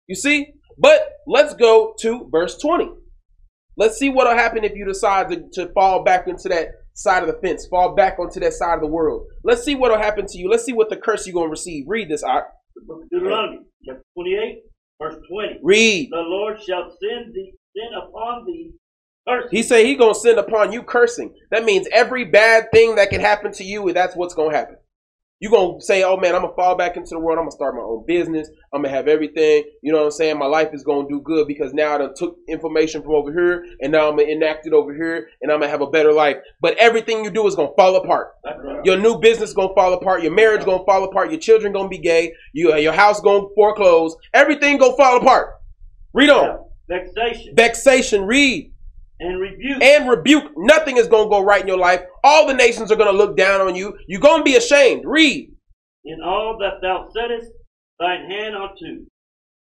You 0.06 0.14
see? 0.14 0.48
But 0.78 1.00
let's 1.26 1.54
go 1.54 1.94
to 2.00 2.28
verse 2.30 2.58
20. 2.58 2.90
Let's 3.78 3.98
see 3.98 4.10
what'll 4.10 4.34
happen 4.34 4.62
if 4.62 4.72
you 4.74 4.84
decide 4.84 5.30
to, 5.30 5.42
to 5.54 5.72
fall 5.72 6.04
back 6.04 6.28
into 6.28 6.50
that 6.50 6.68
side 6.96 7.22
of 7.22 7.28
the 7.28 7.38
fence, 7.46 7.66
fall 7.66 7.94
back 7.94 8.18
onto 8.18 8.40
that 8.40 8.54
side 8.54 8.74
of 8.74 8.80
the 8.80 8.86
world. 8.86 9.26
Let's 9.44 9.62
see 9.62 9.74
what'll 9.74 9.98
happen 9.98 10.26
to 10.26 10.38
you. 10.38 10.50
Let's 10.50 10.64
see 10.64 10.72
what 10.72 10.90
the 10.90 10.96
curse 10.96 11.26
you're 11.26 11.34
going 11.34 11.46
to 11.46 11.50
receive. 11.50 11.84
Read 11.86 12.08
this, 12.08 12.22
Art. 12.22 12.46
The 12.74 12.82
book 12.86 13.02
of 13.04 13.10
Deuteronomy, 13.10 13.58
chapter 13.84 14.02
28, 14.14 14.62
verse 15.00 15.16
20. 15.30 15.60
Read. 15.62 16.08
The 16.10 16.16
Lord 16.16 16.60
shall 16.60 16.90
send 17.00 17.34
thee, 17.34 17.52
send 17.76 17.94
upon 18.02 18.46
thee 18.46 18.72
curses. 19.28 19.50
He 19.50 19.62
said 19.62 19.84
he 19.84 19.94
going 19.94 20.14
to 20.14 20.20
send 20.20 20.38
upon 20.38 20.72
you 20.72 20.82
cursing. 20.82 21.34
That 21.50 21.64
means 21.64 21.86
every 21.92 22.24
bad 22.24 22.70
thing 22.72 22.96
that 22.96 23.10
can 23.10 23.20
happen 23.20 23.52
to 23.52 23.64
you, 23.64 23.92
that's 23.92 24.16
what's 24.16 24.34
going 24.34 24.52
to 24.52 24.56
happen. 24.56 24.76
You're 25.38 25.50
going 25.50 25.78
to 25.78 25.84
say, 25.84 26.02
oh 26.02 26.16
man, 26.16 26.34
I'm 26.34 26.40
going 26.40 26.52
to 26.52 26.56
fall 26.56 26.76
back 26.76 26.96
into 26.96 27.10
the 27.10 27.18
world. 27.18 27.38
I'm 27.38 27.44
going 27.44 27.50
to 27.50 27.56
start 27.56 27.74
my 27.74 27.82
own 27.82 28.04
business. 28.06 28.48
I'm 28.72 28.80
going 28.80 28.90
to 28.90 28.96
have 28.96 29.06
everything. 29.06 29.64
You 29.82 29.92
know 29.92 29.98
what 29.98 30.04
I'm 30.06 30.10
saying? 30.12 30.38
My 30.38 30.46
life 30.46 30.70
is 30.72 30.82
going 30.82 31.06
to 31.06 31.12
do 31.12 31.20
good 31.20 31.46
because 31.46 31.74
now 31.74 31.94
I 31.94 31.98
done 31.98 32.14
took 32.16 32.38
information 32.48 33.02
from 33.02 33.12
over 33.12 33.30
here 33.30 33.64
and 33.80 33.92
now 33.92 34.08
I'm 34.08 34.16
going 34.16 34.28
to 34.28 34.32
enact 34.32 34.66
it 34.66 34.72
over 34.72 34.94
here 34.94 35.28
and 35.42 35.52
I'm 35.52 35.58
going 35.58 35.68
to 35.68 35.70
have 35.70 35.82
a 35.82 35.90
better 35.90 36.12
life. 36.12 36.36
But 36.62 36.78
everything 36.78 37.22
you 37.22 37.30
do 37.30 37.46
is 37.46 37.54
going 37.54 37.68
to 37.68 37.74
fall 37.74 37.96
apart. 37.96 38.34
Your 38.84 38.96
new 38.96 39.18
business 39.20 39.52
going 39.52 39.68
to 39.68 39.74
fall 39.74 39.92
apart. 39.92 40.22
Your 40.22 40.32
marriage 40.32 40.64
going 40.64 40.78
to 40.78 40.84
fall 40.86 41.04
apart. 41.04 41.30
Your 41.30 41.40
children 41.40 41.72
going 41.74 41.86
to 41.86 41.90
be 41.90 41.98
gay. 41.98 42.32
You, 42.54 42.74
your 42.76 42.94
house 42.94 43.20
going 43.20 43.42
to 43.42 43.54
foreclose. 43.54 44.16
Everything 44.32 44.78
going 44.78 44.92
to 44.92 44.96
fall 44.96 45.18
apart. 45.18 45.56
Read 46.14 46.30
on. 46.30 46.64
Vexation 46.88 47.54
Vexation, 47.54 48.22
read. 48.24 48.72
And 49.20 49.40
rebuke 49.40 49.82
and 49.82 50.08
rebuke. 50.08 50.44
Nothing 50.56 50.96
is 50.98 51.08
going 51.08 51.26
to 51.26 51.30
go 51.30 51.40
right 51.42 51.60
in 51.62 51.68
your 51.68 51.78
life. 51.78 52.02
All 52.24 52.46
the 52.46 52.54
nations 52.54 52.90
are 52.92 52.96
going 52.96 53.10
to 53.10 53.16
look 53.16 53.36
down 53.36 53.60
on 53.60 53.74
you. 53.74 53.96
You're 54.08 54.20
going 54.20 54.40
to 54.40 54.44
be 54.44 54.56
ashamed. 54.56 55.02
Read. 55.06 55.50
in 56.04 56.20
all 56.22 56.58
that 56.60 56.80
thou 56.82 57.08
settest 57.14 57.50
thine 57.98 58.28
hand 58.30 58.54
unto, 58.54 59.06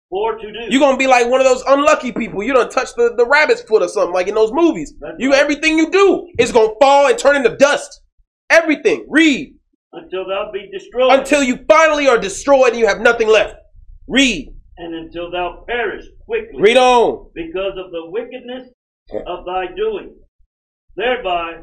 for 0.09 0.39
to 0.39 0.53
do. 0.53 0.59
You're 0.69 0.81
going 0.81 0.95
to 0.95 0.99
be 0.99 1.07
like 1.09 1.29
one 1.29 1.41
of 1.41 1.47
those 1.47 1.63
unlucky 1.67 2.13
people. 2.13 2.43
You 2.43 2.53
don't 2.53 2.71
touch 2.71 2.95
the, 2.95 3.15
the 3.17 3.27
rabbit's 3.27 3.63
foot 3.63 3.83
or 3.83 3.89
something 3.89 4.15
like 4.15 4.29
in 4.29 4.35
those 4.35 4.53
movies. 4.53 4.95
That's 5.01 5.15
You 5.19 5.31
right. 5.33 5.41
Everything 5.41 5.77
you 5.77 5.91
do 5.91 6.29
is 6.39 6.53
going 6.53 6.69
to 6.69 6.75
fall 6.81 7.09
and 7.09 7.19
turn 7.19 7.37
into 7.37 7.57
dust. 7.57 8.01
Everything. 8.51 9.07
Read. 9.09 9.55
until 9.93 10.27
thou 10.27 10.51
be 10.53 10.71
destroyed, 10.73 11.19
Until 11.19 11.43
you 11.43 11.59
finally 11.69 12.07
are 12.09 12.19
destroyed 12.19 12.71
and 12.71 12.79
you 12.79 12.87
have 12.87 13.01
nothing 13.01 13.29
left. 13.29 13.57
Read. 14.09 14.49
and 14.79 14.95
until 14.95 15.31
thou 15.31 15.65
perish 15.67 16.05
quickly, 16.27 16.61
Read 16.61 16.77
on. 16.77 17.31
because 17.35 17.73
of 17.77 17.91
the 17.91 18.03
wickedness 18.11 18.69
of 19.11 19.45
thy 19.45 19.67
doing. 19.77 20.17
Thereby 20.97 21.63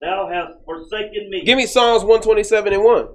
thou 0.00 0.28
hast 0.32 0.64
forsaken 0.64 1.28
me. 1.30 1.44
Give 1.44 1.56
me 1.56 1.66
Psalms 1.66 2.02
127 2.02 2.72
and 2.72 2.84
1. 2.84 3.08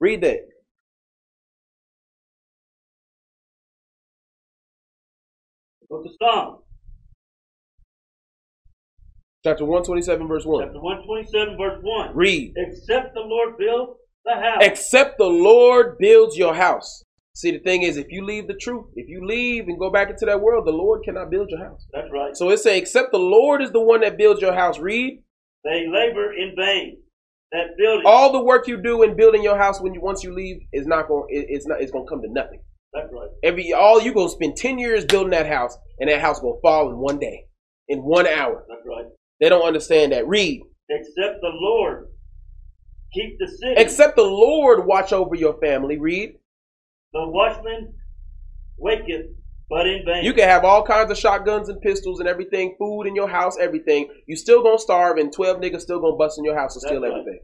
Read 0.00 0.20
that. 0.20 0.40
Book 5.88 6.04
of 6.06 6.12
Psalms, 6.20 6.62
Chapter 9.46 9.66
127, 9.66 10.26
verse 10.26 10.46
1. 10.46 10.64
chapter 10.64 10.80
127, 10.80 11.58
verse 11.58 11.78
1. 11.82 12.16
Read. 12.16 12.54
Except 12.56 13.12
the 13.12 13.20
Lord 13.20 13.58
build 13.58 13.96
the 14.24 14.34
house. 14.34 14.62
Except 14.62 15.18
the 15.18 15.26
Lord 15.26 15.98
builds 15.98 16.38
your 16.38 16.54
house. 16.54 17.02
See, 17.34 17.50
the 17.50 17.58
thing 17.58 17.82
is, 17.82 17.98
if 17.98 18.06
you 18.08 18.24
leave 18.24 18.46
the 18.46 18.54
truth, 18.54 18.86
if 18.94 19.06
you 19.06 19.26
leave 19.26 19.64
and 19.68 19.78
go 19.78 19.90
back 19.90 20.08
into 20.08 20.24
that 20.24 20.40
world, 20.40 20.66
the 20.66 20.72
Lord 20.72 21.02
cannot 21.04 21.30
build 21.30 21.50
your 21.50 21.62
house. 21.62 21.84
That's 21.92 22.08
right. 22.10 22.34
So 22.34 22.48
it 22.48 22.58
say, 22.58 22.78
except 22.78 23.12
the 23.12 23.18
Lord 23.18 23.60
is 23.60 23.70
the 23.70 23.82
one 23.82 24.00
that 24.00 24.16
builds 24.16 24.40
your 24.40 24.54
house. 24.54 24.78
Read. 24.78 25.22
They 25.62 25.88
labor 25.88 26.32
in 26.32 26.54
vain. 26.56 27.02
That 27.52 27.76
building. 27.76 28.04
All 28.06 28.32
the 28.32 28.42
work 28.42 28.66
you 28.66 28.80
do 28.80 29.02
in 29.02 29.14
building 29.14 29.42
your 29.42 29.58
house 29.58 29.78
when 29.78 29.92
you 29.92 30.00
once 30.00 30.24
you 30.24 30.32
leave 30.32 30.62
is 30.72 30.86
not 30.86 31.06
going. 31.06 31.26
It, 31.28 31.46
it's 31.50 31.66
not. 31.66 31.82
It's 31.82 31.92
going 31.92 32.06
to 32.06 32.08
come 32.08 32.22
to 32.22 32.32
nothing. 32.32 32.62
That's 32.94 33.12
right. 33.12 33.28
Every 33.42 33.74
all 33.74 34.00
you 34.00 34.14
gonna 34.14 34.30
spend 34.30 34.56
ten 34.56 34.78
years 34.78 35.04
building 35.04 35.30
that 35.30 35.46
house, 35.46 35.76
and 35.98 36.08
that 36.08 36.20
house 36.20 36.40
gonna 36.40 36.60
fall 36.62 36.88
in 36.90 36.96
one 36.96 37.18
day, 37.18 37.44
in 37.88 37.98
one 37.98 38.26
hour. 38.26 38.64
That's 38.68 38.86
right. 38.86 39.04
They 39.44 39.50
don't 39.50 39.66
understand 39.66 40.12
that. 40.12 40.26
Read. 40.26 40.62
Except 40.88 41.42
the 41.42 41.50
Lord 41.52 42.08
keep 43.12 43.38
the 43.38 43.46
city. 43.46 43.74
Except 43.76 44.16
the 44.16 44.22
Lord 44.22 44.86
watch 44.86 45.12
over 45.12 45.34
your 45.34 45.60
family. 45.60 45.98
Read. 45.98 46.36
the 47.12 47.28
watchman 47.28 47.92
waketh, 48.78 49.26
but 49.68 49.86
in 49.86 50.02
vain. 50.06 50.24
You 50.24 50.32
can 50.32 50.48
have 50.48 50.64
all 50.64 50.82
kinds 50.82 51.10
of 51.10 51.18
shotguns 51.18 51.68
and 51.68 51.78
pistols 51.82 52.20
and 52.20 52.26
everything, 52.26 52.74
food 52.78 53.02
in 53.02 53.14
your 53.14 53.28
house, 53.28 53.58
everything. 53.60 54.08
You 54.26 54.34
still 54.34 54.62
gonna 54.62 54.78
starve, 54.78 55.18
and 55.18 55.30
twelve 55.30 55.58
niggas 55.58 55.82
still 55.82 56.00
gonna 56.00 56.16
bust 56.16 56.38
in 56.38 56.44
your 56.46 56.58
house 56.58 56.74
and 56.76 56.80
steal 56.80 57.02
right. 57.02 57.10
everything. 57.10 57.40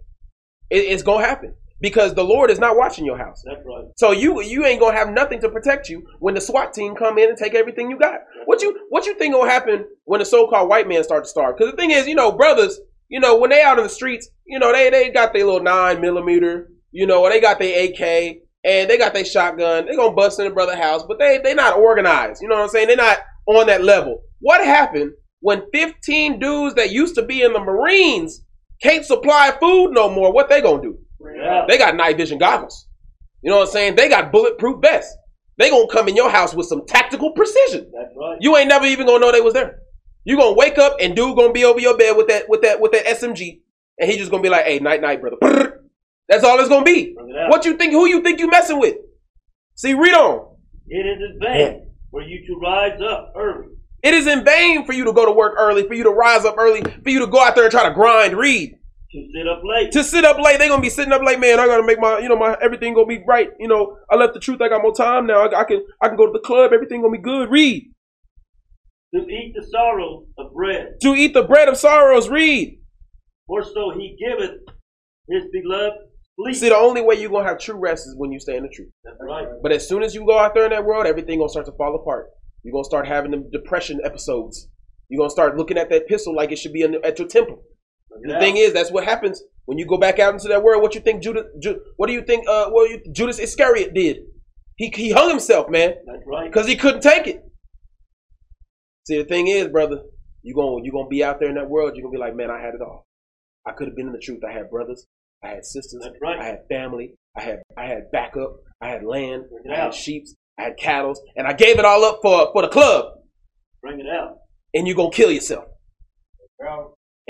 It, 0.71 0.79
it's 0.79 1.03
gonna 1.03 1.27
happen 1.27 1.55
because 1.81 2.15
the 2.15 2.25
Lord 2.25 2.51
is 2.51 2.59
not 2.59 2.77
watching 2.77 3.05
your 3.05 3.17
house. 3.17 3.43
That's 3.45 3.65
right. 3.65 3.85
So 3.97 4.13
you 4.13 4.43
you 4.43 4.65
ain't 4.65 4.81
gonna 4.81 4.97
have 4.97 5.11
nothing 5.11 5.41
to 5.41 5.49
protect 5.49 5.89
you 5.89 6.07
when 6.19 6.35
the 6.35 6.41
SWAT 6.41 6.73
team 6.73 6.95
come 6.95 7.19
in 7.19 7.29
and 7.29 7.39
take 7.39 7.55
everything 7.55 7.91
you 7.91 7.99
got. 7.99 8.21
What 8.45 8.63
you 8.63 8.79
what 8.91 9.07
you 9.07 9.15
think 9.15 9.35
gonna 9.35 9.51
happen 9.51 9.87
when 10.05 10.21
the 10.21 10.27
so-called 10.27 10.69
white 10.69 10.89
man 10.89 11.03
start 11.05 11.25
to 11.25 11.31
starve? 11.31 11.57
Because 11.57 11.73
the 11.73 11.77
thing 11.77 11.91
is, 11.91 12.07
you 12.07 12.15
know, 12.15 12.33
brothers, 12.33 12.79
you 13.09 13.21
know, 13.21 13.39
when 13.39 13.51
they 13.51 13.63
out 13.63 13.79
in 13.79 13.85
the 13.85 13.91
streets, 13.91 14.29
you 14.47 14.59
know, 14.59 14.73
they 14.73 14.91
they 14.91 15.11
got 15.11 15.33
their 15.33 15.45
little 15.45 15.63
nine 15.63 16.01
millimeter, 16.01 16.71
you 16.93 17.07
know, 17.07 17.23
or 17.23 17.31
they 17.31 17.41
got 17.41 17.59
their 17.59 17.85
AK 17.85 18.39
and 18.65 18.91
they 18.91 18.99
got 18.99 19.15
their 19.15 19.25
shotgun. 19.25 19.87
They 19.87 19.97
gonna 19.97 20.15
bust 20.15 20.39
in 20.39 20.45
the 20.47 20.53
brother 20.53 20.77
house, 20.77 21.03
but 21.07 21.19
they 21.19 21.41
they 21.43 21.55
not 21.55 21.79
organized. 21.79 22.43
You 22.43 22.49
know 22.49 22.57
what 22.57 22.65
I'm 22.65 22.69
saying? 22.69 22.89
They're 22.89 22.97
not 22.97 23.19
on 23.47 23.67
that 23.67 23.85
level. 23.85 24.23
What 24.41 24.65
happened 24.65 25.13
when 25.41 25.63
15 25.73 26.39
dudes 26.39 26.75
that 26.75 26.93
used 26.93 27.15
to 27.15 27.23
be 27.25 27.43
in 27.43 27.53
the 27.53 27.61
Marines 27.61 28.45
can't 28.83 29.05
supply 29.05 29.57
food 29.59 29.93
no 29.93 30.11
more? 30.11 30.33
What 30.33 30.49
they 30.49 30.61
gonna 30.61 30.83
do? 30.83 30.99
Out. 31.43 31.69
They 31.69 31.79
got 31.79 31.97
night 31.97 32.17
vision 32.17 32.39
goggles. 32.39 32.87
You 33.43 33.51
know 33.51 33.59
what 33.59 33.69
I'm 33.69 33.73
saying? 33.73 33.97
They 33.97 34.09
got 34.09 34.33
bulletproof 34.33 34.81
vests. 34.81 35.17
They 35.57 35.71
gonna 35.71 35.89
come 35.89 36.09
in 36.09 36.17
your 36.17 36.31
house 36.31 36.55
with 36.55 36.67
some 36.67 36.87
tactical 36.87 37.33
precision. 37.33 37.91
That's 37.93 38.15
right. 38.17 38.39
You 38.41 38.57
ain't 38.57 38.69
never 38.69 38.87
even 38.87 39.07
gonna 39.07 39.19
know 39.19 39.33
they 39.33 39.41
was 39.41 39.55
there. 39.55 39.81
You 40.25 40.37
gonna 40.37 40.55
wake 40.55 40.79
up 40.79 40.97
and 41.01 41.15
dude 41.17 41.37
gonna 41.37 41.53
be 41.53 41.65
over 41.65 41.81
your 41.81 41.97
bed 41.97 42.17
with 42.17 42.29
that 42.29 42.49
with 42.49 42.63
that 42.63 42.81
with 42.81 42.93
that 42.93 43.07
SMG, 43.07 43.61
and 43.99 44.11
he 44.11 44.17
just 44.17 44.31
gonna 44.31 44.43
be 44.43 44.49
like, 44.49 44.65
"Hey, 44.65 44.79
night 44.79 45.01
night, 45.01 45.21
brother." 45.21 45.81
That's 46.29 46.45
all 46.45 46.59
it's 46.61 46.69
gonna 46.69 46.85
be. 46.85 47.15
It. 47.17 47.51
What 47.51 47.65
you 47.65 47.77
think? 47.77 47.93
Who 47.93 48.07
you 48.07 48.23
think 48.23 48.39
you 48.39 48.49
messing 48.49 48.79
with? 48.79 48.97
See, 49.75 49.95
read 49.95 50.15
on. 50.15 50.57
It 50.87 51.07
is 51.07 51.31
in 51.31 51.41
vain 51.41 51.91
for 52.11 52.23
you 52.23 52.47
to 52.47 52.59
rise 52.61 53.01
up 53.01 53.33
early 53.37 53.69
It 54.03 54.15
is 54.15 54.27
in 54.27 54.45
vain 54.45 54.85
for 54.85 54.93
you 54.93 55.05
to 55.05 55.13
go 55.13 55.25
to 55.27 55.33
work 55.33 55.55
early, 55.59 55.87
for 55.87 55.95
you 55.95 56.05
to 56.05 56.11
rise 56.11 56.45
up 56.45 56.57
early, 56.59 56.83
for 56.83 57.11
you 57.11 57.21
to 57.21 57.27
go 57.27 57.41
out 57.43 57.55
there 57.55 57.65
and 57.65 57.71
try 57.73 57.89
to 57.89 57.95
grind, 57.95 58.37
read. 58.37 58.77
To 59.13 59.27
sit 59.35 59.49
up 59.49 59.63
late. 59.65 59.93
to 59.93 60.05
sit 60.05 60.25
up 60.25 60.39
late. 60.39 60.59
They 60.59 60.69
gonna 60.69 60.83
be 60.83 60.91
sitting 60.91 61.13
up 61.13 61.23
late, 61.23 61.41
man. 61.41 61.59
I 61.59 61.67
gotta 61.67 61.85
make 61.85 61.99
my, 61.99 62.19
you 62.19 62.29
know, 62.29 62.37
my 62.37 62.57
everything 62.63 62.95
gonna 62.95 63.07
be 63.07 63.23
right. 63.27 63.49
You 63.59 63.69
know, 63.69 63.97
I 64.11 64.17
left 64.17 64.35
the 64.35 64.41
truth. 64.41 64.61
I 64.61 64.69
got 64.69 64.83
more 64.83 64.95
time 64.95 65.27
now. 65.27 65.47
I, 65.47 65.61
I 65.61 65.65
can, 65.65 65.85
I 66.01 66.09
can 66.09 66.17
go 66.17 66.27
to 66.27 66.33
the 66.33 66.41
club. 66.41 66.73
Everything 66.73 67.03
gonna 67.03 67.17
be 67.17 67.23
good. 67.23 67.51
Read 67.51 67.91
to 69.15 69.21
eat 69.21 69.53
the 69.55 69.67
sorrow 69.71 70.25
of 70.39 70.53
bread. 70.55 70.95
to 71.03 71.15
eat 71.15 71.35
the 71.35 71.43
bread 71.43 71.69
of 71.69 71.77
sorrows. 71.77 72.29
Read. 72.29 72.79
For 73.47 73.65
so 73.65 73.93
he 73.97 74.17
giveth 74.19 74.59
his 75.29 75.45
beloved 75.53 75.97
sleep. 76.37 76.55
See, 76.55 76.69
the 76.69 76.77
only 76.77 77.03
way 77.03 77.17
you're 77.17 77.31
gonna 77.31 77.49
have 77.49 77.59
true 77.59 77.77
rest 77.77 78.07
is 78.07 78.15
when 78.17 78.31
you 78.31 78.39
stay 78.39 78.57
in 78.57 78.63
the 78.63 78.69
truth. 78.69 78.91
That's 79.05 79.17
right. 79.21 79.47
But 79.63 79.73
as 79.73 79.89
soon 79.89 80.03
as 80.03 80.15
you 80.15 80.25
go 80.25 80.39
out 80.39 80.55
there 80.55 80.65
in 80.65 80.71
that 80.71 80.85
world, 80.85 81.07
everything 81.07 81.39
gonna 81.39 81.49
start 81.49 81.67
to 81.67 81.73
fall 81.73 81.95
apart. 81.97 82.29
You're 82.63 82.73
gonna 82.73 82.85
start 82.85 83.09
having 83.09 83.31
them 83.33 83.51
depression 83.51 84.01
episodes. 84.05 84.69
You're 85.09 85.19
gonna 85.19 85.31
start 85.31 85.57
looking 85.57 85.79
at 85.79 85.91
that 85.91 86.07
pistol 86.07 86.35
like 86.35 86.53
it 86.53 86.59
should 86.59 86.73
be 86.73 86.83
in, 86.83 86.97
at 87.05 87.19
your 87.19 87.27
temple. 87.27 87.63
The 88.23 88.39
thing 88.39 88.57
is, 88.57 88.73
that's 88.73 88.91
what 88.91 89.05
happens 89.05 89.43
when 89.67 89.79
you 89.79 89.87
go 89.87 89.97
back 89.97 90.19
out 90.19 90.35
into 90.35 90.49
that 90.49 90.63
world. 90.63 90.83
What 90.83 90.95
you 90.95 91.01
think 91.01 91.23
Judas? 91.23 91.45
Ju, 91.61 91.81
what 91.97 92.09
do 92.09 92.13
you 92.13 92.23
think? 92.23 92.49
Uh, 92.49 92.71
what 92.71 92.91
you, 92.91 93.01
Judas 93.13 93.39
Iscariot 93.39 93.95
did? 93.95 94.19
He 94.77 94.91
he 94.95 95.11
hung 95.11 95.29
himself, 95.29 95.69
man. 95.69 95.95
That's 96.07 96.23
right. 96.27 96.51
because 96.51 96.67
he 96.67 96.77
couldn't 96.77 97.03
take 97.03 97.27
it. 97.27 97.45
See, 99.07 99.19
the 99.19 99.25
thing 99.25 99.49
is, 99.49 99.69
brother, 99.69 100.03
you 100.43 100.55
going 100.55 100.85
you 100.85 100.93
gonna 100.93 101.09
be 101.09 101.23
out 101.23 101.39
there 101.41 101.49
in 101.49 101.55
that 101.57 101.69
world. 101.69 101.93
You're 101.95 102.05
gonna 102.05 102.13
be 102.13 102.19
like, 102.19 102.35
man, 102.35 102.51
I 102.51 102.61
had 102.61 102.75
it 102.75 102.81
all. 102.81 103.07
I 103.67 103.73
could 103.73 103.89
have 103.89 103.97
been 103.97 104.07
in 104.07 104.13
the 104.13 104.19
truth. 104.19 104.41
I 104.49 104.53
had 104.53 104.71
brothers, 104.71 105.07
I 105.45 105.49
had 105.49 105.65
sisters, 105.65 106.07
right. 106.23 106.39
I 106.39 106.45
had 106.45 106.61
family, 106.69 107.15
I 107.37 107.43
had 107.43 107.63
I 107.77 107.87
had 107.87 108.11
backup, 108.11 108.57
I 108.81 108.89
had 108.89 109.05
land, 109.05 109.45
I 109.71 109.77
had 109.77 109.95
sheep, 109.95 110.25
I 110.59 110.63
had 110.63 110.77
cattle, 110.79 111.15
and 111.37 111.47
I 111.47 111.53
gave 111.53 111.79
it 111.79 111.85
all 111.85 112.05
up 112.05 112.21
for 112.23 112.51
for 112.53 112.63
the 112.63 112.69
club. 112.69 113.07
Bring 113.83 114.01
it 114.01 114.07
out. 114.07 114.39
And 114.75 114.87
you're 114.87 114.97
gonna 114.97 115.11
kill 115.11 115.31
yourself. 115.31 115.65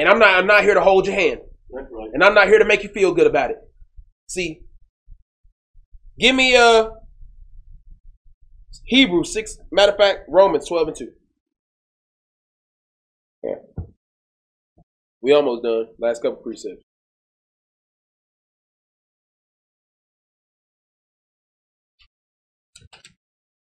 And 0.01 0.09
I'm 0.09 0.19
not 0.19 0.35
I'm 0.35 0.47
not 0.47 0.63
here 0.63 0.73
to 0.73 0.81
hold 0.81 1.07
your 1.07 1.15
hand. 1.15 1.41
Right. 1.71 1.85
And 2.15 2.25
I'm 2.25 2.33
not 2.33 2.49
here 2.49 2.59
to 2.59 2.65
make 2.65 2.83
you 2.83 2.89
feel 2.89 3.13
good 3.13 3.27
about 3.27 3.51
it. 3.51 3.59
See, 4.29 4.63
give 6.19 6.35
me 6.35 6.57
uh 6.57 6.89
Hebrew 8.85 9.25
6, 9.25 9.59
matter 9.71 9.93
of 9.93 9.99
fact, 9.99 10.21
Romans 10.27 10.67
12 10.67 10.89
and 10.89 10.97
2. 10.97 11.13
Yeah. 13.45 13.55
We 15.21 15.35
almost 15.35 15.65
done. 15.65 15.89
Last 15.99 16.23
couple 16.23 16.39
precepts. 16.39 16.83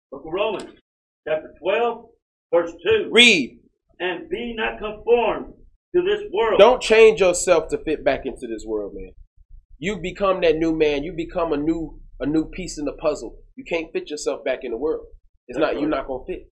Book 0.09 0.23
of 0.25 0.31
Romans, 0.31 0.69
chapter 1.27 1.53
12, 1.59 2.05
verse 2.53 2.71
2. 2.87 3.09
Read. 3.11 3.59
And 3.99 4.29
be 4.29 4.55
not 4.55 4.79
conformed 4.79 5.53
to 5.95 6.01
this 6.01 6.21
world. 6.31 6.59
Don't 6.59 6.81
change 6.81 7.19
yourself 7.19 7.69
to 7.69 7.77
fit 7.83 8.03
back 8.03 8.25
into 8.25 8.47
this 8.47 8.63
world, 8.65 8.93
man. 8.95 9.11
You 9.77 9.99
become 10.01 10.41
that 10.41 10.57
new 10.57 10.75
man. 10.75 11.03
You 11.03 11.13
become 11.13 11.53
a 11.53 11.57
new 11.57 11.99
a 12.19 12.25
new 12.25 12.49
piece 12.49 12.77
in 12.77 12.85
the 12.85 12.93
puzzle. 12.93 13.37
You 13.55 13.63
can't 13.63 13.91
fit 13.93 14.09
yourself 14.09 14.43
back 14.43 14.59
in 14.63 14.71
the 14.71 14.77
world. 14.77 15.05
It's 15.47 15.57
That's 15.57 15.73
not 15.73 15.79
you're 15.79 15.89
not 15.89 16.07
gonna 16.07 16.25
fit. 16.27 16.49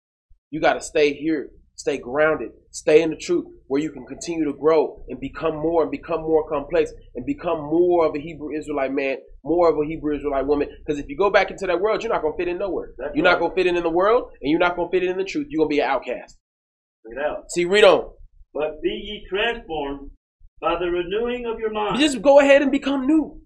You 0.50 0.60
gotta 0.60 0.80
stay 0.80 1.12
here, 1.12 1.50
stay 1.74 1.98
grounded, 1.98 2.50
stay 2.70 3.02
in 3.02 3.10
the 3.10 3.16
truth, 3.16 3.46
where 3.66 3.82
you 3.82 3.90
can 3.90 4.06
continue 4.06 4.44
to 4.44 4.56
grow 4.56 5.04
and 5.08 5.18
become 5.20 5.56
more 5.56 5.82
and 5.82 5.90
become 5.90 6.20
more 6.20 6.48
complex 6.48 6.92
and 7.16 7.26
become 7.26 7.58
more 7.58 8.06
of 8.06 8.14
a 8.14 8.20
Hebrew 8.20 8.56
Israelite 8.56 8.92
man, 8.92 9.16
more 9.44 9.68
of 9.68 9.76
a 9.76 9.86
Hebrew 9.86 10.16
Israelite 10.16 10.46
woman. 10.46 10.68
Because 10.84 11.00
if 11.00 11.08
you 11.08 11.16
go 11.16 11.30
back 11.30 11.50
into 11.50 11.66
that 11.66 11.80
world, 11.80 12.02
you're 12.02 12.12
not 12.12 12.22
gonna 12.22 12.36
fit 12.36 12.48
in 12.48 12.58
nowhere. 12.58 12.92
That's 12.96 13.10
you're 13.16 13.24
not 13.24 13.40
gonna 13.40 13.54
fit 13.54 13.66
in 13.66 13.76
in 13.76 13.82
the 13.82 13.90
world, 13.90 14.30
and 14.40 14.50
you're 14.50 14.60
not 14.60 14.76
gonna 14.76 14.90
fit 14.90 15.02
in 15.02 15.10
in 15.10 15.18
the 15.18 15.24
truth. 15.24 15.48
You're 15.50 15.64
gonna 15.64 15.68
be 15.68 15.80
an 15.80 15.90
outcast. 15.90 16.38
Out. 17.24 17.50
See, 17.50 17.64
read 17.64 17.84
on. 17.84 18.10
But 18.58 18.80
be 18.82 18.88
ye 18.88 19.26
transformed 19.28 20.10
by 20.60 20.78
the 20.78 20.86
renewing 20.86 21.44
of 21.46 21.58
your 21.60 21.70
mind. 21.72 22.00
Just 22.00 22.22
go 22.22 22.40
ahead 22.40 22.62
and 22.62 22.70
become 22.72 23.06
new. 23.06 23.40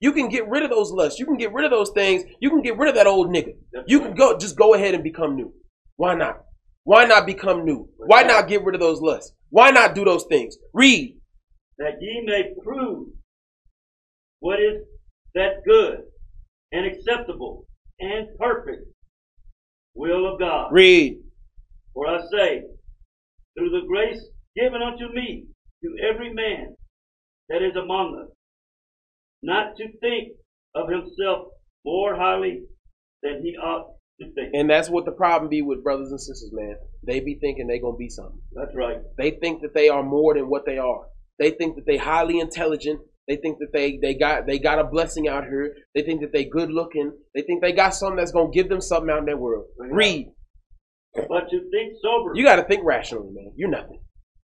You 0.00 0.12
can 0.12 0.28
get 0.28 0.46
rid 0.48 0.62
of 0.62 0.70
those 0.70 0.92
lusts. 0.92 1.18
You 1.18 1.26
can 1.26 1.36
get 1.36 1.52
rid 1.52 1.64
of 1.64 1.70
those 1.70 1.90
things. 1.90 2.22
You 2.40 2.50
can 2.50 2.62
get 2.62 2.76
rid 2.78 2.88
of 2.90 2.94
that 2.94 3.06
old 3.06 3.28
nigga. 3.28 3.54
That's 3.72 3.84
You 3.88 3.98
right. 4.00 4.08
can 4.08 4.16
go, 4.16 4.38
just 4.38 4.56
go 4.56 4.74
ahead 4.74 4.94
and 4.94 5.02
become 5.02 5.34
new. 5.34 5.52
Why 5.96 6.14
not? 6.14 6.36
Why 6.84 7.04
not 7.04 7.26
become 7.26 7.64
new? 7.64 7.88
Why 7.96 8.22
not 8.22 8.46
get 8.48 8.62
rid 8.62 8.74
of 8.74 8.80
those 8.80 9.00
lusts? 9.00 9.32
Why 9.50 9.70
not 9.70 9.94
do 9.94 10.04
those 10.04 10.24
things? 10.24 10.56
Read. 10.72 11.16
that 11.78 11.94
ye 12.00 12.22
may 12.24 12.52
prove 12.62 13.08
what 14.40 14.60
is 14.60 14.82
that 15.34 15.64
good 15.66 16.02
and 16.72 16.86
acceptable 16.86 17.66
and 17.98 18.28
perfect 18.38 18.84
will 19.94 20.32
of 20.32 20.38
God. 20.38 20.68
Read. 20.72 21.18
For 21.94 22.06
I 22.06 22.20
say, 22.30 22.62
through 23.56 23.70
the 23.70 23.86
grace 23.88 24.20
given 24.56 24.80
unto 24.82 25.12
me, 25.12 25.46
to 25.82 25.96
every 26.02 26.32
man 26.32 26.76
that 27.48 27.62
is 27.62 27.76
among 27.76 28.24
us, 28.24 28.34
not 29.42 29.76
to 29.76 29.84
think 30.00 30.32
of 30.74 30.88
himself 30.88 31.48
more 31.84 32.16
highly 32.16 32.62
than 33.22 33.42
he 33.42 33.56
ought 33.56 33.94
to 34.20 34.26
think. 34.32 34.50
And 34.54 34.70
that's 34.70 34.88
what 34.88 35.04
the 35.04 35.12
problem 35.12 35.50
be 35.50 35.62
with 35.62 35.82
brothers 35.82 36.10
and 36.10 36.20
sisters, 36.20 36.50
man. 36.52 36.76
They 37.06 37.20
be 37.20 37.38
thinking 37.40 37.66
they 37.66 37.78
gonna 37.78 37.96
be 37.96 38.08
something. 38.08 38.40
That's 38.52 38.74
right. 38.74 38.98
They 39.18 39.32
think 39.32 39.62
that 39.62 39.74
they 39.74 39.88
are 39.88 40.02
more 40.02 40.34
than 40.34 40.48
what 40.48 40.64
they 40.64 40.78
are. 40.78 41.06
They 41.38 41.50
think 41.50 41.76
that 41.76 41.86
they 41.86 41.96
highly 41.96 42.38
intelligent. 42.40 43.00
They 43.28 43.36
think 43.36 43.58
that 43.58 43.72
they 43.72 43.98
they 44.00 44.14
got 44.14 44.46
they 44.46 44.58
got 44.58 44.78
a 44.78 44.84
blessing 44.84 45.28
out 45.28 45.44
here. 45.44 45.74
They 45.94 46.02
think 46.02 46.20
that 46.20 46.32
they 46.32 46.44
good 46.44 46.70
looking. 46.70 47.12
They 47.34 47.42
think 47.42 47.60
they 47.62 47.72
got 47.72 47.94
something 47.94 48.16
that's 48.16 48.32
gonna 48.32 48.52
give 48.52 48.68
them 48.68 48.80
something 48.80 49.10
out 49.10 49.18
in 49.18 49.26
that 49.26 49.38
world. 49.38 49.66
Read. 49.78 50.30
But 51.14 51.48
to 51.50 51.70
think 51.70 51.94
sober. 52.02 52.32
You 52.34 52.44
got 52.44 52.56
to 52.56 52.64
think 52.64 52.82
rationally, 52.84 53.30
man. 53.32 53.52
You're 53.56 53.70
nothing. 53.70 54.00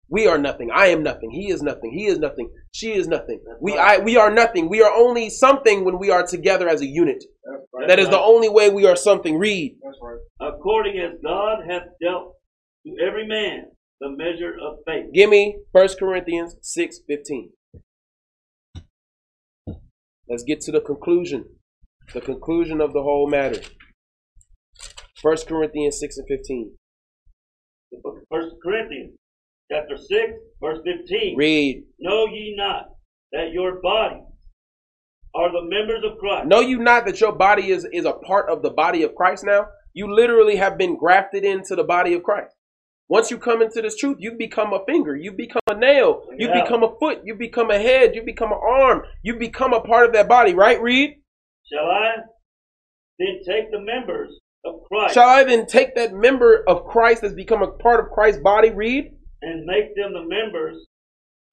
We 0.09 0.27
are 0.27 0.37
nothing. 0.37 0.69
I 0.73 0.87
am 0.87 1.03
nothing. 1.03 1.31
He 1.31 1.49
is 1.49 1.63
nothing. 1.63 1.91
He 1.91 2.05
is 2.05 2.19
nothing. 2.19 2.51
She 2.71 2.93
is 2.93 3.07
nothing. 3.07 3.41
We 3.59 3.77
I 3.77 3.97
we 3.97 4.17
are 4.17 4.31
nothing. 4.31 4.69
We 4.69 4.81
are 4.81 4.91
only 4.91 5.29
something 5.29 5.83
when 5.83 5.97
we 5.97 6.11
are 6.11 6.25
together 6.25 6.67
as 6.69 6.81
a 6.81 6.85
unit. 6.85 7.23
That's 7.43 7.87
That 7.87 7.99
is 7.99 8.09
the 8.09 8.19
only 8.19 8.49
way 8.49 8.69
we 8.69 8.85
are 8.85 8.95
something. 8.95 9.37
Read. 9.37 9.77
according 10.39 10.99
as 10.99 11.19
God 11.23 11.63
hath 11.67 11.87
dealt 12.01 12.35
to 12.85 12.95
every 13.05 13.27
man 13.27 13.65
the 13.99 14.09
measure 14.09 14.53
of 14.61 14.77
faith. 14.85 15.11
Give 15.13 15.29
me 15.29 15.57
1 15.71 15.87
Corinthians 15.99 16.55
6 16.61 16.99
15. 17.07 17.51
Let's 20.29 20.43
get 20.43 20.61
to 20.61 20.71
the 20.71 20.81
conclusion. 20.81 21.45
The 22.13 22.21
conclusion 22.21 22.81
of 22.81 22.93
the 22.93 23.01
whole 23.01 23.27
matter. 23.27 23.61
1 25.21 25.37
Corinthians 25.47 25.99
6 25.99 26.17
and 26.17 26.27
15. 26.27 26.71
The 27.91 27.97
book 28.03 28.17
of 28.17 28.23
First 28.29 28.55
Corinthians, 28.63 29.17
chapter 29.71 29.97
6, 29.97 30.09
verse 30.61 30.79
15. 30.83 31.37
Read. 31.37 31.83
Know 31.99 32.25
ye 32.27 32.55
not 32.57 32.89
that 33.31 33.51
your 33.51 33.81
bodies 33.81 34.23
are 35.33 35.51
the 35.51 35.67
members 35.69 36.03
of 36.03 36.17
Christ? 36.17 36.47
Know 36.47 36.61
you 36.61 36.79
not 36.79 37.05
that 37.05 37.19
your 37.19 37.33
body 37.33 37.71
is, 37.71 37.85
is 37.91 38.05
a 38.05 38.13
part 38.13 38.49
of 38.49 38.61
the 38.61 38.69
body 38.69 39.03
of 39.03 39.15
Christ 39.15 39.43
now? 39.45 39.67
You 39.93 40.13
literally 40.13 40.57
have 40.57 40.77
been 40.77 40.97
grafted 40.97 41.43
into 41.43 41.75
the 41.75 41.83
body 41.83 42.13
of 42.13 42.23
Christ. 42.23 42.53
Once 43.07 43.29
you 43.29 43.37
come 43.37 43.61
into 43.61 43.81
this 43.81 43.95
truth, 43.95 44.17
you 44.19 44.31
become 44.37 44.73
a 44.73 44.83
finger, 44.85 45.15
you 45.15 45.31
become 45.31 45.61
a 45.67 45.75
nail, 45.75 46.25
you 46.37 46.47
Yeah. 46.47 46.63
become 46.63 46.83
a 46.83 46.97
foot, 46.99 47.21
you 47.23 47.35
become 47.35 47.69
a 47.69 47.77
head, 47.77 48.15
you 48.15 48.23
become 48.23 48.51
an 48.51 48.59
arm, 48.61 49.03
you 49.21 49.35
become 49.37 49.73
a 49.73 49.81
part 49.81 50.07
of 50.07 50.13
that 50.13 50.27
body, 50.27 50.55
right? 50.55 50.81
Read. 50.81 51.21
Shall 51.71 51.85
I 51.85 52.15
then 53.19 53.39
take 53.45 53.71
the 53.71 53.79
members 53.79 54.39
of 54.65 54.81
Christ 54.87 55.13
Shall 55.13 55.29
I 55.29 55.43
then 55.43 55.67
take 55.67 55.95
that 55.95 56.13
member 56.13 56.63
of 56.67 56.85
Christ 56.85 57.21
that's 57.21 57.33
become 57.35 57.61
a 57.61 57.71
part 57.71 57.99
of 58.03 58.11
Christ's 58.11 58.41
body, 58.41 58.71
read, 58.71 59.14
and 59.45 59.65
make 59.65 59.95
them 59.95 60.13
the 60.13 60.25
members 60.27 60.85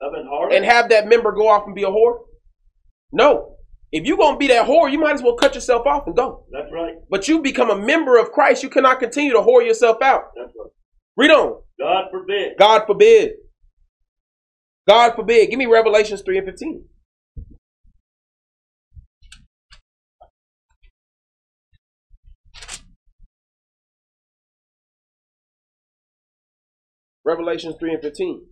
of 0.00 0.12
an 0.14 0.26
harlot? 0.26 0.56
and 0.56 0.64
have 0.64 0.88
that 0.88 1.06
member 1.08 1.32
go 1.32 1.48
off 1.48 1.64
and 1.66 1.74
be 1.74 1.82
a 1.82 1.88
whore? 1.88 2.20
No. 3.12 3.56
If 3.92 4.06
you're 4.06 4.16
going 4.16 4.34
to 4.34 4.38
be 4.38 4.48
that 4.48 4.66
whore, 4.66 4.90
you 4.90 4.98
might 4.98 5.12
as 5.12 5.22
well 5.22 5.36
cut 5.36 5.54
yourself 5.54 5.86
off 5.86 6.06
and 6.06 6.16
go. 6.16 6.46
That's 6.50 6.72
right. 6.72 6.94
But 7.10 7.28
you 7.28 7.40
become 7.40 7.70
a 7.70 7.76
member 7.76 8.18
of 8.18 8.32
Christ, 8.32 8.62
you 8.62 8.70
cannot 8.70 9.00
continue 9.00 9.32
to 9.32 9.40
whore 9.40 9.64
yourself 9.64 9.98
out. 10.02 10.30
That's 10.34 10.52
right. 10.58 10.70
Read 11.16 11.30
on. 11.30 11.62
God 11.78 12.04
forbid. 12.10 12.52
God 12.58 12.86
forbid. 12.86 13.32
God 14.88 15.14
forbid. 15.14 15.50
Give 15.50 15.58
me 15.58 15.66
Revelations 15.66 16.22
3 16.22 16.38
and 16.38 16.46
15. 16.46 16.84
Revelations 27.24 27.76
3 27.78 27.94
and 27.94 28.02
15. 28.02 28.46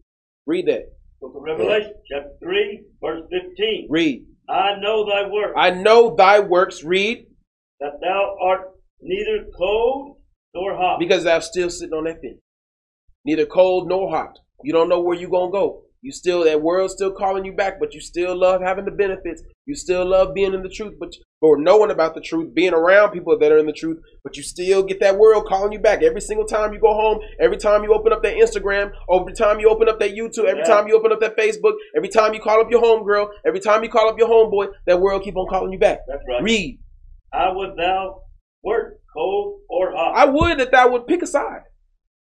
Read 0.46 0.66
that. 0.66 0.82
Book 1.20 1.34
of 1.36 1.42
Revelation, 1.42 1.92
chapter 2.10 2.30
3, 2.42 2.84
verse 3.02 3.22
15. 3.30 3.88
Read. 3.90 4.26
I 4.48 4.76
know 4.80 5.06
thy 5.06 5.28
work, 5.28 5.54
I 5.56 5.70
know 5.70 6.14
thy 6.16 6.40
works. 6.40 6.82
Read. 6.82 7.26
that 7.80 7.92
thou 8.00 8.36
art 8.42 8.60
neither 9.00 9.46
cold 9.56 10.16
nor 10.54 10.76
hot. 10.76 10.98
Because 10.98 11.24
thou 11.24 11.38
still 11.40 11.70
sitting 11.70 11.92
on 11.92 12.04
that 12.04 12.20
thing. 12.20 12.38
Neither 13.24 13.46
cold 13.46 13.88
nor 13.88 14.10
hot. 14.10 14.38
You 14.62 14.72
don't 14.72 14.88
know 14.88 15.00
where 15.00 15.16
you're 15.16 15.30
going 15.30 15.50
to 15.50 15.58
go. 15.58 15.82
You 16.02 16.12
still, 16.12 16.44
that 16.44 16.62
world's 16.62 16.94
still 16.94 17.12
calling 17.12 17.44
you 17.44 17.52
back, 17.52 17.78
but 17.78 17.92
you 17.92 18.00
still 18.00 18.34
love 18.34 18.62
having 18.62 18.86
the 18.86 18.90
benefits. 18.90 19.42
You 19.66 19.74
still 19.74 20.06
love 20.06 20.32
being 20.34 20.54
in 20.54 20.62
the 20.62 20.70
truth, 20.70 20.94
but 20.98 21.12
or 21.42 21.58
knowing 21.60 21.90
about 21.90 22.14
the 22.14 22.22
truth, 22.22 22.54
being 22.54 22.72
around 22.72 23.10
people 23.12 23.38
that 23.38 23.52
are 23.52 23.58
in 23.58 23.66
the 23.66 23.72
truth, 23.72 23.98
but 24.24 24.36
you 24.36 24.42
still 24.42 24.82
get 24.82 25.00
that 25.00 25.18
world 25.18 25.44
calling 25.46 25.72
you 25.72 25.78
back 25.78 26.02
every 26.02 26.20
single 26.22 26.46
time 26.46 26.72
you 26.72 26.80
go 26.80 26.94
home, 26.94 27.18
every 27.38 27.58
time 27.58 27.82
you 27.84 27.92
open 27.92 28.12
up 28.14 28.22
that 28.22 28.34
Instagram, 28.34 28.92
every 29.12 29.34
time 29.34 29.60
you 29.60 29.68
open 29.68 29.88
up 29.90 30.00
that 30.00 30.12
YouTube, 30.12 30.44
every 30.46 30.60
Yeah. 30.60 30.64
time 30.74 30.88
you 30.88 30.96
open 30.96 31.12
up 31.12 31.20
that 31.20 31.36
Facebook, 31.36 31.74
every 31.94 32.08
time 32.08 32.32
you 32.32 32.40
call 32.40 32.60
up 32.60 32.70
your 32.70 32.80
homegirl, 32.82 33.28
every 33.46 33.60
time 33.60 33.82
you 33.82 33.90
call 33.90 34.08
up 34.08 34.18
your 34.18 34.28
homeboy, 34.28 34.72
that 34.86 35.00
world 35.00 35.22
keep 35.22 35.36
on 35.36 35.48
calling 35.48 35.72
you 35.72 35.78
back. 35.78 36.00
That's 36.08 36.22
right. 36.28 36.42
Read. 36.42 36.78
How 37.32 37.54
would 37.56 37.76
thou 37.76 38.22
work, 38.62 39.00
cold 39.14 39.60
or 39.68 39.92
hot? 39.92 40.14
I 40.16 40.24
would 40.24 40.58
that 40.58 40.72
thou 40.72 40.90
would 40.92 41.06
pick 41.06 41.22
a 41.22 41.26
side. 41.26 41.62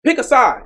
Pick 0.04 0.18
a 0.18 0.24
side. 0.24 0.62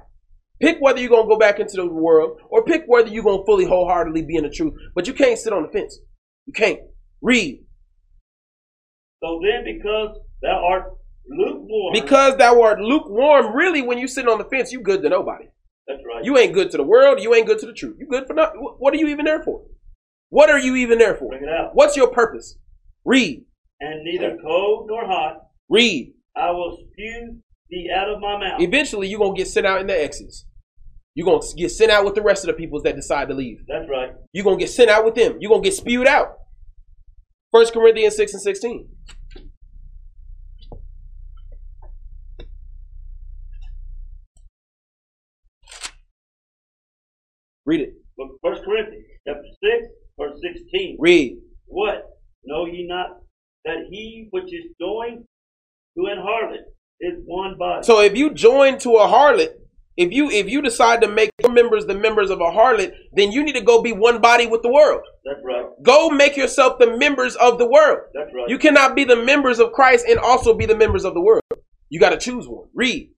Pick 0.60 0.78
whether 0.80 1.00
you're 1.00 1.10
gonna 1.10 1.28
go 1.28 1.38
back 1.38 1.58
into 1.58 1.76
the 1.76 1.86
world 1.86 2.38
or 2.48 2.64
pick 2.64 2.84
whether 2.86 3.08
you're 3.08 3.24
gonna 3.24 3.44
fully 3.44 3.64
wholeheartedly 3.66 4.22
be 4.22 4.36
in 4.36 4.44
the 4.44 4.50
truth. 4.50 4.74
But 4.94 5.06
you 5.06 5.12
can't 5.12 5.38
sit 5.38 5.52
on 5.52 5.62
the 5.62 5.68
fence. 5.68 5.98
You 6.46 6.52
can't. 6.52 6.80
Read. 7.22 7.64
so 9.22 9.40
then, 9.42 9.64
because 9.64 10.18
thou 10.42 10.62
art 10.64 10.84
lukewarm, 11.26 11.92
Because 11.94 12.36
thou 12.36 12.60
art 12.60 12.80
lukewarm, 12.80 13.54
really 13.56 13.80
when 13.82 13.98
you 13.98 14.06
sitting 14.06 14.30
on 14.30 14.38
the 14.38 14.44
fence, 14.44 14.72
you 14.72 14.80
good 14.82 15.02
to 15.02 15.08
nobody. 15.08 15.46
that's 15.88 16.02
right. 16.06 16.24
You 16.24 16.36
ain't 16.38 16.52
good 16.52 16.70
to 16.72 16.76
the 16.76 16.82
world, 16.82 17.20
you 17.20 17.34
ain't 17.34 17.46
good 17.46 17.58
to 17.60 17.66
the 17.66 17.72
truth. 17.72 17.96
You 17.98 18.06
good 18.06 18.26
for 18.26 18.34
nothing. 18.34 18.60
What 18.60 18.92
are 18.94 18.98
you 18.98 19.08
even 19.08 19.24
there 19.24 19.42
for? 19.42 19.62
What 20.28 20.50
are 20.50 20.58
you 20.58 20.76
even 20.76 20.98
there 20.98 21.14
for? 21.16 21.28
Bring 21.30 21.44
it 21.44 21.48
out. 21.48 21.70
What's 21.74 21.96
your 21.96 22.08
purpose? 22.10 22.56
Read. 23.04 23.44
And 23.80 24.04
neither 24.04 24.36
cold 24.42 24.86
nor 24.88 25.06
hot, 25.06 25.42
Read. 25.68 26.12
I 26.36 26.50
will 26.50 26.76
spew 26.76 27.38
thee 27.70 27.90
out 27.94 28.08
of 28.08 28.20
my 28.20 28.38
mouth. 28.38 28.60
Eventually 28.60 29.08
you're 29.08 29.18
gonna 29.18 29.36
get 29.36 29.48
sent 29.48 29.66
out 29.66 29.80
in 29.80 29.86
the 29.86 30.00
exes. 30.00 30.46
You're 31.14 31.26
gonna 31.26 31.44
get 31.56 31.70
sent 31.70 31.90
out 31.90 32.04
with 32.04 32.14
the 32.14 32.22
rest 32.22 32.44
of 32.44 32.48
the 32.48 32.54
peoples 32.54 32.82
that 32.82 32.96
decide 32.96 33.28
to 33.28 33.34
leave. 33.34 33.64
That's 33.68 33.88
right. 33.88 34.12
You're 34.32 34.44
gonna 34.44 34.56
get 34.56 34.70
sent 34.70 34.90
out 34.90 35.04
with 35.04 35.14
them. 35.14 35.36
You're 35.40 35.50
gonna 35.50 35.62
get 35.62 35.74
spewed 35.74 36.06
out. 36.06 36.38
First 37.52 37.72
Corinthians 37.72 38.16
6 38.16 38.32
and 38.32 38.42
16. 38.42 38.88
Read 47.66 47.80
it. 47.80 47.94
First 48.42 48.62
Corinthians 48.64 49.06
chapter 49.26 49.48
6, 49.62 49.86
verse 50.18 50.40
16. 50.42 50.96
Read. 50.98 51.38
What? 51.66 52.10
Know 52.44 52.66
ye 52.66 52.86
not 52.86 53.20
that 53.64 53.86
he 53.90 54.28
which 54.30 54.52
is 54.52 54.74
joined 54.78 55.24
to 55.96 56.06
an 56.06 56.18
harlot 56.18 56.64
is 57.00 57.14
one 57.24 57.56
body? 57.58 57.84
So 57.84 58.00
if 58.00 58.16
you 58.16 58.32
join 58.32 58.78
to 58.80 58.92
a 58.92 59.06
harlot, 59.06 59.54
if 59.96 60.12
you 60.12 60.30
if 60.30 60.48
you 60.48 60.60
decide 60.60 61.02
to 61.02 61.08
make 61.08 61.30
your 61.40 61.52
members 61.52 61.86
the 61.86 61.94
members 61.94 62.30
of 62.30 62.40
a 62.40 62.50
harlot, 62.50 62.92
then 63.12 63.30
you 63.30 63.44
need 63.44 63.54
to 63.54 63.60
go 63.60 63.80
be 63.80 63.92
one 63.92 64.20
body 64.20 64.46
with 64.46 64.62
the 64.62 64.70
world. 64.70 65.02
That's 65.24 65.40
right. 65.44 65.66
Go 65.82 66.10
make 66.10 66.36
yourself 66.36 66.78
the 66.78 66.96
members 66.96 67.36
of 67.36 67.58
the 67.58 67.68
world. 67.68 68.00
That's 68.12 68.32
right. 68.34 68.48
You 68.48 68.58
cannot 68.58 68.96
be 68.96 69.04
the 69.04 69.16
members 69.16 69.60
of 69.60 69.72
Christ 69.72 70.06
and 70.08 70.18
also 70.18 70.54
be 70.54 70.66
the 70.66 70.76
members 70.76 71.04
of 71.04 71.14
the 71.14 71.20
world. 71.20 71.42
You 71.90 72.00
got 72.00 72.10
to 72.10 72.18
choose 72.18 72.46
one. 72.48 72.68
Read. 72.74 73.10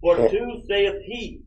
For 0.00 0.16
two 0.16 0.62
saith 0.68 0.94
he 1.06 1.42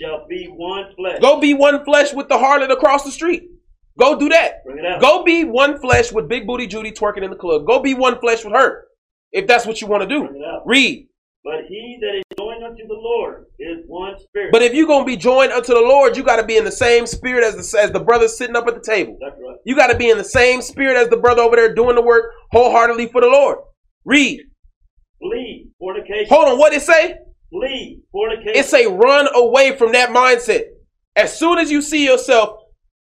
shall 0.00 0.26
be 0.28 0.46
one 0.46 0.94
flesh. 0.96 1.20
Go 1.20 1.40
be 1.40 1.54
one 1.54 1.84
flesh 1.84 2.14
with 2.14 2.28
the 2.28 2.36
harlot 2.36 2.70
across 2.70 3.04
the 3.04 3.10
street. 3.10 3.50
Go 3.98 4.18
do 4.18 4.28
that. 4.28 4.64
Bring 4.64 4.78
it 4.78 4.86
out. 4.86 5.00
Go 5.00 5.24
be 5.24 5.44
one 5.44 5.78
flesh 5.80 6.12
with 6.12 6.28
Big 6.28 6.46
Booty 6.46 6.66
Judy 6.66 6.92
twerking 6.92 7.24
in 7.24 7.30
the 7.30 7.36
club. 7.36 7.66
Go 7.66 7.80
be 7.80 7.94
one 7.94 8.18
flesh 8.20 8.44
with 8.44 8.54
her. 8.54 8.84
If 9.32 9.46
that's 9.46 9.66
what 9.66 9.80
you 9.80 9.88
want 9.88 10.02
to 10.02 10.08
do. 10.08 10.26
Bring 10.26 10.40
it 10.40 10.46
out. 10.46 10.62
Read. 10.64 11.08
But 11.42 11.64
he 11.68 11.98
that 12.02 12.16
is 12.16 12.22
joined 12.38 12.62
unto 12.62 12.86
the 12.86 12.94
Lord 12.94 13.46
is 13.58 13.78
one 13.86 14.18
spirit. 14.18 14.50
But 14.52 14.62
if 14.62 14.74
you're 14.74 14.86
going 14.86 15.02
to 15.02 15.06
be 15.06 15.16
joined 15.16 15.52
unto 15.52 15.72
the 15.72 15.80
Lord, 15.80 16.16
you 16.16 16.22
got 16.22 16.36
to 16.36 16.44
be 16.44 16.58
in 16.58 16.64
the 16.64 16.72
same 16.72 17.06
spirit 17.06 17.44
as 17.44 17.72
the, 17.72 17.80
as 17.80 17.90
the 17.92 18.00
brother 18.00 18.28
sitting 18.28 18.56
up 18.56 18.66
at 18.66 18.74
the 18.74 18.82
table. 18.82 19.16
That's 19.20 19.36
right. 19.40 19.56
You 19.64 19.74
got 19.74 19.86
to 19.86 19.96
be 19.96 20.10
in 20.10 20.18
the 20.18 20.24
same 20.24 20.60
spirit 20.60 20.98
as 20.98 21.08
the 21.08 21.16
brother 21.16 21.40
over 21.40 21.56
there 21.56 21.74
doing 21.74 21.96
the 21.96 22.02
work 22.02 22.32
wholeheartedly 22.50 23.06
for 23.08 23.22
the 23.22 23.28
Lord. 23.28 23.58
Read. 24.04 24.42
Flee 25.18 25.68
fornication. 25.78 26.26
Hold 26.28 26.48
on. 26.48 26.58
What 26.58 26.74
it 26.74 26.82
say? 26.82 27.16
Flee 27.50 28.00
fornication. 28.12 28.56
It 28.56 28.66
say 28.66 28.86
run 28.86 29.26
away 29.34 29.76
from 29.76 29.92
that 29.92 30.10
mindset. 30.10 30.64
As 31.16 31.36
soon 31.38 31.58
as 31.58 31.70
you 31.70 31.80
see 31.80 32.04
yourself 32.04 32.50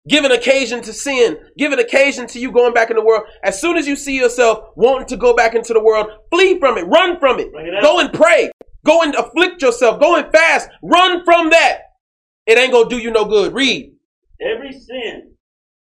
giving 0.08 0.32
occasion 0.32 0.82
to 0.82 0.94
sin, 0.94 1.38
Give 1.58 1.72
an 1.72 1.80
occasion 1.80 2.28
to 2.28 2.40
you 2.40 2.52
going 2.52 2.74
back 2.74 2.90
in 2.90 2.96
the 2.96 3.06
world, 3.06 3.24
as 3.44 3.60
soon 3.60 3.78
as 3.78 3.88
you 3.88 3.96
see 3.96 4.16
yourself 4.16 4.70
wanting 4.76 5.08
to 5.08 5.18
go 5.18 5.36
back 5.36 5.56
into 5.56 5.74
the 5.74 5.84
world, 5.84 6.08
flee 6.32 6.60
from 6.60 6.78
it, 6.78 6.84
run 6.84 7.20
from 7.20 7.40
it. 7.40 7.50
It. 7.54 7.84
Go 7.84 8.00
and 8.00 8.12
pray. 8.12 8.52
Go 8.86 9.04
and 9.04 9.14
afflict 9.16 9.62
yourself. 9.62 10.00
Go 10.00 10.16
and 10.16 10.32
fast. 10.32 10.70
Run 10.82 11.24
from 11.24 11.50
that. 11.52 11.80
It 12.48 12.58
ain't 12.58 12.72
gonna 12.72 12.90
do 12.90 12.98
you 12.98 13.12
no 13.12 13.26
good. 13.26 13.54
Read. 13.54 13.94
Every 14.42 14.72
sin 14.72 15.34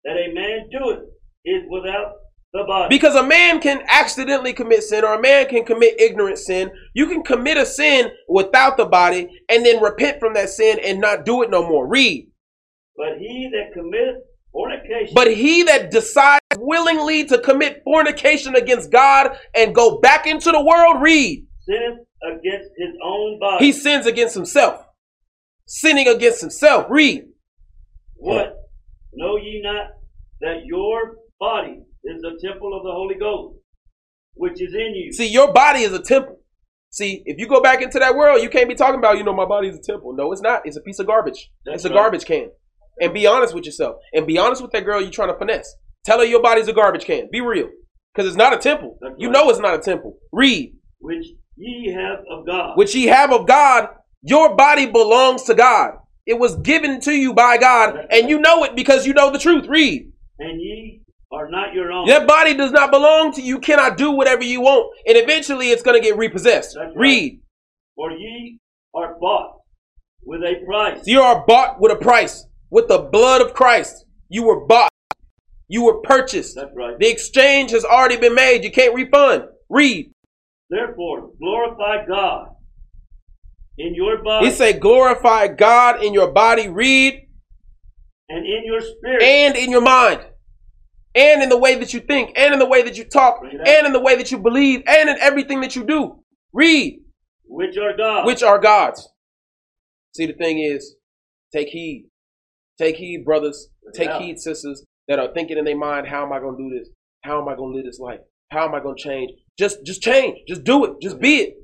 that 0.04 0.18
a 0.18 0.34
man 0.34 0.70
doeth 0.72 1.10
is 1.46 1.64
without 1.70 2.14
the 2.54 2.64
body. 2.68 2.96
Because 2.96 3.16
a 3.16 3.24
man 3.24 3.60
can 3.60 3.82
accidentally 3.88 4.54
commit 4.54 4.84
sin 4.84 5.04
or 5.04 5.16
a 5.16 5.22
man 5.22 5.48
can 5.48 5.66
commit 5.66 6.00
ignorant 6.00 6.38
sin. 6.38 6.70
You 6.94 7.08
can 7.08 7.24
commit 7.24 7.58
a 7.58 7.66
sin 7.66 8.12
without 8.30 8.78
the 8.78 8.86
body 8.86 9.30
and 9.50 9.66
then 9.66 9.82
repent 9.82 10.20
from 10.20 10.34
that 10.36 10.50
sin 10.50 10.78
and 10.84 11.00
not 11.00 11.26
do 11.26 11.42
it 11.42 11.50
no 11.50 11.68
more. 11.68 11.88
Read. 11.88 12.31
But 12.96 13.18
he 13.20 13.50
that 13.54 13.74
committeth 13.74 14.18
fornication 14.52 15.14
But 15.14 15.34
he 15.34 15.64
that 15.64 15.92
decides 15.92 16.42
willingly 16.58 17.26
to 17.26 17.38
commit 17.40 17.82
fornication 17.84 18.56
against 18.56 18.92
God 18.92 19.38
and 19.56 19.74
go 19.74 20.00
back 20.00 20.28
into 20.28 20.52
the 20.52 20.62
world, 20.62 21.02
read. 21.02 21.46
sinneth 21.62 22.00
against 22.24 22.70
his 22.78 22.96
own 23.04 23.40
body. 23.40 23.66
He 23.66 23.72
sins 23.72 24.06
against 24.06 24.36
himself. 24.36 24.86
Sinning 25.66 26.08
against 26.08 26.42
himself. 26.42 26.86
Read. 26.90 27.24
What? 28.16 28.56
Know 29.14 29.38
ye 29.38 29.62
not 29.64 29.88
that 30.42 30.66
your 30.66 31.16
body 31.40 31.82
is 32.04 32.22
the 32.22 32.40
temple 32.44 32.76
of 32.78 32.84
the 32.84 32.92
Holy 32.92 33.16
Ghost, 33.16 33.58
which 34.34 34.62
is 34.62 34.74
in 34.74 34.96
you? 34.96 35.14
See, 35.14 35.28
your 35.28 35.52
body 35.54 35.82
is 35.82 35.94
a 35.94 36.02
temple. 36.02 36.38
See, 36.90 37.24
if 37.26 37.40
you 37.40 37.48
go 37.48 37.62
back 37.62 37.82
into 37.82 38.00
that 38.00 38.16
world, 38.16 38.42
you 38.42 38.50
can't 38.50 38.68
be 38.68 38.76
talking 38.76 39.00
about, 39.00 39.18
you 39.18 39.24
know, 39.24 39.34
my 39.34 39.46
body 39.46 39.70
is 39.70 39.78
a 39.78 39.82
temple. 39.82 40.14
No, 40.14 40.32
it's 40.34 40.42
not. 40.42 40.62
It's 40.66 40.76
a 40.76 40.82
piece 40.82 41.00
of 41.00 41.08
garbage. 41.08 41.50
That's 41.66 41.78
it's 41.78 41.86
a 41.86 41.90
right. 41.90 41.96
garbage 41.96 42.26
can. 42.26 42.52
And 43.02 43.14
be 43.14 43.28
honest 43.28 43.54
with 43.54 43.66
yourself. 43.66 43.96
And 44.14 44.26
be 44.26 44.38
honest 44.38 44.62
with 44.62 44.72
that 44.72 44.86
girl 44.86 45.02
you're 45.02 45.12
trying 45.12 45.34
to 45.34 45.38
finesse. 45.38 45.76
Tell 46.06 46.20
her 46.20 46.26
your 46.26 46.42
body's 46.42 46.68
a 46.70 46.74
garbage 46.74 47.04
can. 47.06 47.28
Be 47.32 47.42
real. 47.42 47.68
Because 48.14 48.28
it's 48.28 48.38
not 48.38 48.54
a 48.54 48.58
temple. 48.58 48.98
That's 49.02 49.16
You 49.18 49.28
right. 49.28 49.34
know 49.34 49.50
it's 49.50 49.60
not 49.60 49.74
a 49.76 49.80
temple. 49.80 50.18
Read. 50.32 50.74
which 51.00 51.26
ye 51.58 51.92
have 51.94 52.20
of 52.30 52.46
God. 52.46 52.78
which 52.78 52.96
ye 52.96 53.08
have 53.08 53.32
of 53.34 53.46
God, 53.48 53.90
your 54.22 54.56
body 54.56 54.86
belongs 54.86 55.44
to 55.44 55.54
God. 55.56 55.96
It 56.26 56.38
was 56.40 56.56
given 56.58 57.02
to 57.02 57.12
you 57.12 57.34
by 57.34 57.58
God, 57.58 57.98
and 58.12 58.30
you 58.30 58.40
know 58.40 58.64
it 58.64 58.76
because 58.76 59.08
you 59.08 59.14
know 59.14 59.32
the 59.32 59.40
truth. 59.40 59.66
Read. 59.68 60.12
and 60.40 60.62
ye 60.62 61.02
are 61.32 61.50
not 61.50 61.74
your 61.74 61.92
own. 61.92 62.08
That 62.08 62.28
body 62.28 62.54
does 62.54 62.72
not 62.72 62.92
belong 62.92 63.32
to 63.34 63.42
you. 63.42 63.56
You 63.56 63.60
cannot 63.60 63.98
do 63.98 64.12
whatever 64.12 64.44
you 64.44 64.62
want, 64.62 64.94
and 65.08 65.18
eventually 65.18 65.70
it's 65.72 65.82
going 65.82 66.00
to 66.00 66.06
get 66.08 66.18
repossessed. 66.18 66.76
That's 66.76 66.88
right. 66.96 66.98
Read. 66.98 67.42
For 67.96 68.12
ye 68.12 68.60
are 68.94 69.16
bought 69.20 69.62
with 70.24 70.42
a 70.42 70.64
price. 70.66 71.02
You 71.08 71.22
are 71.22 71.44
bought 71.46 71.80
with 71.82 71.92
a 71.92 71.96
price, 71.96 72.46
with 72.72 72.88
the 72.88 72.98
blood 73.12 73.42
of 73.42 73.54
Christ. 73.54 74.06
You 74.30 74.44
were 74.44 74.66
bought. 74.66 74.90
You 75.68 75.84
were 75.84 76.02
purchased. 76.02 76.56
That's 76.56 76.72
right. 76.76 76.98
The 76.98 77.10
exchange 77.10 77.72
has 77.72 77.86
already 77.86 78.18
been 78.18 78.34
made. 78.34 78.64
You 78.64 78.72
can't 78.72 78.96
refund. 78.96 79.44
Read. 79.70 80.12
Therefore, 80.70 81.32
glorify 81.38 82.06
God 82.08 82.48
in 83.78 83.94
your 83.96 84.24
body 84.24 84.48
He 84.48 84.52
say, 84.52 84.74
glorify 84.74 85.48
God 85.48 86.04
in 86.04 86.14
your 86.14 86.32
body. 86.32 86.68
Read. 86.70 87.28
and 88.30 88.46
in 88.46 88.64
your 88.66 88.82
spirit, 88.82 89.22
and 89.24 89.56
in 89.58 89.70
your 89.72 89.82
mind, 89.82 90.22
and 91.16 91.42
in 91.44 91.50
the 91.50 91.58
way 91.58 91.76
that 91.76 91.94
you 91.94 92.00
think, 92.00 92.32
and 92.38 92.54
in 92.54 92.60
the 92.60 92.66
way 92.66 92.82
that 92.84 92.98
you 92.98 93.04
talk, 93.04 93.42
Bring 93.42 93.56
it 93.56 93.62
out. 93.62 93.68
and 93.68 93.88
in 93.88 93.94
the 93.94 94.00
way 94.00 94.16
that 94.16 94.32
you 94.32 94.38
believe, 94.38 94.84
and 94.88 95.10
in 95.10 95.18
everything 95.20 95.62
that 95.62 95.76
you 95.76 95.84
do. 95.86 96.24
Read, 96.54 97.02
which 97.46 97.78
are 97.78 97.96
God. 97.96 98.26
which 98.26 98.44
are 98.44 98.60
God's. 98.60 99.08
See, 100.14 100.26
the 100.26 100.34
thing 100.34 100.60
is, 100.60 100.96
take 101.54 101.70
heed. 101.70 102.10
Take 102.82 102.96
heed, 102.96 103.24
brothers. 103.24 103.70
Take 103.94 104.08
Yeah. 104.08 104.20
heed, 104.20 104.40
sisters, 104.40 104.84
that 105.08 105.20
are 105.20 105.32
thinking 105.34 105.60
in 105.60 105.66
their 105.66 105.78
mind, 105.78 106.08
how 106.08 106.26
am 106.26 106.34
I 106.34 106.40
going 106.40 106.58
to 106.58 106.64
do 106.64 106.80
this? 106.80 106.90
How 107.24 107.40
am 107.40 107.48
I 107.48 107.56
going 107.56 107.74
to 107.74 107.76
live 107.78 107.86
this 107.86 108.00
life? 108.00 108.22
How 108.50 108.68
am 108.68 108.74
I 108.74 108.80
going 108.80 108.98
to 108.98 109.04
change? 109.04 109.32
Just, 109.58 109.86
just 109.86 110.02
change. 110.02 110.40
Just 110.48 110.64
do 110.64 110.86
it. 110.86 110.94
Just 111.00 111.20
be 111.20 111.36
it. 111.42 111.58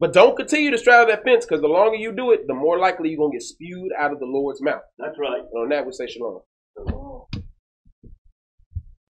But 0.00 0.12
don't 0.12 0.36
continue 0.36 0.72
to 0.72 0.78
straddle 0.78 1.06
that 1.06 1.22
fence 1.22 1.46
because 1.46 1.60
the 1.60 1.68
longer 1.68 1.96
you 1.96 2.10
do 2.10 2.32
it, 2.32 2.48
the 2.48 2.54
more 2.54 2.76
likely 2.76 3.10
you're 3.10 3.18
going 3.18 3.30
to 3.30 3.36
get 3.36 3.44
spewed 3.44 3.92
out 3.96 4.12
of 4.12 4.18
the 4.18 4.26
Lord's 4.26 4.60
mouth. 4.60 4.82
That's 4.98 5.16
right. 5.16 5.42
And 5.42 5.62
on 5.62 5.68
that, 5.68 5.86
we 5.86 5.92
say 5.92 6.08
shalom. 6.08 6.40